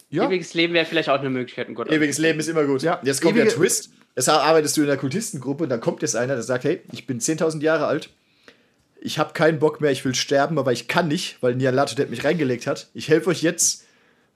Ja, 0.09 0.28
Ewiges 0.28 0.53
Leben 0.53 0.74
wäre 0.74 0.86
vielleicht 0.86 1.09
auch 1.09 1.20
eine 1.20 1.30
Möglichkeit, 1.32 1.68
um 1.68 1.74
Gott 1.76 1.91
Ewiges 1.91 2.20
Leben 2.20 2.39
ist 2.39 2.47
immer 2.47 2.63
gut. 2.66 2.84
Ja. 2.84 3.01
Jetzt 3.03 3.22
kommt 3.22 3.36
Ewige- 3.36 3.45
der 3.47 3.55
Twist. 3.55 3.89
Deshalb 4.16 4.39
arbeitest 4.45 4.78
du 4.78 4.82
in 4.82 4.88
der 4.88 4.97
Kultistengruppe 4.97 5.63
und 5.63 5.70
dann 5.70 5.82
kommt 5.82 6.01
jetzt 6.03 6.16
einer, 6.16 6.36
der 6.36 6.43
sagt, 6.43 6.63
hey, 6.63 6.82
ich 6.91 7.07
bin 7.07 7.20
10.000 7.20 7.63
Jahre 7.63 7.88
alt. 7.88 8.11
Ich 9.01 9.18
habe 9.20 9.34
keinen 9.34 9.59
Bock 9.59 9.82
mehr, 9.82 9.91
ich 9.91 10.05
will 10.05 10.16
sterben, 10.16 10.57
aber 10.59 10.72
ich 10.72 10.88
kann 10.88 11.07
nicht, 11.07 11.38
weil 11.41 11.55
Nialato 11.55 12.01
mich 12.07 12.24
reingelegt 12.24 12.68
hat. 12.68 12.89
Ich 12.93 13.09
helfe 13.09 13.30
euch 13.32 13.41
jetzt 13.41 13.84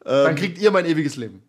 dann 0.03 0.35
kriegt 0.35 0.57
ihr 0.57 0.71
mein 0.71 0.85
ewiges 0.85 1.17
Leben. 1.17 1.43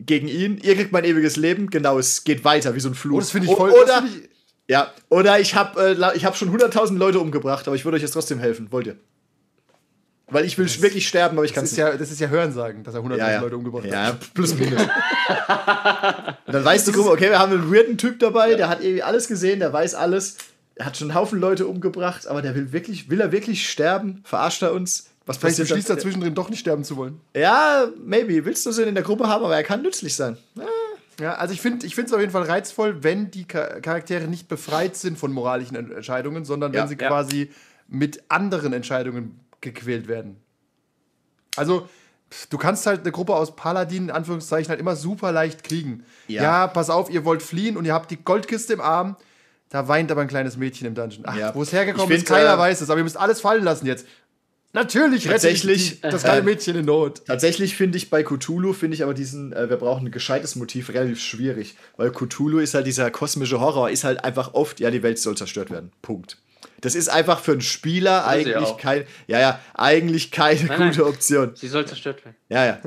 gegen 0.00 0.28
ihn. 0.28 0.58
Ihr 0.62 0.76
kriegt 0.76 0.92
mein 0.92 1.04
ewiges 1.04 1.36
Leben. 1.36 1.68
Genau, 1.70 1.98
es 1.98 2.22
geht 2.24 2.44
weiter 2.44 2.74
wie 2.74 2.80
so 2.80 2.88
ein 2.88 2.94
Fluch. 2.94 3.16
Oh, 3.16 3.20
das 3.20 3.32
finde 3.32 3.48
ich 3.50 3.54
voll. 3.56 3.70
Oder, 3.70 3.84
das 3.86 4.00
find 4.10 4.24
ich, 4.24 4.30
ja, 4.68 4.92
oder 5.08 5.40
ich 5.40 5.54
habe 5.54 5.96
äh, 5.98 6.16
ich 6.16 6.24
hab 6.24 6.36
schon 6.36 6.54
100.000 6.54 6.96
Leute 6.96 7.20
umgebracht, 7.20 7.66
aber 7.66 7.74
ich 7.74 7.84
würde 7.84 7.96
euch 7.96 8.02
jetzt 8.02 8.12
trotzdem 8.12 8.38
helfen. 8.38 8.70
Wollt 8.70 8.86
ihr? 8.86 8.96
Weil 10.30 10.44
ich 10.44 10.58
will 10.58 10.66
wirklich 10.82 11.08
sterben, 11.08 11.38
aber 11.38 11.46
ich 11.46 11.54
kann 11.54 11.64
das, 11.64 11.72
es 11.72 11.78
ja, 11.78 11.96
das 11.96 12.10
ist 12.10 12.20
ja 12.20 12.28
Hörensagen, 12.28 12.84
dass 12.84 12.94
er 12.94 13.00
100.000 13.00 13.16
ja, 13.16 13.30
ja. 13.30 13.40
Leute 13.40 13.56
umgebracht 13.56 13.84
hat. 13.84 13.90
Ja, 13.92 14.18
plus 14.34 14.54
minus. 14.58 14.82
und 16.46 16.52
dann 16.52 16.64
weißt 16.64 16.88
du, 16.88 17.10
okay, 17.10 17.30
wir 17.30 17.38
haben 17.38 17.52
einen 17.52 17.72
weirden 17.72 17.96
Typ 17.96 18.18
dabei, 18.18 18.54
der 18.54 18.68
hat 18.68 18.82
irgendwie 18.82 19.02
alles 19.02 19.26
gesehen, 19.26 19.60
der 19.60 19.72
weiß 19.72 19.94
alles. 19.94 20.36
Er 20.74 20.84
hat 20.84 20.98
schon 20.98 21.10
einen 21.10 21.18
Haufen 21.18 21.40
Leute 21.40 21.66
umgebracht, 21.66 22.26
aber 22.26 22.42
der 22.42 22.54
will 22.54 22.72
wirklich, 22.72 23.08
will 23.08 23.22
er 23.22 23.32
wirklich 23.32 23.70
sterben? 23.70 24.20
Verarscht 24.24 24.62
er 24.62 24.74
uns? 24.74 25.08
Was 25.24 25.38
Vielleicht 25.38 25.56
passiert 25.56 25.68
beschließt 25.68 25.90
er 25.90 25.98
zwischendrin 25.98 26.34
doch 26.34 26.50
nicht 26.50 26.60
sterben 26.60 26.84
zu 26.84 26.96
wollen. 26.96 27.20
Ja, 27.34 27.88
maybe. 28.02 28.44
Willst 28.44 28.64
du 28.64 28.72
so 28.72 28.82
in 28.82 28.94
der 28.94 29.04
Gruppe 29.04 29.28
haben, 29.28 29.44
aber 29.44 29.56
er 29.56 29.62
kann 29.62 29.82
nützlich 29.82 30.14
sein. 30.14 30.36
Ja, 31.20 31.34
also 31.34 31.52
ich 31.52 31.60
finde 31.60 31.84
es 31.86 32.12
auf 32.12 32.20
jeden 32.20 32.32
Fall 32.32 32.44
reizvoll, 32.44 33.02
wenn 33.02 33.30
die 33.30 33.46
Cha- 33.46 33.80
Charaktere 33.80 34.28
nicht 34.28 34.48
befreit 34.48 34.96
sind 34.96 35.18
von 35.18 35.32
moralischen 35.32 35.76
En- 35.76 35.90
Entscheidungen, 35.92 36.44
sondern 36.44 36.72
wenn 36.72 36.80
Ja. 36.80 36.86
sie 36.86 36.96
Ja. 36.98 37.08
quasi 37.08 37.50
mit 37.88 38.22
anderen 38.28 38.72
Entscheidungen 38.72 39.40
gequält 39.60 40.06
werden. 40.06 40.36
Also, 41.56 41.88
du 42.50 42.58
kannst 42.58 42.86
halt 42.86 43.00
eine 43.00 43.10
Gruppe 43.12 43.34
aus 43.34 43.56
Paladinen, 43.56 44.10
in 44.10 44.14
Anführungszeichen, 44.14 44.68
halt 44.68 44.78
immer 44.80 44.94
super 44.96 45.32
leicht 45.32 45.64
kriegen. 45.64 46.04
Ja. 46.28 46.42
Ja. 46.42 46.66
pass 46.68 46.90
auf, 46.90 47.10
ihr 47.10 47.24
wollt 47.24 47.42
fliehen 47.42 47.76
und 47.76 47.84
ihr 47.84 47.94
habt 47.94 48.10
die 48.10 48.22
Goldkiste 48.22 48.72
im 48.74 48.80
Arm. 48.80 49.16
Da 49.70 49.86
weint 49.88 50.10
aber 50.10 50.22
ein 50.22 50.28
kleines 50.28 50.56
Mädchen 50.56 50.86
im 50.86 50.94
Dungeon. 50.94 51.24
Ach, 51.26 51.36
Ja. 51.36 51.54
wo 51.54 51.62
es 51.62 51.72
hergekommen 51.72 52.10
ist, 52.16 52.26
keiner 52.26 52.54
äh, 52.54 52.58
weiß 52.58 52.80
es, 52.80 52.88
aber 52.90 53.00
ihr 53.00 53.04
müsst 53.04 53.18
alles 53.18 53.40
fallen 53.40 53.64
lassen 53.64 53.86
jetzt. 53.86 54.06
Natürlich 54.72 55.26
rette 55.28 55.48
ich 55.48 55.62
Tatsächlich, 55.62 56.00
die, 56.02 56.10
das 56.10 56.22
kleine 56.22 56.40
äh, 56.40 56.44
Mädchen 56.44 56.76
in 56.76 56.84
Not. 56.84 57.24
Tatsächlich 57.26 57.74
finde 57.74 57.96
ich 57.96 58.10
bei 58.10 58.22
Cthulhu, 58.22 58.72
finde 58.74 58.94
ich 58.96 59.02
aber 59.02 59.14
diesen, 59.14 59.52
äh, 59.52 59.70
wir 59.70 59.76
brauchen 59.78 60.06
ein 60.06 60.10
gescheites 60.10 60.56
Motiv 60.56 60.90
relativ 60.90 61.20
schwierig. 61.20 61.76
Weil 61.96 62.10
Cthulhu 62.12 62.58
ist 62.58 62.74
halt 62.74 62.86
dieser 62.86 63.10
kosmische 63.10 63.60
Horror, 63.60 63.88
ist 63.90 64.04
halt 64.04 64.24
einfach 64.24 64.52
oft, 64.54 64.78
ja, 64.80 64.90
die 64.90 65.02
Welt 65.02 65.18
soll 65.18 65.36
zerstört 65.36 65.70
werden. 65.70 65.90
Punkt. 66.02 66.36
Das 66.80 66.94
ist 66.94 67.08
einfach 67.08 67.40
für 67.40 67.52
einen 67.52 67.60
Spieler 67.62 68.22
sie 68.22 68.28
eigentlich 68.54 68.76
kein, 68.76 69.04
ja, 69.26 69.40
ja, 69.40 69.60
eigentlich 69.74 70.30
keine 70.30 70.62
Nein, 70.64 70.78
nein. 70.78 70.88
gute 70.90 71.06
Option. 71.06 71.52
Sie 71.54 71.66
soll 71.68 71.86
zerstört 71.86 72.24
werden. 72.24 72.36
Ja, 72.48 72.64
ja. 72.66 72.78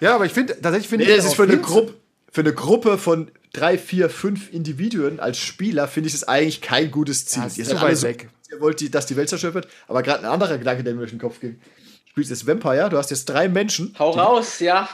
Ja, 0.00 0.14
aber 0.14 0.24
ich 0.24 0.32
finde, 0.32 0.54
tatsächlich 0.60 0.88
finde 0.88 1.04
Nee, 1.04 1.10
ich 1.12 1.16
das 1.18 1.26
ist 1.26 1.34
für 1.34 1.42
eine, 1.44 1.58
Gruppe, 1.58 1.94
für 2.32 2.40
eine 2.40 2.54
Gruppe 2.54 2.96
von 2.98 3.30
drei, 3.52 3.76
vier, 3.78 4.08
fünf 4.10 4.52
Individuen 4.52 5.20
als 5.20 5.38
Spieler 5.38 5.86
finde 5.86 6.08
ich 6.08 6.14
das 6.14 6.24
eigentlich 6.24 6.60
kein 6.62 6.90
gutes 6.90 7.26
Ziel. 7.26 7.42
Ja, 7.42 7.46
ist 7.48 7.58
Ihr 7.58 7.64
zu 7.66 7.80
weit 7.80 7.96
so- 7.98 8.06
weg. 8.06 8.28
Ihr 8.54 8.60
wollt, 8.60 8.80
die, 8.80 8.90
dass 8.90 9.06
die 9.06 9.16
Welt 9.16 9.28
zerstört 9.28 9.54
wird, 9.54 9.68
aber 9.88 10.02
gerade 10.02 10.20
ein 10.20 10.30
anderer 10.30 10.58
Gedanke, 10.58 10.84
der 10.84 10.94
mir 10.94 11.00
durch 11.00 11.10
den 11.10 11.18
Kopf 11.18 11.40
ging. 11.40 11.58
Du 11.58 12.10
spielst 12.10 12.30
jetzt 12.30 12.46
Vampire, 12.46 12.88
du 12.90 12.96
hast 12.96 13.10
jetzt 13.10 13.26
drei 13.26 13.48
Menschen, 13.48 13.94
Hau 13.98 14.10
raus, 14.10 14.60
ja. 14.60 14.88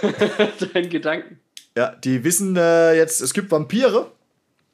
Deinen 0.72 0.88
Gedanken. 0.88 1.40
ja, 1.76 1.94
die 1.96 2.22
wissen 2.24 2.56
äh, 2.56 2.94
jetzt, 2.94 3.20
es 3.20 3.34
gibt 3.34 3.50
Vampire. 3.50 4.12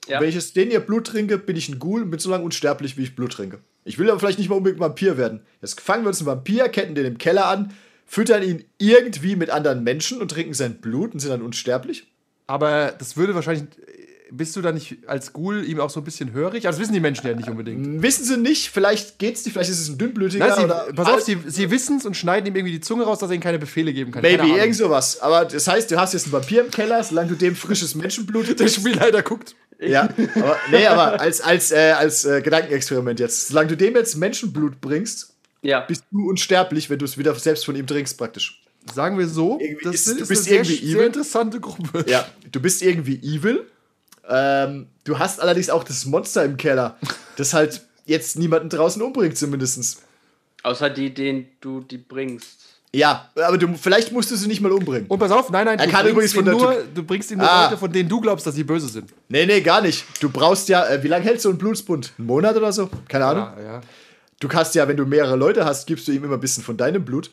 Ja. 0.08 0.20
Wenn 0.20 0.28
ich 0.28 0.34
jetzt 0.34 0.56
denen 0.56 0.70
ihr 0.70 0.80
Blut 0.80 1.06
trinke, 1.06 1.38
bin 1.38 1.56
ich 1.56 1.68
ein 1.68 1.78
Ghoul 1.78 2.02
und 2.02 2.10
bin 2.10 2.18
so 2.18 2.30
lange 2.30 2.44
unsterblich, 2.44 2.96
wie 2.96 3.02
ich 3.04 3.14
Blut 3.14 3.32
trinke. 3.32 3.60
Ich 3.84 3.98
will 3.98 4.10
aber 4.10 4.18
vielleicht 4.18 4.38
nicht 4.38 4.48
mal 4.48 4.56
unbedingt 4.56 4.80
Vampir 4.80 5.16
werden. 5.16 5.42
Jetzt 5.62 5.80
fangen 5.80 6.04
wir 6.04 6.08
uns 6.08 6.18
einen 6.18 6.26
Vampir, 6.26 6.68
ketten 6.68 6.94
den 6.94 7.06
im 7.06 7.18
Keller 7.18 7.46
an, 7.46 7.72
füttern 8.06 8.42
ihn 8.42 8.64
irgendwie 8.78 9.36
mit 9.36 9.50
anderen 9.50 9.84
Menschen 9.84 10.20
und 10.20 10.30
trinken 10.30 10.54
sein 10.54 10.80
Blut 10.80 11.14
und 11.14 11.20
sind 11.20 11.30
dann 11.30 11.42
unsterblich. 11.42 12.06
Aber 12.46 12.92
das 12.98 13.16
würde 13.16 13.34
wahrscheinlich 13.34 13.68
bist 14.32 14.54
du 14.56 14.62
da 14.62 14.72
nicht 14.72 14.98
als 15.06 15.32
Ghoul 15.32 15.64
ihm 15.64 15.80
auch 15.80 15.90
so 15.90 16.00
ein 16.00 16.04
bisschen 16.04 16.32
hörig? 16.32 16.66
Also 16.66 16.76
das 16.78 16.80
wissen 16.82 16.92
die 16.94 17.00
Menschen 17.00 17.26
ja 17.26 17.34
nicht 17.34 17.48
unbedingt. 17.48 18.02
Wissen 18.02 18.24
sie 18.24 18.36
nicht, 18.36 18.70
vielleicht 18.70 19.18
geht's 19.18 19.44
nicht, 19.44 19.54
vielleicht 19.54 19.70
ist 19.70 19.80
es 19.80 19.88
ein 19.88 19.98
dünnblütiger 19.98 20.46
Na, 20.48 20.56
sie, 20.56 20.64
oder. 20.64 20.86
pass 20.94 21.08
auf, 21.08 21.20
sie, 21.22 21.38
sie 21.46 21.70
wissen 21.70 21.98
es 21.98 22.06
und 22.06 22.16
schneiden 22.16 22.46
ihm 22.46 22.56
irgendwie 22.56 22.72
die 22.72 22.80
Zunge 22.80 23.04
raus, 23.04 23.18
dass 23.18 23.30
er 23.30 23.34
ihnen 23.34 23.42
keine 23.42 23.58
Befehle 23.58 23.92
geben 23.92 24.12
kann. 24.12 24.22
Maybe, 24.22 24.46
irgend 24.46 24.76
sowas. 24.76 25.20
Aber 25.20 25.44
das 25.44 25.66
heißt, 25.66 25.90
du 25.90 26.00
hast 26.00 26.12
jetzt 26.14 26.24
einen 26.26 26.32
Vampir 26.32 26.62
im 26.64 26.70
Keller, 26.70 27.02
solange 27.02 27.30
du 27.30 27.34
dem 27.36 27.54
frisches 27.56 27.94
Menschenblut 27.94 28.58
Der 28.60 28.68
Spielleiter 28.68 29.22
guckt. 29.22 29.54
Ja, 29.80 30.08
aber, 30.34 30.56
nee, 30.70 30.86
aber 30.86 31.20
als, 31.20 31.40
als, 31.40 31.70
äh, 31.72 31.92
als 31.96 32.24
äh, 32.26 32.42
Gedankenexperiment 32.42 33.18
jetzt. 33.18 33.48
Solange 33.48 33.68
du 33.68 33.76
dem 33.78 33.94
jetzt 33.94 34.16
Menschenblut 34.16 34.80
bringst, 34.80 35.32
Ja. 35.62 35.80
bist 35.80 36.04
du 36.10 36.28
unsterblich, 36.28 36.90
wenn 36.90 36.98
du 36.98 37.06
es 37.06 37.16
wieder 37.16 37.34
selbst 37.36 37.64
von 37.64 37.74
ihm 37.76 37.86
trinkst, 37.86 38.18
praktisch. 38.18 38.62
Sagen 38.94 39.18
wir 39.18 39.26
so, 39.28 39.58
Irgendwie 39.60 39.84
das 39.84 39.94
ist- 39.94 40.06
ist, 40.08 40.18
du 40.18 40.22
ist 40.22 40.28
bist 40.28 40.40
eine 40.48 40.64
sehr, 40.64 40.74
irgendwie 40.74 40.86
sehr 40.86 40.96
evil. 40.96 41.06
interessante 41.06 41.60
Gruppe. 41.60 42.04
Ja, 42.08 42.26
du 42.52 42.60
bist 42.60 42.82
irgendwie 42.82 43.16
evil. 43.22 43.66
Ähm, 44.28 44.86
du 45.04 45.18
hast 45.18 45.40
allerdings 45.40 45.70
auch 45.70 45.84
das 45.84 46.04
Monster 46.04 46.44
im 46.44 46.56
Keller, 46.56 46.96
das 47.36 47.52
halt 47.54 47.82
jetzt 48.06 48.36
niemanden 48.38 48.68
draußen 48.68 49.00
umbringt, 49.02 49.36
zumindest. 49.36 50.02
Außer 50.62 50.90
die, 50.90 51.12
den 51.14 51.48
du 51.60 51.80
die 51.80 51.98
bringst. 51.98 52.58
Ja, 52.92 53.30
aber 53.36 53.56
du, 53.56 53.76
vielleicht 53.76 54.10
musst 54.10 54.30
du 54.32 54.36
sie 54.36 54.48
nicht 54.48 54.60
mal 54.60 54.72
umbringen. 54.72 55.06
Und 55.06 55.18
pass 55.20 55.30
auf, 55.30 55.48
nein, 55.50 55.64
nein, 55.64 55.78
Er 55.78 55.86
du 55.86 55.92
kann 55.92 56.06
übrigens 56.08 56.34
bringst, 56.34 56.48
ihm 56.48 56.58
von 56.58 56.68
der 56.68 56.74
nur, 56.82 56.84
du 56.92 57.02
bringst 57.04 57.30
ihm 57.30 57.38
nur 57.38 57.48
Ah. 57.48 57.66
Leute, 57.66 57.78
von 57.78 57.92
denen 57.92 58.08
du 58.08 58.20
glaubst, 58.20 58.46
dass 58.46 58.54
sie 58.56 58.64
böse 58.64 58.88
sind. 58.88 59.10
Nee, 59.28 59.46
nee, 59.46 59.60
gar 59.60 59.80
nicht. 59.80 60.04
Du 60.20 60.28
brauchst 60.28 60.68
ja, 60.68 60.86
äh, 60.88 61.00
wie 61.02 61.06
lange 61.08 61.24
hältst 61.24 61.44
du 61.44 61.50
einen 61.50 61.58
Blutsbund? 61.58 62.12
Einen 62.18 62.26
Monat 62.26 62.56
oder 62.56 62.72
so? 62.72 62.90
Keine 63.08 63.26
Ahnung. 63.26 63.44
Ja, 63.58 63.62
ja. 63.74 63.80
Du 64.40 64.48
kannst 64.48 64.74
ja, 64.74 64.88
wenn 64.88 64.96
du 64.96 65.06
mehrere 65.06 65.36
Leute 65.36 65.64
hast, 65.64 65.86
gibst 65.86 66.08
du 66.08 66.12
ihm 66.12 66.24
immer 66.24 66.34
ein 66.34 66.40
bisschen 66.40 66.64
von 66.64 66.76
deinem 66.76 67.04
Blut. 67.04 67.30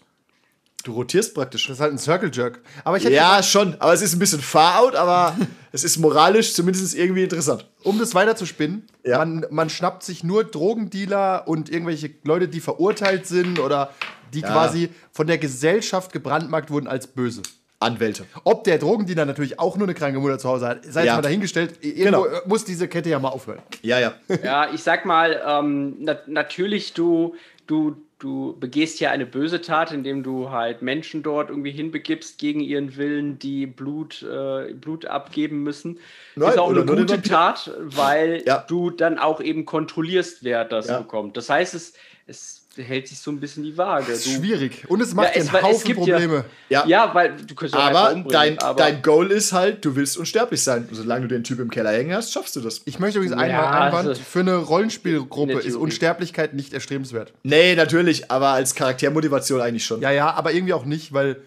Du 0.87 0.93
rotierst 0.93 1.35
praktisch. 1.35 1.67
Das 1.67 1.75
ist 1.75 1.81
halt 1.81 1.91
ein 1.91 1.97
Circle 1.97 2.31
Jerk. 2.33 2.61
Aber 2.85 2.95
ich 2.95 3.03
hätte 3.03 3.13
Ja, 3.13 3.43
schon. 3.43 3.75
Aber 3.79 3.91
es 3.91 4.01
ist 4.01 4.13
ein 4.13 4.19
bisschen 4.19 4.39
far 4.39 4.79
out, 4.79 4.95
aber 4.95 5.35
es 5.73 5.83
ist 5.83 5.97
moralisch 5.97 6.53
zumindest 6.53 6.95
irgendwie 6.95 7.23
interessant. 7.23 7.67
um 7.83 7.99
das 7.99 8.15
weiter 8.15 8.37
zu 8.37 8.45
spinnen, 8.45 8.87
Ja. 9.03 9.17
man, 9.17 9.45
man 9.49 9.69
schnappt 9.69 10.01
sich 10.03 10.23
nur 10.23 10.45
Drogendealer 10.45 11.45
und 11.45 11.69
irgendwelche 11.69 12.11
Leute, 12.23 12.47
die 12.47 12.61
verurteilt 12.61 13.27
sind 13.27 13.59
oder 13.59 13.89
die 14.33 14.41
quasi 14.41 14.89
von 15.11 15.27
der 15.27 15.37
Gesellschaft 15.37 16.13
gebrandmarkt 16.13 16.69
wurden 16.71 16.87
als 16.87 17.07
böse. 17.07 17.41
Anwälte. 17.81 18.23
Ob 18.45 18.63
der 18.63 18.77
Drogendealer 18.77 19.25
natürlich 19.25 19.59
auch 19.59 19.75
nur 19.75 19.87
eine 19.87 19.93
kranke 19.93 20.19
Mutter 20.21 20.39
zu 20.39 20.47
Hause 20.47 20.67
hat, 20.69 20.85
sei 20.85 21.01
jetzt 21.01 21.07
Ja. 21.07 21.15
mal 21.15 21.21
dahingestellt. 21.21 21.83
Irgendwo 21.83 22.23
Genau. 22.23 22.37
muss 22.45 22.63
diese 22.63 22.87
Kette 22.87 23.09
ja 23.09 23.19
mal 23.19 23.27
aufhören. 23.29 23.59
Ja, 23.81 23.99
ja. 23.99 24.13
Ja, 24.41 24.73
ich 24.73 24.81
sag 24.83 25.05
mal, 25.05 25.41
ähm, 25.45 25.97
na 25.99 26.15
natürlich, 26.27 26.93
du, 26.93 27.35
du, 27.67 27.97
du 28.19 28.57
begehst 28.59 28.99
ja 28.99 29.11
eine 29.11 29.25
böse 29.25 29.61
Tat, 29.61 29.91
indem 29.91 30.23
du 30.23 30.49
halt 30.49 30.81
Menschen 30.81 31.21
dort 31.23 31.49
irgendwie 31.49 31.71
hinbegibst 31.71 32.37
gegen 32.39 32.59
ihren 32.61 32.95
Willen, 32.97 33.37
die 33.39 33.67
Blut, 33.67 34.23
äh, 34.23 34.73
Blut 34.73 35.05
abgeben 35.05 35.63
müssen. 35.63 35.99
Nein, 36.35 36.49
ist 36.49 36.57
auch 36.57 36.69
eine 36.69 36.85
gute. 36.85 37.21
Tat, 37.21 37.71
weil 37.79 38.43
Ja. 38.45 38.65
du 38.67 38.89
dann 38.89 39.19
auch 39.19 39.39
eben 39.41 39.65
kontrollierst, 39.65 40.43
wer 40.43 40.65
das 40.65 40.87
Ja. 40.87 40.99
bekommt. 40.99 41.37
Das 41.37 41.49
heißt, 41.49 41.73
es, 41.75 41.93
es 42.25 42.56
hält 42.83 43.07
sich 43.07 43.19
so 43.19 43.31
ein 43.31 43.39
bisschen 43.39 43.63
die 43.63 43.77
Waage. 43.77 44.05
Das 44.11 44.19
ist 44.19 44.27
Du- 44.27 44.31
schwierig. 44.39 44.83
Und 44.87 45.01
es 45.01 45.13
macht 45.13 45.35
Ja, 45.35 45.41
es- 45.41 45.53
einen 45.53 45.63
Haufen 45.63 45.83
gibt 45.85 46.05
ja- 46.05 46.15
Probleme. 46.17 46.45
Ja. 46.69 46.85
Ja, 46.87 47.13
weil 47.13 47.35
du 47.35 47.53
ja 47.65 47.79
einfach 47.87 48.01
Aber 48.01 48.07
umbringen, 48.15 48.29
dein, 48.31 48.59
aber 48.59 48.77
dein 48.77 49.01
Goal 49.01 49.31
ist 49.31 49.53
halt, 49.53 49.83
du 49.85 49.95
willst 49.95 50.17
unsterblich 50.17 50.61
sein. 50.63 50.87
Solange 50.91 51.27
du 51.27 51.35
den 51.35 51.43
Typ 51.43 51.59
im 51.59 51.69
Keller 51.71 51.91
hängen 51.91 52.13
hast, 52.15 52.31
schaffst 52.33 52.55
du 52.55 52.61
das. 52.61 52.81
Ich 52.85 52.99
möchte 52.99 53.19
übrigens 53.19 53.35
Ja, 53.35 53.41
einmal 53.41 53.81
Einwand, 53.87 54.07
also- 54.09 54.21
für 54.21 54.39
eine 54.41 54.55
Rollenspielgruppe 54.57 55.53
ist. 55.59 55.75
Unsterblichkeit 55.75 56.53
nicht 56.53 56.73
erstrebenswert. 56.73 57.33
Nee, 57.43 57.75
natürlich, 57.75 58.31
aber 58.31 58.49
als 58.49 58.75
Charaktermotivation 58.75 59.61
eigentlich 59.61 59.85
schon. 59.85 60.01
Ja, 60.01 60.11
ja, 60.11 60.31
aber 60.31 60.53
irgendwie 60.53 60.73
auch 60.73 60.85
nicht, 60.85 61.13
weil 61.13 61.37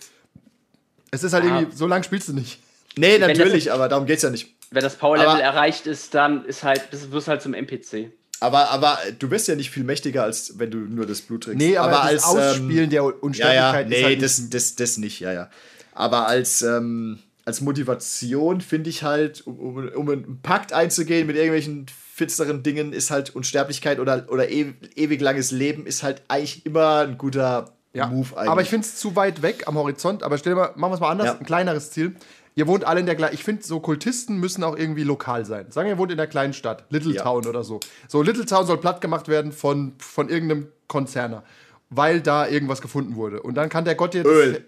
es 1.11 1.23
ist 1.25 1.33
halt 1.33 1.45
Ah. 1.45 1.59
irgendwie, 1.59 1.77
so 1.77 1.87
lange 1.87 2.05
spielst 2.05 2.29
du 2.29 2.33
nicht. 2.33 2.61
Nee, 2.97 3.19
das- 3.19 3.29
natürlich, 3.29 3.73
aber 3.73 3.89
darum 3.89 4.07
geht's 4.07 4.23
ja 4.23 4.31
nicht. 4.31 4.49
wenn 4.73 4.83
das 4.85 4.95
Power-Level 4.97 5.41
erreicht 5.41 5.89
ist, 5.89 6.15
dann 6.15 6.45
ist 6.45 6.63
halt, 6.63 6.83
das 6.93 7.11
wirst 7.11 7.27
halt 7.27 7.43
zum 7.43 7.55
NPC. 7.55 8.13
Aber, 8.41 8.71
aber 8.71 8.99
du 9.19 9.31
wirst 9.31 9.49
ja 9.49 9.55
nicht 9.55 9.71
viel 9.71 9.85
mächtiger, 9.85 10.25
als 10.25 10.59
wenn 10.59 10.71
du 10.71 10.79
nur 10.79 11.07
das 11.07 11.21
Blut 11.21 11.45
trinkst. 11.45 11.59
Nee, 11.65 11.77
aber, 11.77 12.03
als 12.03 12.23
das 12.23 12.31
Ausspielen 12.31 12.89
der 12.89 13.03
ähm, 13.03 13.09
ja, 13.09 13.15
Unsterblichkeit 13.21 13.85
ja, 13.85 13.89
nee, 13.89 13.97
ist 13.97 14.05
halt 14.05 14.23
das, 14.23 14.39
nicht, 14.39 14.55
das, 14.55 14.75
das 14.77 14.97
nicht, 14.97 15.21
ja, 15.21 15.33
ja. 15.33 15.51
Aber 15.93 16.27
als, 16.27 16.63
ähm, 16.63 17.19
als 17.45 17.61
Motivation 17.61 18.63
finde 18.63 18.89
ich 18.89 19.03
halt, 19.03 19.47
um, 19.47 19.89
um, 19.89 20.09
einen 20.09 20.41
Pakt 20.43 20.73
einzugehen 20.73 21.27
mit 21.27 21.37
irgendwelchen 21.37 21.87
finsteren 22.15 22.63
Dingen, 22.63 22.95
ist 22.95 23.11
halt 23.11 23.35
Unsterblichkeit 23.37 23.99
oder, 23.99 24.27
oder 24.31 24.51
e 24.51 24.73
ewig 24.95 25.21
langes 25.21 25.51
Leben 25.51 25.87
ist 25.87 26.03
halt 26.03 26.23
eigentlich 26.29 26.65
immer 26.65 27.01
ein 27.01 27.19
guter 27.19 27.73
ja. 27.93 28.07
Move 28.07 28.37
eigentlich. 28.37 28.51
Aber 28.51 28.63
ich 28.63 28.69
finde 28.69 28.87
es 28.87 28.97
zu 28.97 29.17
weit 29.17 29.43
weg 29.43 29.65
am 29.67 29.77
Horizont. 29.77 30.23
Aber 30.23 30.39
stell 30.39 30.55
dir 30.55 30.61
mal, 30.61 30.73
machen 30.77 30.93
wir 30.93 30.95
es 30.95 31.01
mal 31.01 31.11
anders, 31.11 31.27
Ja. 31.27 31.39
ein 31.39 31.47
kleineres 31.47 31.91
Ziel. 31.91 32.15
Ihr 32.57 32.67
wohnt 32.67 32.85
alle 32.85 33.01
in 33.01 33.07
der 33.07 33.15
gleichen. 33.15 33.35
Ich 33.35 33.45
finde, 33.45 33.63
so 33.63 33.81
Kultisten 33.81 34.39
müssen 34.39 34.65
auch 34.65 34.77
irgendwie 34.77 35.05
lokal 35.05 35.45
sein. 35.45 35.71
Sagen 35.71 35.87
wir, 35.87 35.95
ihr 35.95 35.99
wohnt 35.99 36.11
in 36.11 36.17
der 36.17 36.27
kleinen 36.27 36.53
Stadt, 36.53 36.85
Little 36.91 37.15
Ja. 37.15 37.23
Town 37.23 37.47
oder 37.47 37.63
so. 37.65 37.81
So, 38.09 38.23
Little 38.23 38.45
Town 38.45 38.67
soll 38.67 38.79
platt 38.79 39.01
gemacht 39.01 39.29
werden 39.29 39.53
von, 39.53 39.95
von 39.99 40.29
irgendeinem 40.29 40.69
Konzerner, 40.89 41.45
weil 41.91 42.21
da 42.21 42.47
irgendwas 42.49 42.83
gefunden 42.83 43.15
wurde. 43.17 43.41
Und 43.43 43.55
dann 43.55 43.69
kann 43.69 43.85
der 43.85 43.95
Gott 43.95 44.15
jetzt. 44.15 44.27
Öl. 44.27 44.65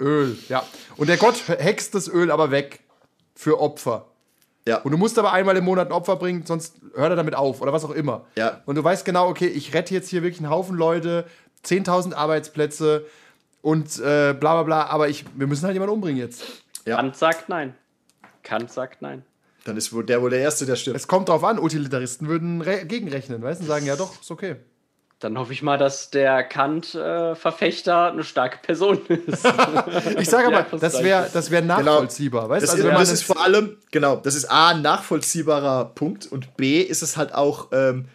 Öl, 0.00 0.36
ja. 0.48 0.62
Und 0.96 1.08
der 1.08 1.18
Gott 1.18 1.36
hext 1.48 1.94
das 1.94 2.08
Öl 2.08 2.30
aber 2.30 2.50
weg 2.50 2.80
für 3.34 3.60
Opfer. 3.60 4.06
ja. 4.66 4.78
Und 4.78 4.90
du 4.92 4.98
musst 4.98 5.18
aber 5.18 5.32
einmal 5.32 5.56
im 5.56 5.64
Monat 5.64 5.88
ein 5.88 5.92
Opfer 5.92 6.16
bringen, 6.16 6.44
sonst 6.46 6.76
hört 6.94 7.10
er 7.10 7.16
damit 7.16 7.34
auf 7.34 7.60
oder 7.60 7.72
was 7.72 7.84
auch 7.84 7.90
immer. 7.90 8.26
Ja. 8.36 8.62
Und 8.66 8.74
du 8.76 8.84
weißt 8.84 9.04
genau, 9.04 9.28
okay, 9.28 9.46
ich 9.46 9.72
rette 9.74 9.94
jetzt 9.94 10.08
hier 10.08 10.22
wirklich 10.22 10.40
einen 10.40 10.50
Haufen 10.50 10.76
Leute, 10.76 11.26
10.000 11.64 12.14
Arbeitsplätze 12.14 13.04
und 13.62 13.98
äh, 13.98 14.32
bla 14.32 14.54
bla 14.54 14.62
bla, 14.62 14.86
aber 14.86 15.08
ich, 15.10 15.24
wir 15.36 15.46
müssen 15.46 15.64
halt 15.66 15.74
jemanden 15.74 15.94
umbringen 15.94 16.18
jetzt. 16.18 16.42
Ja. 16.86 16.96
Kant 16.96 17.16
sagt 17.16 17.48
nein. 17.48 17.74
Kant 18.42 18.70
sagt 18.70 19.02
nein. 19.02 19.24
Dann 19.64 19.76
ist 19.76 19.92
wohl 19.92 20.04
der 20.04 20.22
wohl 20.22 20.30
der 20.30 20.40
Erste, 20.40 20.64
der 20.66 20.76
stirbt. 20.76 20.96
Es 20.96 21.06
kommt 21.06 21.28
drauf 21.28 21.44
an, 21.44 21.58
Utilitaristen 21.58 22.28
würden 22.28 22.62
re- 22.62 22.86
gegenrechnen, 22.86 23.42
weißt 23.42 23.60
du, 23.60 23.64
und 23.64 23.68
sagen, 23.68 23.84
ja 23.86 23.96
doch, 23.96 24.20
ist 24.20 24.30
okay. 24.30 24.56
Dann 25.18 25.36
hoffe 25.36 25.52
ich 25.52 25.60
mal, 25.62 25.76
dass 25.76 26.08
der 26.08 26.42
Kant-Verfechter 26.44 28.10
eine 28.10 28.24
starke 28.24 28.56
Person 28.62 28.98
ist. 29.06 29.44
Ich 30.18 30.30
sage 30.30 30.46
aber, 30.46 30.66
Ja, 30.70 30.78
das 30.78 31.02
wäre 31.02 31.28
das 31.30 31.50
wär 31.50 31.60
nachvollziehbar, 31.60 32.48
weißt 32.48 32.62
Das, 32.62 32.70
Also, 32.70 32.84
wenn 32.84 32.92
man 32.94 33.02
das 33.02 33.12
ist 33.12 33.22
vor 33.24 33.38
allem, 33.42 33.76
genau, 33.90 34.16
das 34.16 34.34
ist 34.34 34.50
A, 34.50 34.70
ein 34.70 34.80
nachvollziehbarer 34.80 35.84
Punkt 35.94 36.26
und 36.26 36.56
B, 36.56 36.80
ist 36.80 37.02
es 37.02 37.18
halt 37.18 37.34
auch 37.34 37.68
ähm, 37.72 38.06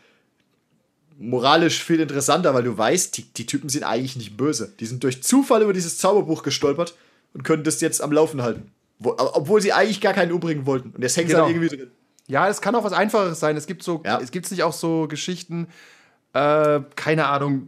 moralisch 1.20 1.84
viel 1.84 2.00
interessanter, 2.00 2.54
weil 2.56 2.64
du 2.64 2.76
weißt, 2.76 3.16
die, 3.18 3.24
die 3.32 3.46
Typen 3.46 3.70
sind 3.70 3.84
eigentlich 3.84 4.16
nicht 4.16 4.36
böse. 4.36 4.74
Die 4.80 4.86
sind 4.88 5.04
durch 5.04 5.22
Zufall 5.24 5.62
über 5.62 5.74
dieses 5.74 6.00
Zauberbuch 6.00 6.42
gestolpert 6.44 6.96
und 7.36 7.44
können 7.44 7.64
das 7.64 7.80
jetzt 7.82 8.02
am 8.02 8.12
Laufen 8.12 8.42
halten. 8.42 8.72
Wo, 8.98 9.14
obwohl 9.18 9.62
sie 9.62 9.74
eigentlich 9.74 10.02
gar 10.02 10.14
keinen 10.14 10.32
umbringen 10.32 10.66
wollten. 10.66 10.90
Und 10.92 11.02
jetzt 11.04 11.16
hängen 11.18 11.28
sie 11.28 11.34
Genau. 11.34 11.46
halt 11.46 11.56
irgendwie 11.56 11.76
drin. 11.78 11.92
Ja, 12.28 12.48
es 12.50 12.62
kann 12.62 12.74
auch 12.74 12.84
was 12.84 12.94
Einfacheres 12.94 13.40
sein. 13.40 13.56
Es 13.58 13.68
gibt 13.68 13.84
so, 13.84 14.02
Ja. 14.04 14.20
es 14.20 14.32
gibt 14.32 14.50
nicht 14.50 14.64
auch 14.64 14.74
so 14.74 15.08
Geschichten, 15.08 15.68
äh, 16.34 16.80
keine 16.96 17.28
Ahnung, 17.28 17.68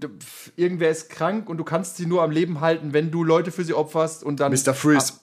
irgendwer 0.56 0.90
ist 0.90 1.10
krank 1.10 1.50
und 1.50 1.58
du 1.58 1.64
kannst 1.64 1.98
sie 1.98 2.06
nur 2.06 2.24
am 2.24 2.32
Leben 2.32 2.60
halten, 2.62 2.92
wenn 2.94 3.12
du 3.12 3.24
Leute 3.24 3.52
für 3.52 3.64
sie 3.64 3.74
opferst 3.74 4.24
und 4.24 4.40
dann. 4.40 4.52
Mr. 4.52 4.74
Freeze. 4.74 5.14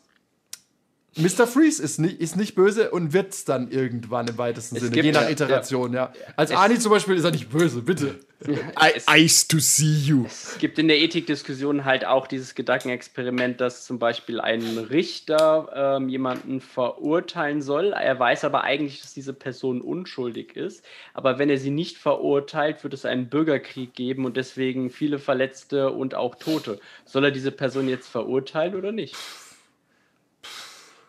Mr. 1.17 1.47
Freeze 1.47 1.83
ist 1.83 1.99
nicht, 1.99 2.21
ist 2.21 2.37
nicht 2.37 2.55
böse 2.55 2.91
und 2.91 3.13
wird's 3.13 3.45
dann 3.45 3.71
irgendwann 3.71 4.27
im 4.29 4.37
weitesten 4.39 4.77
Es 4.77 4.83
Sinne, 4.83 4.93
gibt- 4.95 5.05
je 5.07 5.13
nach 5.13 5.23
ja, 5.23 5.31
Iteration, 5.31 5.93
ja. 5.93 6.13
Als 6.37 6.51
Es- 6.51 6.57
Arnie 6.57 6.79
zum 6.79 6.91
Beispiel 6.91 7.17
ist 7.17 7.25
er 7.25 7.31
nicht 7.31 7.51
böse, 7.51 7.83
bitte. 7.83 8.19
I, 8.47 9.23
Ice 9.25 9.49
to 9.49 9.59
see 9.59 9.87
you. 10.05 10.25
Es 10.27 10.59
gibt 10.59 10.79
in 10.79 10.89
der 10.89 10.99
Ethikdiskussion 11.01 11.87
halt 11.87 12.05
auch 12.05 12.27
dieses 12.27 12.55
Gedankenexperiment, 12.55 13.59
dass 13.61 13.87
zum 13.87 13.99
Beispiel 13.99 14.39
ein 14.41 14.77
Richter 14.77 15.97
ähm, 15.99 16.11
jemanden 16.11 16.61
verurteilen 16.61 17.63
soll. 17.63 17.93
Er 17.93 18.19
weiß 18.19 18.45
aber 18.45 18.63
eigentlich, 18.65 19.01
dass 19.01 19.15
diese 19.15 19.33
Person 19.33 19.81
unschuldig 19.81 20.57
ist. 20.57 20.85
Aber 21.15 21.39
wenn 21.39 21.49
er 21.49 21.57
sie 21.59 21.71
nicht 21.71 21.97
verurteilt, 21.97 22.83
wird 22.85 22.93
es 22.93 23.07
einen 23.07 23.29
Bürgerkrieg 23.31 23.95
geben 23.95 24.27
und 24.27 24.37
deswegen 24.37 24.91
viele 24.91 25.19
Verletzte 25.19 25.91
und 25.93 26.15
auch 26.15 26.35
Tote. 26.35 26.81
Soll 27.07 27.25
er 27.25 27.31
diese 27.31 27.51
Person 27.53 27.89
jetzt 27.89 28.09
verurteilen 28.09 28.75
oder 28.75 28.93
nicht? 28.93 29.17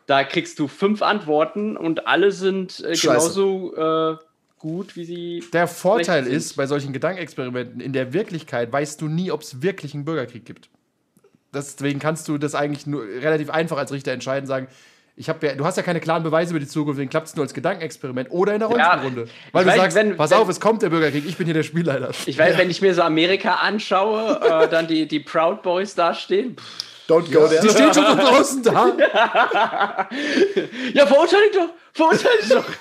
Da 0.08 0.24
kriegst 0.24 0.60
du 0.60 0.68
fünf 0.68 1.02
Antworten 1.02 1.78
und 1.78 2.08
alle 2.08 2.32
sind 2.32 2.84
äh, 2.86 2.94
genauso 2.94 3.76
äh, 3.76 4.18
gut, 4.60 4.96
wie 4.96 5.06
sie. 5.06 5.44
Der 5.52 5.68
Vorteil 5.68 6.28
ist, 6.28 6.56
bei 6.56 6.68
solchen 6.68 6.94
Gedankenexperimenten, 6.94 7.80
in 7.80 7.94
der 7.94 8.14
Wirklichkeit 8.14 8.72
weißt 8.72 9.02
du 9.02 9.08
nie, 9.08 9.32
ob 9.32 9.42
es 9.42 9.62
wirklich 9.62 9.94
einen 9.94 10.06
Bürgerkrieg 10.06 10.46
gibt. 10.46 10.70
Deswegen 11.54 12.00
kannst 12.00 12.28
du 12.28 12.38
das 12.38 12.54
eigentlich 12.54 12.86
nur 12.86 13.04
relativ 13.04 13.50
einfach 13.50 13.78
als 13.78 13.92
Richter 13.92 14.12
entscheiden, 14.12 14.46
sagen, 14.46 14.68
ich 15.18 15.30
habe 15.30 15.48
ja, 15.48 15.56
du 15.56 15.64
hast 15.66 15.78
ja 15.78 15.84
keine 15.84 16.00
klaren 16.02 16.24
Beweise 16.24 16.52
über 16.52 16.60
die 16.60 16.68
Zukunft, 16.68 16.98
deswegen 16.98 17.10
klappt 17.10 17.28
es 17.28 17.36
nur 17.36 17.44
als 17.44 17.54
Gedankenexperiment 17.54 18.30
oder 18.32 18.54
in 18.54 18.60
der 18.60 18.70
Ja, 18.70 18.76
Rollenspielrunde. 18.96 19.32
Weil 19.54 19.62
ich 19.62 19.68
du 19.68 19.72
weiß, 19.74 19.82
sagst, 19.82 19.98
wenn- 19.98 20.18
pass 20.18 20.32
wenn- 20.32 20.38
auf, 20.40 20.50
es 20.50 20.60
kommt 20.60 20.82
der 20.82 20.90
Bürgerkrieg, 20.90 21.26
ich 21.26 21.38
bin 21.38 21.46
hier 21.46 21.54
der 21.54 21.64
Spielleiter. 21.64 22.12
Ich 22.26 22.38
weiß, 22.38 22.58
wenn 22.58 22.70
ich 22.70 22.82
mir 22.82 22.94
so 22.94 23.02
Amerika 23.02 23.56
anschaue, 23.56 24.40
äh, 24.42 24.68
dann 24.70 24.88
die, 24.88 25.08
die 25.08 25.20
Proud 25.22 25.62
Boys 25.64 25.96
dastehen. 25.96 26.56
Pff, 26.58 26.86
Don't 27.08 27.32
go 27.32 27.48
Die 27.48 27.56
there. 27.58 27.70
stehen 27.70 27.94
schon 27.94 28.04
von 28.04 28.18
draußen 28.18 28.64
da. 28.64 28.92
Ja, 30.94 31.06
verurteile 31.06 31.44
ich 31.52 31.56
doch! 31.58 31.70
Verurteile 31.94 32.36
ich 32.42 32.50
doch! 32.50 32.66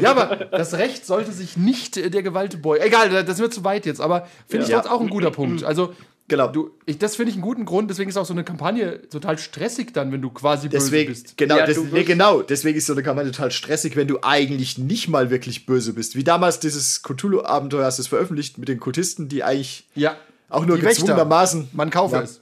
Ja, 0.00 0.10
aber 0.10 0.36
das 0.36 0.74
Recht 0.74 1.06
sollte 1.06 1.32
sich 1.32 1.56
nicht 1.56 1.96
der 1.96 2.22
Gewalt 2.22 2.60
beugen. 2.60 2.84
Egal, 2.84 3.24
das 3.24 3.38
wird 3.38 3.54
zu 3.54 3.64
weit 3.64 3.86
jetzt, 3.86 4.02
aber 4.02 4.28
finde 4.46 4.64
ich 4.66 4.70
Ja. 4.70 4.80
trotzdem 4.80 4.92
auch 4.92 5.00
ein 5.00 5.08
guter 5.08 5.30
Punkt. 5.30 5.64
Also, 5.64 5.94
Genau. 6.28 6.48
Du, 6.48 6.70
ich, 6.84 6.98
das 6.98 7.16
finde 7.16 7.30
ich 7.30 7.36
einen 7.36 7.42
guten 7.42 7.64
Grund, 7.64 7.88
deswegen 7.90 8.10
ist 8.10 8.16
auch 8.18 8.26
so 8.26 8.34
eine 8.34 8.44
Kampagne 8.44 9.08
total 9.08 9.38
stressig 9.38 9.94
dann, 9.94 10.12
wenn 10.12 10.20
du 10.20 10.28
quasi 10.30 10.68
Deswegen, 10.68 11.08
böse 11.10 11.22
bist. 11.24 11.36
genau, 11.38 11.56
Ja, 11.56 11.64
des, 11.66 11.76
du 11.78 11.84
nee, 11.84 12.04
genau, 12.04 12.42
deswegen 12.42 12.76
ist 12.76 12.86
so 12.86 12.92
eine 12.92 13.02
Kampagne 13.02 13.30
total 13.32 13.50
stressig, 13.50 13.96
wenn 13.96 14.08
du 14.08 14.18
eigentlich 14.22 14.76
nicht 14.76 15.08
mal 15.08 15.30
wirklich 15.30 15.64
böse 15.64 15.94
bist. 15.94 16.16
Wie 16.16 16.24
damals 16.24 16.60
dieses 16.60 17.02
Cthulhu-Abenteuer 17.02 17.86
hast 17.86 17.98
du 17.98 18.02
es 18.02 18.08
veröffentlicht 18.08 18.58
mit 18.58 18.68
den 18.68 18.78
Kultisten, 18.78 19.28
die 19.30 19.42
eigentlich 19.42 19.86
Ja. 19.94 20.16
auch 20.50 20.66
nur 20.66 20.76
Die 20.76 20.82
Wächter. 20.82 21.00
gezwungenermaßen, 21.02 21.68
Man 21.72 21.88
kaufe 21.90 22.16
Ja. 22.16 22.22
es. 22.22 22.40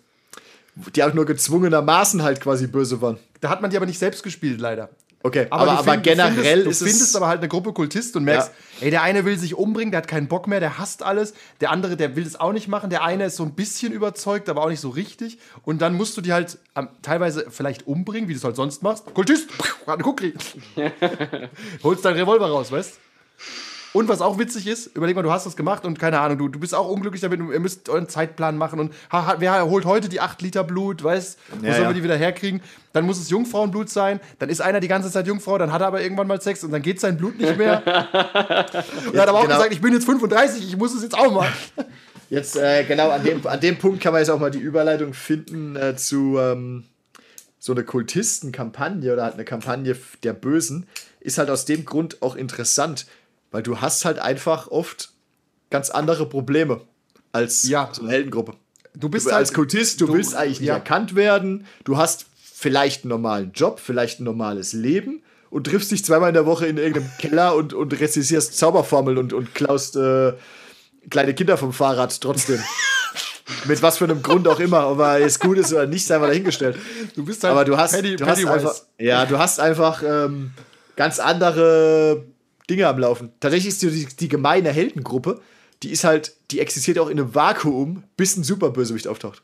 die 0.94 1.02
auch 1.04 1.14
nur 1.14 1.24
gezwungenermaßen 1.24 2.22
halt 2.22 2.40
quasi 2.40 2.66
böse 2.66 3.00
waren. 3.00 3.18
Da 3.40 3.48
hat 3.50 3.62
man 3.62 3.70
die 3.70 3.76
aber 3.76 3.86
nicht 3.86 3.98
selbst 3.98 4.22
gespielt, 4.22 4.60
leider. 4.60 4.90
Okay, 5.26 5.48
aber, 5.50 5.64
du 5.64 5.70
aber, 5.72 5.92
find- 5.94 6.04
generell 6.04 6.62
du 6.62 6.70
ist 6.70 6.78
findest, 6.78 6.80
du 6.80 6.84
findest 6.84 7.02
es. 7.10 7.16
aber 7.16 7.26
halt 7.26 7.38
eine 7.40 7.48
Gruppe 7.48 7.72
Kultisten 7.72 8.18
und 8.18 8.24
merkst, 8.24 8.52
ey, 8.80 8.90
der 8.90 9.02
eine 9.02 9.24
will 9.24 9.36
sich 9.36 9.56
umbringen, 9.56 9.90
der 9.90 9.98
hat 9.98 10.06
keinen 10.06 10.28
Bock 10.28 10.46
mehr, 10.46 10.60
der 10.60 10.78
hasst 10.78 11.02
alles. 11.02 11.34
Der 11.60 11.72
andere, 11.72 11.96
der 11.96 12.14
will 12.14 12.22
das 12.22 12.38
auch 12.38 12.52
nicht 12.52 12.68
machen. 12.68 12.90
Der 12.90 13.02
eine 13.02 13.24
ist 13.24 13.34
so 13.36 13.42
ein 13.42 13.54
bisschen 13.54 13.92
überzeugt, 13.92 14.48
aber 14.48 14.62
auch 14.62 14.68
nicht 14.68 14.78
so 14.80 14.90
richtig. 14.90 15.38
Und 15.64 15.82
dann 15.82 15.94
musst 15.94 16.16
du 16.16 16.20
die 16.20 16.32
halt 16.32 16.58
ähm, 16.76 16.88
teilweise 17.02 17.46
vielleicht 17.50 17.88
umbringen, 17.88 18.28
wie 18.28 18.34
du 18.34 18.38
es 18.38 18.44
halt 18.44 18.54
sonst 18.54 18.84
machst. 18.84 19.12
Kultist, 19.14 19.48
hat 19.86 19.94
eine 19.94 20.02
Kukri. 20.04 20.32
Holst 21.82 22.04
deinen 22.04 22.16
Revolver 22.18 22.46
raus, 22.48 22.70
weißt 22.70 22.98
und 23.92 24.08
was 24.08 24.20
auch 24.20 24.38
witzig 24.38 24.66
ist, 24.66 24.94
überleg 24.94 25.16
mal, 25.16 25.22
du 25.22 25.32
hast 25.32 25.46
das 25.46 25.56
gemacht 25.56 25.84
und 25.84 25.98
keine 25.98 26.20
Ahnung, 26.20 26.38
du, 26.38 26.48
du 26.48 26.58
bist 26.58 26.74
auch 26.74 26.88
unglücklich 26.88 27.22
damit, 27.22 27.40
ihr 27.40 27.60
müsst 27.60 27.88
euren 27.88 28.08
Zeitplan 28.08 28.56
machen 28.56 28.80
und 28.80 28.92
ha, 29.10 29.36
wer 29.38 29.68
holt 29.68 29.84
heute 29.84 30.08
die 30.08 30.20
8 30.20 30.42
Liter 30.42 30.64
Blut, 30.64 31.02
weißt 31.02 31.38
wo 31.60 31.66
Ja, 31.66 31.72
sollen 31.72 31.82
ja. 31.84 31.90
wir 31.90 31.94
die 31.94 32.02
wieder 32.02 32.16
herkriegen? 32.16 32.60
Dann 32.92 33.06
muss 33.06 33.18
es 33.18 33.30
Jungfrauenblut 33.30 33.88
sein, 33.90 34.20
dann 34.38 34.48
ist 34.48 34.60
einer 34.60 34.80
die 34.80 34.88
ganze 34.88 35.10
Zeit 35.10 35.26
Jungfrau, 35.26 35.58
dann 35.58 35.72
hat 35.72 35.80
er 35.80 35.88
aber 35.88 36.02
irgendwann 36.02 36.26
mal 36.26 36.40
Sex 36.40 36.64
und 36.64 36.72
dann 36.72 36.82
geht 36.82 37.00
sein 37.00 37.16
Blut 37.16 37.38
nicht 37.38 37.56
mehr. 37.56 37.78
und 37.86 39.14
er 39.14 39.22
hat 39.22 39.28
aber 39.28 39.38
auch 39.38 39.42
genau. 39.42 39.56
gesagt, 39.56 39.72
ich 39.72 39.80
bin 39.80 39.92
jetzt 39.92 40.04
35, 40.06 40.66
ich 40.66 40.76
muss 40.76 40.94
es 40.94 41.02
jetzt 41.02 41.16
auch 41.16 41.32
machen. 41.32 41.52
Jetzt, 42.28 42.56
äh, 42.56 42.84
genau, 42.84 43.10
an 43.10 43.22
dem, 43.22 43.46
an 43.46 43.60
dem 43.60 43.78
Punkt 43.78 44.02
kann 44.02 44.12
man 44.12 44.20
jetzt 44.20 44.30
auch 44.30 44.40
mal 44.40 44.50
die 44.50 44.58
Überleitung 44.58 45.14
finden 45.14 45.76
äh, 45.76 45.96
zu 45.96 46.38
ähm, 46.38 46.84
so 47.58 47.72
eine 47.72 47.84
Kultistenkampagne 47.84 49.12
oder 49.12 49.24
halt 49.24 49.34
eine 49.34 49.44
Kampagne 49.44 49.96
der 50.22 50.32
Bösen. 50.32 50.86
Ist 51.20 51.38
halt 51.38 51.50
aus 51.50 51.64
dem 51.64 51.84
Grund 51.84 52.22
auch 52.22 52.36
interessant, 52.36 53.06
weil 53.50 53.62
du 53.62 53.80
hast 53.80 54.04
halt 54.04 54.18
einfach 54.18 54.68
oft 54.68 55.10
ganz 55.70 55.90
andere 55.90 56.28
Probleme 56.28 56.80
als 57.32 57.64
Ja. 57.68 57.88
so 57.92 58.02
eine 58.02 58.10
Heldengruppe. 58.12 58.54
Du 58.94 59.08
bist 59.08 59.26
Du, 59.26 59.30
halt 59.30 59.40
als 59.40 59.52
Kultist, 59.52 60.00
du, 60.00 60.06
du- 60.06 60.14
willst 60.14 60.34
eigentlich 60.34 60.60
nicht 60.60 60.68
ja. 60.68 60.74
erkannt 60.74 61.14
werden, 61.14 61.66
du 61.84 61.96
hast 61.98 62.26
vielleicht 62.40 63.04
einen 63.04 63.10
normalen 63.10 63.52
Job, 63.52 63.78
vielleicht 63.78 64.20
ein 64.20 64.24
normales 64.24 64.72
Leben 64.72 65.22
und 65.50 65.66
triffst 65.66 65.90
dich 65.90 66.04
zweimal 66.04 66.28
in 66.30 66.34
der 66.34 66.46
Woche 66.46 66.66
in 66.66 66.78
irgendeinem 66.78 67.10
Keller 67.18 67.54
und, 67.54 67.74
und 67.74 67.98
rezitierst 68.00 68.56
Zauberformeln 68.56 69.18
und, 69.18 69.32
und 69.32 69.54
klaust 69.54 69.96
äh, 69.96 70.32
kleine 71.10 71.34
Kinder 71.34 71.56
vom 71.58 71.72
Fahrrad 71.72 72.20
trotzdem. 72.20 72.60
Mit 73.66 73.80
was 73.82 73.98
für 73.98 74.04
einem 74.04 74.22
Grund 74.22 74.48
auch 74.48 74.58
immer, 74.58 74.90
ob 74.90 74.98
er 74.98 75.20
jetzt 75.20 75.38
gut 75.40 75.56
ist 75.58 75.72
oder 75.72 75.86
nicht, 75.86 76.04
sei 76.06 76.18
mal 76.18 76.26
dahingestellt. 76.28 76.76
Du 77.14 77.24
bist 77.24 77.44
halt 77.44 77.52
Aber 77.52 77.64
du 77.64 77.76
hast, 77.76 77.92
Penny- 77.92 78.16
du 78.16 78.26
hast 78.26 78.44
einfach, 78.44 78.74
ja, 78.98 79.24
du 79.26 79.38
hast 79.38 79.60
einfach 79.60 80.02
ähm, 80.04 80.50
ganz 80.96 81.20
andere 81.20 82.24
Dinge 82.70 82.86
am 82.88 82.98
Laufen. 82.98 83.32
Tatsächlich 83.40 83.68
ist 83.74 83.82
die, 83.82 84.06
die 84.16 84.28
gemeine 84.28 84.70
Heldengruppe, 84.70 85.40
die 85.82 85.90
ist 85.90 86.04
halt, 86.04 86.34
die 86.52 86.60
existiert 86.60 86.98
auch 86.98 87.08
in 87.08 87.20
einem 87.20 87.34
Vakuum, 87.34 88.04
bis 88.16 88.34
ein 88.36 88.44
Superbösewicht 88.44 89.06
auftaucht. 89.08 89.42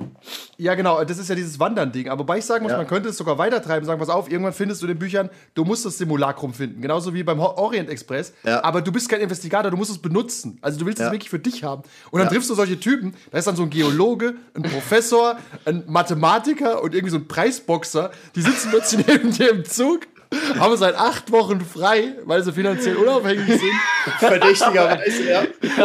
Ja, 0.57 0.75
genau, 0.75 1.05
das 1.05 1.18
ist 1.18 1.29
ja 1.29 1.35
dieses 1.35 1.61
Wandern-Ding. 1.61 2.09
Aber 2.09 2.20
wobei 2.20 2.39
ich 2.39 2.47
sagen 2.47 2.62
muss, 2.62 2.73
Ja. 2.73 2.79
man 2.79 2.87
könnte 2.87 3.11
es 3.11 3.18
sogar 3.18 3.37
weitertreiben, 3.37 3.85
sagen, 3.85 4.01
pass 4.01 4.09
auf, 4.09 4.31
irgendwann 4.31 4.55
findest 4.55 4.81
du 4.81 4.87
in 4.87 4.93
den 4.95 4.99
Büchern, 4.99 5.29
du 5.53 5.64
musst 5.64 5.85
das 5.85 5.99
Simulacrum 5.99 6.55
finden. 6.55 6.81
Genauso 6.81 7.12
wie 7.12 7.23
beim 7.23 7.39
Orient 7.39 7.91
Express. 7.91 8.33
Ja. 8.45 8.64
Aber 8.64 8.81
du 8.81 8.91
bist 8.93 9.11
kein 9.11 9.20
Investigator, 9.20 9.70
du 9.70 9.77
musst 9.77 9.91
es 9.91 9.99
benutzen. 9.99 10.57
Also 10.62 10.79
du 10.79 10.87
willst 10.87 11.01
es 11.01 11.07
Ja. 11.07 11.12
wirklich 11.12 11.29
für 11.29 11.39
dich 11.39 11.64
haben. 11.64 11.83
Und 12.11 12.20
dann 12.20 12.29
triffst 12.31 12.49
du 12.49 12.55
solche 12.55 12.81
Typen, 12.81 13.14
da 13.31 13.37
ist 13.37 13.47
dann 13.47 13.57
so 13.57 13.64
ein 13.64 13.70
Geologe, 13.70 14.35
ein 14.55 14.62
Professor, 14.62 15.37
ein 15.66 15.85
Mathematiker 15.87 16.83
und 16.83 16.95
irgendwie 16.95 17.11
so 17.12 17.18
ein 17.18 17.29
Preisboxer, 17.29 18.11
die 18.37 18.41
sitzen 18.41 18.70
plötzlich 18.70 19.07
neben 19.07 19.33
dir 19.33 19.51
im 19.51 19.66
Zug. 19.66 20.07
Haben 20.59 20.76
seit 20.76 20.95
acht 20.97 21.30
Wochen 21.33 21.61
frei, 21.61 22.16
weil 22.24 22.43
sie 22.43 22.53
finanziell 22.53 22.97
unabhängig 22.97 23.47
sind. 23.47 23.72
Verdächtigerweise, 24.18 25.22
ja. 25.30 25.41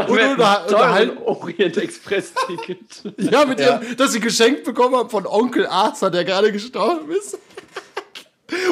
Und 0.08 0.18
einem 0.20 0.32
unter, 0.32 0.64
unterhalten, 0.68 1.18
Orient 1.24 1.78
Express 1.78 2.34
Ticket. 2.48 2.80
Ja, 3.32 3.46
mit 3.46 3.60
Ja. 3.60 3.82
ihrem, 3.82 3.98
das 3.98 4.14
sie 4.14 4.20
geschenkt 4.20 4.64
bekommen 4.64 4.96
haben 4.96 5.10
von 5.10 5.26
Onkel 5.28 5.68
Arthur, 5.68 6.10
der 6.12 6.24
gerade 6.24 6.52
gestorben 6.52 7.12
ist. 7.12 7.38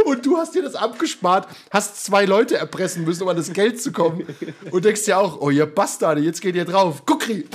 Und 0.05 0.25
du 0.25 0.37
hast 0.37 0.55
dir 0.55 0.61
das 0.63 0.75
abgespart, 0.75 1.47
hast 1.69 2.05
zwei 2.05 2.23
Leute 2.23 2.55
erpressen 2.57 3.03
müssen, 3.03 3.23
um 3.23 3.29
an 3.29 3.35
das 3.35 3.51
Geld 3.51 3.81
zu 3.81 3.91
kommen. 3.91 4.25
Und 4.71 4.85
denkst 4.85 5.03
dir 5.03 5.17
auch, 5.17 5.41
oh, 5.41 5.49
ihr 5.49 5.65
Bastarde, 5.65 6.21
jetzt 6.21 6.41
geht 6.41 6.55
ihr 6.55 6.63
drauf. 6.63 7.05
Guckri! 7.05 7.45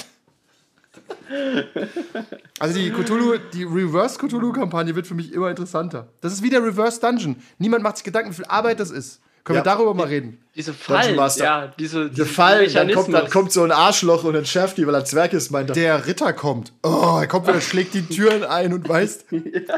Also 2.58 2.74
die 2.78 2.90
Cthulhu, 2.90 3.36
die 3.52 3.64
Reverse 3.64 4.18
Cthulhu-Kampagne 4.18 4.94
wird 4.94 5.06
für 5.06 5.14
mich 5.14 5.32
immer 5.32 5.48
interessanter. 5.50 6.08
Das 6.20 6.32
ist 6.32 6.42
wie 6.42 6.50
der 6.50 6.62
Reverse 6.62 7.00
Dungeon. 7.00 7.36
Niemand 7.58 7.82
macht 7.82 7.96
sich 7.98 8.04
Gedanken, 8.04 8.30
wie 8.30 8.34
viel 8.36 8.44
Arbeit 8.46 8.80
das 8.80 8.90
ist. 8.90 9.20
Können 9.44 9.56
Ja. 9.58 9.64
wir 9.64 9.70
darüber 9.72 9.94
mal 9.94 10.06
reden? 10.06 10.38
Diese 10.54 10.74
Fallen, 10.74 11.16
ja, 11.36 11.68
diese, 11.78 12.00
Der 12.00 12.08
diese 12.10 12.26
Fall, 12.26 12.66
dann 12.68 12.92
kommt, 12.92 13.14
dann 13.14 13.30
kommt 13.30 13.52
so 13.52 13.62
ein 13.62 13.72
Arschloch 13.72 14.24
und 14.24 14.34
entschärft 14.34 14.76
die, 14.76 14.86
weil 14.86 14.94
er 14.94 15.04
Zwerg 15.06 15.32
ist, 15.32 15.50
meint 15.50 15.70
er. 15.70 15.74
Der 15.74 16.06
Ritter 16.06 16.34
kommt. 16.34 16.72
Oh, 16.82 17.16
er 17.20 17.26
kommt 17.26 17.46
wieder, 17.48 17.60
schlägt 17.62 17.94
die 17.94 18.02
Türen 18.06 18.44
ein 18.44 18.74
und 18.74 18.86
weißt, 18.88 19.26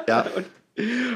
Ja. 0.08 0.26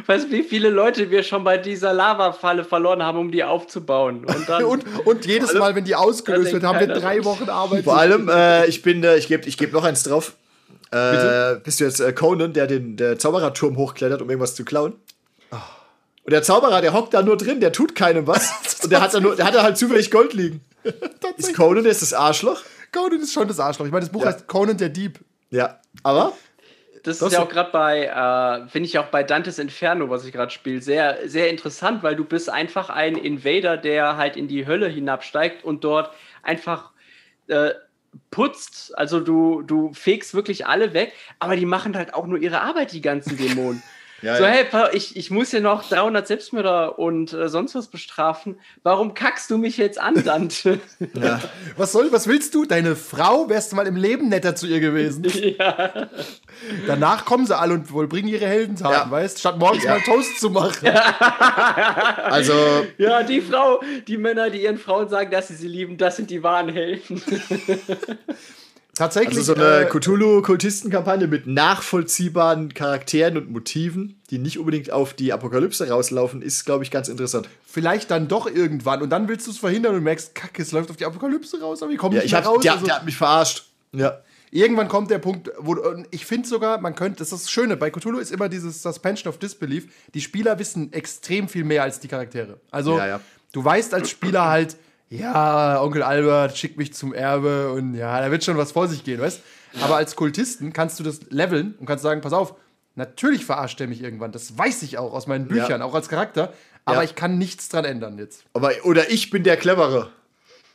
Weißt 0.06 0.26
du, 0.26 0.32
wie 0.32 0.42
viele 0.42 0.68
Leute 0.68 1.10
wir 1.10 1.22
schon 1.22 1.42
bei 1.42 1.56
dieser 1.56 1.94
Lavafalle 1.94 2.62
verloren 2.62 3.02
haben, 3.02 3.18
um 3.18 3.32
die 3.32 3.42
aufzubauen? 3.42 4.24
Und 4.24 4.48
dann. 4.48 4.64
Und, 4.76 4.84
und 5.06 5.24
jedes 5.24 5.54
Mal, 5.54 5.74
wenn 5.74 5.84
die 5.84 5.94
ausgelöst 5.94 6.52
wird, 6.52 6.62
haben 6.62 6.80
wir 6.80 6.88
drei. 6.88 7.24
Wochen 7.24 7.48
Arbeit. 7.48 7.84
Vor 7.84 7.96
allem, 7.96 8.28
äh, 8.28 8.66
ich 8.66 8.82
bin, 8.82 9.02
äh, 9.02 9.16
ich 9.16 9.28
gebe 9.28 9.48
ich 9.48 9.56
geb 9.56 9.72
noch 9.72 9.84
eins 9.84 10.02
drauf. 10.02 10.34
Äh, 10.90 11.10
Bitte? 11.10 11.60
bist 11.64 11.80
du 11.80 11.84
jetzt 11.84 12.00
äh, 12.00 12.12
Conan, 12.12 12.52
der 12.52 12.66
den 12.66 12.96
der 12.96 13.18
Zaubererturm 13.18 13.76
hochklettert, 13.76 14.20
um 14.20 14.28
irgendwas 14.28 14.54
zu 14.54 14.64
klauen? 14.64 14.94
Und 15.50 16.32
der 16.32 16.42
Zauberer, 16.42 16.80
der 16.80 16.92
hockt 16.92 17.14
da 17.14 17.22
nur 17.22 17.36
drin, 17.36 17.60
der 17.60 17.72
tut 17.72 17.94
keinem 17.94 18.26
was. 18.26 18.52
und 18.82 18.90
der 18.90 19.00
hat 19.00 19.14
da, 19.14 19.20
nur, 19.20 19.36
der 19.36 19.46
hat 19.46 19.54
da 19.54 19.62
halt 19.62 19.78
zufällig 19.78 20.10
Gold 20.10 20.34
liegen. 20.34 20.60
Ist 21.36 21.54
Conan 21.54 21.84
jetzt 21.84 22.02
das 22.02 22.12
Arschloch? 22.12 22.60
Conan 22.92 23.20
ist 23.20 23.32
schon 23.32 23.46
das 23.48 23.60
Arschloch. 23.60 23.86
Ich 23.86 23.92
meine, 23.92 24.04
das 24.04 24.12
Buch 24.12 24.22
Ja. 24.22 24.32
heißt 24.32 24.46
Conan 24.46 24.76
der 24.76 24.88
Dieb. 24.88 25.20
Ja. 25.50 25.80
Aber 26.02 26.32
Das 27.06 27.18
Das 27.18 27.28
ist 27.28 27.34
ja 27.34 27.44
auch 27.44 27.48
gerade 27.48 27.70
bei, 27.70 28.06
äh, 28.06 28.68
finde 28.68 28.88
ich 28.88 28.98
auch 28.98 29.06
bei 29.06 29.22
Dantes 29.22 29.60
Inferno, 29.60 30.10
was 30.10 30.24
ich 30.24 30.32
gerade 30.32 30.50
spiele, 30.50 30.82
sehr, 30.82 31.28
sehr 31.28 31.50
interessant, 31.50 32.02
weil 32.02 32.16
du 32.16 32.24
bist 32.24 32.50
einfach 32.50 32.90
ein 32.90 33.16
Invader, 33.16 33.76
der 33.76 34.16
halt 34.16 34.36
in 34.36 34.48
die 34.48 34.66
Hölle 34.66 34.88
hinabsteigt 34.88 35.62
und 35.62 35.84
dort 35.84 36.10
einfach 36.42 36.90
äh, 37.46 37.70
putzt. 38.32 38.96
Also 38.98 39.20
du, 39.20 39.62
du 39.62 39.92
fegst 39.92 40.34
wirklich 40.34 40.66
alle 40.66 40.94
weg, 40.94 41.12
aber 41.38 41.54
die 41.54 41.66
machen 41.66 41.96
halt 41.96 42.12
auch 42.12 42.26
nur 42.26 42.38
ihre 42.38 42.60
Arbeit, 42.60 42.92
die 42.92 43.02
ganzen 43.02 43.36
Dämonen. 43.36 43.82
Ja, 44.26 44.36
so, 44.38 44.42
ja. 44.42 44.48
hey, 44.50 44.66
ich, 44.92 45.16
ich 45.16 45.30
muss 45.30 45.50
hier 45.50 45.60
noch 45.60 45.88
300 45.88 46.26
Selbstmörder 46.26 46.98
und 46.98 47.32
äh, 47.32 47.48
sonst 47.48 47.76
was 47.76 47.86
bestrafen. 47.86 48.58
Warum 48.82 49.14
kackst 49.14 49.50
du 49.50 49.56
mich 49.56 49.76
jetzt 49.76 50.00
an, 50.00 50.24
Dante? 50.24 50.80
ja. 51.14 51.40
Was 51.76 51.92
soll, 51.92 52.10
was 52.10 52.26
willst 52.26 52.54
du? 52.54 52.64
Deine 52.64 52.96
Frau 52.96 53.48
wärst 53.48 53.70
du 53.70 53.76
mal 53.76 53.86
im 53.86 53.94
Leben 53.94 54.28
netter 54.28 54.56
zu 54.56 54.66
ihr 54.66 54.80
gewesen. 54.80 55.24
ja. 55.58 56.08
Danach 56.88 57.24
kommen 57.24 57.46
sie 57.46 57.56
alle 57.56 57.74
und 57.74 57.86
vollbringen 57.86 58.28
ihre 58.28 58.46
Heldentaten, 58.46 58.92
Ja. 58.92 59.10
weißt 59.10 59.38
Statt 59.38 59.58
morgens 59.58 59.84
mal 59.84 60.00
Toast 60.00 60.40
zu 60.40 60.50
machen. 60.50 60.88
Also, 60.88 62.54
ja, 62.98 63.22
die 63.22 63.40
Frau, 63.40 63.80
die 64.08 64.16
Männer, 64.18 64.50
die 64.50 64.62
ihren 64.64 64.78
Frauen 64.78 65.08
sagen, 65.08 65.30
dass 65.30 65.48
sie 65.48 65.54
sie 65.54 65.68
lieben, 65.68 65.96
das 65.96 66.16
sind 66.16 66.30
die 66.30 66.42
wahren 66.42 66.68
Helden. 66.68 67.22
Tatsächlich. 68.96 69.36
also 69.36 69.54
so 69.54 69.60
eine 69.60 69.80
äh, 69.82 69.84
Cthulhu-Kultistenkampagne 69.90 71.26
mit 71.26 71.46
nachvollziehbaren 71.46 72.72
Charakteren 72.72 73.36
und 73.36 73.50
Motiven, 73.50 74.20
die 74.30 74.38
nicht 74.38 74.58
unbedingt 74.58 74.90
auf 74.90 75.12
die 75.12 75.32
Apokalypse 75.32 75.88
rauslaufen, 75.88 76.40
ist, 76.42 76.64
glaube 76.64 76.82
ich, 76.82 76.90
ganz 76.90 77.08
interessant. 77.08 77.48
vielleicht 77.66 78.10
dann 78.10 78.26
doch 78.26 78.46
irgendwann. 78.46 79.02
Und 79.02 79.10
dann 79.10 79.28
willst 79.28 79.46
du 79.46 79.50
es 79.50 79.58
verhindern 79.58 79.94
und 79.94 80.02
merkst, 80.02 80.34
kacke, 80.34 80.62
es 80.62 80.72
läuft 80.72 80.90
auf 80.90 80.96
die 80.96 81.04
Apokalypse 81.04 81.60
raus, 81.60 81.82
aber 81.82 81.92
ich 81.92 81.98
komme 81.98 82.16
Ja, 82.16 82.22
nicht 82.22 82.32
ich 82.32 82.34
hab, 82.34 82.46
raus. 82.46 82.62
der, 82.62 82.72
also, 82.72 82.86
der 82.86 82.96
hat 82.96 83.04
mich 83.04 83.16
verarscht. 83.16 83.66
Ja. 83.92 84.20
Irgendwann 84.50 84.88
kommt 84.88 85.10
der 85.10 85.18
Punkt, 85.18 85.50
wo 85.58 85.76
ich 86.10 86.24
finde 86.24 86.48
sogar, 86.48 86.80
man 86.80 86.94
könnte, 86.94 87.18
das 87.18 87.32
ist 87.32 87.44
das 87.44 87.50
Schöne, 87.50 87.76
bei 87.76 87.90
Cthulhu 87.90 88.18
ist 88.18 88.32
immer 88.32 88.48
dieses 88.48 88.80
Suspension 88.82 89.28
of 89.28 89.38
Disbelief. 89.38 89.88
Die 90.14 90.20
Spieler 90.22 90.58
wissen 90.58 90.92
extrem 90.94 91.48
viel 91.48 91.64
mehr 91.64 91.82
als 91.82 92.00
die 92.00 92.08
Charaktere. 92.08 92.60
Also, 92.70 92.96
Ja, 92.96 93.06
ja. 93.06 93.20
du 93.52 93.62
weißt 93.62 93.92
als 93.92 94.08
Spieler 94.08 94.46
halt, 94.48 94.76
ja, 95.08 95.80
Onkel 95.82 96.02
Albert 96.02 96.56
schickt 96.58 96.76
mich 96.78 96.92
zum 96.94 97.12
Erbe 97.14 97.72
und 97.72 97.94
ja, 97.94 98.20
da 98.20 98.30
wird 98.30 98.44
schon 98.44 98.56
was 98.56 98.72
vor 98.72 98.88
sich 98.88 99.04
gehen, 99.04 99.20
weißt 99.20 99.40
Aber 99.82 99.96
als 99.96 100.16
Kultisten 100.16 100.72
kannst 100.72 100.98
du 100.98 101.04
das 101.04 101.20
leveln 101.30 101.74
und 101.78 101.86
kannst 101.86 102.02
sagen, 102.02 102.20
pass 102.20 102.32
auf, 102.32 102.54
natürlich 102.94 103.44
verarscht 103.44 103.80
er 103.80 103.86
mich 103.88 104.02
irgendwann. 104.02 104.32
Das 104.32 104.56
weiß 104.56 104.82
ich 104.82 104.98
auch 104.98 105.12
aus 105.12 105.26
meinen 105.26 105.46
Büchern, 105.48 105.82
auch 105.82 105.94
als 105.94 106.08
Charakter. 106.08 106.52
Aber 106.84 106.98
Ja. 106.98 107.02
ich 107.02 107.14
kann 107.14 107.36
nichts 107.38 107.68
dran 107.68 107.84
ändern 107.84 108.16
jetzt. 108.18 108.44
Aber, 108.52 108.70
oder 108.84 109.10
ich 109.10 109.30
bin 109.30 109.42
der 109.42 109.56
Clevere. 109.56 110.10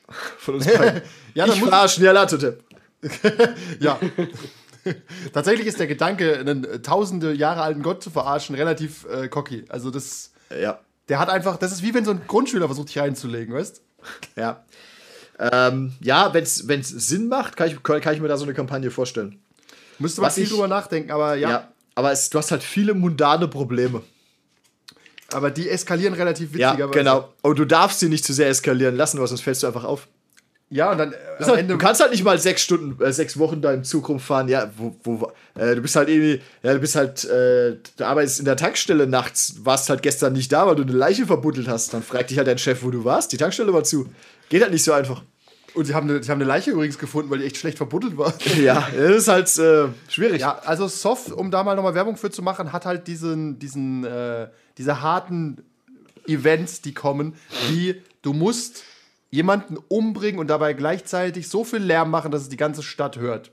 Von 0.37 0.55
uns 0.55 0.65
beiden. 0.67 1.01
Ja, 1.33 1.45
ich 1.47 1.59
verarschen, 1.61 2.03
ja, 2.03 2.11
Latete. 2.11 2.59
Ja. 3.79 3.97
Tatsächlich 5.33 5.67
ist 5.67 5.79
der 5.79 5.87
Gedanke, 5.87 6.39
einen 6.39 6.63
äh, 6.65 6.79
tausende 6.81 7.33
Jahre 7.33 7.61
alten 7.61 7.83
Gott 7.83 8.01
zu 8.03 8.09
verarschen, 8.09 8.55
relativ 8.55 9.05
äh, 9.05 9.27
cocky. 9.27 9.65
Also 9.69 9.91
das, 9.91 10.31
Ja. 10.59 10.79
der 11.07 11.19
hat 11.19 11.29
einfach, 11.29 11.57
das 11.57 11.71
ist 11.71 11.83
wie 11.83 11.93
wenn 11.93 12.03
so 12.03 12.11
ein 12.11 12.21
Grundschüler 12.27 12.65
versucht, 12.65 12.89
dich 12.89 12.97
reinzulegen, 12.99 13.53
weißt? 13.55 13.81
Ja. 14.35 14.63
Ähm, 15.39 15.93
ja, 16.01 16.33
wenn 16.33 16.43
es 16.43 16.57
Sinn 16.87 17.27
macht, 17.27 17.57
kann 17.57 17.67
ich, 17.67 17.81
kann 17.81 18.13
ich 18.13 18.21
mir 18.21 18.27
da 18.27 18.37
so 18.37 18.43
eine 18.43 18.53
Kampagne 18.53 18.91
vorstellen. 18.91 19.39
Müsste 19.97 20.21
man 20.21 20.29
viel 20.31 20.47
drüber 20.47 20.67
nachdenken, 20.67 21.11
aber 21.11 21.35
ja. 21.35 21.49
Ja. 21.49 21.67
Aber 21.95 22.11
es, 22.11 22.29
du 22.29 22.37
hast 22.37 22.51
halt 22.51 22.63
viele 22.63 22.93
mundane 22.93 23.47
Probleme. 23.47 24.03
Aber 25.33 25.49
die 25.49 25.69
eskalieren 25.69 26.13
relativ 26.13 26.55
Ja, 26.55 26.71
witzigerweise. 26.71 26.97
genau. 26.97 27.33
Und 27.41 27.57
du 27.57 27.65
darfst 27.65 27.99
sie 27.99 28.09
nicht 28.09 28.23
zu 28.23 28.33
sehr 28.33 28.49
eskalieren 28.49 28.95
lassen, 28.95 29.19
weil 29.19 29.27
sonst 29.27 29.41
fällst 29.41 29.63
du 29.63 29.67
einfach 29.67 29.83
auf. 29.83 30.07
Ja, 30.73 30.89
und 30.89 30.97
dann 30.97 31.11
äh, 31.11 31.43
halt, 31.43 31.69
du 31.69 31.77
kannst 31.77 31.99
halt 31.99 32.11
nicht 32.11 32.23
mal 32.23 32.39
sechs 32.39 32.61
Stunden, 32.61 33.03
äh, 33.03 33.11
sechs 33.11 33.37
Wochen 33.37 33.61
da 33.61 33.73
im 33.73 33.83
Zug 33.83 34.07
rumfahren. 34.07 34.47
Ja, 34.47 34.71
wo, 34.77 34.95
wo, 35.03 35.31
äh, 35.55 35.75
du 35.75 35.81
bist 35.81 35.97
halt 35.97 36.07
irgendwie, 36.07 36.41
ja, 36.63 36.73
du 36.73 36.79
bist 36.79 36.95
halt, 36.95 37.25
äh, 37.25 37.75
du 37.97 38.05
arbeitest 38.05 38.39
in 38.39 38.45
der 38.45 38.55
Tankstelle 38.55 39.05
nachts, 39.05 39.55
warst 39.63 39.89
halt 39.89 40.01
gestern 40.01 40.31
nicht 40.31 40.49
da, 40.49 40.65
weil 40.65 40.77
du 40.77 40.83
eine 40.83 40.93
Leiche 40.93 41.25
verbuddelt 41.25 41.67
hast. 41.67 41.93
Dann 41.93 42.01
fragt 42.01 42.29
dich 42.29 42.37
halt 42.37 42.47
dein 42.47 42.57
Chef, 42.57 42.83
wo 42.83 42.89
du 42.89 43.03
warst. 43.03 43.33
Die 43.33 43.37
Tankstelle 43.37 43.73
war 43.73 43.83
zu. 43.83 44.07
Geht 44.47 44.61
halt 44.61 44.71
nicht 44.71 44.85
so 44.85 44.93
einfach. 44.93 45.23
und 45.73 45.83
sie 45.83 45.93
haben, 45.93 46.09
eine, 46.09 46.23
sie 46.23 46.31
haben 46.31 46.39
eine 46.39 46.47
Leiche 46.47 46.71
übrigens 46.71 46.97
gefunden, 46.97 47.29
weil 47.29 47.39
die 47.39 47.45
echt 47.45 47.57
schlecht 47.57 47.75
verbuddelt 47.75 48.17
war. 48.17 48.33
Ja, 48.57 48.87
das 48.95 49.17
ist 49.17 49.27
halt 49.27 49.57
äh, 49.57 49.89
schwierig. 50.07 50.39
Ja, 50.39 50.57
also 50.65 50.87
Soft, 50.87 51.33
um 51.33 51.51
da 51.51 51.65
mal 51.65 51.75
nochmal 51.75 51.95
Werbung 51.95 52.15
für 52.15 52.31
zu 52.31 52.43
machen, 52.43 52.71
hat 52.71 52.85
halt 52.85 53.07
diesen, 53.07 53.59
diesen, 53.59 54.05
äh, 54.05 54.47
diese 54.77 55.01
harten 55.01 55.65
Events, 56.27 56.79
die 56.79 56.93
kommen, 56.93 57.35
wie 57.67 58.01
du 58.21 58.31
musst 58.31 58.83
jemanden 59.31 59.77
umbringen 59.87 60.39
und 60.39 60.47
dabei 60.47 60.73
gleichzeitig 60.73 61.49
so 61.49 61.63
viel 61.63 61.79
Lärm 61.79 62.11
machen, 62.11 62.31
dass 62.31 62.41
es 62.43 62.49
die 62.49 62.57
ganze 62.57 62.83
Stadt 62.83 63.17
hört. 63.17 63.51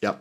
ja. 0.00 0.20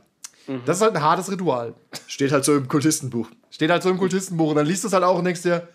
Das 0.66 0.78
ist 0.78 0.84
halt 0.84 0.96
ein 0.96 1.02
hartes 1.02 1.32
Ritual. 1.32 1.74
Steht 2.06 2.32
halt 2.32 2.46
so 2.46 2.56
im 2.56 2.68
Kultistenbuch. 2.68 3.28
Steht 3.50 3.72
halt 3.72 3.82
so 3.82 3.90
im 3.90 3.98
Kultistenbuch 3.98 4.50
und 4.52 4.56
dann 4.58 4.68
liest 4.68 4.84
du 4.84 4.88
es 4.90 4.94
halt 4.94 5.04
auch 5.04 5.18
und 5.18 5.26
denkst 5.26 5.42
dir, 5.42 5.68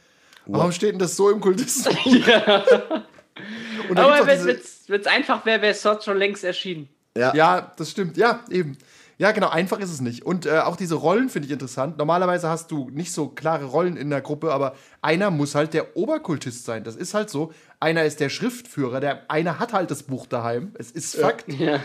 warum 0.46 0.70
steht 0.70 0.92
denn 0.92 1.00
das 1.00 1.16
so 1.16 1.28
im 1.28 1.40
Kultistenbuch? 1.40 2.04
Und 3.88 3.96
dann 3.96 4.04
Aber 4.12 4.26
wenn 4.26 4.38
diese- 4.38 4.60
es 4.94 5.06
einfach 5.06 5.44
wäre, 5.46 5.62
wäre 5.62 5.74
Sod 5.74 6.04
schon 6.04 6.18
längst 6.18 6.44
erschienen. 6.44 6.88
Ja. 7.16 7.34
Ja, 7.34 7.72
das 7.76 7.90
stimmt. 7.90 8.16
Ja, 8.16 8.40
eben. 8.50 8.76
Ja, 9.18 9.32
genau, 9.32 9.48
einfach 9.48 9.80
ist 9.80 9.90
es 9.90 10.00
nicht. 10.00 10.24
Und 10.24 10.46
äh, 10.46 10.58
auch 10.60 10.76
diese 10.76 10.94
Rollen 10.94 11.28
finde 11.28 11.46
ich 11.46 11.52
interessant. 11.52 11.98
Normalerweise 11.98 12.48
hast 12.48 12.70
du 12.70 12.88
nicht 12.90 13.12
so 13.12 13.28
klare 13.28 13.64
Rollen 13.66 13.96
in 13.96 14.08
der 14.10 14.20
Gruppe, 14.20 14.52
aber 14.52 14.74
einer 15.02 15.30
muss 15.30 15.54
halt 15.54 15.74
der 15.74 15.96
Oberkultist 15.96 16.64
sein. 16.64 16.84
Das 16.84 16.96
ist 16.96 17.12
halt 17.12 17.28
so. 17.28 17.52
Einer 17.80 18.04
ist 18.04 18.20
der 18.20 18.28
Schriftführer, 18.28 19.00
der 19.00 19.22
einer 19.28 19.58
hat 19.58 19.72
halt 19.72 19.90
das 19.90 20.02
Buch 20.02 20.26
daheim. 20.26 20.72
Es 20.78 20.90
ist 20.90 21.16
Fakt. 21.16 21.48
Ja. 21.52 21.80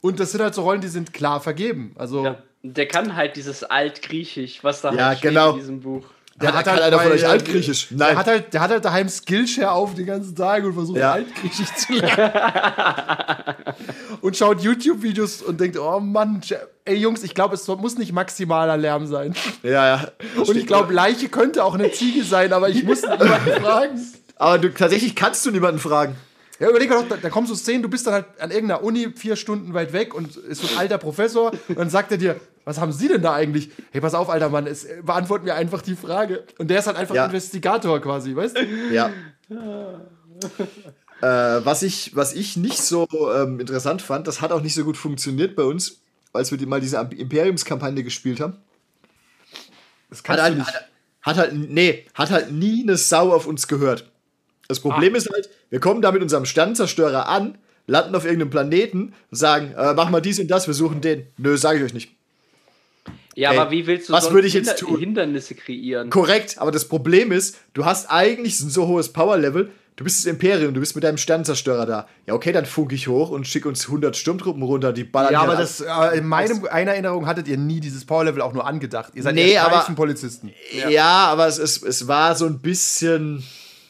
Und 0.00 0.18
das 0.20 0.32
sind 0.32 0.40
halt 0.42 0.54
so 0.54 0.62
Rollen, 0.62 0.80
die 0.80 0.88
sind 0.88 1.12
klar 1.12 1.40
vergeben. 1.40 1.94
Also 1.96 2.24
ja. 2.24 2.38
Der 2.62 2.88
kann 2.88 3.14
halt 3.14 3.36
dieses 3.36 3.62
Altgriechisch, 3.62 4.64
was 4.64 4.80
da 4.80 4.90
Ja, 4.94 5.06
halt 5.08 5.18
steht 5.18 5.30
genau. 5.32 5.50
in 5.52 5.56
diesem 5.58 5.80
Buch. 5.80 6.04
der 6.40 6.54
Hat- 6.54 6.64
kann 6.64 6.78
einer 6.78 6.98
von 6.98 7.12
euch 7.12 7.22
äh, 7.22 7.26
Altgriechisch? 7.26 7.88
Der 7.90 7.98
Nein. 7.98 8.16
hat 8.16 8.26
halt, 8.26 8.54
der 8.54 8.60
hat 8.62 8.70
halt 8.70 8.84
daheim 8.86 9.06
Skillshare 9.10 9.70
auf 9.70 9.94
den 9.94 10.06
ganzen 10.06 10.34
Tag 10.34 10.64
und 10.64 10.72
versucht 10.72 10.96
Ja. 10.98 11.12
Altgriechisch 11.12 11.74
zu 11.74 11.92
lernen. 11.92 12.32
und 14.22 14.36
schaut 14.36 14.62
YouTube-Videos 14.62 15.42
und 15.42 15.60
denkt, 15.60 15.78
oh 15.78 16.00
Mann, 16.00 16.40
ey 16.86 16.96
Jungs, 16.96 17.22
ich 17.22 17.34
glaube, 17.34 17.54
es 17.54 17.66
muss 17.68 17.98
nicht 17.98 18.12
maximaler 18.12 18.76
Lärm 18.78 19.06
sein. 19.06 19.34
Ja, 19.62 19.70
ja. 19.96 20.08
Und 20.36 20.56
ich 20.56 20.66
glaube, 20.66 20.92
Leiche 20.92 21.28
könnte 21.28 21.64
auch 21.64 21.74
eine 21.74 21.90
Ziege 21.92 22.24
sein, 22.24 22.52
aber 22.52 22.68
ich 22.70 22.82
muss 22.84 23.02
niemanden 23.02 23.28
fragen. 23.62 24.00
Aber 24.36 24.58
du, 24.58 24.72
tatsächlich 24.72 25.14
kannst 25.14 25.44
du 25.46 25.50
niemanden 25.50 25.78
fragen. 25.80 26.16
Ja, 26.60 26.68
überleg 26.70 26.88
mal 26.88 27.02
doch, 27.02 27.08
da, 27.08 27.16
da 27.16 27.30
kommen 27.30 27.46
so 27.46 27.54
Szenen, 27.54 27.82
du 27.82 27.88
bist 27.88 28.06
dann 28.06 28.14
halt 28.14 28.26
an 28.38 28.50
irgendeiner 28.50 28.82
Uni 28.82 29.12
vier 29.16 29.36
Stunden 29.36 29.74
weit 29.74 29.92
weg 29.92 30.14
und 30.14 30.36
ist 30.36 30.62
so 30.62 30.68
ein 30.68 30.78
alter 30.78 30.98
Professor 30.98 31.52
und 31.68 31.78
dann 31.78 31.90
sagt 31.90 32.12
er 32.12 32.18
dir, 32.18 32.40
was 32.64 32.78
haben 32.78 32.92
Sie 32.92 33.08
denn 33.08 33.22
da 33.22 33.34
eigentlich? 33.34 33.70
Hey, 33.90 34.00
pass 34.00 34.14
auf, 34.14 34.30
alter 34.30 34.48
Mann, 34.48 34.66
es, 34.66 34.86
beantworten 35.02 35.44
mir 35.44 35.54
einfach 35.54 35.82
die 35.82 35.96
Frage. 35.96 36.44
Und 36.58 36.68
der 36.68 36.78
ist 36.78 36.86
halt 36.86 36.96
einfach 36.96 37.14
Ja. 37.14 37.26
Investigator 37.26 38.00
quasi, 38.00 38.34
weißt 38.34 38.56
du? 38.56 38.64
Ja. 38.92 39.10
äh, 41.20 41.64
was, 41.64 41.82
ich, 41.82 42.16
was 42.16 42.32
ich 42.34 42.56
nicht 42.56 42.78
so 42.82 43.06
ähm, 43.34 43.60
interessant 43.60 44.00
fand, 44.00 44.26
das 44.26 44.40
hat 44.40 44.52
auch 44.52 44.62
nicht 44.62 44.74
so 44.74 44.84
gut 44.84 44.96
funktioniert 44.96 45.56
bei 45.56 45.64
uns, 45.64 46.00
als 46.32 46.50
wir 46.50 46.58
die, 46.58 46.66
mal 46.66 46.80
diese 46.80 46.96
Imperiumskampagne 46.98 48.02
gespielt 48.02 48.40
haben. 48.40 48.56
Das 50.08 50.20
Hat 50.20 50.24
kannst 50.24 50.42
halt, 50.42 50.54
du 50.54 50.58
nicht. 50.58 50.74
hat, 50.74 50.88
hat 51.22 51.36
halt, 51.36 51.52
nee, 51.70 52.06
hat 52.14 52.30
halt 52.30 52.52
nie 52.52 52.82
eine 52.82 52.96
Sau 52.96 53.32
auf 53.32 53.46
uns 53.46 53.68
gehört. 53.68 54.10
Das 54.68 54.80
Problem 54.80 55.14
Ah. 55.14 55.16
ist 55.18 55.30
halt, 55.30 55.48
wir 55.70 55.80
kommen 55.80 56.00
da 56.02 56.10
mit 56.12 56.22
unserem 56.22 56.44
Sternzerstörer 56.46 57.28
an, 57.28 57.58
landen 57.86 58.14
auf 58.14 58.24
irgendeinem 58.24 58.50
Planeten 58.50 59.12
und 59.30 59.36
sagen, 59.36 59.72
äh, 59.76 59.92
mach 59.94 60.08
mal 60.10 60.20
dies 60.20 60.40
und 60.40 60.48
das, 60.48 60.66
wir 60.66 60.74
suchen 60.74 61.00
den. 61.00 61.26
Nö, 61.36 61.56
sage 61.56 61.78
ich 61.78 61.84
euch 61.84 61.94
nicht. 61.94 62.10
Ja, 63.36 63.50
Ey, 63.52 63.58
aber 63.58 63.70
wie 63.72 63.86
willst 63.86 64.08
du 64.08 64.12
was 64.12 64.24
sonst 64.24 64.34
würde 64.34 64.46
ich 64.48 64.54
jetzt 64.54 64.78
tun? 64.78 64.98
Hindernisse 64.98 65.54
kreieren? 65.54 66.08
Korrekt, 66.08 66.56
aber 66.58 66.70
das 66.70 66.86
Problem 66.88 67.32
ist, 67.32 67.56
du 67.74 67.84
hast 67.84 68.10
eigentlich 68.10 68.60
ein 68.60 68.70
so 68.70 68.86
hohes 68.86 69.12
Power-Level, 69.12 69.70
du 69.96 70.04
bist 70.04 70.18
das 70.20 70.26
Imperium, 70.26 70.72
du 70.72 70.78
bist 70.80 70.94
mit 70.94 71.02
deinem 71.04 71.18
Sternzerstörer 71.18 71.84
da. 71.84 72.08
Ja, 72.26 72.34
okay, 72.34 72.52
dann 72.52 72.64
funk 72.64 72.92
ich 72.92 73.08
hoch 73.08 73.30
und 73.30 73.46
schick 73.48 73.66
uns 73.66 73.86
100 73.88 74.16
Sturmtruppen 74.16 74.62
runter, 74.62 74.92
die 74.92 75.02
ballern 75.04 75.32
Ja, 75.32 75.42
aber 75.42 75.56
das, 75.56 75.80
äh, 75.80 76.16
in 76.16 76.26
meinem, 76.28 76.64
einer 76.70 76.92
Erinnerung 76.92 77.26
hattet 77.26 77.48
ihr 77.48 77.58
nie 77.58 77.80
dieses 77.80 78.04
Powerlevel 78.04 78.40
auch 78.40 78.52
nur 78.52 78.66
angedacht. 78.66 79.12
Ihr 79.14 79.24
seid 79.24 79.34
Nee, 79.34 79.58
aber- 79.58 79.84
Polizisten. 79.96 80.52
Ja, 80.88 81.26
aber 81.26 81.48
es, 81.48 81.58
es, 81.58 81.82
es 81.82 82.06
war 82.06 82.36
so 82.36 82.46
ein 82.46 82.60
bisschen. 82.60 83.42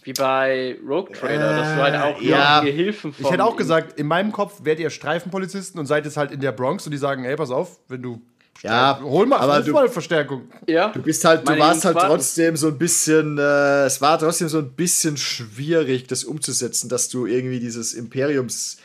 Wie 0.04 0.12
bei 0.12 0.76
Rogue 0.86 1.12
Trader, 1.12 1.56
dass 1.56 1.74
du 1.74 1.82
halt 1.82 1.94
auch 1.96 2.20
Äh, 2.20 2.28
ja. 2.28 2.38
ja. 2.38 2.60
Gehilfen 2.62 3.12
von 3.12 3.24
Ich 3.24 3.30
hätte 3.32 3.44
auch 3.44 3.56
gesagt, 3.56 3.98
in 3.98 4.06
meinem 4.06 4.32
Kopf 4.32 4.60
werdet 4.64 4.80
ihr 4.82 4.90
Streifenpolizisten 4.90 5.80
und 5.80 5.86
seid 5.86 6.04
jetzt 6.04 6.16
halt 6.16 6.30
in 6.30 6.40
der 6.40 6.52
Bronx 6.52 6.84
und 6.86 6.92
die 6.92 6.98
sagen, 6.98 7.24
hey, 7.24 7.36
pass 7.36 7.50
auf, 7.50 7.78
wenn 7.88 8.02
du 8.02 8.20
Ja, 8.62 9.00
hol 9.02 9.26
mal, 9.26 9.38
aber 9.38 9.60
du- 9.62 9.72
mal 9.72 9.88
Verstärkung. 9.88 10.42
Ja. 10.68 10.88
Du 10.88 11.02
bist 11.02 11.24
halt, 11.24 11.40
du 11.42 11.50
Meine 11.52 11.60
warst 11.62 11.84
halt 11.84 11.96
trotzdem 11.98 12.56
so 12.56 12.68
ein 12.68 12.78
bisschen, 12.78 13.38
äh, 13.38 13.84
es 13.86 14.00
war 14.00 14.18
trotzdem 14.18 14.48
so 14.48 14.58
ein 14.58 14.72
bisschen 14.72 15.16
schwierig, 15.16 16.06
das 16.06 16.22
umzusetzen, 16.24 16.88
dass 16.88 17.08
du 17.08 17.26
irgendwie 17.26 17.58
dieses 17.60 17.94
Imperiums 17.94 18.76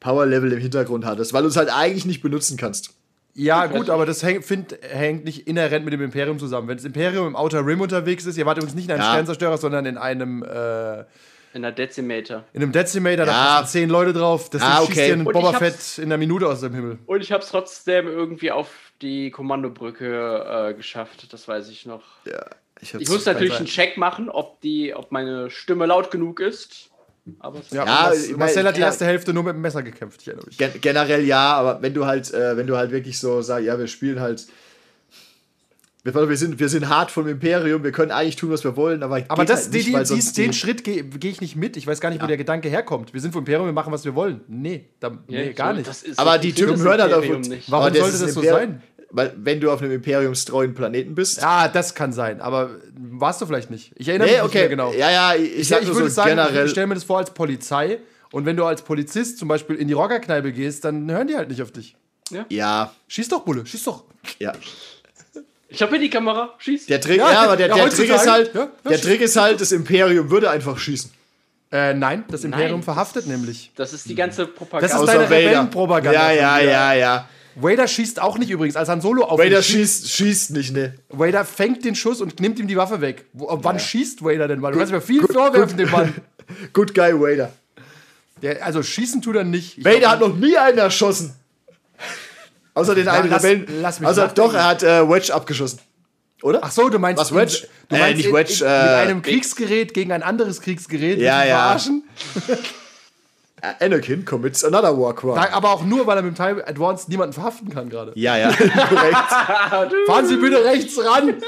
Power-Level 0.00 0.52
im 0.52 0.58
Hintergrund 0.58 1.04
hattest, 1.04 1.32
weil 1.32 1.42
du 1.42 1.48
es 1.48 1.56
halt 1.56 1.68
eigentlich 1.72 2.04
nicht 2.06 2.22
benutzen 2.22 2.56
kannst. 2.56 2.90
Ja, 3.34 3.66
gut, 3.66 3.88
aber 3.88 4.04
das 4.04 4.22
häng, 4.22 4.42
find, 4.42 4.76
hängt 4.82 5.24
nicht 5.24 5.46
inhärent 5.48 5.84
mit 5.84 5.94
dem 5.94 6.02
Imperium 6.02 6.38
zusammen. 6.38 6.68
Wenn 6.68 6.76
das 6.76 6.84
Imperium 6.84 7.26
im 7.28 7.36
Outer 7.36 7.64
Rim 7.66 7.80
unterwegs 7.80 8.26
ist, 8.26 8.36
ihr 8.36 8.44
wart 8.46 8.58
übrigens 8.58 8.74
nicht 8.74 8.86
in 8.86 8.92
einem 8.92 9.00
Ja. 9.02 9.10
Sternzerstörer, 9.12 9.56
sondern 9.56 9.86
in 9.86 9.96
einem, 9.96 10.42
äh, 10.42 11.04
In 11.54 11.62
der 11.62 11.72
Decimator. 11.72 12.44
in 12.52 12.62
einem 12.62 12.72
Decimator, 12.72 13.24
da 13.24 13.32
Ja. 13.32 13.60
passen 13.60 13.72
zehn 13.72 13.88
Leute 13.88 14.12
drauf. 14.12 14.50
Das 14.50 14.60
Ah, 14.62 14.78
schießt 14.78 14.90
okay. 14.90 15.06
dir 15.06 15.12
einen 15.14 15.26
Und 15.26 15.34
ich 15.34 15.40
Boba 15.42 15.58
Fett 15.58 15.98
in 15.98 16.04
einer 16.04 16.18
Minute 16.18 16.46
aus 16.46 16.60
dem 16.60 16.74
Himmel. 16.74 16.98
Und 17.06 17.22
ich 17.22 17.32
habe 17.32 17.42
es 17.42 17.48
trotzdem 17.50 18.06
irgendwie 18.06 18.50
auf 18.50 18.68
die 19.00 19.30
Kommandobrücke 19.30 20.68
äh, 20.70 20.74
geschafft, 20.74 21.32
das 21.32 21.48
weiß 21.48 21.68
ich 21.70 21.86
noch. 21.86 22.02
Ja, 22.26 22.44
ich, 22.80 22.94
Ich 22.94 23.08
muss 23.08 23.24
natürlich 23.26 23.56
einen 23.56 23.66
Check 23.66 23.96
machen, 23.96 24.28
ob, 24.28 24.60
die, 24.60 24.94
ob 24.94 25.10
meine 25.10 25.50
Stimme 25.50 25.86
laut 25.86 26.10
genug 26.10 26.38
ist. 26.40 26.90
Aber 27.38 27.60
es 27.60 27.70
Ja, 27.70 27.84
Ja, 27.84 28.12
Marcel 28.36 28.64
hat 28.66 28.76
die 28.76 28.80
erste 28.80 29.04
Hälfte 29.06 29.32
nur 29.32 29.44
mit 29.44 29.54
dem 29.54 29.60
Messer 29.60 29.82
gekämpft, 29.82 30.22
ich 30.22 30.28
erinnere 30.28 30.46
mich. 30.46 30.58
Gen 30.58 30.72
generell 30.80 31.24
ja, 31.24 31.54
aber 31.54 31.80
wenn 31.80 31.94
du 31.94 32.04
halt, 32.04 32.32
äh, 32.34 32.56
wenn 32.56 32.66
du 32.66 32.76
halt 32.76 32.90
wirklich 32.90 33.18
so 33.18 33.42
sagst, 33.42 33.64
ja, 33.66 33.78
wir 33.78 33.86
spielen 33.86 34.20
halt. 34.20 34.46
Wir, 36.04 36.12
wir, 36.28 36.36
sind, 36.36 36.58
wir 36.58 36.68
sind 36.68 36.88
hart 36.88 37.12
vom 37.12 37.28
Imperium, 37.28 37.84
wir 37.84 37.92
können 37.92 38.10
eigentlich 38.10 38.34
tun, 38.34 38.50
was 38.50 38.64
wir 38.64 38.74
wollen, 38.74 39.04
aber. 39.04 39.22
Aber 39.28 39.44
das, 39.44 39.64
halt 39.66 39.72
nicht, 39.74 39.86
die, 39.86 39.92
weil 39.92 40.00
die, 40.02 40.06
sonst 40.08 40.36
den 40.36 40.50
die- 40.50 40.56
Schritt 40.56 40.82
gehe 40.82 41.04
geh 41.04 41.28
ich 41.28 41.40
nicht 41.40 41.54
mit. 41.54 41.76
Ich 41.76 41.86
weiß 41.86 42.00
gar 42.00 42.10
nicht, 42.10 42.20
wo 42.20 42.26
der 42.26 42.36
Gedanke 42.36 42.68
herkommt. 42.68 43.14
Wir 43.14 43.20
sind 43.20 43.30
vom 43.30 43.42
Imperium, 43.42 43.66
wir 43.66 43.72
machen, 43.72 43.92
was 43.92 44.04
wir 44.04 44.16
wollen. 44.16 44.40
Nee, 44.48 44.86
da, 44.98 45.16
nee 45.28 45.52
gar 45.52 45.70
so, 45.70 45.76
nicht. 45.76 45.88
das 45.88 46.02
ist- 46.02 46.18
Aber 46.18 46.38
die 46.38 46.52
Typen 46.52 46.76
hören 46.80 47.00
halt 47.00 47.12
auf 47.12 47.28
uns. 47.28 47.48
nicht. 47.48 47.70
Warum 47.70 47.94
sollte 47.94 48.18
das 48.18 48.34
so 48.34 48.42
sein? 48.42 48.82
Weil, 49.14 49.34
wenn 49.36 49.60
du 49.60 49.70
auf 49.70 49.82
einem 49.82 49.92
imperiumstreuen 49.92 50.74
Planeten 50.74 51.14
bist. 51.14 51.42
Ja, 51.42 51.68
das 51.68 51.94
kann 51.94 52.12
sein, 52.14 52.40
aber 52.40 52.70
warst 52.96 53.42
du 53.42 53.46
vielleicht 53.46 53.70
nicht. 53.70 53.92
Ich 53.96 54.08
erinnere 54.08 54.28
nee, 54.28 54.34
mich 54.36 54.42
okay. 54.42 54.46
nicht 54.46 54.54
mehr 54.62 54.68
genau. 54.70 54.92
Ja, 54.94 55.10
ja, 55.10 55.34
ich, 55.34 55.42
ich, 55.52 55.58
Ich, 55.60 55.68
sag 55.68 55.82
ich 55.82 55.86
nur 55.88 55.96
würde 55.96 56.08
so 56.08 56.14
sagen, 56.14 56.30
generell. 56.30 56.64
ich 56.64 56.70
stelle 56.70 56.86
mir 56.86 56.94
das 56.94 57.04
vor 57.04 57.18
als 57.18 57.30
Polizei. 57.32 57.98
Und 58.30 58.46
wenn 58.46 58.56
du 58.56 58.64
als 58.64 58.80
Polizist 58.80 59.36
zum 59.38 59.48
Beispiel 59.48 59.76
in 59.76 59.86
die 59.88 59.92
Rockerkneipe 59.92 60.52
gehst, 60.52 60.86
dann 60.86 61.10
hören 61.10 61.28
die 61.28 61.36
halt 61.36 61.50
nicht 61.50 61.60
auf 61.60 61.70
dich. 61.70 61.94
ja, 62.48 62.94
Schieß 63.08 63.28
doch, 63.28 63.40
Bulle, 63.40 63.66
schieß 63.66 63.84
doch. 63.84 64.04
ja. 64.38 64.52
Ich 65.68 65.80
habe 65.80 65.92
hier 65.92 66.00
die 66.00 66.10
Kamera, 66.10 66.54
schieß. 66.58 66.86
Der 66.86 67.00
Trick, 67.00 67.18
Ja, 67.18 67.32
ja, 67.32 67.42
aber 67.44 67.56
der, 67.56 67.68
ja, 67.68 67.74
der 67.76 67.90
Trick 67.90 68.10
ist 68.10 68.30
halt, 68.30 68.54
ja, 68.54 68.60
ja, 68.60 68.90
der. 68.90 69.00
Trick 69.00 69.20
ist 69.22 69.36
halt, 69.36 69.60
das 69.60 69.72
Imperium 69.72 70.30
würde 70.30 70.50
einfach 70.50 70.78
schießen. 70.78 71.10
Äh, 71.70 71.94
nein, 71.94 72.24
das 72.28 72.44
Imperium 72.44 72.80
Nein. 72.80 72.82
verhaftet 72.82 73.26
nämlich. 73.26 73.72
Das 73.76 73.94
ist 73.94 74.06
die 74.06 74.14
ganze 74.14 74.46
Propaganda. 74.46 74.92
Das 74.94 75.00
ist 75.00 75.08
deine. 75.08 75.24
Rebellenpropaganda 75.30 76.12
Ja, 76.12 76.30
ja, 76.30 76.60
ja, 76.60 76.92
ja. 76.92 77.28
Vader 77.54 77.86
schießt 77.86 78.20
auch 78.20 78.38
nicht 78.38 78.50
übrigens, 78.50 78.76
als 78.76 78.88
Han 78.88 79.00
Solo 79.00 79.24
auf 79.24 79.38
ihn 79.40 79.46
Vader 79.46 79.62
schießt. 79.62 80.04
schießt, 80.08 80.10
schießt 80.10 80.50
nicht, 80.52 80.72
ne. 80.72 80.94
Vader 81.10 81.44
fängt 81.44 81.84
den 81.84 81.94
Schuss 81.94 82.20
und 82.20 82.40
nimmt 82.40 82.58
ihm 82.58 82.66
die 82.66 82.76
Waffe 82.76 83.00
weg. 83.00 83.26
Wo, 83.32 83.48
wann 83.62 83.78
schießt 83.78 84.22
Vader 84.24 84.48
denn 84.48 84.60
mal? 84.60 84.72
Du 84.72 84.78
kannst 84.78 84.92
mir 84.92 85.00
viel 85.00 85.22
vorwerfen, 85.26 85.76
dem 85.76 85.90
Mann. 85.90 86.14
Good 86.72 86.94
guy 86.94 87.12
Vader. 87.12 87.52
Der, 88.40 88.64
also 88.64 88.82
schießen 88.82 89.22
tut 89.22 89.36
er 89.36 89.44
nicht. 89.44 89.78
Ich 89.78 89.84
Vader 89.84 89.98
glaub, 89.98 90.10
hat 90.12 90.20
noch 90.20 90.36
nie 90.36 90.56
einen 90.56 90.78
erschossen. 90.78 91.34
Außer 92.74 92.94
den 92.94 93.06
einen 93.08 93.28
lass- 93.30 93.44
Rebellen. 93.44 93.66
lass 93.82 94.00
mich 94.00 94.06
also 94.08 94.26
doch, 94.34 94.54
er 94.54 94.64
hat 94.66 94.82
äh, 94.82 95.08
Wedge 95.08 95.32
abgeschossen. 95.34 95.78
Oder? 96.42 96.60
Ach 96.62 96.70
so, 96.72 96.88
du 96.88 96.98
meinst 96.98 97.20
Was, 97.20 97.32
Wedge? 97.34 97.68
Du 97.88 97.94
Äh, 97.96 97.98
meinst 98.00 98.16
nicht 98.16 98.26
in- 98.28 98.34
Wedge, 98.34 98.54
in, 98.64 98.66
äh, 98.66 98.80
mit 98.82 99.10
einem 99.10 99.22
Kriegsgerät 99.22 99.94
gegen 99.94 100.10
ein 100.10 100.22
anderes 100.22 100.60
Kriegsgerät. 100.60 101.18
Ja, 101.18 101.44
ja. 101.44 101.56
Verarschen? 101.58 102.02
Anakin 103.62 104.24
commits 104.24 104.64
another 104.64 104.98
war 104.98 105.14
crime. 105.14 105.52
Aber 105.52 105.70
auch 105.70 105.84
nur, 105.84 106.06
weil 106.06 106.16
er 106.16 106.22
mit 106.22 106.36
dem 106.36 106.44
Time 106.44 106.66
Advanced 106.66 107.08
niemanden 107.08 107.32
verhaften 107.32 107.70
kann 107.70 107.88
gerade. 107.88 108.12
Ja, 108.16 108.36
ja. 108.36 108.50
Fahren 110.06 110.26
Sie 110.26 110.36
bitte 110.36 110.64
rechts 110.64 110.98
ran. 110.98 111.40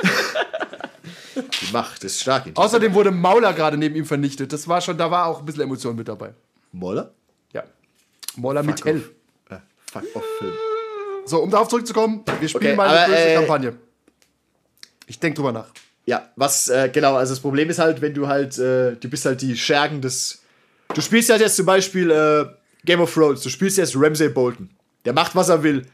Die 1.37 1.73
Macht 1.73 2.05
ist 2.05 2.21
stark. 2.21 2.45
Außerdem 2.55 2.95
wurde 2.95 3.11
Mauler 3.11 3.53
gerade 3.53 3.77
neben 3.77 3.97
ihm 3.97 4.05
vernichtet. 4.05 4.53
Das 4.53 4.69
war 4.69 4.81
schon, 4.81 4.97
da 4.97 5.11
war 5.11 5.27
auch 5.27 5.41
ein 5.41 5.45
bisschen 5.45 5.63
Emotion 5.63 5.97
mit 5.97 6.07
dabei. 6.07 6.35
Moller? 6.71 7.13
Ja. 7.53 7.65
Mauler 8.37 8.63
mit 8.63 8.79
Fuck 8.79 8.87
L. 8.87 8.97
off. 8.99 9.51
Äh, 9.51 9.57
fuck 9.91 10.05
off 10.15 10.25
Film. 10.39 10.53
So, 11.27 11.43
um 11.43 11.51
darauf 11.51 11.69
zurückzukommen, 11.69 12.23
wir 12.39 12.49
spielen 12.49 12.65
Okay, 12.65 12.77
mal 12.77 12.89
eine 12.89 12.99
aber, 12.99 13.07
böse 13.09 13.29
äh, 13.29 13.35
Kampagne. 13.35 13.77
Ich 15.07 15.19
denke 15.19 15.37
drüber 15.37 15.53
nach. 15.53 15.69
Ja, 16.07 16.31
was, 16.37 16.69
äh, 16.69 16.91
genau, 16.93 17.15
also 17.17 17.33
das 17.33 17.41
Problem 17.41 17.71
ist 17.71 17.79
halt, 17.79 18.01
wenn 18.03 18.13
du 18.15 18.29
halt, 18.29 18.59
äh, 18.59 18.95
du 18.95 19.09
bist 19.09 19.25
halt 19.25 19.41
die 19.41 19.57
Schergen 19.57 20.01
des. 20.01 20.43
Du 20.95 21.01
spielst 21.01 21.31
halt 21.31 21.41
jetzt 21.41 21.57
zum 21.57 21.67
Beispiel 21.67 22.11
äh, 22.11 22.47
Game 22.85 23.01
of 23.01 23.13
Thrones, 23.13 23.43
du 23.43 23.49
spielst 23.49 23.79
jetzt 23.79 23.95
Ramsay 23.97 24.29
Bolton. 24.29 24.71
Der 25.05 25.13
macht, 25.13 25.35
was 25.35 25.49
er 25.49 25.63
will. 25.63 25.87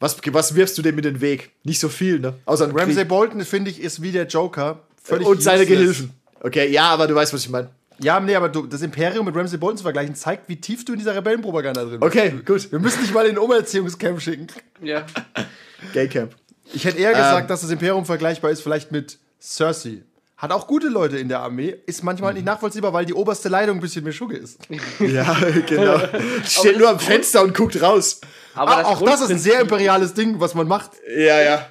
Was, 0.00 0.16
was 0.32 0.54
wirfst 0.54 0.78
du 0.78 0.82
dem 0.82 0.96
in 0.96 1.02
den 1.02 1.20
Weg? 1.20 1.50
Nicht 1.64 1.80
so 1.80 1.88
viel, 1.88 2.20
ne? 2.20 2.34
Außer 2.44 2.64
ein 2.64 2.70
Ramsay 2.70 3.00
Krieg. 3.00 3.08
Bolton, 3.08 3.44
finde 3.44 3.70
ich, 3.70 3.80
ist 3.80 4.00
wie 4.00 4.12
der 4.12 4.26
Joker. 4.26 4.80
Völlig 5.02 5.26
und 5.26 5.42
seine 5.42 5.62
useless. 5.62 5.78
Gehilfen. 5.78 6.10
Okay, 6.40 6.70
ja, 6.70 6.84
aber 6.84 7.06
du 7.06 7.14
weißt, 7.14 7.34
was 7.34 7.40
ich 7.40 7.48
meine. 7.48 7.70
Ja, 8.00 8.20
nee, 8.20 8.36
aber 8.36 8.48
du, 8.48 8.66
das 8.66 8.82
Imperium 8.82 9.26
mit 9.26 9.34
Ramsay 9.34 9.58
Bolton 9.58 9.78
zu 9.78 9.82
vergleichen, 9.82 10.14
zeigt, 10.14 10.48
wie 10.48 10.56
tief 10.56 10.84
du 10.84 10.92
in 10.92 11.00
dieser 11.00 11.16
Rebellenpropaganda 11.16 11.82
drin 11.82 11.98
bist. 11.98 12.02
Okay, 12.02 12.32
gut. 12.46 12.70
Wir 12.70 12.78
müssen 12.78 13.00
dich 13.02 13.12
mal 13.12 13.26
in 13.26 13.34
den 13.34 13.38
Umerziehungscamp 13.38 14.22
schicken. 14.22 14.46
Ja. 14.80 15.04
Gaycamp. 15.92 16.34
Ich 16.72 16.84
hätte 16.84 16.98
eher 16.98 17.10
gesagt, 17.10 17.50
dass 17.50 17.62
das 17.62 17.70
Imperium 17.70 18.04
vergleichbar 18.04 18.52
ist, 18.52 18.60
vielleicht 18.60 18.92
mit 18.92 19.18
Cersei. 19.40 20.02
Hat 20.38 20.52
auch 20.52 20.68
gute 20.68 20.86
Leute 20.88 21.18
in 21.18 21.28
der 21.28 21.40
Armee, 21.40 21.74
ist 21.86 22.04
manchmal 22.04 22.32
nicht 22.32 22.46
nachvollziehbar, 22.46 22.92
weil 22.92 23.04
die 23.04 23.12
oberste 23.12 23.48
Leitung 23.48 23.78
ein 23.78 23.80
bisschen 23.80 24.04
mehr 24.04 24.12
Schugge 24.12 24.36
ist. 24.36 24.58
Ja, 25.00 25.36
genau. 25.66 26.00
Steht 26.44 26.78
nur 26.78 26.88
am 26.88 27.00
Fenster 27.00 27.42
und 27.42 27.54
guckt 27.54 27.80
raus. 27.82 28.20
Aber 28.54 28.78
Ah, 28.78 28.84
auch 28.84 29.02
das 29.02 29.20
ist 29.20 29.30
ein 29.30 29.38
sehr 29.38 29.60
imperiales 29.60 30.14
Ding, 30.14 30.38
was 30.40 30.54
man 30.54 30.66
macht. 30.68 30.92
Ja, 31.16 31.40
ja. 31.40 31.68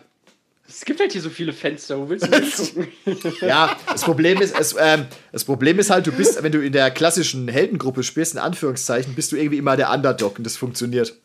Es 0.69 0.83
gibt 0.83 0.99
halt 0.99 1.13
hier 1.13 1.21
so 1.21 1.29
viele 1.29 1.53
Fenster. 1.53 1.97
Wo 1.97 2.09
willst 2.09 2.27
du 2.27 2.81
hingucken? 3.05 3.47
Ja, 3.47 3.73
das 3.89 4.01
Problem 4.03 4.41
ist, 4.41 4.53
es, 4.59 4.75
ähm, 4.77 5.05
das 5.31 5.45
Problem 5.45 5.79
ist 5.79 5.89
halt, 5.89 6.05
du 6.05 6.11
bist, 6.11 6.43
wenn 6.43 6.51
du 6.51 6.59
in 6.61 6.73
der 6.73 6.91
klassischen 6.91 7.47
Heldengruppe 7.47 8.03
spielst, 8.03 8.33
in 8.33 8.39
Anführungszeichen, 8.39 9.15
bist 9.15 9.31
du 9.31 9.37
irgendwie 9.37 9.57
immer 9.59 9.77
der 9.77 9.91
Underdog 9.91 10.37
und 10.37 10.43
das 10.43 10.57
funktioniert. 10.57 11.15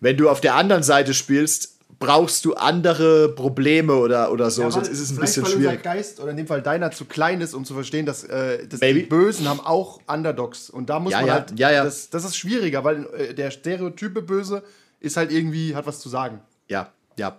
Wenn 0.00 0.16
du 0.16 0.30
auf 0.30 0.40
der 0.40 0.54
anderen 0.54 0.82
Seite 0.82 1.12
spielst, 1.12 1.77
brauchst 1.98 2.44
du 2.44 2.54
andere 2.54 3.28
Probleme 3.30 3.94
oder, 3.94 4.30
oder 4.30 4.50
so, 4.50 4.70
sonst 4.70 4.88
ist 4.88 5.00
es 5.00 5.10
ein 5.10 5.18
bisschen 5.18 5.46
schwierig. 5.46 5.82
Geist 5.82 6.20
oder 6.20 6.30
in 6.30 6.36
dem 6.36 6.46
Fall 6.46 6.62
deiner 6.62 6.90
zu 6.90 7.04
klein 7.04 7.40
ist, 7.40 7.54
um 7.54 7.64
zu 7.64 7.74
verstehen, 7.74 8.06
dass, 8.06 8.24
äh, 8.24 8.66
dass 8.66 8.80
die 8.80 9.02
Bösen 9.02 9.48
haben 9.48 9.60
auch 9.60 10.00
Underdogs. 10.06 10.70
Und 10.70 10.90
da 10.90 11.00
muss 11.00 11.12
Ja, 11.12 11.18
man 11.20 11.26
ja, 11.28 11.34
halt. 11.34 11.58
ja, 11.58 11.70
ja. 11.70 11.84
Das, 11.84 12.10
das 12.10 12.24
ist 12.24 12.36
schwieriger, 12.36 12.84
weil 12.84 13.06
äh, 13.16 13.34
der 13.34 13.50
stereotype 13.50 14.22
Böse 14.22 14.62
ist 15.00 15.16
halt 15.16 15.32
irgendwie, 15.32 15.74
hat 15.74 15.86
was 15.86 16.00
zu 16.00 16.08
sagen. 16.08 16.40
Ja, 16.68 16.92
ja. 17.16 17.36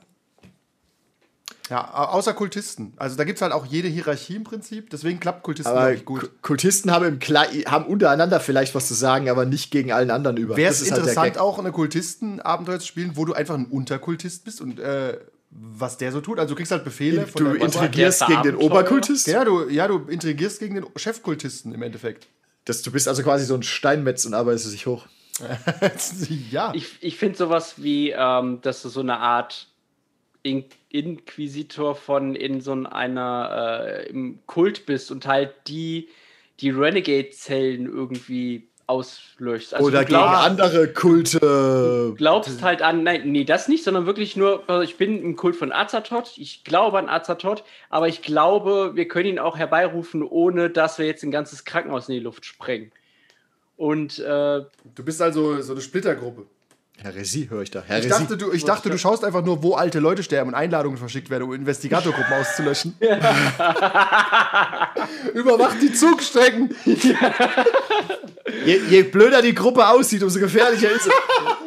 Ja, 1.69 1.87
au- 1.93 2.17
außer 2.17 2.33
Kultisten. 2.33 2.93
Also 2.97 3.15
da 3.15 3.23
gibt 3.25 3.37
es 3.37 3.41
halt 3.41 3.53
auch 3.53 3.65
jede 3.65 3.87
Hierarchie 3.87 4.35
im 4.35 4.43
Prinzip. 4.43 4.89
Deswegen 4.89 5.19
klappt 5.19 5.43
Kultisten, 5.43 5.71
Aber 5.71 5.93
gut. 5.95 6.21
Ku- 6.21 6.27
Kultisten 6.41 6.91
haben, 6.91 7.05
im 7.05 7.19
Kle 7.19 7.41
haben 7.67 7.85
untereinander 7.85 8.39
vielleicht 8.39 8.73
was 8.75 8.87
zu 8.87 8.93
sagen, 8.95 9.29
aber 9.29 9.45
nicht 9.45 9.69
gegen 9.71 9.91
allen 9.91 10.09
anderen 10.11 10.37
über. 10.37 10.57
Wäre 10.57 10.71
es 10.71 10.81
halt 10.89 10.97
interessant, 10.99 11.33
Gag. 11.33 11.41
auch 11.41 11.59
eine 11.59 11.71
Kultisten-Abenteuer 11.71 12.79
zu 12.79 12.87
spielen, 12.87 13.11
wo 13.15 13.25
du 13.25 13.33
einfach 13.33 13.53
ein 13.55 13.65
Unterkultist 13.67 14.45
bist 14.45 14.61
und 14.61 14.79
äh, 14.79 15.17
was 15.51 15.97
der 15.97 16.11
so 16.11 16.21
tut. 16.21 16.39
Also 16.39 16.53
du 16.53 16.57
kriegst 16.57 16.71
halt 16.71 16.83
Befehle 16.83 17.25
von 17.27 17.43
Du 17.45 17.51
intrigierst 17.53 18.25
gegen 18.27 18.43
den? 18.43 18.55
Oberkultist. 18.55 19.27
ja, 19.27 19.43
du, 19.45 19.67
ja, 19.69 19.87
du 19.87 19.99
intrigierst 20.07 20.59
gegen 20.59 20.75
den 20.75 20.85
Chefkultisten 20.95 21.73
im 21.73 21.81
Endeffekt. 21.83 22.27
Das, 22.65 22.81
du 22.81 22.91
bist 22.91 23.07
also 23.07 23.23
quasi 23.23 23.45
so 23.45 23.55
ein 23.55 23.63
Steinmetz 23.63 24.25
und 24.25 24.33
arbeitest 24.33 24.71
dich 24.73 24.85
hoch. 24.85 25.05
ja. 26.51 26.71
Ich, 26.75 26.97
ich 27.01 27.17
finde 27.17 27.37
sowas 27.37 27.75
wie, 27.77 28.11
ähm, 28.11 28.59
dass 28.61 28.81
du 28.81 28.89
so 28.89 28.99
eine 28.99 29.17
Art 29.19 29.67
In 30.41 30.65
Inquisitor 30.89 31.95
von 31.95 32.35
in 32.35 32.61
so 32.61 32.71
einer 32.71 34.03
äh, 34.05 34.09
im 34.09 34.39
Kult 34.45 34.85
bist 34.85 35.11
und 35.11 35.27
halt 35.27 35.53
die, 35.67 36.07
die 36.61 36.69
Renegade-Zellen 36.69 37.85
irgendwie 37.85 38.69
auslöscht. 38.89 39.75
Also 39.75 39.85
Oder 39.85 39.99
du 39.99 40.05
gegen 40.07 40.17
glaubst, 40.17 40.43
andere 40.43 40.87
Kulte. 40.91 42.13
glaubst 42.17 42.63
halt 42.63 42.81
an, 42.81 43.03
nein, 43.03 43.31
nee, 43.31 43.43
das 43.43 43.67
nicht, 43.67 43.83
sondern 43.83 44.07
wirklich 44.07 44.35
nur, 44.35 44.63
also 44.67 44.81
ich 44.81 44.97
bin 44.97 45.21
im 45.21 45.35
Kult 45.35 45.55
von 45.55 45.71
Azathoth, 45.71 46.33
ich 46.37 46.63
glaube 46.63 46.97
an 46.97 47.07
Azathoth, 47.07 47.63
aber 47.91 48.07
ich 48.07 48.23
glaube, 48.23 48.93
wir 48.95 49.07
können 49.07 49.29
ihn 49.29 49.39
auch 49.39 49.57
herbeirufen, 49.57 50.23
ohne 50.23 50.71
dass 50.71 50.97
wir 50.97 51.05
jetzt 51.05 51.23
ein 51.23 51.29
ganzes 51.29 51.65
Krankenhaus 51.65 52.09
in 52.09 52.15
die 52.15 52.21
Luft 52.21 52.45
sprengen. 52.45 52.91
Und 53.77 54.17
äh, 54.19 54.23
Du 54.95 55.05
bist 55.05 55.21
also 55.21 55.61
so 55.61 55.73
eine 55.73 55.81
Splittergruppe. 55.81 56.47
Heresie 57.01 57.49
höre 57.49 57.61
ich 57.61 57.71
da. 57.71 57.79
Ich 57.79 57.89
Heresie. 57.89 58.09
dachte, 58.09 58.35
du, 58.37 58.51
ich 58.51 58.65
dachte, 58.65 58.89
du 58.89 58.97
schaust 58.97 59.23
einfach 59.23 59.43
nur, 59.43 59.63
wo 59.63 59.75
alte 59.75 59.99
Leute 59.99 60.21
sterben 60.21 60.49
und 60.49 60.55
Einladungen 60.55 60.97
verschickt 60.97 61.29
werden, 61.29 61.43
um 61.43 61.53
Investigatorgruppen 61.53 62.33
auszulöschen. 62.33 62.95
Überwacht 65.33 65.81
die 65.81 65.93
Zugstrecken. 65.93 66.75
je, 68.65 68.81
je 68.89 69.03
blöder 69.03 69.41
die 69.41 69.55
Gruppe 69.55 69.87
aussieht, 69.87 70.23
umso 70.23 70.39
gefährlicher 70.39 70.91
ist 70.91 71.07
es. 71.07 71.13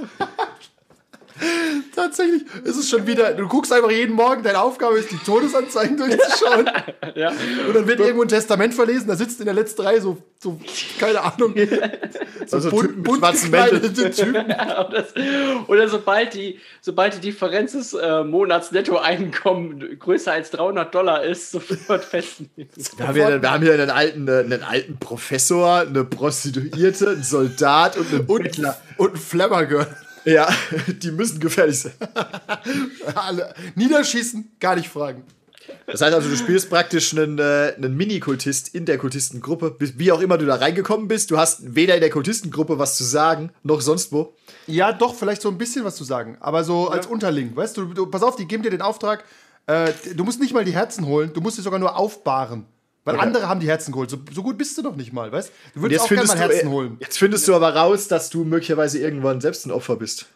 Tatsächlich 1.95 2.43
ist 2.65 2.77
es 2.77 2.89
schon 2.89 3.07
wieder. 3.07 3.33
Du 3.35 3.49
guckst 3.49 3.73
einfach 3.73 3.91
jeden 3.91 4.15
Morgen, 4.15 4.43
deine 4.43 4.61
Aufgabe 4.61 4.99
ist, 4.99 5.11
die 5.11 5.19
Todesanzeigen 5.19 5.97
durchzuschauen. 5.97 6.71
ja. 7.15 7.31
Und 7.67 7.75
dann 7.75 7.87
wird 7.87 8.01
irgendwo 8.01 8.23
ein 8.23 8.29
Testament 8.29 8.75
verlesen, 8.75 9.09
da 9.09 9.17
sitzt 9.17 9.41
in 9.41 9.47
der 9.47 9.55
letzten 9.55 9.83
Reihe 9.83 10.01
so, 10.01 10.19
so 10.41 10.59
keine 10.99 11.21
Ahnung, 11.21 11.55
so 12.47 12.57
Also 12.57 12.71
bunt- 12.71 13.03
bunt 13.03 13.23
gekleidete 13.23 14.11
Typen. 14.11 14.55
oder, 15.69 15.89
sobald 15.89 16.35
die, 16.35 16.59
sobald 16.81 17.15
die 17.17 17.21
Differenz 17.21 17.73
des 17.73 17.95
äh, 17.95 18.25
Monatsnettoeinkommen 18.25 19.99
größer 19.99 20.33
als 20.33 20.51
300 20.51 20.95
Dollar 20.95 21.23
ist, 21.25 21.51
sofort 21.53 22.05
festnehmen. 22.05 22.69
Wir 22.97 23.07
haben, 23.09 23.15
hier, 23.15 23.43
wir 23.43 23.51
haben 23.51 23.63
hier 23.63 23.75
einen 23.75 23.91
alten, 23.91 24.29
äh, 24.29 24.39
einen 24.41 24.63
alten 24.63 24.99
Professor, 24.99 25.81
eine 25.81 26.05
Prostituierte, 26.05 27.11
einen 27.11 27.23
Soldat 27.23 27.97
und 27.97 28.09
einen 28.13 28.27
Und, 28.27 28.43
Bettler. 28.45 28.77
und 28.97 29.15
ein 29.15 29.21
Flammergirl. 29.21 29.87
Ja, 30.25 30.49
die 30.87 31.11
müssen 31.11 31.41
gefährlich 31.41 31.81
sein. 31.81 31.93
Alle 33.15 33.55
niederschießen, 33.75 34.53
gar 34.61 34.77
nicht 34.77 34.89
fragen. 34.89 35.25
Das 35.87 36.01
heißt 36.01 36.15
also, 36.15 36.29
du 36.29 36.37
spielst 36.37 36.71
praktisch 36.71 37.13
einen, 37.17 37.39
äh, 37.39 37.75
einen 37.77 37.97
Mini-Kultist 37.97 38.75
in 38.75 38.85
der 38.85 38.99
Kultistengruppe. 38.99 39.77
Wie 39.79 40.13
auch 40.13 40.21
immer 40.21 40.39
du 40.39 40.47
da 40.47 40.57
reingekommen 40.57 41.09
bist, 41.09 41.31
du 41.31 41.39
hast 41.39 41.75
weder 41.75 41.95
in 41.95 42.01
der 42.01 42.11
Kultistengruppe 42.11 42.79
was 42.79 42.97
zu 42.97 43.05
sagen, 43.05 43.51
noch 43.63 43.81
sonst 43.81 44.13
wo. 44.13 44.35
Ja, 44.67 44.93
doch, 44.93 45.15
vielleicht 45.15 45.43
so 45.43 45.49
ein 45.49 45.59
bisschen 45.59 45.85
was 45.85 45.97
zu 45.97 46.05
sagen, 46.05 46.37
aber 46.41 46.65
so 46.65 46.89
als 46.89 47.07
Unterling. 47.07 47.55
Weißt 47.55 47.77
du, 47.77 47.87
du, 47.87 48.07
pass 48.07 48.23
auf, 48.23 48.37
die 48.37 48.47
geben 48.47 48.63
dir 48.63 48.71
den 48.71 48.83
Auftrag, 48.83 49.25
äh, 49.67 49.93
du 50.15 50.25
musst 50.25 50.41
nicht 50.41 50.55
mal 50.55 50.65
die 50.65 50.73
Herzen 50.73 51.07
holen, 51.07 51.33
du 51.33 51.41
musst 51.41 51.57
sie 51.57 51.63
sogar 51.63 51.79
nur 51.79 51.97
aufbahren. 51.97 52.67
Weil 53.05 53.17
Okay. 53.17 53.25
andere 53.27 53.49
haben 53.49 53.59
die 53.61 53.67
Herzen 53.69 53.91
geholt. 53.93 54.11
So, 54.11 54.19
so 54.33 54.43
gut 54.45 54.57
bist 54.57 54.79
du 54.79 54.83
noch 54.83 54.95
nicht 54.95 55.13
mal, 55.13 55.33
weißt 55.33 55.51
du? 55.75 55.81
Würdest 55.83 55.93
jetzt 55.93 56.03
auch 56.03 56.09
gerne 56.09 56.21
findest, 56.23 56.39
mal 56.39 56.49
du, 56.49 56.55
Herzen 56.55 56.69
äh, 56.69 56.71
holen. 56.73 56.97
jetzt 57.01 57.19
findest 57.19 57.49
du 57.49 57.55
aber 57.55 57.75
raus, 57.75 58.07
dass 58.09 58.31
du 58.31 58.45
möglicherweise 58.45 58.99
irgendwann 59.01 59.41
selbst 59.41 59.67
ein 59.67 59.73
Opfer 59.73 59.97
bist. 59.97 60.27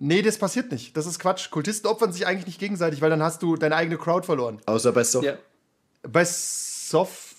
Nee, 0.00 0.22
das 0.22 0.38
passiert 0.38 0.70
nicht. 0.72 0.96
Das 0.96 1.06
ist 1.06 1.18
Quatsch. 1.18 1.50
Kultisten 1.50 1.88
opfern 1.88 2.12
sich 2.12 2.26
eigentlich 2.26 2.46
nicht 2.46 2.60
gegenseitig, 2.60 3.00
weil 3.00 3.10
dann 3.10 3.22
hast 3.22 3.42
du 3.42 3.56
deine 3.56 3.76
eigene 3.76 3.96
Crowd 3.96 4.24
verloren. 4.26 4.58
Außer 4.66 4.92
bei 4.92 5.02
Soft. 5.04 5.24
Ja, 5.24 5.34
Bei 6.02 6.24
Soft 6.24 7.34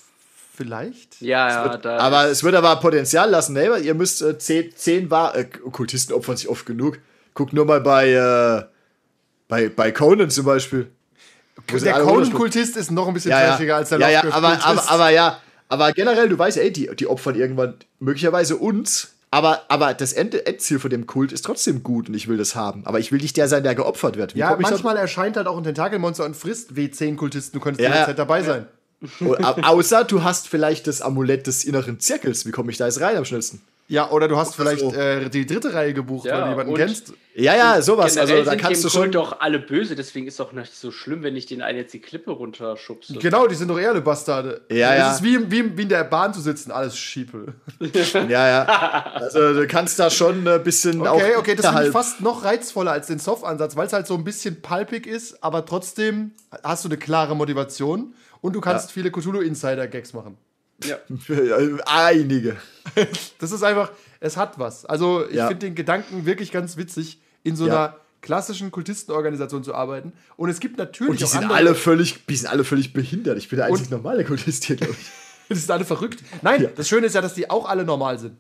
vielleicht? 0.56 1.22
ja, 1.22 1.50
ja 1.68 1.78
da 1.78 1.98
Aber 2.00 2.26
es 2.26 2.44
wird 2.44 2.56
aber 2.56 2.76
Potenzial 2.78 3.30
lassen. 3.30 3.54
Nee, 3.54 3.68
ihr 3.82 3.94
müsst 3.94 4.22
äh, 4.22 4.38
zehn, 4.38 4.74
zehn 4.76 5.10
war 5.10 5.36
äh, 5.36 5.46
Kultisten 5.46 6.14
opfern 6.14 6.36
sich 6.38 6.50
oft 6.50 6.66
genug. 6.66 7.00
Guck 7.34 7.54
nur 7.54 7.64
mal 7.66 7.80
bei, 7.82 8.10
äh, 8.12 8.64
bei, 9.48 9.70
bei 9.70 9.92
Conan 9.94 10.30
zum 10.30 10.46
Beispiel. 10.46 10.92
Der 11.72 12.00
Conan-Kultist 12.02 12.78
ist 12.78 12.92
noch 12.92 13.08
ein 13.08 13.14
bisschen 13.14 13.32
ja, 13.32 13.42
ja. 13.42 13.48
trashiger 13.52 13.76
als 13.78 13.90
der 13.90 14.00
ja, 14.00 14.10
ja, 14.10 14.24
aber, 14.32 14.64
aber, 14.66 14.90
aber 14.90 15.10
ja, 15.10 15.40
aber 15.68 15.92
generell, 15.94 16.30
du 16.30 16.38
weißt, 16.38 16.58
ey, 16.58 16.72
die, 16.74 16.90
die 16.96 17.08
opfern 17.08 17.36
irgendwann 17.36 17.76
möglicherweise 18.00 18.58
uns. 18.58 19.14
Aber, 19.32 19.62
aber 19.68 19.94
das 19.94 20.14
Ende, 20.14 20.48
Endziel 20.48 20.80
von 20.80 20.90
dem 20.90 21.06
Kult 21.06 21.32
ist 21.32 21.46
trotzdem 21.46 21.84
gut 21.84 22.10
und 22.10 22.16
ich 22.16 22.28
will 22.28 22.38
das 22.38 22.56
haben. 22.56 22.82
Aber 22.88 23.00
ich 23.00 23.12
will 23.12 23.20
nicht 23.22 23.38
der 23.38 23.48
sein, 23.48 23.62
der 23.62 23.76
geopfert 23.76 24.18
wird. 24.18 24.34
Wie 24.34 24.40
Ja, 24.40 24.58
manchmal 24.60 24.98
erscheint 24.98 25.38
halt 25.38 25.46
auch 25.46 25.56
ein 25.56 25.64
Tentakelmonster 25.64 26.26
und 26.26 26.36
frisst 26.36 26.72
W10-Kultisten. 26.72 27.60
Du 27.60 27.64
könntest 27.64 27.82
Ja, 27.82 27.90
jederzeit 27.90 28.18
ja. 28.18 28.26
dabei 28.26 28.42
sein. 28.42 28.66
Au- 29.22 29.62
Außer 29.78 30.04
du 30.04 30.24
hast 30.24 30.48
vielleicht 30.48 30.88
das 30.88 31.02
Amulett 31.04 31.46
des 31.46 31.64
inneren 31.64 32.00
Zirkels. 32.00 32.48
Wie 32.48 32.52
komme 32.52 32.72
ich 32.72 32.78
da 32.78 32.86
jetzt 32.88 33.00
rein 33.02 33.16
am 33.18 33.24
schnellsten? 33.26 33.62
Ja, 33.92 34.12
oder 34.12 34.28
du 34.28 34.38
hast 34.38 34.56
vielleicht 34.56 34.82
so. 34.82 34.94
äh, 34.94 35.30
die 35.30 35.46
dritte 35.48 35.74
Reihe 35.74 35.94
gebucht, 35.96 36.26
Ja, 36.28 36.34
weil 36.36 36.44
du 36.44 36.50
jemanden 36.52 36.76
kennst. 36.76 37.12
Ja, 37.34 37.56
ja, 37.56 37.82
sowas. 37.82 38.18
Also 38.18 38.36
da 38.44 38.52
sind 38.52 38.62
kannst 38.62 38.84
du 38.84 38.88
im 38.88 38.92
Kult 38.94 39.04
schon. 39.06 39.12
doch 39.12 39.40
alle 39.40 39.58
böse, 39.58 39.96
deswegen 39.96 40.28
ist 40.28 40.40
doch 40.40 40.52
nicht 40.52 40.76
so 40.76 40.92
schlimm, 40.92 41.24
wenn 41.24 41.36
ich 41.36 41.48
den 41.48 41.62
einen 41.64 41.80
jetzt 41.80 41.94
die 41.94 42.00
Klippe 42.00 42.30
runterschubse. 42.32 43.16
Genau, 43.16 43.48
die 43.48 43.56
sind 43.56 43.68
doch 43.70 43.80
eher 43.80 43.90
alle 43.90 44.02
Bastarde. 44.02 44.62
Ja, 44.70 44.94
Es 44.94 45.00
ja. 45.00 45.12
ist 45.14 45.24
wie, 45.24 45.50
wie, 45.52 45.76
wie 45.78 45.82
in 45.84 45.90
der 45.90 46.04
Bahn 46.04 46.34
zu 46.36 46.42
sitzen, 46.42 46.72
alles 46.72 46.98
Schiepel. 46.98 47.54
Ja, 48.30 48.48
ja. 48.48 49.12
Also 49.16 49.54
du 49.54 49.66
kannst 49.68 49.98
da 50.00 50.10
schon 50.12 50.48
ein 50.48 50.64
bisschen 50.64 51.06
auch. 51.08 51.16
Okay, 51.16 51.36
okay, 51.38 51.56
das 51.56 51.66
finde 51.68 51.88
ich 51.88 51.92
fast 51.92 52.22
noch 52.22 52.44
reizvoller 52.44 52.92
als 52.92 53.08
den 53.08 53.18
Soft-Ansatz, 53.20 53.76
weil 53.76 53.88
es 53.88 53.94
halt 53.94 54.06
so 54.06 54.14
ein 54.16 54.24
bisschen 54.24 54.62
palpig 54.62 55.08
ist, 55.08 55.44
aber 55.44 55.66
trotzdem 55.66 56.32
hast 56.64 56.84
du 56.86 56.90
eine 56.90 56.98
klare 56.98 57.36
Motivation 57.36 58.14
und 58.42 58.54
du 58.56 58.62
kannst 58.62 58.90
Ja. 58.90 58.94
viele 58.94 59.10
Cthulhu-Insider-Gags 59.12 60.14
machen. 60.14 60.38
Ja. 60.86 60.98
Einige. 61.86 62.56
Das 63.40 63.52
ist 63.52 63.64
einfach, 63.64 63.92
es 64.20 64.38
hat 64.38 64.58
was. 64.60 64.86
Also 64.86 65.26
ich 65.28 65.36
Ja. 65.36 65.48
finde 65.48 65.66
den 65.68 65.76
Gedanken 65.76 66.26
wirklich 66.26 66.52
ganz 66.52 66.78
witzig, 66.78 67.20
in 67.44 67.56
so 67.56 67.68
Ja. 67.68 67.74
einer 67.86 67.96
klassischen 68.22 68.72
Kultistenorganisation 68.72 69.64
zu 69.64 69.74
arbeiten. 69.74 70.12
Und 70.36 70.50
es 70.50 70.60
gibt 70.60 70.78
natürlich 70.78 71.12
Und 71.12 71.20
die 71.20 71.24
auch 71.26 71.30
sind 71.30 71.52
alle 71.52 71.74
völlig, 71.76 72.26
die 72.26 72.36
sind 72.36 72.50
alle 72.50 72.64
völlig 72.64 72.92
behindert. 72.94 73.38
Ich 73.38 73.48
bin 73.50 73.58
der 73.58 73.68
einzig 73.68 73.90
normale 73.90 74.26
Kultist 74.26 74.66
hier, 74.66 74.76
glaube 74.76 74.94
ich. 75.00 75.08
die 75.50 75.56
sind 75.56 75.72
alle 75.72 75.86
verrückt. 75.86 76.20
Nein, 76.42 76.70
das 76.76 76.88
Schöne 76.90 77.08
ist 77.08 77.16
ja, 77.16 77.22
dass 77.22 77.34
die 77.34 77.50
auch 77.50 77.68
alle 77.68 77.86
normal 77.86 78.20
sind. 78.20 78.36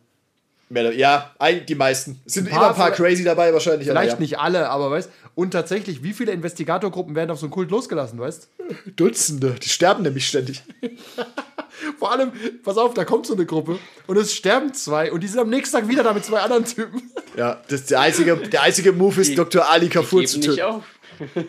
Ja, 0.71 1.31
die 1.67 1.73
meisten. 1.73 2.21
Es 2.27 2.33
sind 2.33 2.47
Ein 2.47 2.53
immer 2.55 2.69
ein 2.69 2.75
paar 2.75 2.91
crazy 2.91 3.23
dabei 3.23 3.51
wahrscheinlich. 3.53 3.89
aber 3.89 3.99
Vielleicht 4.01 4.17
ja. 4.17 4.19
nicht 4.19 4.37
alle, 4.37 4.69
aber 4.69 4.91
weißt 4.91 5.09
Und 5.33 5.49
tatsächlich, 5.51 6.03
wie 6.03 6.13
viele 6.13 6.31
Investigatorgruppen 6.31 7.15
werden 7.15 7.31
auf 7.31 7.39
so 7.39 7.47
einen 7.47 7.51
Kult 7.51 7.71
losgelassen, 7.71 8.19
weißt 8.19 8.49
Dutzende. 8.95 9.55
Die 9.63 9.69
sterben 9.69 10.03
nämlich 10.03 10.27
ständig. 10.27 10.61
Vor 11.97 12.11
allem, 12.11 12.31
pass 12.63 12.77
auf, 12.77 12.93
da 12.93 13.05
kommt 13.05 13.25
so 13.25 13.33
eine 13.33 13.45
Gruppe 13.45 13.79
und 14.07 14.17
es 14.17 14.33
sterben 14.33 14.73
zwei 14.73 15.11
und 15.11 15.21
die 15.21 15.27
sind 15.27 15.39
am 15.39 15.49
nächsten 15.49 15.75
Tag 15.77 15.87
wieder 15.87 16.03
da 16.03 16.13
mit 16.13 16.25
zwei 16.25 16.39
anderen 16.39 16.65
Typen. 16.65 17.11
Ja, 17.37 17.61
das 17.69 17.85
der 17.85 17.99
einzige, 18.01 18.35
der 18.37 18.61
einzige 18.63 18.91
Move 18.91 19.21
ist, 19.21 19.31
Die- 19.31 19.35
Dr. 19.35 19.69
Ali 19.69 19.89
Kafur 19.89 20.25
zu 20.25 20.39
Geben 20.39 20.49
nicht 20.51 20.59
töten. 20.61 20.75
auf. 20.75 20.83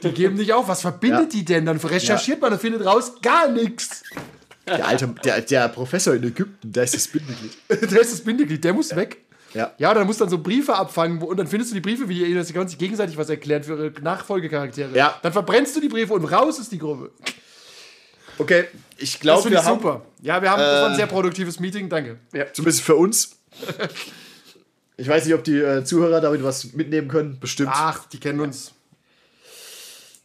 Die 0.03 0.13
geben 0.13 0.35
nicht 0.37 0.53
auf. 0.53 0.67
Was 0.69 0.81
verbindet 0.83 1.33
Ja. 1.33 1.39
die 1.39 1.45
denn? 1.45 1.67
Dann 1.67 1.77
recherchiert 1.79 2.41
man 2.41 2.53
und 2.53 2.61
findet 2.61 2.85
raus 2.85 3.13
gar 3.23 3.49
nichts. 3.49 4.03
Der 4.67 4.87
alte, 4.87 5.15
der, 5.25 5.41
der 5.41 5.69
Professor 5.69 6.15
in 6.15 6.23
Ägypten, 6.25 6.73
der 6.73 6.85
ist 6.85 6.95
das 6.95 7.09
Bindeglied. 7.09 7.53
Der 7.91 8.01
ist 8.01 8.13
das 8.13 8.21
Bindeglied, 8.21 8.63
der 8.63 8.73
muss 8.73 8.95
weg. 8.95 9.19
Ja. 9.53 9.73
Ja, 9.79 9.93
dann 9.95 10.07
musst 10.07 10.21
du 10.21 10.25
dann 10.25 10.31
so 10.31 10.39
Briefe 10.39 10.75
abfangen 10.77 11.21
wo- 11.21 11.27
und 11.27 11.37
dann 11.39 11.49
findest 11.49 11.73
du 11.73 11.75
die 11.75 11.81
Briefe, 11.81 12.09
wie 12.09 12.15
die 12.25 12.43
sich 12.45 12.79
gegenseitig 12.79 13.17
was 13.17 13.29
erklären 13.31 13.65
für 13.65 13.73
ihre 13.73 14.01
Nachfolgecharaktere. 14.01 14.97
Ja. 14.97 15.19
Dann 15.23 15.33
verbrennst 15.33 15.75
du 15.75 15.81
die 15.81 15.89
Briefe 15.89 16.13
und 16.15 16.25
raus 16.27 16.61
ist 16.61 16.71
die 16.71 16.79
Gruppe. 16.79 17.11
Okay, 18.39 18.67
ich 19.01 19.13
Das 19.15 19.21
glaube, 19.21 19.43
finde 19.43 19.57
wir 19.57 19.61
ich 19.63 19.67
haben, 19.67 19.79
super. 19.81 20.03
Ja, 20.23 20.41
wir 20.43 20.51
haben 20.51 20.61
war 20.61 20.87
ein 20.87 20.93
Äh, 20.93 20.97
sehr 20.97 21.07
produktives 21.07 21.59
Meeting, 21.61 21.89
danke. 21.89 22.19
zumindest 22.53 22.83
für 22.83 22.95
uns. 22.97 23.37
Ich 24.97 25.09
weiß 25.09 25.25
nicht, 25.25 25.35
ob 25.35 25.43
die 25.45 25.57
äh, 25.59 25.83
Zuhörer 25.85 26.21
damit 26.21 26.43
was 26.45 26.73
mitnehmen 26.75 27.09
können. 27.09 27.39
Bestimmt. 27.41 27.71
Ach, 27.73 28.05
die 28.07 28.19
kennen 28.21 28.41
uns. 28.41 28.73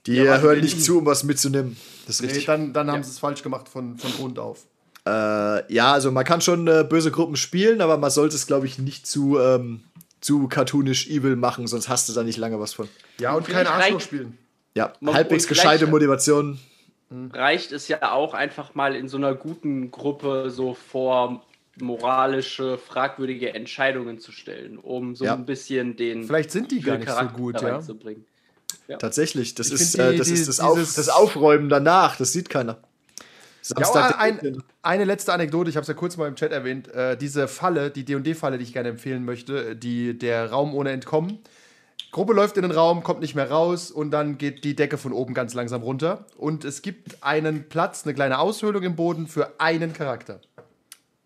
die 0.05 0.15
ja, 0.15 0.35
äh, 0.35 0.41
hören 0.41 0.59
nicht 0.59 0.83
zu, 0.83 0.97
um 0.99 1.05
was 1.05 1.23
mitzunehmen. 1.23 1.77
Das 2.05 2.15
ist 2.17 2.21
Nee, 2.21 2.27
richtig. 2.27 2.45
dann 2.45 2.73
dann 2.73 2.91
haben 2.91 3.03
sie 3.03 3.09
es 3.09 3.19
falsch 3.19 3.41
gemacht 3.41 3.69
von, 3.69 3.97
von 3.97 4.11
Grund 4.13 4.37
auf. 4.37 4.65
Äh, 5.07 5.73
ja, 5.73 5.93
also 5.93 6.11
man 6.11 6.25
kann 6.25 6.41
schon 6.41 6.67
äh, 6.67 6.83
böse 6.87 7.11
Gruppen 7.11 7.35
spielen, 7.35 7.79
aber 7.81 7.97
man 7.97 8.11
sollte 8.11 8.35
es, 8.35 8.47
glaube 8.47 8.65
ich, 8.65 8.77
nicht 8.79 9.07
zu, 9.07 9.39
ähm, 9.39 9.83
zu 10.19 10.47
cartoonisch 10.47 11.07
evil 11.07 11.35
machen, 11.35 11.67
sonst 11.67 11.87
hast 11.89 12.09
du 12.09 12.13
da 12.13 12.23
nicht 12.23 12.37
lange 12.37 12.59
was 12.59 12.73
von. 12.73 12.87
Ja, 13.19 13.33
und 13.33 13.45
Vielleicht 13.45 13.65
keine 13.67 13.83
Arschloch 13.83 14.01
spielen. 14.01 14.37
Ja, 14.75 14.93
Man- 14.99 15.13
halbwegs 15.13 15.45
und 15.45 15.49
gescheite 15.49 15.87
Motivation. 15.87 16.59
Reicht 17.33 17.71
es 17.71 17.87
ja 17.87 18.11
auch 18.11 18.33
einfach 18.33 18.75
mal 18.75 18.95
in 18.95 19.07
so 19.07 19.17
einer 19.17 19.33
guten 19.35 19.91
Gruppe 19.91 20.49
so 20.49 20.73
vor 20.73 21.43
moralische, 21.79 22.77
fragwürdige 22.77 23.53
Entscheidungen 23.53 24.19
zu 24.19 24.31
stellen, 24.31 24.77
um 24.77 25.15
so 25.15 25.25
Ja. 25.25 25.33
ein 25.33 25.45
bisschen 25.45 25.95
den 25.97 26.23
Vielleicht 26.23 26.51
sind 26.51 26.71
die 26.71 26.79
gar 26.81 26.97
nicht 26.97 27.09
so 27.09 27.15
Charakter 27.15 27.37
gut, 27.37 27.61
ja. 27.61 27.73
reinzubringen. 27.75 28.25
Tatsächlich, 28.99 29.55
das 29.55 29.67
Ich 29.67 29.73
ist, 29.73 29.91
find 29.95 30.09
die- 30.11 30.15
äh, 30.15 30.17
das, 30.17 30.27
die- 30.27 30.33
ist 30.33 30.47
das, 30.47 30.59
Auf, 30.59 30.77
das 30.77 31.09
Aufräumen 31.09 31.69
danach, 31.69 32.17
das 32.17 32.31
sieht 32.31 32.49
keiner. 32.49 32.73
Ja, 32.77 33.83
Samstag, 33.83 34.15
oh, 34.17 34.21
ein, 34.21 34.63
eine 34.83 35.05
letzte 35.05 35.33
Anekdote, 35.33 35.69
ich 35.71 35.75
habe 35.75 35.81
es 35.81 35.87
ja 35.87 35.95
kurz 35.95 36.17
mal 36.17 36.27
im 36.27 36.35
Chat 36.35 36.51
erwähnt. 36.51 36.87
Äh, 36.93 37.17
diese 37.17 37.47
Falle, 37.47 37.89
die 37.89 38.05
D&D-Falle, 38.05 38.59
die 38.59 38.63
ich 38.63 38.73
gerne 38.73 38.89
empfehlen 38.89 39.25
möchte, 39.25 39.75
die 39.75 40.15
der 40.17 40.51
Raum 40.51 40.75
ohne 40.75 40.91
Entkommen. 40.91 41.39
Gruppe 42.11 42.33
läuft 42.33 42.55
in 42.57 42.63
den 42.63 42.71
Raum, 42.71 43.03
kommt 43.03 43.19
nicht 43.19 43.35
mehr 43.35 43.49
raus 43.49 43.91
und 43.91 44.11
dann 44.11 44.37
geht 44.37 44.63
die 44.63 44.75
Decke 44.75 44.97
von 44.97 45.11
oben 45.11 45.33
ganz 45.33 45.53
langsam 45.53 45.81
runter. 45.81 46.25
Und 46.37 46.63
es 46.63 46.81
gibt 46.81 47.23
einen 47.23 47.67
Platz, 47.67 48.03
eine 48.05 48.13
kleine 48.13 48.39
Aushöhlung 48.39 48.83
im 48.83 48.95
Boden 48.95 49.27
für 49.27 49.59
einen 49.59 49.93
Charakter. 49.93 50.39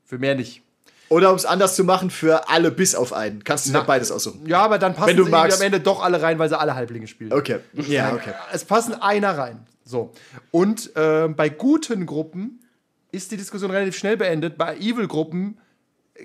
Für 0.06 0.18
mehr 0.18 0.36
nicht. 0.36 0.64
Oder 1.10 1.32
um 1.32 1.36
es 1.36 1.46
anders 1.46 1.76
zu 1.76 1.84
machen, 1.84 2.12
für 2.12 2.50
alle 2.50 2.72
bis 2.72 2.94
auf 2.94 3.14
einen. 3.14 3.44
Kannst 3.44 3.68
du 3.68 3.72
dir 3.72 3.82
beides 3.82 4.12
aussuchen. 4.12 4.46
Ja, 4.46 4.62
aber 4.62 4.78
dann 4.78 4.94
passen 4.94 5.10
Wenn 5.10 5.18
du 5.18 5.26
sie 5.26 5.32
magst. 5.32 5.60
am 5.60 5.66
Ende 5.66 5.80
doch 5.80 6.04
alle 6.04 6.22
rein, 6.22 6.38
weil 6.38 6.50
sie 6.50 6.58
alle 6.58 6.76
Halblinge 6.76 7.08
spielen. 7.08 7.34
Okay. 7.34 7.60
Ja, 7.74 8.14
okay. 8.14 8.34
Es 8.54 8.64
passen 8.64 8.94
einer 8.94 9.38
rein. 9.38 9.66
So. 9.84 10.12
Und 10.52 10.96
äh, 10.96 11.28
bei 11.28 11.50
guten 11.50 12.06
Gruppen 12.06 12.64
ist 13.12 13.32
die 13.32 13.38
Diskussion 13.38 13.72
relativ 13.72 13.98
schnell 13.98 14.18
beendet. 14.18 14.56
Bei 14.56 14.78
Evil-Gruppen 14.78 15.58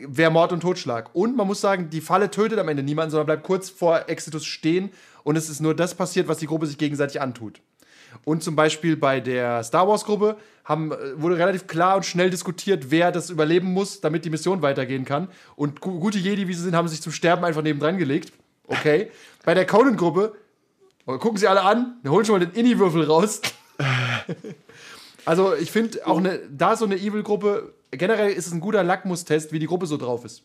wäre 0.06 0.30
Mord 0.30 0.52
und 0.52 0.60
Totschlag. 0.60 1.10
Und 1.14 1.36
man 1.36 1.46
muss 1.46 1.60
sagen, 1.60 1.90
die 1.90 2.00
Falle 2.00 2.30
tötet 2.30 2.58
am 2.58 2.68
Ende 2.68 2.82
niemanden, 2.82 3.10
sondern 3.10 3.26
bleibt 3.26 3.44
kurz 3.44 3.70
vor 3.70 4.08
Exitus 4.08 4.44
stehen 4.44 4.90
und 5.22 5.36
es 5.36 5.48
ist 5.48 5.60
nur 5.60 5.74
das 5.74 5.94
passiert, 5.94 6.28
was 6.28 6.38
die 6.38 6.46
Gruppe 6.46 6.66
sich 6.66 6.78
gegenseitig 6.78 7.20
antut. 7.20 7.60
Und 8.24 8.42
zum 8.42 8.54
Beispiel 8.54 8.96
bei 8.96 9.20
der 9.20 9.62
Star 9.64 9.88
Wars-Gruppe 9.88 10.36
haben, 10.64 10.92
äh, 10.92 11.20
wurde 11.20 11.36
relativ 11.36 11.66
klar 11.66 11.96
und 11.96 12.06
schnell 12.06 12.30
diskutiert, 12.30 12.90
wer 12.90 13.10
das 13.10 13.28
überleben 13.30 13.72
muss, 13.72 14.00
damit 14.00 14.24
die 14.24 14.30
Mission 14.30 14.62
weitergehen 14.62 15.04
kann. 15.04 15.28
Und 15.56 15.80
gu 15.80 15.98
gute 15.98 16.18
Jedi, 16.18 16.46
wie 16.46 16.54
sie 16.54 16.62
sind, 16.62 16.76
haben 16.76 16.88
sich 16.88 17.02
zum 17.02 17.12
Sterben 17.12 17.44
einfach 17.44 17.62
nebendran 17.62 17.98
gelegt. 17.98 18.32
Okay. 18.66 19.10
bei 19.44 19.52
der 19.52 19.66
Conan-Gruppe 19.66 20.32
Oh, 21.06 21.18
Gucken 21.18 21.36
Sie 21.36 21.46
alle 21.46 21.62
an, 21.62 21.98
wir 22.02 22.10
holen 22.10 22.24
schon 22.24 22.38
mal 22.38 22.46
den 22.46 22.58
Inni-Würfel 22.58 23.04
raus. 23.04 23.42
also, 25.26 25.54
ich 25.54 25.70
finde 25.70 26.06
auch 26.06 26.16
eine, 26.16 26.40
da 26.50 26.76
so 26.76 26.86
eine 26.86 26.96
Evil-Gruppe, 26.96 27.74
generell 27.96 28.30
ist 28.30 28.46
es 28.46 28.52
ein 28.52 28.60
guter 28.60 28.82
Lackmustest, 28.84 29.52
wie 29.52 29.58
die 29.58 29.66
Gruppe 29.66 29.86
so 29.86 29.96
drauf 29.96 30.24
ist. 30.24 30.42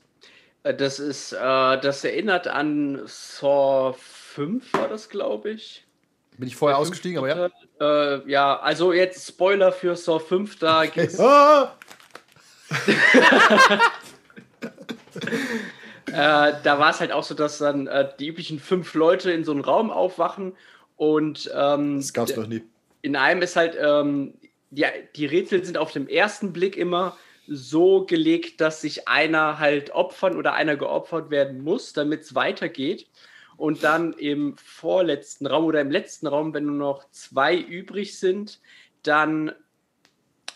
Äh, 0.63 0.73
Das 0.73 0.99
ist, 0.99 1.33
äh, 1.33 1.37
das 1.37 2.03
erinnert 2.03 2.47
an 2.47 3.01
Saw 3.05 3.93
5 3.97 4.73
war 4.73 4.87
das, 4.87 5.09
glaube 5.09 5.51
ich. 5.51 5.85
Bin 6.37 6.47
ich 6.47 6.55
vorher 6.55 6.77
ausgestiegen, 6.77 7.17
aber 7.17 7.27
ja. 7.27 7.49
Äh, 8.15 8.29
ja, 8.31 8.59
also 8.59 8.93
jetzt 8.93 9.27
Spoiler 9.27 9.71
für 9.71 9.95
Saw 9.95 10.19
5, 10.19 10.57
da 10.59 10.85
geht's 10.85 11.19
Ah! 11.19 11.75
Äh, 16.07 16.53
da 16.63 16.79
war 16.79 16.89
es 16.89 16.99
halt 16.99 17.11
auch 17.11 17.23
so, 17.23 17.35
dass 17.35 17.59
dann 17.59 17.85
äh, 17.85 18.09
die 18.19 18.27
üblichen 18.27 18.59
fünf 18.59 18.95
Leute 18.95 19.31
in 19.31 19.43
so 19.43 19.51
einem 19.51 19.61
Raum 19.61 19.91
aufwachen 19.91 20.53
und 20.97 21.51
ähm, 21.55 21.97
Das 21.97 22.13
gab's 22.13 22.35
noch 22.35 22.47
nie. 22.47 22.63
in 23.03 23.15
einem 23.15 23.43
ist 23.43 23.55
halt, 23.55 23.77
ähm, 23.79 24.33
die, 24.71 24.85
die 25.15 25.25
Rätsel 25.27 25.63
sind 25.63 25.77
auf 25.77 25.91
dem 25.91 26.07
ersten 26.07 26.51
Blick 26.51 26.77
immer 26.77 27.15
so 27.49 28.05
gelegt, 28.05 28.61
dass 28.61 28.81
sich 28.81 29.07
einer 29.07 29.59
halt 29.59 29.91
opfern 29.91 30.37
oder 30.37 30.53
einer 30.53 30.75
geopfert 30.75 31.31
werden 31.31 31.63
muss, 31.63 31.93
damit 31.93 32.21
es 32.21 32.35
weitergeht. 32.35 33.09
Und 33.57 33.83
dann 33.83 34.13
im 34.13 34.55
vorletzten 34.57 35.47
Raum 35.47 35.65
oder 35.65 35.81
im 35.81 35.91
letzten 35.91 36.27
Raum, 36.27 36.53
wenn 36.53 36.65
nur 36.65 36.75
noch 36.75 37.09
zwei 37.11 37.57
übrig 37.57 38.17
sind, 38.17 38.61
dann 39.03 39.51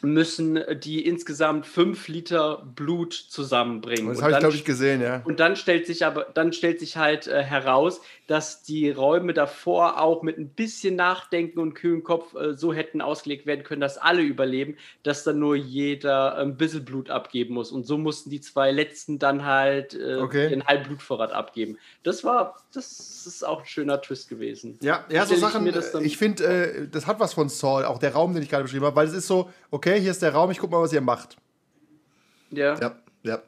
müssen 0.03 0.59
die 0.84 1.05
insgesamt 1.05 1.65
fünf 1.65 2.07
Liter 2.07 2.63
Blut 2.75 3.13
zusammenbringen. 3.13 4.09
Das 4.09 4.21
habe 4.21 4.34
ich, 4.34 4.39
glaube 4.39 4.55
ich, 4.55 4.65
gesehen, 4.65 5.01
ja. 5.01 5.21
und 5.23 5.39
dann 5.39 5.55
stellt 5.55 5.88
sich 5.88 6.05
aber, 6.05 6.27
dann 6.34 6.53
stellt 6.53 6.80
sich 6.80 6.97
halt 6.97 7.27
äh, 7.27 7.41
heraus, 7.41 8.01
dass 8.27 8.63
die 8.63 8.89
Räume 8.89 9.34
davor 9.34 10.01
auch 10.01 10.21
mit 10.21 10.38
ein 10.38 10.49
bisschen 10.49 10.95
Nachdenken 10.95 11.59
und 11.59 11.73
kühlen 11.73 12.03
Kopf 12.03 12.35
äh, 12.35 12.53
so 12.53 12.73
hätten 12.73 13.01
ausgelegt 13.01 13.45
werden 13.45 13.63
können, 13.63 13.81
dass 13.81 13.97
alle 13.97 14.21
überleben, 14.21 14.77
dass 15.03 15.23
dann 15.23 15.39
nur 15.39 15.55
jeder 15.55 16.38
ein 16.38 16.57
bisschen 16.57 16.85
Blut 16.85 17.09
abgeben 17.09 17.53
muss. 17.53 17.71
Und 17.71 17.85
so 17.85 17.97
mussten 17.97 18.30
die 18.30 18.41
zwei 18.41 18.71
letzten 18.71 19.19
dann 19.19 19.45
halt 19.45 19.93
äh, 19.93 20.15
Okay. 20.15 20.49
den 20.49 20.65
Halbblutvorrat 20.65 21.31
abgeben. 21.31 21.77
Das 22.03 22.23
war, 22.23 22.61
das 22.73 23.25
ist 23.25 23.45
auch 23.45 23.61
ein 23.61 23.65
schöner 23.65 24.01
Twist 24.01 24.30
gewesen. 24.30 24.77
Ja, 24.81 25.05
ja 25.09 25.25
so 25.25 25.34
ich 25.35 25.39
Sachen, 25.39 25.65
äh, 25.67 25.81
ich 26.01 26.17
finde, 26.17 26.43
äh, 26.45 26.88
das 26.89 27.07
hat 27.07 27.19
was 27.19 27.34
von 27.34 27.49
Saul, 27.49 27.85
auch 27.85 27.99
der 27.99 28.13
Raum, 28.13 28.34
den 28.34 28.43
ich 28.43 28.49
gerade 28.49 28.63
beschrieben 28.63 28.85
habe, 28.85 28.95
weil 28.95 29.07
es 29.07 29.13
ist 29.13 29.27
so, 29.27 29.49
okay, 29.71 29.93
hier 29.99 30.11
ist 30.11 30.22
der 30.22 30.34
Raum, 30.34 30.52
ich 30.52 30.60
guck 30.60 30.72
mal, 30.72 30.82
was 30.82 30.94
ihr 30.94 31.02
macht. 31.02 31.38
Ja. 32.52 32.78
Ja, 32.80 32.95
ja. 33.24 33.40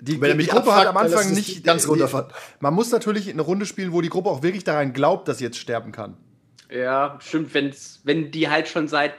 Die, 0.00 0.18
die 0.18 0.34
mich 0.34 0.48
Gruppe 0.48 0.74
hat 0.74 0.86
abfuckt, 0.86 0.88
am 0.88 0.96
Anfang 0.96 1.34
nicht 1.34 1.62
ganz 1.64 1.82
die- 1.82 1.88
runterfahren. 1.88 2.26
Man 2.60 2.72
muss 2.74 2.90
natürlich 2.90 3.28
eine 3.30 3.42
Runde 3.42 3.66
spielen, 3.66 3.92
wo 3.92 4.00
die 4.00 4.08
Gruppe 4.08 4.30
auch 4.30 4.42
wirklich 4.42 4.64
daran 4.64 4.92
glaubt, 4.92 5.28
dass 5.28 5.38
sie 5.38 5.44
jetzt 5.44 5.58
sterben 5.58 5.92
kann. 5.92 6.16
Ja, 6.70 7.18
stimmt, 7.20 7.52
wenn's, 7.52 8.00
wenn 8.04 8.30
die 8.30 8.48
halt 8.48 8.68
schon 8.68 8.88
seit 8.88 9.12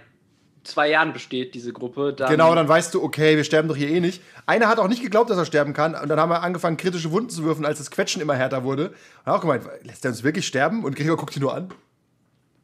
zwei 0.63 0.89
Jahren 0.89 1.11
besteht, 1.13 1.53
diese 1.53 1.73
Gruppe, 1.73 2.13
dann. 2.13 2.29
Genau, 2.31 2.53
dann 2.55 2.67
weißt 2.67 2.93
du, 2.93 3.03
okay, 3.03 3.35
wir 3.35 3.43
sterben 3.43 3.67
doch 3.67 3.75
hier 3.75 3.89
eh 3.89 3.99
nicht. 3.99 4.21
Einer 4.45 4.67
hat 4.69 4.79
auch 4.79 4.87
nicht 4.87 5.01
geglaubt, 5.03 5.29
dass 5.29 5.37
er 5.37 5.45
sterben 5.45 5.73
kann. 5.73 5.93
Und 5.95 6.07
dann 6.09 6.19
haben 6.19 6.29
wir 6.29 6.41
angefangen, 6.43 6.77
kritische 6.77 7.11
Wunden 7.11 7.29
zu 7.29 7.43
würfen, 7.43 7.65
als 7.65 7.77
das 7.79 7.91
Quetschen 7.91 8.21
immer 8.21 8.35
härter 8.35 8.63
wurde. 8.63 8.89
Und 8.89 9.25
hat 9.25 9.35
auch 9.35 9.41
gemeint, 9.41 9.63
lässt 9.83 10.05
er 10.05 10.11
uns 10.11 10.23
wirklich 10.23 10.47
sterben? 10.47 10.83
Und 10.83 10.95
Gregor 10.95 11.17
guckt 11.17 11.35
ihn 11.35 11.41
nur 11.41 11.53
an. 11.53 11.69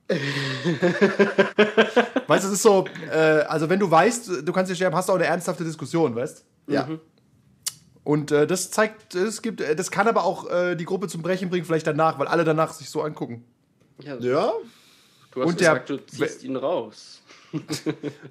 weißt 2.27 2.43
du, 2.43 2.47
es 2.47 2.53
ist 2.53 2.61
so, 2.61 2.85
äh, 3.11 3.41
also 3.47 3.69
wenn 3.69 3.79
du 3.79 3.89
weißt, 3.89 4.43
du 4.45 4.53
kannst 4.53 4.69
hier 4.69 4.75
sterben, 4.75 4.95
hast 4.95 5.09
du 5.09 5.13
auch 5.13 5.17
eine 5.17 5.25
ernsthafte 5.25 5.63
Diskussion, 5.63 6.15
weißt 6.15 6.45
Ja. 6.67 6.87
Und 8.03 8.31
äh, 8.31 8.47
das 8.47 8.71
zeigt, 8.71 9.15
es 9.15 9.41
gibt, 9.41 9.59
äh, 9.59 9.75
das 9.75 9.91
kann 9.91 10.07
aber 10.07 10.23
auch 10.23 10.49
äh, 10.49 10.75
die 10.75 10.85
Gruppe 10.85 11.09
zum 11.09 11.21
Brechen 11.21 11.49
bringen, 11.49 11.65
vielleicht 11.65 11.87
danach, 11.87 12.17
weil 12.19 12.27
alle 12.27 12.45
danach 12.45 12.71
sich 12.71 12.89
so 12.89 13.01
angucken. 13.01 13.43
Ja, 14.01 14.15
Ja. 14.17 14.53
du 15.31 15.41
hast 15.41 15.47
und 15.49 15.59
der- 15.59 15.71
gesagt, 15.73 15.89
du 15.89 15.97
ziehst 16.05 16.43
ihn 16.43 16.55
raus. 16.55 17.21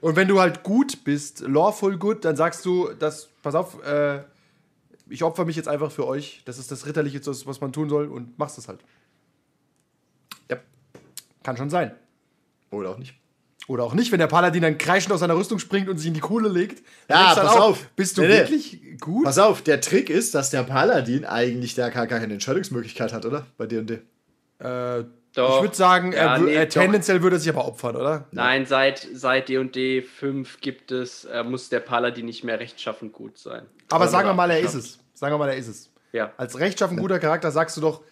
Und 0.02 0.14
wenn 0.14 0.28
du 0.28 0.38
halt 0.40 0.62
gut 0.62 1.02
bist, 1.02 1.40
lawful 1.40 1.96
good, 1.96 2.22
dann 2.26 2.36
sagst 2.36 2.66
du, 2.66 2.90
das, 2.98 3.30
pass 3.42 3.54
auf, 3.54 3.82
äh, 3.82 4.22
ich 5.08 5.24
opfer 5.24 5.46
mich 5.46 5.56
jetzt 5.56 5.68
einfach 5.68 5.90
für 5.90 6.06
euch. 6.06 6.42
Das 6.44 6.58
ist 6.58 6.70
das 6.70 6.84
Ritterliche, 6.84 7.18
das, 7.20 7.46
was 7.46 7.62
man 7.62 7.72
tun 7.72 7.88
soll 7.88 8.08
und 8.08 8.38
machst 8.38 8.58
es 8.58 8.68
halt. 8.68 8.80
Ja. 11.46 11.52
Kann 11.52 11.56
schon 11.56 11.70
sein. 11.70 11.92
Oder 12.70 12.90
auch 12.90 12.98
nicht. 12.98 13.14
Oder 13.68 13.82
auch 13.84 13.94
nicht, 13.94 14.12
wenn 14.12 14.18
der 14.20 14.26
Paladin 14.28 14.62
dann 14.62 14.78
kreischend 14.78 15.12
aus 15.12 15.20
seiner 15.20 15.36
Rüstung 15.36 15.58
springt 15.58 15.88
und 15.88 15.98
sich 15.98 16.06
in 16.06 16.14
die 16.14 16.20
Kohle 16.20 16.48
legt. 16.48 16.84
dann 17.08 17.18
Ja, 17.20 17.34
pass 17.34 17.56
auch, 17.56 17.60
auf. 17.70 17.88
Bist 17.96 18.16
du 18.16 18.22
Nee, 18.22 18.28
nee. 18.28 18.38
wirklich 18.38 19.00
gut? 19.00 19.24
Pass 19.24 19.38
auf, 19.38 19.62
der 19.62 19.80
Trick 19.80 20.08
ist, 20.10 20.34
dass 20.36 20.50
der 20.50 20.62
Paladin 20.62 21.24
eigentlich 21.24 21.74
da 21.74 21.88
gar 21.88 22.06
keine 22.06 22.32
Entscheidungsmöglichkeit 22.34 23.12
hat, 23.12 23.24
oder? 23.26 23.46
Bei 23.56 23.66
D&D. 23.66 23.94
Äh, 23.94 25.04
Doch. 25.34 25.56
ich 25.56 25.62
würde 25.62 25.74
sagen, 25.74 26.12
Ja, 26.12 26.34
er, 26.36 26.38
nee, 26.38 26.54
er 26.54 26.66
doch. 26.66 26.72
tendenziell 26.74 27.22
würde 27.22 27.36
er 27.36 27.40
sich 27.40 27.48
aber 27.48 27.66
opfern, 27.66 27.96
oder? 27.96 28.26
Nein, 28.30 28.66
seit, 28.66 29.06
seit 29.12 29.48
D&D 29.48 30.02
5 30.02 30.60
gibt 30.60 30.92
es, 30.92 31.24
äh, 31.24 31.42
muss 31.42 31.68
der 31.68 31.80
Paladin 31.80 32.26
nicht 32.26 32.44
mehr 32.44 32.60
rechtschaffend 32.60 33.12
gut 33.12 33.36
sein. 33.36 33.66
Aber 33.90 34.02
Oder 34.04 34.10
sagen 34.10 34.28
wir 34.28 34.34
mal, 34.34 34.50
er 34.50 34.60
ist 34.60 34.74
es. 34.74 34.98
Sagen 35.14 35.34
wir 35.34 35.38
mal, 35.38 35.46
der 35.46 35.56
ist 35.56 35.68
es. 35.68 35.90
Ja. 36.12 36.32
Als 36.36 36.58
rechtschaffen 36.58 36.96
guter 36.96 37.18
Charakter 37.18 37.50
sagst 37.50 37.76
du 37.76 37.80
doch, 37.80 38.02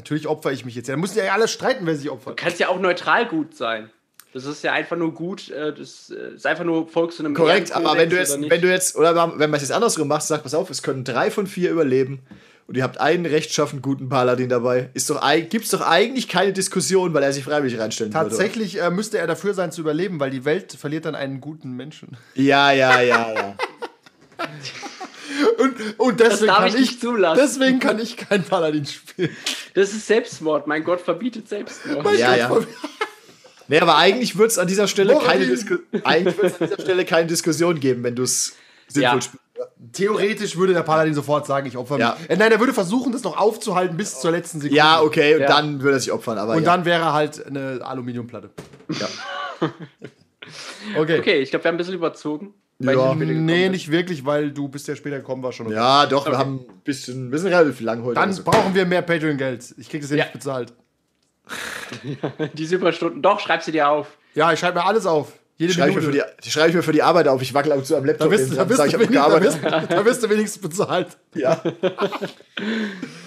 natürlich 0.00 0.26
opfer 0.26 0.52
ich 0.52 0.64
mich 0.64 0.74
jetzt. 0.74 0.88
Dann 0.88 0.98
müssen 1.00 1.18
ja 1.18 1.32
alle 1.32 1.48
streiten, 1.48 1.86
wer 1.86 1.94
sich 1.96 2.10
opfert. 2.10 2.36
Kannst 2.36 2.58
ja 2.58 2.68
auch 2.68 2.80
neutral 2.80 3.26
gut 3.28 3.54
sein. 3.56 3.90
Das 4.32 4.44
ist 4.44 4.62
ja 4.62 4.72
einfach 4.72 4.96
nur 4.96 5.12
gut, 5.12 5.50
äh, 5.50 5.74
das 5.74 6.10
äh, 6.10 6.34
ist 6.36 6.46
einfach 6.46 6.64
nur 6.64 6.86
folgst 6.88 7.18
du 7.18 7.24
einem 7.24 7.34
Korrekt, 7.34 7.72
aber 7.72 7.96
wenn 7.96 8.10
du 8.10 8.16
jetzt, 8.16 8.40
wenn 8.40 8.60
du 8.60 8.70
jetzt, 8.70 8.94
oder 8.96 9.14
wenn 9.38 9.50
man 9.50 9.54
es 9.56 9.62
jetzt 9.62 9.72
andersrum 9.72 10.06
macht, 10.06 10.22
sag 10.22 10.42
pass 10.44 10.54
auf, 10.54 10.70
es 10.70 10.82
können 10.84 11.02
drei 11.02 11.32
von 11.32 11.48
vier 11.48 11.70
überleben 11.72 12.20
und 12.68 12.76
ihr 12.76 12.84
habt 12.84 13.00
einen 13.00 13.26
rechtschaffen 13.26 13.82
guten 13.82 14.08
Paladin 14.08 14.48
dabei, 14.48 14.90
ist 14.94 15.10
doch, 15.10 15.20
eig- 15.20 15.48
gibt's 15.48 15.70
doch 15.70 15.80
eigentlich 15.80 16.28
keine 16.28 16.52
Diskussion, 16.52 17.12
weil 17.12 17.24
er 17.24 17.32
sich 17.32 17.42
freiwillig 17.42 17.80
reinstellen 17.80 18.14
würde. 18.14 18.28
Tatsächlich 18.28 18.78
müsste 18.92 19.18
er 19.18 19.26
dafür 19.26 19.52
sein 19.52 19.72
zu 19.72 19.80
überleben, 19.80 20.20
weil 20.20 20.30
die 20.30 20.44
Welt 20.44 20.74
verliert 20.74 21.06
dann 21.06 21.16
einen 21.16 21.40
guten 21.40 21.72
Menschen. 21.72 22.16
Ja, 22.34 22.70
ja, 22.70 23.00
ja, 23.00 23.32
ja. 23.34 23.56
Und, 25.60 25.98
und 25.98 26.20
deswegen, 26.20 26.46
darf 26.46 26.58
kann 26.58 26.68
ich 26.68 26.74
nicht 26.74 27.00
zulassen. 27.00 27.40
deswegen 27.42 27.78
kann 27.80 27.98
ich 27.98 28.16
kein 28.16 28.42
Paladin 28.42 28.86
spielen. 28.86 29.36
Das 29.74 29.92
ist 29.92 30.06
Selbstmord. 30.06 30.66
Mein 30.66 30.84
Gott 30.84 31.00
verbietet 31.00 31.48
Selbstmord. 31.48 32.18
ja, 32.18 32.34
ja. 32.36 32.50
Nee, 33.68 33.78
aber 33.78 33.96
eigentlich 33.96 34.36
wird 34.36 34.50
es 34.50 34.58
an 34.58 34.66
dieser 34.66 34.88
Stelle 34.88 35.16
keine 35.18 35.44
eigentlich 36.04 36.36
wird's 36.42 36.60
an 36.60 36.68
dieser 36.68 36.80
Stelle 36.82 37.04
keine 37.04 37.26
Diskussion 37.28 37.78
geben, 37.78 38.02
wenn 38.02 38.16
du 38.16 38.22
es 38.24 38.56
sinnvoll 38.88 39.02
Ja. 39.16 39.20
spielst. 39.20 39.44
Theoretisch 39.92 40.56
würde 40.56 40.72
der 40.72 40.82
Paladin 40.82 41.12
sofort 41.14 41.46
sagen, 41.46 41.66
ich 41.66 41.76
opfer 41.76 41.94
mich. 41.96 42.00
Ja. 42.00 42.16
Äh, 42.28 42.36
nein, 42.36 42.50
er 42.50 42.58
würde 42.60 42.72
versuchen, 42.72 43.12
das 43.12 43.22
noch 43.22 43.36
aufzuhalten 43.36 43.96
bis 43.96 44.18
zur 44.18 44.30
letzten 44.30 44.58
Sekunde. 44.60 44.76
Ja, 44.76 45.02
okay, 45.02 45.34
und 45.34 45.42
Ja. 45.42 45.48
dann 45.48 45.82
würde 45.82 45.98
er 45.98 46.00
sich 46.00 46.10
opfern, 46.10 46.38
aber 46.38 46.54
Und 46.54 46.62
ja. 46.64 46.74
dann 46.74 46.84
wäre 46.86 47.12
halt 47.12 47.46
eine 47.46 47.80
Aluminiumplatte. 47.84 48.50
Ja. 48.98 49.08
Okay. 50.96 51.18
Okay, 51.20 51.40
ich 51.40 51.50
glaube, 51.50 51.64
wir 51.64 51.68
haben 51.68 51.74
ein 51.74 51.78
bisschen 51.78 51.94
überzogen. 51.94 52.54
Weil 52.80 52.96
Ja. 52.96 53.12
ich 53.12 53.18
Nee, 53.18 53.62
bin. 53.64 53.72
nicht 53.72 53.90
wirklich, 53.90 54.24
weil 54.26 54.50
du 54.50 54.68
bist 54.68 54.88
ja 54.88 54.96
später 54.96 55.18
gekommen, 55.18 55.42
war 55.42 55.52
schon 55.52 55.66
okay. 55.66 55.76
ja, 55.76 56.06
doch, 56.06 56.26
wir 56.26 56.36
haben 56.38 56.60
ein 56.68 56.80
bisschen, 56.82 57.30
wir 57.30 57.38
sind 57.38 57.52
relativ 57.52 57.80
lang 57.80 58.02
heute. 58.02 58.14
Dann 58.16 58.30
also. 58.30 58.42
brauchen 58.42 58.74
wir 58.74 58.84
mehr 58.86 59.02
Patreon-Geld. 59.02 59.74
Ich 59.78 59.88
krieg 59.88 60.00
das 60.02 60.10
ja, 60.10 60.16
Ja. 60.16 60.24
nicht 60.24 60.32
bezahlt. 60.32 60.72
Diese 62.54 62.76
Überstunden. 62.76 63.22
Doch, 63.22 63.40
schreib 63.40 63.62
sie 63.62 63.72
dir 63.72 63.88
auf. 63.88 64.06
Ja, 64.34 64.52
ich 64.52 64.58
schreibe 64.60 64.78
mir 64.78 64.84
alles 64.86 65.06
auf. 65.06 65.32
Jede 65.56 65.74
schreibe 65.74 65.90
ich, 65.90 65.96
mir 65.96 66.02
für 66.02 66.08
Minute. 66.08 66.26
die, 66.38 66.42
die 66.44 66.50
schreibe 66.50 66.68
ich 66.70 66.74
mir 66.74 66.82
für 66.82 66.92
die 66.92 67.02
Arbeit 67.02 67.28
auf. 67.28 67.42
Ich 67.42 67.52
wackel 67.52 67.72
auch 67.72 67.82
zu 67.82 67.94
einem 67.96 68.06
Laptop. 68.06 68.30
da, 68.30 68.36
da, 68.36 68.44
sag, 68.44 68.48
du 68.48 68.86
ich 68.86 68.94
hab 68.94 69.00
wenigstens, 69.00 69.06
da, 69.14 69.28
gearbeitet. 69.28 69.62
wirst, 69.62 69.90
da 69.92 70.04
wirst 70.06 70.22
du 70.22 70.30
wenigstens 70.30 70.62
bezahlt. 70.62 71.18
Ja. 71.34 71.62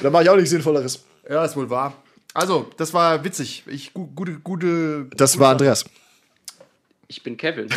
Dann 0.01 0.11
mache 0.11 0.23
ich 0.23 0.29
auch 0.29 0.35
nichts 0.35 0.49
Sinnvolleres. 0.49 1.03
Ja, 1.29 1.45
ist 1.45 1.55
wohl 1.55 1.69
wahr. 1.69 1.93
Also, 2.33 2.71
das 2.77 2.91
war 2.93 3.23
witzig. 3.23 3.63
Ich, 3.67 3.93
gu- 3.93 4.07
gute, 4.15 4.39
gute. 4.39 5.05
Das 5.15 5.33
gute 5.33 5.43
war 5.43 5.51
Andreas. 5.51 5.85
Ich 7.07 7.21
bin 7.21 7.37
Kevin. 7.37 7.67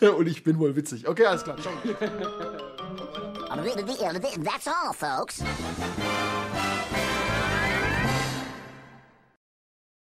Und 0.16 0.26
ich 0.26 0.42
bin 0.42 0.58
wohl 0.58 0.74
witzig. 0.76 1.06
Okay, 1.06 1.26
alles 1.26 1.44
klar. 1.44 1.56
Ciao. 1.58 1.72
That's 4.44 4.68
all, 4.68 4.92
folks. 4.92 5.42